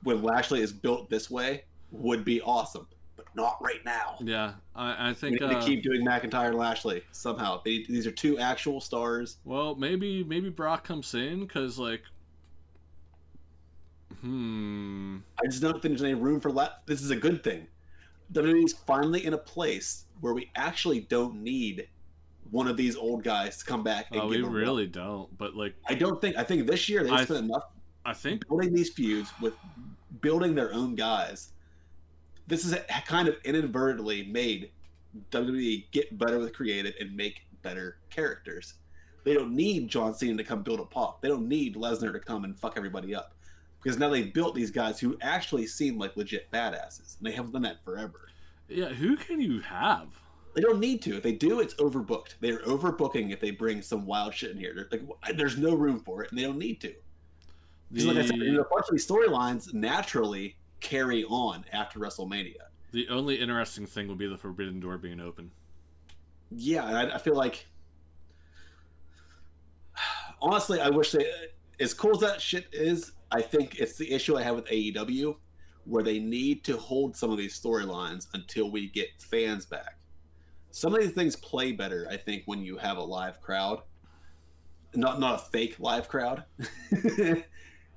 when 0.05 0.23
Lashley 0.23 0.61
is 0.63 0.73
built 0.73 1.11
this 1.11 1.31
way, 1.31 1.65
would 1.91 2.25
be 2.25 2.41
awesome, 2.41 2.87
but 3.17 3.27
not 3.35 3.59
right 3.61 3.85
now. 3.85 4.17
yeah. 4.21 4.55
I, 4.75 4.93
I 4.95 5.09
We 5.09 5.15
think. 5.15 5.33
need 5.41 5.51
to 5.51 5.59
Uh, 5.59 5.63
keep 5.67 5.83
doing 5.83 6.05
McIntyre 6.07 6.49
and 6.49 6.57
Lashley 6.57 7.03
somehow. 7.13 7.61
They, 7.65 7.85
these 7.89 8.07
are 8.07 8.11
two 8.13 8.39
actual 8.39 8.81
stars. 8.81 9.37
well, 9.45 9.75
maybe 9.75 10.25
maybe 10.25 10.49
Brock 10.49 10.85
comes 10.85 11.13
in 11.15 11.41
because 11.41 11.79
like. 11.79 12.03
Hmm. 14.21 15.19
I 15.41 15.47
just 15.47 15.63
don't 15.63 15.75
think 15.83 15.93
there's 15.93 16.03
any 16.03 16.15
room 16.15 16.41
for 16.41 16.51
la- 16.51 16.73
This 16.87 17.03
is 17.03 17.11
a 17.11 17.17
good 17.17 17.45
thing. 17.45 17.67
WWE's 18.33 18.73
finally 18.73 19.25
in 19.25 19.35
a 19.35 19.39
place 19.39 20.05
where 20.21 20.35
we 20.35 20.51
actually 20.57 21.01
don't 21.01 21.43
need 21.43 21.89
one 22.51 22.67
of 22.67 22.77
these 22.77 22.97
old 22.97 23.23
guys 23.23 23.59
to 23.59 23.65
come 23.65 23.83
back. 23.83 24.07
And 24.11 24.21
Oh, 24.21 24.31
give 24.31 24.41
we 24.41 24.43
run. 24.43 24.53
really 24.53 24.87
don't. 24.87 25.37
But 25.39 25.55
like, 25.55 25.75
I 25.87 25.95
don't 25.95 26.21
think. 26.21 26.37
I 26.37 26.43
think 26.45 26.67
this 26.67 26.89
year 26.89 27.03
they 27.05 27.11
spent 27.25 27.45
enough 27.45 27.65
I 28.05 28.15
think 28.15 28.47
building 28.49 28.73
these 28.73 28.91
feuds 28.91 29.31
with 29.41 29.55
building 30.21 30.55
their 30.55 30.73
own 30.73 30.95
guys. 30.95 31.51
This 32.47 32.65
is 32.65 32.75
kind 33.07 33.29
of 33.29 33.37
inadvertently 33.45 34.25
made 34.25 34.71
WWE 35.31 35.85
get 35.91 36.17
better 36.19 36.39
with 36.39 36.55
creative 36.55 36.95
and 37.01 37.15
make 37.15 37.43
better 37.63 37.99
characters. 38.09 38.75
They 39.25 39.35
don't 39.35 39.55
need 39.55 39.89
John 39.89 40.15
Cena 40.15 40.37
to 40.39 40.45
come 40.45 40.63
build 40.63 40.81
a 40.81 40.85
pop. 40.85 41.21
They 41.21 41.29
don't 41.29 41.49
need 41.49 41.77
Lesnar 41.77 42.13
to 42.13 42.19
come 42.21 42.45
and 42.45 42.59
fuck 42.59 42.75
everybody 42.79 43.15
up. 43.15 43.35
Because 43.89 43.99
now 43.99 44.11
they've 44.11 44.35
built 44.35 44.55
these 44.55 44.71
guys 44.71 45.01
who 45.01 45.17
actually 45.23 45.67
seem 45.67 45.97
like 45.99 46.15
legit 46.15 46.51
badasses. 46.53 47.17
And 47.17 47.27
they 47.27 47.33
haven't 47.33 47.53
done 47.53 47.63
that 47.63 47.83
forever. 47.83 48.29
yeah. 48.69 48.89
Who 48.89 49.17
can 49.17 49.41
you 49.41 49.61
have? 49.61 50.09
They 50.55 50.61
don't 50.61 50.79
need 50.79 51.01
to. 51.05 51.17
If 51.17 51.23
they 51.23 51.33
do, 51.33 51.61
it's 51.61 51.73
overbooked. 51.77 52.35
They're 52.41 52.59
overbooking 52.65 53.33
if 53.33 53.41
they 53.41 53.51
bring 53.51 53.81
some 53.81 54.05
wild 54.05 54.35
shit 54.35 54.51
in 54.51 54.59
here. 54.59 54.75
They're 54.91 55.01
like, 55.01 55.39
there's 55.39 55.57
no 55.57 55.75
room 55.75 56.01
for 56.01 56.23
it, 56.23 56.29
and 56.31 56.39
they 56.39 56.43
don't 56.43 56.59
need 56.59 56.83
to. 56.83 56.93
Because, 57.91 58.05
like 58.09 58.19
I 58.19 58.27
said, 58.27 58.39
The- 58.39 58.45
you 58.45 58.53
know, 58.53 58.61
a 58.61 58.69
bunch 58.69 58.85
of 58.89 58.93
these 58.93 59.07
storylines 59.07 59.73
naturally 59.73 60.59
carry 60.81 61.25
on 61.25 61.65
after 61.73 61.99
WrestleMania. 61.99 62.57
The 62.93 63.09
only 63.09 63.37
interesting 63.41 63.87
thing 63.87 64.07
would 64.09 64.19
be 64.19 64.27
the 64.27 64.37
Forbidden 64.37 64.81
Door 64.81 64.99
being 64.99 65.19
open. 65.19 65.51
Yeah, 66.51 66.87
and 66.89 66.95
I, 67.11 67.15
I 67.15 67.19
feel 67.19 67.37
like 67.37 67.67
honestly, 70.43 70.79
I 70.79 70.91
wish 70.91 71.13
they 71.13 71.25
as 71.81 71.95
cool 71.95 72.11
as 72.17 72.21
that 72.21 72.43
shit 72.43 72.67
is. 72.71 73.13
I 73.31 73.43
think 73.43 73.79
it's 73.79 73.97
the 73.97 74.11
issue 74.11 74.37
I 74.37 74.43
have 74.43 74.57
with 74.57 74.67
AEW, 74.67 75.37
where 75.85 76.03
they 76.03 76.19
need 76.19 76.65
to 76.65 76.77
hold 76.77 77.17
some 77.17 77.31
of 77.31 77.39
these 77.39 77.59
storylines 77.59 78.27
until 78.35 78.71
we 78.71 78.89
get 78.89 79.09
fans 79.19 79.67
back. 79.67 79.99
Some 80.71 80.95
of 80.95 81.01
these 81.01 81.13
things 81.13 81.37
play 81.37 81.73
better, 81.73 82.07
I 82.11 82.17
think, 82.17 82.43
when 82.47 82.63
you 82.63 82.77
have 82.77 82.99
a 82.99 83.03
live 83.03 83.41
crowd, 83.41 83.83
not 84.95 85.21
not 85.21 85.35
a 85.35 85.51
fake 85.51 85.77
live 85.79 86.09
crowd. 86.09 86.45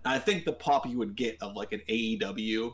I 0.05 0.17
think 0.19 0.45
the 0.45 0.53
pop 0.53 0.87
you 0.87 0.97
would 0.97 1.15
get 1.15 1.37
of 1.41 1.55
like 1.55 1.73
an 1.73 1.81
AEW 1.89 2.73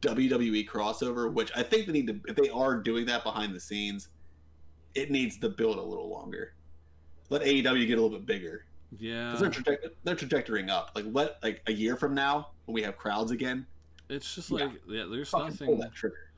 WWE 0.00 0.66
crossover, 0.66 1.32
which 1.32 1.52
I 1.54 1.62
think 1.62 1.86
they 1.86 1.92
need 1.92 2.06
to, 2.06 2.20
if 2.26 2.36
they 2.36 2.48
are 2.48 2.76
doing 2.76 3.06
that 3.06 3.22
behind 3.22 3.54
the 3.54 3.60
scenes, 3.60 4.08
it 4.94 5.10
needs 5.10 5.38
to 5.38 5.48
build 5.48 5.78
a 5.78 5.82
little 5.82 6.08
longer. 6.08 6.54
Let 7.28 7.42
AEW 7.42 7.86
get 7.86 7.98
a 7.98 8.02
little 8.02 8.18
bit 8.18 8.26
bigger. 8.26 8.64
Yeah, 8.98 9.36
they're, 9.38 9.50
traje- 9.50 9.90
they're 10.04 10.16
trajectorying 10.16 10.68
up. 10.68 10.92
Like 10.94 11.04
what? 11.04 11.38
like 11.42 11.62
a 11.66 11.72
year 11.72 11.96
from 11.96 12.14
now 12.14 12.48
when 12.64 12.74
we 12.74 12.82
have 12.82 12.96
crowds 12.96 13.30
again. 13.30 13.66
It's 14.08 14.34
just 14.34 14.50
like 14.50 14.70
yeah, 14.88 15.02
yeah 15.02 15.06
there's 15.10 15.32
nothing. 15.32 15.68
Pull 15.68 15.78
that 15.78 15.94
trigger. 15.94 16.30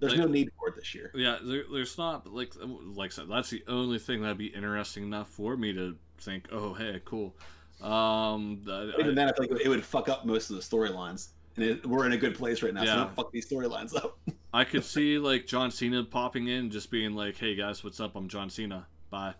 There's 0.00 0.12
like, 0.12 0.22
no 0.22 0.26
need 0.26 0.50
for 0.58 0.68
it 0.68 0.76
this 0.76 0.94
year. 0.94 1.12
Yeah, 1.14 1.38
there, 1.42 1.64
there's 1.72 1.98
not 1.98 2.26
like 2.26 2.54
like 2.60 3.12
I 3.12 3.14
said. 3.14 3.28
That's 3.28 3.50
the 3.50 3.62
only 3.68 3.98
thing 3.98 4.22
that'd 4.22 4.38
be 4.38 4.46
interesting 4.46 5.04
enough 5.04 5.28
for 5.28 5.56
me 5.56 5.72
to 5.74 5.96
think. 6.18 6.48
Oh, 6.50 6.72
hey, 6.74 7.00
cool. 7.04 7.34
Um, 7.82 8.62
Even 8.62 9.10
I, 9.10 9.14
then, 9.14 9.28
I 9.28 9.32
feel 9.32 9.46
like 9.50 9.64
it 9.64 9.68
would 9.68 9.84
fuck 9.84 10.08
up 10.08 10.24
most 10.24 10.50
of 10.50 10.56
the 10.56 10.62
storylines 10.62 11.30
and 11.56 11.64
it, 11.64 11.86
we're 11.86 12.06
in 12.06 12.12
a 12.12 12.16
good 12.16 12.34
place 12.34 12.62
right 12.62 12.72
now. 12.72 12.82
Yeah. 12.82 12.94
So 12.94 12.96
don't 12.96 13.14
fuck 13.16 13.32
these 13.32 13.48
storylines 13.48 13.94
up. 13.94 14.18
I 14.52 14.64
could 14.64 14.84
see 14.84 15.18
like 15.18 15.46
John 15.46 15.70
Cena 15.70 16.04
popping 16.04 16.48
in, 16.48 16.70
just 16.70 16.90
being 16.90 17.14
like, 17.14 17.36
"Hey 17.36 17.54
guys, 17.54 17.84
what's 17.84 18.00
up? 18.00 18.16
I'm 18.16 18.28
John 18.28 18.50
Cena. 18.50 18.86
Bye." 19.10 19.34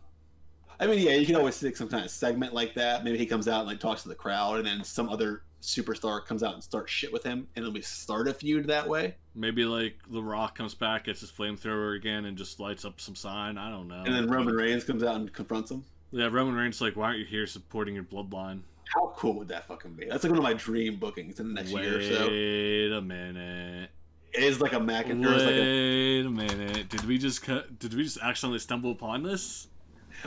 I 0.83 0.87
mean, 0.89 0.99
yeah, 0.99 1.13
you 1.13 1.25
can 1.25 1.37
always 1.37 1.55
stick 1.55 1.77
some 1.77 1.89
kind 1.89 2.05
of 2.05 2.11
segment 2.11 2.55
like 2.55 2.75
that. 2.75 3.05
Maybe 3.05 3.17
he 3.17 3.25
comes 3.25 3.47
out 3.47 3.61
and 3.61 3.69
like 3.69 3.79
talks 3.79 4.03
to 4.03 4.09
the 4.09 4.17
crowd, 4.17 4.57
and 4.57 4.67
then 4.67 4.83
some 4.83 5.09
other 5.09 5.43
superstar 5.63 6.27
comes 6.27 6.43
out 6.43 6.55
and 6.55 6.63
starts 6.63 6.91
shit 6.91 7.13
with 7.13 7.23
him, 7.23 7.47
and 7.55 7.65
then 7.65 7.73
we 7.73 7.81
start 7.83 8.27
a 8.27 8.35
feud 8.35 8.67
that 8.67 8.89
way. 8.89 9.15
Maybe 9.37 9.65
like 9.65 9.95
The 10.11 10.21
Rock 10.21 10.57
comes 10.57 10.75
back, 10.75 11.05
gets 11.05 11.21
his 11.21 11.31
flamethrower 11.31 11.95
again, 11.97 12.25
and 12.25 12.37
just 12.37 12.59
lights 12.59 12.85
up 12.85 13.01
some 13.01 13.15
sign. 13.15 13.59
I 13.59 13.71
don't 13.71 13.87
know. 13.87 14.03
And 14.05 14.13
then 14.13 14.29
Roman 14.29 14.57
Reigns 14.57 14.83
comes 14.83 15.05
out 15.05 15.15
and 15.15 15.33
confronts 15.33 15.71
him. 15.71 15.85
Yeah, 16.11 16.29
Roman 16.33 16.57
Reigns 16.57 16.81
like, 16.81 16.97
"Why 16.97 17.07
aren't 17.07 17.21
you 17.21 17.27
here 17.27 17.47
supporting 17.47 17.95
your 17.95 18.05
bloodline?" 18.05 18.63
How 18.93 19.15
cool 19.17 19.35
would 19.35 19.49
that 19.49 19.69
fucking 19.69 19.93
be? 19.93 20.07
That's 20.07 20.25
like 20.25 20.33
one 20.33 20.39
of 20.39 20.43
my 20.43 20.55
dream 20.55 20.97
bookings 20.97 21.39
in 21.39 21.47
the 21.47 21.55
next 21.55 21.73
Wait 21.73 21.85
year 21.85 21.99
or 21.99 22.03
so. 22.03 22.27
Wait 22.27 22.93
a 22.93 23.01
minute. 23.01 23.91
It 24.33 24.43
is 24.43 24.61
like 24.61 24.73
a 24.73 24.81
Mac 24.81 25.09
and 25.09 25.25
Wait 25.25 25.31
like 25.31 25.55
a... 25.55 26.21
a 26.23 26.29
minute. 26.29 26.89
Did 26.89 27.05
we 27.05 27.19
just 27.19 27.41
cut? 27.43 27.79
Did 27.79 27.95
we 27.95 28.03
just 28.03 28.19
accidentally 28.21 28.59
stumble 28.59 28.91
upon 28.91 29.23
this? 29.23 29.69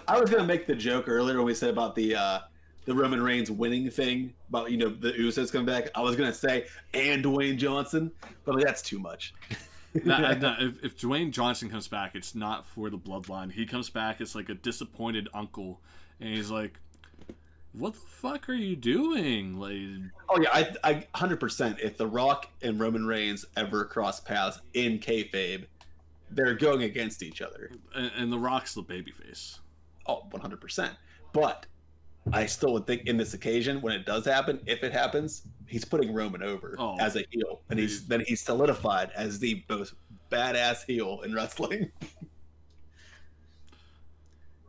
I 0.07 0.19
was 0.19 0.30
gonna 0.30 0.45
make 0.45 0.65
the 0.65 0.76
joke 0.76 1.05
earlier 1.07 1.38
when 1.38 1.45
we 1.45 1.53
said 1.53 1.69
about 1.69 1.95
the 1.95 2.15
uh, 2.15 2.39
the 2.85 2.93
Roman 2.93 3.22
Reigns 3.22 3.51
winning 3.51 3.89
thing 3.89 4.34
about 4.49 4.72
you 4.72 4.77
know 4.77 4.89
the 4.89 5.11
Usos 5.13 5.51
coming 5.51 5.65
back. 5.65 5.89
I 5.95 6.01
was 6.01 6.15
gonna 6.15 6.34
say 6.34 6.67
and 6.93 7.23
Dwayne 7.23 7.57
Johnson, 7.57 8.11
but 8.45 8.55
like, 8.55 8.63
that's 8.63 8.81
too 8.81 8.99
much. 8.99 9.34
no, 10.03 10.17
no, 10.34 10.55
if, 10.59 10.84
if 10.84 10.97
Dwayne 10.99 11.31
Johnson 11.31 11.69
comes 11.69 11.88
back, 11.88 12.15
it's 12.15 12.35
not 12.35 12.65
for 12.65 12.89
the 12.89 12.97
bloodline. 12.97 13.51
He 13.51 13.65
comes 13.65 13.89
back 13.89 14.22
as 14.22 14.35
like 14.35 14.49
a 14.49 14.55
disappointed 14.55 15.27
uncle, 15.34 15.81
and 16.19 16.34
he's 16.34 16.51
like, 16.51 16.80
what 17.73 17.93
the 17.93 17.99
fuck 17.99 18.47
are 18.49 18.53
you 18.53 18.76
doing? 18.76 19.59
Like, 19.59 20.11
oh 20.30 20.39
yeah, 20.41 20.49
I, 20.53 20.76
I, 20.84 21.07
hundred 21.15 21.39
percent. 21.39 21.80
If 21.81 21.97
The 21.97 22.07
Rock 22.07 22.47
and 22.61 22.80
Roman 22.80 23.05
Reigns 23.05 23.45
ever 23.57 23.85
cross 23.85 24.19
paths 24.19 24.61
in 24.73 24.99
kayfabe, 24.99 25.65
they're 26.31 26.55
going 26.55 26.84
against 26.84 27.23
each 27.23 27.41
other. 27.41 27.72
And, 27.95 28.11
and 28.15 28.31
The 28.31 28.39
Rock's 28.39 28.73
the 28.73 28.84
babyface. 28.84 29.59
Oh, 30.07 30.27
100 30.32 30.61
percent. 30.61 30.94
But 31.34 31.65
I 32.34 32.45
still 32.48 32.73
would 32.73 32.88
think 32.88 33.03
in 33.06 33.18
this 33.18 33.34
occasion, 33.34 33.82
when 33.82 33.94
it 33.94 34.06
does 34.06 34.26
happen, 34.26 34.60
if 34.65 34.84
it 34.84 34.91
happens, 34.91 35.44
he's 35.68 35.86
putting 35.86 36.14
Roman 36.14 36.41
over 36.41 36.76
oh, 36.80 36.98
as 36.99 37.15
a 37.15 37.23
heel, 37.30 37.61
and 37.69 37.77
he's 37.77 38.07
then 38.07 38.23
he's 38.26 38.41
solidified 38.41 39.11
as 39.15 39.40
the 39.40 39.64
most 39.69 39.94
badass 40.32 40.86
heel 40.86 41.22
in 41.22 41.34
wrestling. 41.34 41.91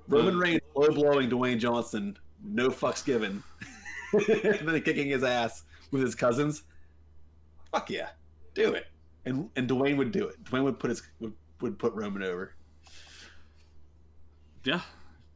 Roman 0.08 0.38
Reigns 0.38 0.60
low 0.74 0.88
blowing 0.88 1.30
Dwayne 1.30 1.58
Johnson 1.58 2.16
no 2.44 2.68
fucks 2.68 3.04
given, 3.04 3.42
and 4.12 4.68
then 4.68 4.80
kicking 4.82 5.08
his 5.08 5.24
ass 5.24 5.64
with 5.90 6.02
his 6.02 6.14
cousins. 6.14 6.62
Fuck 7.72 7.90
yeah, 7.90 8.10
do 8.54 8.74
it. 8.74 8.86
And 9.24 9.48
and 9.56 9.68
Dwayne 9.68 9.96
would 9.96 10.12
do 10.12 10.28
it. 10.28 10.42
Dwayne 10.44 10.64
would 10.64 10.78
put 10.78 10.90
his 10.90 11.02
would, 11.20 11.32
would 11.60 11.78
put 11.78 11.94
Roman 11.94 12.22
over. 12.22 12.54
Yeah, 14.62 14.82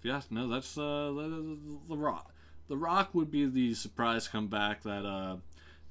yeah. 0.02 0.20
No, 0.30 0.48
that's 0.48 0.76
uh 0.76 1.12
the, 1.14 1.58
the 1.88 1.96
Rock. 1.96 2.32
The 2.68 2.76
Rock 2.76 3.14
would 3.14 3.30
be 3.30 3.46
the 3.46 3.74
surprise 3.74 4.28
comeback 4.28 4.82
that 4.82 5.04
uh 5.04 5.36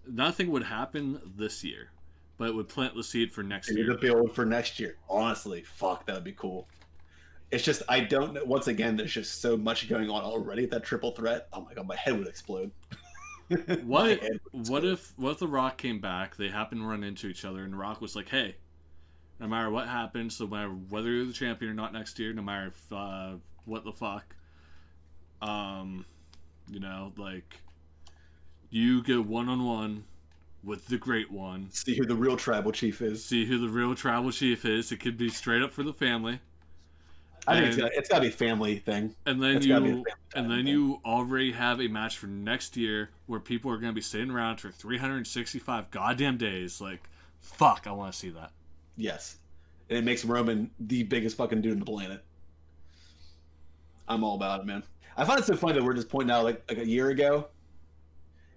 nothing 0.08 0.52
would 0.52 0.64
happen 0.64 1.20
this 1.36 1.64
year, 1.64 1.92
but 2.38 2.50
it 2.50 2.56
would 2.56 2.70
plant 2.70 2.96
the 2.96 3.04
seed 3.04 3.34
for 3.34 3.44
next 3.44 3.72
year. 3.72 3.88
The 3.88 3.96
build 3.96 4.36
for 4.36 4.46
next 4.46 4.80
year. 4.80 4.98
Honestly, 5.10 5.64
fuck, 5.64 6.06
that 6.06 6.16
would 6.16 6.24
be 6.24 6.34
cool 6.34 6.68
it's 7.52 7.64
just 7.64 7.82
I 7.90 8.02
don't. 8.02 8.34
Know. 8.34 8.44
Once 8.46 8.68
again, 8.68 8.96
there's 8.96 9.14
just 9.14 9.42
so 9.42 9.58
much 9.58 9.90
going 9.90 10.10
on 10.10 10.24
already. 10.24 10.66
That 10.66 10.84
triple 10.84 11.12
threat. 11.12 11.48
Oh 11.54 11.62
my 11.62 11.74
god, 11.74 11.88
my 11.88 11.96
head 11.96 12.18
would 12.18 12.28
explode. 12.28 12.72
what? 13.84 14.22
what 14.52 14.86
if 14.86 15.14
what 15.18 15.32
if 15.32 15.40
the 15.40 15.48
Rock 15.48 15.78
came 15.78 16.00
back? 16.00 16.36
They 16.36 16.50
happen 16.50 16.80
to 16.80 16.86
run 16.86 17.04
into 17.04 17.28
each 17.28 17.46
other, 17.46 17.64
and 17.64 17.74
the 17.74 17.78
Rock 17.78 18.02
was 18.02 18.16
like, 18.16 18.30
"Hey, 18.30 18.56
no 19.40 19.48
matter 19.48 19.70
what 19.70 19.88
happens, 19.88 20.40
no 20.40 20.48
matter 20.48 20.70
whether 20.70 21.10
you're 21.10 21.26
the 21.26 21.34
champion 21.34 21.72
or 21.72 21.74
not 21.74 21.92
next 21.92 22.20
year, 22.20 22.34
no 22.34 22.44
matter 22.44 22.68
if, 22.68 22.94
uh, 22.94 23.34
what 23.70 23.86
the 23.86 23.92
fuck, 23.92 24.36
um, 25.42 26.06
you 26.70 26.80
know, 26.80 27.14
like 27.18 27.62
you 28.70 29.04
go 29.04 29.22
one 29.22 29.50
on 29.50 29.64
one 29.64 30.04
with 30.64 30.88
the 30.88 30.98
great 30.98 31.32
one. 31.32 31.70
See 31.72 31.96
who 31.96 32.06
the 32.06 32.16
real 32.16 32.36
tribal 32.36 32.72
chief 32.72 33.02
is. 33.02 33.24
See 33.24 33.46
who 33.46 33.58
the 33.60 33.70
real 33.70 33.96
tribal 33.96 34.32
chief 34.32 34.66
is. 34.66 34.92
It 34.92 34.98
could 35.00 35.18
be 35.18 35.30
straight 35.30 35.62
up 35.62 35.72
for 35.72 35.84
the 35.84 35.94
family. 35.94 36.40
I 37.48 37.56
think 37.56 37.68
it's 37.68 37.78
got, 37.78 37.92
it's 37.94 38.10
got 38.10 38.16
to 38.16 38.22
be 38.26 38.30
family 38.30 38.78
thing. 38.78 39.16
And 39.26 39.42
then 39.42 39.62
you 39.62 40.04
and 40.36 40.50
then 40.52 40.58
thing. 40.58 40.68
you 40.68 41.02
already 41.06 41.52
have 41.52 41.82
a 41.82 41.88
match 41.88 42.18
for 42.18 42.28
next 42.28 42.78
year 42.78 43.10
where 43.26 43.40
people 43.40 43.72
are 43.72 43.78
going 43.78 43.92
to 43.92 43.96
be 43.96 44.02
sitting 44.02 44.30
around 44.30 44.60
for 44.60 44.70
365 44.72 45.90
goddamn 45.90 46.38
days. 46.38 46.80
Like, 46.80 47.02
fuck, 47.40 47.86
I 47.88 47.92
want 47.92 48.12
to 48.14 48.20
see 48.20 48.30
that. 48.32 48.52
Yes, 48.98 49.38
and 49.90 49.98
it 49.98 50.04
makes 50.04 50.26
Roman 50.26 50.70
the 50.80 51.04
biggest 51.04 51.38
fucking 51.38 51.62
dude 51.62 51.74
on 51.74 51.80
the 51.80 51.86
planet. 51.86 52.24
I'm 54.10 54.24
all 54.24 54.36
about 54.36 54.62
it, 54.62 54.66
man. 54.66 54.84
I 55.16 55.24
find 55.24 55.40
it 55.40 55.46
so 55.46 55.56
funny 55.56 55.74
that 55.74 55.84
we're 55.84 55.94
just 55.94 56.10
pointing 56.10 56.32
out 56.32 56.44
like 56.44 56.64
like 56.70 56.80
a 56.80 56.88
year 56.88 57.10
ago 57.10 57.48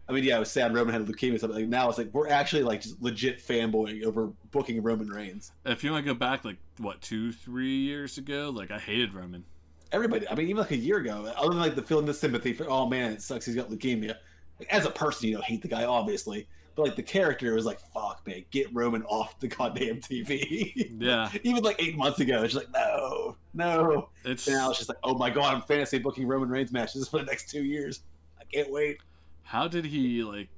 I 0.09 0.13
mean, 0.13 0.25
yeah, 0.25 0.37
it 0.37 0.41
was 0.41 0.51
sad 0.51 0.75
Roman 0.75 0.93
had 0.93 1.07
leukemia. 1.07 1.39
Something 1.39 1.61
like 1.61 1.69
now 1.69 1.89
it's 1.89 1.97
like 1.97 2.13
we're 2.13 2.29
actually 2.29 2.65
like 2.65 2.83
just 2.83 3.01
legit 3.01 3.39
fanboying 3.39 4.05
over 4.05 4.31
booking 4.51 4.83
Roman 4.83 5.09
Reigns. 5.09 5.53
If 5.65 5.85
you 5.85 5.93
want 5.93 6.05
to 6.05 6.13
go 6.13 6.19
back 6.19 6.45
like 6.45 6.59
what 6.79 7.01
two, 7.01 7.33
three 7.33 7.77
years 7.77 8.19
ago, 8.19 8.53
like 8.55 8.71
I 8.71 8.79
hated 8.79 9.15
Roman. 9.15 9.45
Everybody, 9.93 10.29
I 10.29 10.35
mean, 10.35 10.49
even 10.49 10.61
like 10.61 10.71
a 10.71 10.77
year 10.77 10.99
ago, 10.99 11.33
other 11.37 11.51
than 11.51 11.59
like 11.59 11.75
the 11.77 11.83
feeling 11.83 12.07
the 12.07 12.15
sympathy 12.15 12.53
for, 12.53 12.69
oh 12.69 12.89
man, 12.89 13.13
it 13.13 13.23
sucks 13.23 13.47
he's 13.47 13.55
got 13.55 13.71
leukemia. 13.71 14.17
Like, 14.59 14.69
as 14.71 14.87
a 14.87 14.91
person, 14.91 15.29
you 15.29 15.37
know, 15.37 15.43
hate 15.43 15.63
the 15.63 15.69
guy 15.69 15.85
obviously, 15.85 16.49
but 16.75 16.83
like 16.87 16.97
the 16.97 17.03
character 17.03 17.55
was 17.55 17.67
like, 17.67 17.81
fuck 17.93 18.23
man, 18.27 18.45
get 18.51 18.73
Roman 18.73 19.03
off 19.05 19.39
the 19.41 19.49
goddamn 19.49 20.01
TV. 20.01 20.91
Yeah. 21.03 21.31
even 21.43 21.63
like 21.65 21.83
eight 21.83 21.97
months 21.97 22.21
ago, 22.21 22.47
she's 22.47 22.55
like 22.57 22.73
no, 22.73 23.37
no. 23.55 24.09
It's 24.25 24.47
and 24.47 24.57
now 24.57 24.73
she's 24.73 24.89
like, 24.89 24.99
oh 25.03 25.15
my 25.15 25.31
god, 25.31 25.55
I'm 25.55 25.63
fantasy 25.63 25.99
booking 25.99 26.27
Roman 26.27 26.49
Reigns 26.49 26.73
matches 26.73 27.09
for 27.09 27.19
the 27.19 27.25
next 27.25 27.51
two 27.51 27.65
years. 27.65 28.01
I 28.41 28.45
can't 28.45 28.71
wait. 28.71 28.99
How 29.43 29.69
did 29.69 29.85
he 29.85 30.23
like? 30.23 30.49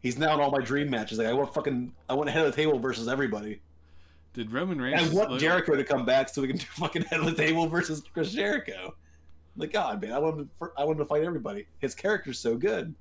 He's 0.00 0.18
now 0.18 0.34
in 0.34 0.40
all 0.40 0.50
my 0.50 0.62
dream 0.62 0.88
matches. 0.88 1.18
Like 1.18 1.26
I 1.26 1.32
want 1.32 1.52
fucking, 1.52 1.92
I 2.08 2.14
want 2.14 2.30
head 2.30 2.46
of 2.46 2.54
the 2.54 2.62
table 2.62 2.78
versus 2.78 3.08
everybody. 3.08 3.60
Did 4.32 4.52
Roman 4.52 4.80
Reigns? 4.80 5.10
I 5.10 5.14
want 5.14 5.40
Jericho 5.40 5.74
to 5.74 5.84
come 5.84 6.04
back 6.04 6.28
so 6.28 6.40
we 6.40 6.48
can 6.48 6.56
do 6.56 6.64
fucking 6.70 7.02
head 7.02 7.20
of 7.20 7.26
the 7.26 7.34
table 7.34 7.66
versus 7.66 8.02
Chris 8.12 8.32
Jericho. 8.32 8.94
Like 9.56 9.72
God, 9.72 10.00
man, 10.00 10.12
I 10.12 10.18
want 10.18 10.38
him. 10.38 10.50
To, 10.60 10.70
I 10.78 10.84
want 10.84 10.98
him 10.98 11.04
to 11.04 11.08
fight 11.08 11.24
everybody. 11.24 11.66
His 11.80 11.94
character's 11.94 12.38
so 12.38 12.56
good. 12.56 12.94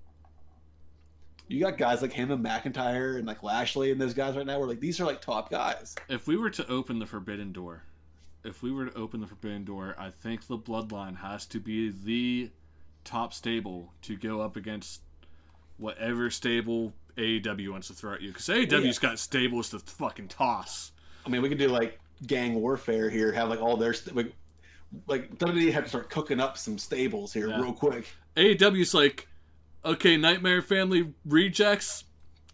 You 1.50 1.60
got 1.60 1.78
guys 1.78 2.02
like 2.02 2.14
him 2.14 2.32
and 2.32 2.46
McIntyre 2.46 3.18
and 3.18 3.26
like 3.26 3.44
Lashley 3.44 3.92
and 3.92 4.00
those 4.00 4.14
guys 4.14 4.38
right 4.38 4.46
now. 4.46 4.60
We're 4.60 4.68
like 4.68 4.80
these 4.80 5.00
are 5.00 5.06
like 5.06 5.20
top 5.20 5.50
guys. 5.50 5.96
If 6.08 6.28
we 6.28 6.38
were 6.38 6.52
to 6.52 6.68
open 6.68 7.00
the 7.00 7.08
Forbidden 7.08 7.52
Door, 7.52 7.84
if 8.44 8.62
we 8.62 8.72
were 8.72 8.86
to 8.86 8.96
open 8.96 9.20
the 9.20 9.28
Forbidden 9.28 9.66
Door, 9.66 9.96
I 9.98 10.12
think 10.12 10.48
the 10.48 10.58
Bloodline 10.58 11.18
has 11.18 11.46
to 11.48 11.60
be 11.60 11.90
the 11.90 12.52
top 13.04 13.34
stable 13.34 13.92
to 14.04 14.16
go 14.16 14.42
up 14.42 14.56
against 14.56 15.02
whatever 15.78 16.30
stable 16.30 16.94
AEW 17.18 17.70
wants 17.70 17.88
to 17.88 17.94
throw 17.94 18.14
at 18.14 18.22
you. 18.22 18.30
Because 18.30 18.48
AEW's 18.48 19.02
yeah. 19.02 19.10
got 19.10 19.20
stables 19.20 19.70
to 19.72 19.80
fucking 19.80 20.28
toss. 20.28 20.92
I 21.26 21.30
mean, 21.30 21.42
we 21.42 21.50
could 21.50 21.58
do 21.58 21.68
like 21.68 22.00
gang 22.28 22.56
warfare 22.56 23.10
here. 23.10 23.32
Have 23.32 23.50
like 23.50 23.62
all 23.62 23.76
their 23.76 23.94
st- 23.94 24.16
like, 24.16 24.34
like 25.08 25.38
WWE 25.38 25.72
have 25.72 25.84
to 25.84 25.90
start 25.90 26.10
cooking 26.10 26.40
up 26.40 26.58
some 26.58 26.78
stables 26.78 27.34
here 27.34 27.50
yeah. 27.50 27.62
real 27.62 27.74
quick. 27.74 28.08
AEW's 28.38 28.94
like, 28.94 29.28
okay, 29.84 30.18
Nightmare 30.18 30.62
Family 30.62 31.14
rejects, 31.26 32.06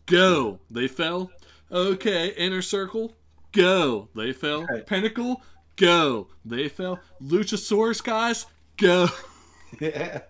go. 0.06 0.60
They 0.70 0.88
fell. 0.88 1.32
Okay, 1.72 2.30
Inner 2.30 2.62
Circle, 2.62 3.16
go. 3.52 4.10
They 4.16 4.32
fell. 4.34 4.66
Right. 4.66 4.86
Pinnacle, 4.86 5.42
go. 5.76 6.28
They 6.44 6.70
fell. 6.70 7.00
Luchasaurus 7.22 8.04
guys, 8.04 8.46
go. 8.78 9.08
Yeah. 9.82 10.22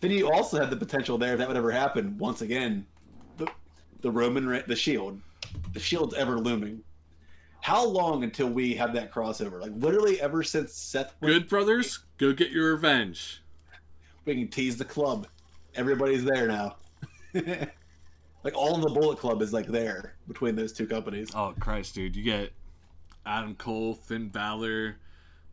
then 0.00 0.10
you 0.10 0.28
also 0.28 0.58
had 0.58 0.68
the 0.68 0.76
potential 0.76 1.18
there 1.18 1.34
if 1.34 1.38
that 1.38 1.46
would 1.46 1.56
ever 1.56 1.70
happen. 1.70 2.18
Once 2.18 2.42
again, 2.42 2.84
the 3.36 3.46
the 4.00 4.10
Roman 4.10 4.64
the 4.66 4.74
Shield, 4.74 5.20
the 5.72 5.78
Shield's 5.78 6.14
ever 6.14 6.40
looming. 6.40 6.82
How 7.60 7.84
long 7.84 8.24
until 8.24 8.48
we 8.48 8.74
have 8.74 8.92
that 8.94 9.12
crossover? 9.12 9.60
Like 9.60 9.72
literally 9.76 10.20
ever 10.20 10.42
since 10.42 10.74
Seth. 10.74 11.14
Good 11.22 11.48
brothers, 11.48 12.00
go 12.18 12.32
get 12.32 12.50
your 12.50 12.72
revenge. 12.72 13.42
We 14.24 14.34
can 14.34 14.48
tease 14.48 14.76
the 14.76 14.84
club. 14.84 15.28
Everybody's 15.76 16.24
there 16.24 16.46
now. 16.46 16.76
like 17.34 18.54
all 18.54 18.74
of 18.74 18.82
the 18.82 18.90
Bullet 18.90 19.18
Club 19.18 19.42
is 19.42 19.52
like 19.52 19.66
there 19.66 20.14
between 20.28 20.54
those 20.54 20.72
two 20.72 20.86
companies. 20.86 21.30
Oh 21.34 21.54
Christ, 21.58 21.94
dude! 21.94 22.14
You 22.14 22.22
get 22.22 22.52
Adam 23.26 23.54
Cole, 23.54 23.94
Finn 23.94 24.28
Balor, 24.28 24.96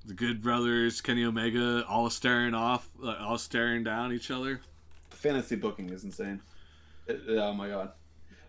the 0.05 0.13
Good 0.13 0.41
Brothers, 0.41 1.01
Kenny 1.01 1.23
Omega, 1.23 1.85
all 1.87 2.09
staring 2.09 2.53
off, 2.53 2.89
uh, 3.03 3.15
all 3.19 3.37
staring 3.37 3.83
down 3.83 4.13
each 4.13 4.31
other. 4.31 4.61
The 5.09 5.17
fantasy 5.17 5.55
booking 5.55 5.89
is 5.89 6.03
insane. 6.03 6.41
It, 7.07 7.21
oh 7.29 7.53
my 7.53 7.67
god! 7.67 7.91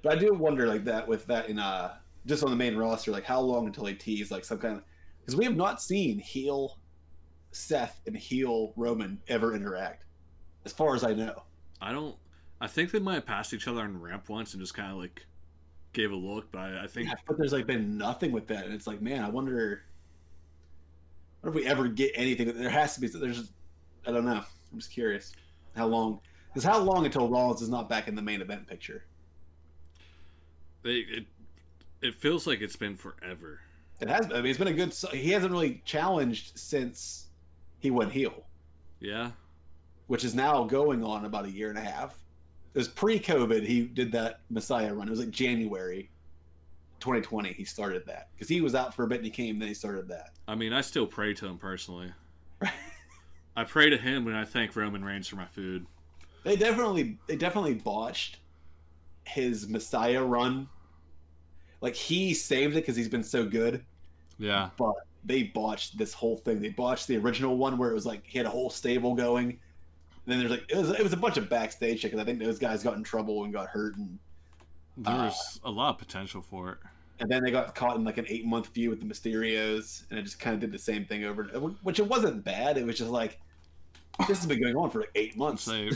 But 0.03 0.17
I 0.17 0.21
do 0.21 0.35
wonder 0.35 0.67
like 0.67 0.85
that 0.85 1.07
with 1.07 1.27
that 1.27 1.49
in 1.49 1.59
uh 1.59 1.95
just 2.27 2.45
on 2.45 2.51
the 2.51 2.57
main 2.57 2.77
roster, 2.77 3.11
like 3.11 3.25
how 3.25 3.41
long 3.41 3.67
until 3.67 3.85
they 3.85 3.95
tease 3.95 4.31
like 4.31 4.45
some 4.45 4.59
kind 4.59 4.77
of 4.77 4.83
because 5.21 5.37
we 5.37 5.45
have 5.45 5.57
not 5.57 5.81
seen 5.81 6.19
heel 6.19 6.79
Seth 7.53 8.01
and 8.07 8.17
heel 8.17 8.73
Roman 8.77 9.21
ever 9.29 9.55
interact, 9.55 10.05
as 10.65 10.73
far 10.73 10.95
as 10.95 11.05
I 11.05 11.15
know. 11.15 11.43
I 11.83 11.93
don't. 11.93 12.17
I 12.61 12.69
think 12.69 12.93
they 12.93 13.01
might 13.01 13.15
have 13.15 13.27
passed 13.27 13.53
each 13.53 13.67
other 13.67 13.81
on 13.81 14.01
ramp 14.01 14.29
once 14.29 14.55
and 14.55 14.63
just 14.63 14.75
kind 14.75 14.93
of 14.93 14.99
like 14.99 15.27
gave 15.93 16.13
a 16.13 16.17
look, 16.17 16.53
but 16.53 16.61
I, 16.61 16.85
I 16.85 16.87
think. 16.87 17.09
Yeah, 17.09 17.15
but 17.27 17.37
there's 17.37 17.53
like 17.53 17.67
been 17.67 17.99
nothing 17.99 18.31
with 18.31 18.47
that, 18.49 18.65
and 18.65 18.73
it's 18.73 18.87
like, 18.87 19.03
man, 19.03 19.25
I 19.25 19.29
wonder. 19.29 19.83
What 21.41 21.51
if 21.51 21.57
we 21.57 21.67
ever 21.67 21.89
get 21.89 22.13
anything? 22.15 22.57
There 22.57 22.71
has 22.71 22.95
to 22.95 23.01
be. 23.01 23.09
There's. 23.09 23.41
Just, 23.41 23.53
I 24.07 24.13
don't 24.13 24.25
know. 24.25 24.43
I'm 24.73 24.79
just 24.79 24.93
curious. 24.93 25.33
How 25.75 25.87
long? 25.87 26.21
Because 26.49 26.65
how 26.65 26.79
long 26.79 27.05
until 27.05 27.29
Rollins 27.29 27.63
is 27.63 27.69
not 27.69 27.89
back 27.89 28.09
in 28.09 28.15
the 28.15 28.23
main 28.23 28.41
event 28.41 28.67
picture? 28.67 29.05
They, 30.83 30.99
it, 30.99 31.27
it 32.01 32.15
feels 32.15 32.47
like 32.47 32.61
it's 32.61 32.77
been 32.77 32.97
forever. 32.97 33.61
It 34.01 34.09
has. 34.09 34.27
I 34.27 34.37
mean, 34.37 34.47
it's 34.47 34.59
been 34.59 34.69
a 34.69 34.73
good. 34.73 34.95
He 35.13 35.31
hasn't 35.31 35.51
really 35.51 35.83
challenged 35.85 36.59
since 36.59 37.27
he 37.81 37.91
went 37.91 38.13
heel. 38.13 38.45
Yeah. 39.01 39.33
Which 40.13 40.25
is 40.25 40.35
now 40.35 40.65
going 40.65 41.03
on 41.03 41.25
about 41.25 41.47
a 41.47 41.51
year 41.51 41.71
and 41.71 41.79
a 41.79 41.81
half. 41.81 42.19
It 42.75 42.79
was 42.79 42.87
pre-COVID. 42.87 43.65
He 43.65 43.85
did 43.85 44.13
that 44.13 44.41
Messiah 44.51 44.93
run. 44.93 45.07
It 45.07 45.11
was 45.11 45.21
like 45.21 45.31
January 45.31 46.11
2020. 47.01 47.55
He 47.55 47.65
started 47.65 48.05
that 48.05 48.29
because 48.35 48.47
he 48.47 48.61
was 48.61 48.75
out 48.75 48.93
for 48.93 49.05
a 49.05 49.07
bit 49.07 49.17
and 49.17 49.25
he 49.25 49.31
came. 49.31 49.59
Then 49.59 49.69
he 49.69 49.73
started 49.73 50.09
that. 50.09 50.33
I 50.47 50.55
mean, 50.55 50.75
I 50.75 50.83
still 50.83 51.07
pray 51.07 51.33
to 51.33 51.47
him 51.47 51.57
personally. 51.57 52.13
I 53.57 53.65
pray 53.65 53.89
to 53.89 53.97
him 53.97 54.27
when 54.27 54.35
I 54.35 54.45
thank 54.45 54.77
Roman 54.77 55.03
Reigns 55.03 55.29
for 55.29 55.37
my 55.37 55.47
food. 55.47 55.87
They 56.45 56.57
definitely, 56.57 57.17
they 57.27 57.37
definitely 57.37 57.77
botched 57.77 58.41
his 59.25 59.67
Messiah 59.67 60.23
run 60.23 60.69
like 61.81 61.95
he 61.95 62.35
saved 62.35 62.77
it 62.77 62.81
because 62.81 62.97
he's 62.97 63.09
been 63.09 63.25
so 63.25 63.47
good. 63.47 63.83
Yeah. 64.39 64.69
But 64.77 64.93
they 65.25 65.45
botched 65.45 65.97
this 65.97 66.13
whole 66.13 66.37
thing. 66.37 66.61
They 66.61 66.69
botched 66.69 67.09
the 67.09 67.17
original 67.17 67.57
one 67.57 67.79
where 67.79 67.91
it 67.91 67.95
was 67.95 68.05
like 68.05 68.27
he 68.27 68.37
had 68.37 68.47
a 68.47 68.51
whole 68.51 68.69
stable 68.69 69.15
going. 69.15 69.59
And 70.25 70.33
then 70.33 70.39
there's 70.39 70.51
like 70.51 70.65
it 70.71 70.77
was 70.77 70.91
it 70.91 71.03
was 71.03 71.13
a 71.13 71.17
bunch 71.17 71.37
of 71.37 71.49
backstage 71.49 72.01
shit 72.01 72.11
because 72.11 72.23
I 72.23 72.25
think 72.25 72.39
those 72.39 72.59
guys 72.59 72.83
got 72.83 72.97
in 72.97 73.03
trouble 73.03 73.45
and 73.45 73.53
got 73.53 73.69
hurt 73.69 73.97
and 73.97 74.19
there 74.97 75.15
was 75.15 75.61
uh, 75.65 75.69
a 75.69 75.71
lot 75.71 75.91
of 75.91 75.99
potential 75.99 76.43
for 76.43 76.73
it. 76.73 76.79
And 77.21 77.31
then 77.31 77.43
they 77.45 77.51
got 77.51 77.75
caught 77.75 77.97
in 77.97 78.05
like 78.05 78.19
an 78.19 78.27
eight 78.29 78.45
month 78.45 78.69
feud 78.69 78.91
with 78.91 79.01
the 79.01 79.07
Mysterios, 79.07 80.05
and 80.11 80.19
it 80.19 80.23
just 80.23 80.41
kind 80.41 80.55
of 80.55 80.61
did 80.61 80.73
the 80.73 80.79
same 80.79 81.05
thing 81.05 81.25
over, 81.25 81.45
which 81.83 81.99
it 81.99 82.07
wasn't 82.07 82.45
bad. 82.45 82.77
It 82.77 82.87
was 82.87 82.99
just 82.99 83.11
like 83.11 83.39
this 84.27 84.39
has 84.39 84.47
been 84.47 84.61
going 84.61 84.77
on 84.77 84.91
for 84.91 85.01
like 85.01 85.11
eight 85.15 85.37
months. 85.37 85.65
They 85.65 85.91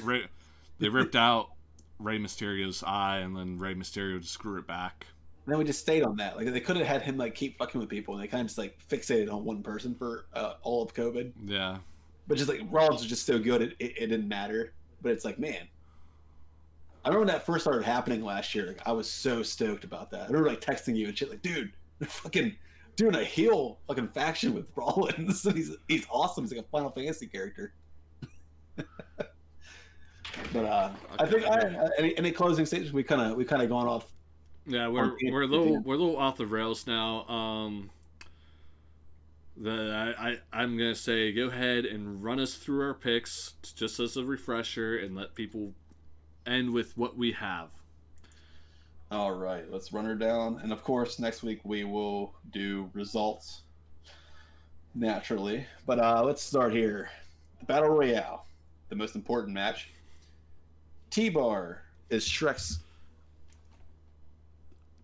they 0.79 0.89
ripped 0.89 1.17
out 1.17 1.51
Rey 1.99 2.19
Mysterio's 2.19 2.83
eye, 2.85 3.19
and 3.19 3.37
then 3.37 3.59
Rey 3.59 3.75
Mysterio 3.75 4.21
just 4.21 4.35
screw 4.35 4.59
it 4.59 4.67
back. 4.67 5.07
And 5.45 5.53
then 5.53 5.59
we 5.59 5.65
just 5.65 5.81
stayed 5.81 6.03
on 6.03 6.17
that. 6.17 6.37
Like 6.37 6.53
they 6.53 6.61
could 6.61 6.77
have 6.77 6.87
had 6.87 7.03
him 7.03 7.17
like 7.17 7.35
keep 7.35 7.59
fucking 7.59 7.81
with 7.81 7.91
people, 7.91 8.15
and 8.15 8.23
they 8.23 8.29
kind 8.29 8.43
of 8.43 8.47
just 8.47 8.59
like 8.59 8.79
fixated 8.89 9.33
on 9.33 9.45
one 9.45 9.63
person 9.63 9.95
for 9.95 10.27
uh, 10.33 10.55
all 10.63 10.83
of 10.83 10.95
COVID. 10.95 11.33
Yeah. 11.45 11.79
But 12.27 12.39
just 12.39 12.49
like 12.49 12.61
Rollins 12.71 13.03
was 13.03 13.09
just 13.09 13.27
so 13.27 13.39
good, 13.39 13.63
it, 13.63 13.77
it, 13.79 13.93
it, 13.97 14.07
didn't 14.09 14.29
matter. 14.29 14.73
But 15.03 15.13
it's 15.13 15.25
like, 15.25 15.39
man, 15.39 15.69
I 17.05 17.09
remember 17.09 17.27
when 17.27 17.29
that 17.29 17.47
first 17.47 17.65
started 17.65 17.85
happening 17.85 18.23
last 18.23 18.55
year. 18.55 18.67
Like, 18.67 18.83
I 18.87 18.93
was 18.93 19.09
so 19.11 19.43
stoked 19.43 19.85
about 19.85 20.11
that. 20.11 20.23
I 20.23 20.27
remember 20.27 20.49
like 20.49 20.61
texting 20.61 20.97
you 20.97 21.07
and 21.07 21.17
shit, 21.17 21.31
like, 21.31 21.43
dude, 21.43 21.73
they're 21.99 22.09
fucking 22.09 22.57
doing 22.97 23.15
a 23.15 23.25
heel 23.25 23.79
fucking 23.87 24.09
faction 24.09 24.55
with 24.55 24.73
Rollins. 24.77 25.43
he's 25.55 25.77
he's 25.89 26.07
awesome. 26.11 26.45
He's 26.45 26.53
like 26.53 26.65
a 26.65 26.69
Final 26.69 26.91
Fantasy 26.91 27.27
character. 27.27 27.73
but 28.77 30.65
uh, 30.65 30.91
okay. 31.21 31.23
I 31.23 31.27
think 31.27 31.45
I, 31.45 31.89
any, 31.99 32.19
any 32.19 32.31
closing 32.33 32.67
statements 32.67 32.93
we 32.93 33.03
kind 33.03 33.23
of 33.23 33.37
we 33.37 33.45
kind 33.45 33.63
of 33.63 33.69
gone 33.69 33.87
off 33.87 34.07
yeah, 34.67 34.89
we're 34.89 35.13
we're 35.31 35.43
a 35.43 35.47
little 35.47 35.81
we're 35.83 35.95
a 35.95 35.99
little 35.99 36.17
off 36.17 36.37
the 36.37 36.47
rails 36.47 36.87
now. 36.87 37.25
Um, 37.29 37.91
the 39.57 40.15
I, 40.19 40.29
I 40.31 40.39
I'm 40.53 40.77
gonna 40.77 40.95
say 40.95 41.33
go 41.33 41.47
ahead 41.49 41.85
and 41.85 42.23
run 42.23 42.39
us 42.39 42.55
through 42.55 42.83
our 42.83 42.95
picks 42.95 43.55
just 43.75 44.01
as 44.01 44.17
a 44.17 44.25
refresher 44.25 44.99
and 44.99 45.15
let 45.15 45.35
people 45.35 45.73
end 46.47 46.73
with 46.73 46.97
what 46.97 47.17
we 47.17 47.33
have. 47.33 47.69
All 49.11 49.33
right, 49.33 49.65
let's 49.71 49.93
run 49.93 50.05
her 50.05 50.15
down, 50.15 50.61
and 50.63 50.73
of 50.73 50.83
course 50.83 51.19
next 51.19 51.43
week 51.43 51.61
we 51.65 51.85
will 51.85 52.35
do 52.53 52.91
results 52.93 53.63
naturally. 54.95 55.67
But 55.87 56.01
uh, 56.01 56.23
let's 56.25 56.43
start 56.43 56.73
here. 56.73 57.11
Battle 57.67 57.91
Royale, 57.91 58.47
the 58.89 58.97
most 58.97 59.15
important 59.15 59.55
match. 59.55 59.91
T 61.11 61.29
Bar 61.29 61.83
is 62.11 62.27
Shrek's 62.27 62.81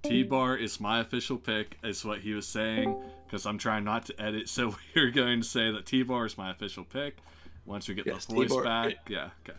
T 0.02 0.24
Bar 0.24 0.56
is 0.56 0.80
my 0.80 1.00
official 1.00 1.36
pick, 1.36 1.78
is 1.84 2.04
what 2.04 2.18
he 2.20 2.32
was 2.34 2.46
saying, 2.46 2.96
because 3.32 3.46
I'm 3.46 3.56
trying 3.56 3.84
not 3.84 4.04
to 4.06 4.22
edit. 4.22 4.48
So 4.50 4.76
we're 4.94 5.10
going 5.10 5.40
to 5.40 5.46
say 5.46 5.70
that 5.72 5.86
T 5.86 6.02
Bar 6.02 6.26
is 6.26 6.36
my 6.36 6.50
official 6.50 6.84
pick. 6.84 7.16
Once 7.64 7.88
we 7.88 7.94
get 7.94 8.06
yes, 8.06 8.26
the 8.26 8.34
voice 8.34 8.48
T-bar. 8.48 8.64
back, 8.64 8.96
yeah, 9.08 9.30
okay. 9.48 9.58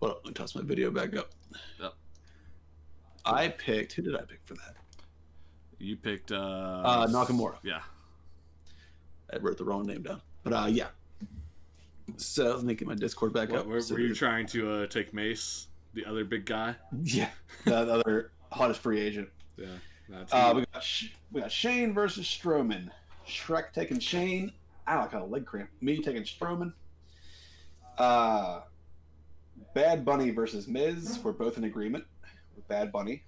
Well, 0.00 0.20
let 0.24 0.26
me 0.26 0.32
toss 0.32 0.54
my 0.54 0.62
video 0.62 0.90
back 0.90 1.16
up. 1.16 1.30
Yep. 1.80 1.92
I 3.24 3.48
picked. 3.48 3.94
Who 3.94 4.02
did 4.02 4.14
I 4.14 4.20
pick 4.20 4.40
for 4.44 4.54
that? 4.54 4.76
You 5.78 5.96
picked. 5.96 6.32
uh 6.32 6.36
Uh 6.36 7.06
Nakamura. 7.08 7.56
Yeah. 7.62 7.80
I 9.32 9.38
wrote 9.38 9.58
the 9.58 9.64
wrong 9.64 9.84
name 9.86 10.02
down, 10.02 10.22
but 10.44 10.52
uh 10.52 10.66
yeah. 10.66 10.88
So 12.16 12.54
let 12.54 12.62
me 12.62 12.74
get 12.74 12.86
my 12.86 12.94
Discord 12.94 13.32
back 13.32 13.50
what, 13.50 13.60
up. 13.60 13.66
Were, 13.66 13.80
so 13.80 13.94
were 13.94 14.00
you 14.00 14.14
trying 14.14 14.46
to 14.48 14.70
uh, 14.70 14.86
take 14.86 15.12
Mace, 15.12 15.66
the 15.92 16.04
other 16.04 16.24
big 16.24 16.46
guy? 16.46 16.76
Yeah, 17.02 17.30
the 17.64 17.76
other 17.76 18.30
hottest 18.52 18.80
free 18.80 19.00
agent. 19.00 19.28
Yeah. 19.56 19.66
Uh, 20.12 20.52
we 20.54 20.64
got 20.72 21.02
we 21.32 21.40
got 21.40 21.52
Shane 21.52 21.92
versus 21.92 22.26
Strowman. 22.26 22.90
Shrek 23.26 23.72
taking 23.72 23.98
Shane. 23.98 24.52
I 24.86 24.96
like 24.96 25.14
a 25.14 25.24
leg 25.24 25.44
cramp. 25.44 25.70
Me 25.80 26.00
taking 26.00 26.22
Strowman. 26.22 26.72
Uh, 27.98 28.60
Bad 29.74 30.04
Bunny 30.04 30.30
versus 30.30 30.68
Miz. 30.68 31.18
We're 31.22 31.32
both 31.32 31.58
in 31.58 31.64
agreement 31.64 32.04
with 32.54 32.66
Bad 32.68 32.92
Bunny. 32.92 33.22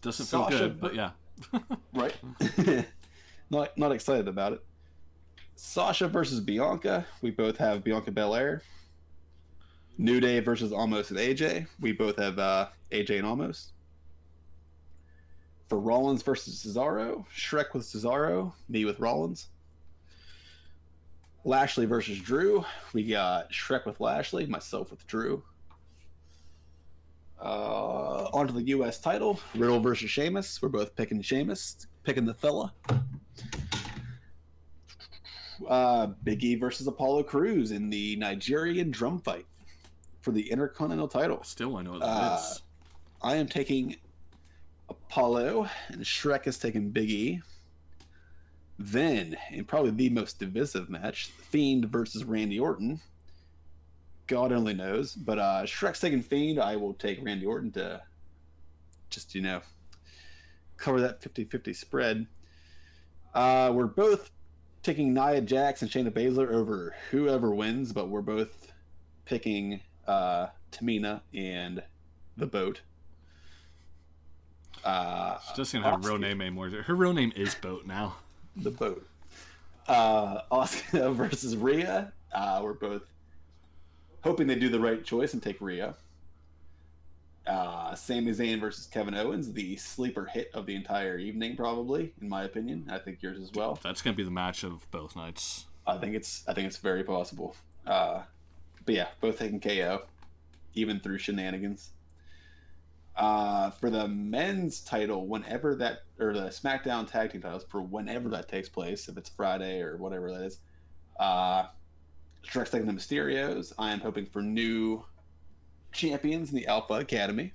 Doesn't 0.00 0.26
Sasha, 0.26 0.50
feel 0.50 0.68
good, 0.68 0.80
but 0.80 0.94
yeah. 0.94 1.10
right. 1.94 2.14
not 3.50 3.76
not 3.76 3.92
excited 3.92 4.28
about 4.28 4.54
it. 4.54 4.64
Sasha 5.56 6.08
versus 6.08 6.40
Bianca. 6.40 7.06
We 7.22 7.30
both 7.30 7.56
have 7.58 7.84
Bianca 7.84 8.10
Belair. 8.10 8.62
New 9.96 10.18
Day 10.18 10.40
versus 10.40 10.72
Omos 10.72 11.10
and 11.10 11.18
AJ. 11.18 11.68
We 11.78 11.92
both 11.92 12.16
have 12.18 12.38
uh, 12.38 12.68
AJ 12.90 13.18
and 13.20 13.26
Omos. 13.26 13.68
For 15.74 15.80
Rollins 15.80 16.22
versus 16.22 16.64
Cesaro, 16.64 17.24
Shrek 17.36 17.74
with 17.74 17.82
Cesaro, 17.82 18.52
me 18.68 18.84
with 18.84 19.00
Rollins. 19.00 19.48
Lashley 21.44 21.84
versus 21.84 22.16
Drew, 22.20 22.64
we 22.92 23.02
got 23.02 23.50
Shrek 23.50 23.84
with 23.84 23.98
Lashley, 23.98 24.46
myself 24.46 24.92
with 24.92 25.04
Drew. 25.08 25.42
Uh, 27.42 28.28
onto 28.32 28.52
the 28.52 28.62
U.S. 28.68 29.00
title, 29.00 29.40
Riddle 29.56 29.80
versus 29.80 30.08
Sheamus. 30.08 30.62
We're 30.62 30.68
both 30.68 30.94
picking 30.94 31.20
Sheamus, 31.22 31.88
picking 32.04 32.24
the 32.24 32.34
fella. 32.34 32.72
Uh, 35.68 36.06
Big 36.22 36.44
E 36.44 36.54
versus 36.54 36.86
Apollo 36.86 37.24
Crews 37.24 37.72
in 37.72 37.90
the 37.90 38.14
Nigerian 38.14 38.92
drum 38.92 39.18
fight 39.18 39.46
for 40.20 40.30
the 40.30 40.52
Intercontinental 40.52 41.08
title. 41.08 41.42
Still, 41.42 41.76
I 41.76 41.82
know 41.82 41.90
what 41.90 42.00
that 42.02 42.06
uh, 42.06 42.38
is. 42.40 42.62
I 43.22 43.34
am 43.34 43.48
taking 43.48 43.96
Apollo, 44.88 45.68
and 45.88 46.02
Shrek 46.02 46.44
has 46.44 46.58
taken 46.58 46.90
Big 46.90 47.10
E. 47.10 47.42
Then, 48.78 49.36
in 49.50 49.64
probably 49.64 49.92
the 49.92 50.10
most 50.10 50.38
divisive 50.38 50.90
match, 50.90 51.26
Fiend 51.26 51.86
versus 51.86 52.24
Randy 52.24 52.58
Orton. 52.58 53.00
God 54.26 54.52
only 54.52 54.74
knows, 54.74 55.14
but 55.14 55.38
uh, 55.38 55.62
Shrek's 55.64 56.00
taking 56.00 56.22
Fiend. 56.22 56.58
I 56.58 56.76
will 56.76 56.94
take 56.94 57.24
Randy 57.24 57.46
Orton 57.46 57.70
to 57.72 58.02
just, 59.10 59.34
you 59.34 59.42
know, 59.42 59.60
cover 60.76 61.00
that 61.00 61.22
50 61.22 61.44
50 61.44 61.72
spread. 61.72 62.26
Uh, 63.34 63.70
we're 63.74 63.86
both 63.86 64.30
taking 64.82 65.14
Nia 65.14 65.40
Jax 65.40 65.82
and 65.82 65.90
Shayna 65.90 66.10
Baszler 66.10 66.52
over 66.52 66.94
whoever 67.10 67.54
wins, 67.54 67.92
but 67.92 68.08
we're 68.08 68.22
both 68.22 68.72
picking 69.24 69.80
uh, 70.06 70.48
Tamina 70.70 71.20
and 71.32 71.82
the 72.36 72.46
boat. 72.46 72.82
Uh, 74.84 75.38
She 75.48 75.56
doesn't 75.56 75.82
have 75.82 76.04
a 76.04 76.08
real 76.08 76.18
name 76.18 76.40
anymore. 76.40 76.68
Her 76.68 76.94
real 76.94 77.12
name 77.12 77.32
is 77.36 77.54
Boat 77.54 77.86
now. 77.86 78.16
the 78.56 78.70
boat. 78.70 79.06
Uh, 79.88 80.42
Asuka 80.52 81.12
versus 81.14 81.56
Rhea. 81.56 82.12
Uh, 82.32 82.60
we're 82.62 82.72
both 82.74 83.10
hoping 84.22 84.46
they 84.46 84.54
do 84.54 84.68
the 84.68 84.80
right 84.80 85.04
choice 85.04 85.32
and 85.34 85.42
take 85.42 85.60
Rhea. 85.60 85.94
Uh, 87.46 87.94
Sami 87.94 88.32
Zayn 88.32 88.58
versus 88.58 88.86
Kevin 88.86 89.14
Owens, 89.14 89.52
the 89.52 89.76
sleeper 89.76 90.24
hit 90.24 90.50
of 90.54 90.64
the 90.64 90.74
entire 90.74 91.18
evening, 91.18 91.56
probably 91.56 92.12
in 92.22 92.28
my 92.28 92.44
opinion. 92.44 92.86
I 92.90 92.96
think 92.98 93.22
yours 93.22 93.38
as 93.38 93.52
well. 93.52 93.78
That's 93.82 94.00
gonna 94.00 94.16
be 94.16 94.22
the 94.24 94.30
match 94.30 94.64
of 94.64 94.90
both 94.90 95.14
nights. 95.14 95.66
I 95.86 95.98
think 95.98 96.14
it's 96.14 96.42
I 96.48 96.54
think 96.54 96.66
it's 96.66 96.78
very 96.78 97.04
possible. 97.04 97.54
Uh, 97.86 98.22
but 98.86 98.94
yeah, 98.94 99.08
both 99.20 99.38
taking 99.38 99.60
KO, 99.60 100.02
even 100.74 101.00
through 101.00 101.18
shenanigans. 101.18 101.90
Uh, 103.16 103.70
for 103.70 103.90
the 103.90 104.08
men's 104.08 104.80
title, 104.80 105.26
whenever 105.28 105.76
that 105.76 106.00
or 106.18 106.32
the 106.32 106.48
SmackDown 106.48 107.08
tag 107.08 107.30
team 107.30 107.40
titles 107.40 107.64
for 107.68 107.80
whenever 107.80 108.28
that 108.28 108.48
takes 108.48 108.68
place, 108.68 109.08
if 109.08 109.16
it's 109.16 109.28
Friday 109.28 109.80
or 109.80 109.96
whatever 109.96 110.32
that 110.32 110.42
is, 110.42 110.58
uh, 111.20 111.66
Shrek's 112.44 112.70
taking 112.70 112.86
the 112.86 112.92
Mysterios. 112.92 113.72
I 113.78 113.92
am 113.92 114.00
hoping 114.00 114.26
for 114.26 114.42
new 114.42 115.04
champions 115.92 116.50
in 116.50 116.56
the 116.56 116.66
Alpha 116.66 116.94
Academy, 116.94 117.52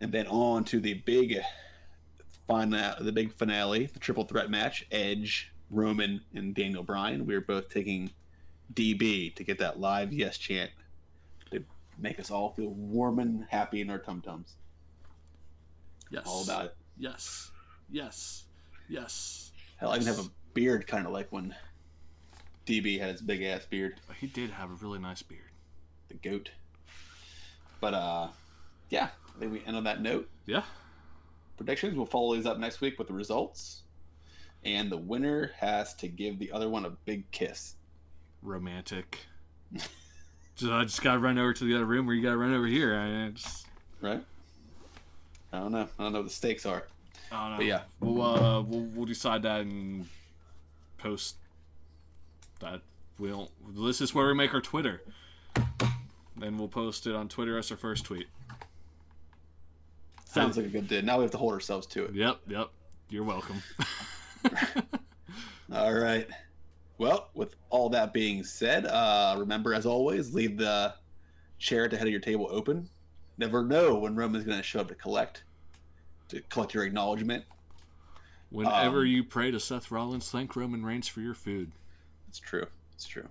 and 0.00 0.10
then 0.10 0.26
on 0.26 0.64
to 0.64 0.80
the 0.80 0.94
big 0.94 1.38
final, 2.48 2.94
the 3.00 3.12
big 3.12 3.32
finale, 3.32 3.86
the 3.86 4.00
triple 4.00 4.24
threat 4.24 4.50
match: 4.50 4.84
Edge, 4.90 5.52
Roman, 5.70 6.20
and 6.34 6.56
Daniel 6.56 6.82
Bryan. 6.82 7.24
We 7.24 7.36
are 7.36 7.40
both 7.40 7.68
taking 7.68 8.10
DB 8.74 9.34
to 9.36 9.44
get 9.44 9.60
that 9.60 9.78
live 9.78 10.12
yes 10.12 10.36
chant 10.38 10.70
make 11.98 12.18
us 12.20 12.30
all 12.30 12.50
feel 12.50 12.68
warm 12.70 13.18
and 13.18 13.44
happy 13.48 13.80
in 13.80 13.90
our 13.90 13.98
tum 13.98 14.20
tums. 14.20 14.54
Yes. 16.10 16.24
All 16.26 16.42
about 16.44 16.66
it. 16.66 16.76
Yes. 16.98 17.50
Yes. 17.90 18.44
Yes. 18.88 19.52
Hell, 19.76 19.90
I 19.90 19.96
even 19.96 20.06
have 20.08 20.18
a 20.18 20.28
beard, 20.54 20.86
kind 20.86 21.06
of 21.06 21.12
like 21.12 21.30
when 21.30 21.54
DB 22.66 22.98
had 22.98 23.10
his 23.10 23.20
big 23.22 23.42
ass 23.42 23.66
beard, 23.66 24.00
He 24.20 24.26
did 24.26 24.50
have 24.50 24.70
a 24.70 24.74
really 24.74 24.98
nice 24.98 25.22
beard. 25.22 25.50
the 26.08 26.14
goat. 26.14 26.50
But 27.80 27.94
uh, 27.94 28.28
yeah, 28.90 29.08
I 29.36 29.38
think 29.38 29.52
we 29.52 29.62
end 29.66 29.76
on 29.76 29.84
that 29.84 30.00
note. 30.02 30.28
Yeah. 30.46 30.62
predictions. 31.56 31.96
We'll 31.96 32.06
follow 32.06 32.34
these 32.34 32.46
up 32.46 32.58
next 32.58 32.80
week 32.80 32.98
with 32.98 33.08
the 33.08 33.14
results. 33.14 33.82
And 34.64 34.90
the 34.90 34.96
winner 34.96 35.52
has 35.58 35.94
to 35.96 36.08
give 36.08 36.38
the 36.38 36.50
other 36.50 36.68
one 36.68 36.84
a 36.84 36.90
big 36.90 37.30
kiss. 37.30 37.76
Romantic. 38.42 39.18
so 40.58 40.74
I 40.74 40.82
just 40.82 41.02
gotta 41.02 41.20
run 41.20 41.38
over 41.38 41.52
to 41.52 41.64
the 41.64 41.74
other 41.74 41.84
room 41.84 42.06
where 42.06 42.14
you 42.14 42.22
gotta 42.22 42.36
run 42.36 42.52
over 42.52 42.66
here. 42.66 42.98
I 42.98 43.30
just 43.30 43.66
Right? 44.00 44.22
I 45.52 45.60
don't 45.60 45.72
know. 45.72 45.88
I 45.98 46.02
don't 46.02 46.12
know 46.12 46.18
what 46.18 46.28
the 46.28 46.34
stakes 46.34 46.66
are. 46.66 46.86
I 47.30 47.42
don't 47.42 47.50
know. 47.52 47.56
But 47.58 47.66
yeah. 47.66 47.80
We'll 48.00 48.22
uh 48.22 48.62
we'll, 48.62 48.82
we'll 48.82 49.06
decide 49.06 49.42
that 49.42 49.60
and 49.60 50.06
post 50.98 51.36
that 52.60 52.80
we 53.18 53.28
don't 53.28 53.50
this 53.76 54.00
is 54.00 54.14
where 54.14 54.26
we 54.26 54.34
make 54.34 54.52
our 54.52 54.60
Twitter. 54.60 55.02
Then 56.36 56.58
we'll 56.58 56.68
post 56.68 57.06
it 57.06 57.14
on 57.14 57.28
Twitter 57.28 57.56
as 57.56 57.70
our 57.70 57.76
first 57.76 58.04
tweet. 58.04 58.26
Sounds 60.24 60.56
like 60.56 60.66
a 60.66 60.70
good 60.70 60.88
day. 60.88 61.00
Now 61.02 61.18
we 61.18 61.22
have 61.22 61.30
to 61.32 61.38
hold 61.38 61.54
ourselves 61.54 61.86
to 61.88 62.04
it. 62.04 62.14
Yep, 62.14 62.40
yep. 62.48 62.68
You're 63.08 63.24
welcome. 63.24 63.62
All 65.72 65.94
right. 65.94 66.28
Well, 66.98 67.30
with 67.34 67.54
all 67.70 67.88
that 67.90 68.12
being 68.12 68.42
said, 68.42 68.84
uh, 68.86 69.36
remember 69.38 69.72
as 69.72 69.86
always, 69.86 70.34
leave 70.34 70.58
the 70.58 70.94
chair 71.58 71.84
at 71.84 71.92
the 71.92 71.96
head 71.96 72.06
of 72.06 72.10
your 72.10 72.20
table 72.20 72.48
open. 72.50 72.88
Never 73.38 73.64
know 73.64 73.96
when 73.96 74.16
Roman's 74.16 74.44
going 74.44 74.56
to 74.58 74.64
show 74.64 74.80
up 74.80 74.88
to 74.88 74.96
collect, 74.96 75.44
to 76.28 76.40
collect 76.42 76.74
your 76.74 76.84
acknowledgement. 76.84 77.44
Whenever 78.50 79.00
Um, 79.02 79.06
you 79.06 79.22
pray 79.22 79.50
to 79.52 79.60
Seth 79.60 79.90
Rollins, 79.90 80.30
thank 80.30 80.56
Roman 80.56 80.84
Reigns 80.84 81.06
for 81.06 81.20
your 81.20 81.34
food. 81.34 81.70
It's 82.28 82.40
true. 82.40 82.66
It's 82.94 83.06
true. 83.06 83.28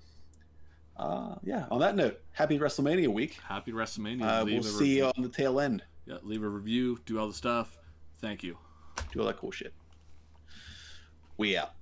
Uh, 0.95 1.35
yeah. 1.43 1.67
On 1.69 1.79
that 1.79 1.95
note, 1.95 2.21
happy 2.31 2.57
WrestleMania 2.57 3.07
week. 3.09 3.37
Happy 3.47 3.71
WrestleMania. 3.71 4.23
Uh, 4.23 4.45
we'll 4.45 4.63
see 4.63 4.97
you 4.97 5.05
on 5.05 5.21
the 5.21 5.29
tail 5.29 5.59
end. 5.59 5.83
Yeah, 6.05 6.17
leave 6.23 6.41
a 6.41 6.47
review, 6.49 6.99
do 7.05 7.19
all 7.19 7.27
the 7.27 7.33
stuff. 7.33 7.77
Thank 8.21 8.43
you. 8.43 8.57
Do 9.11 9.19
all 9.19 9.27
that 9.27 9.37
cool 9.37 9.51
shit. 9.51 9.73
We 11.37 11.57
out. 11.57 11.73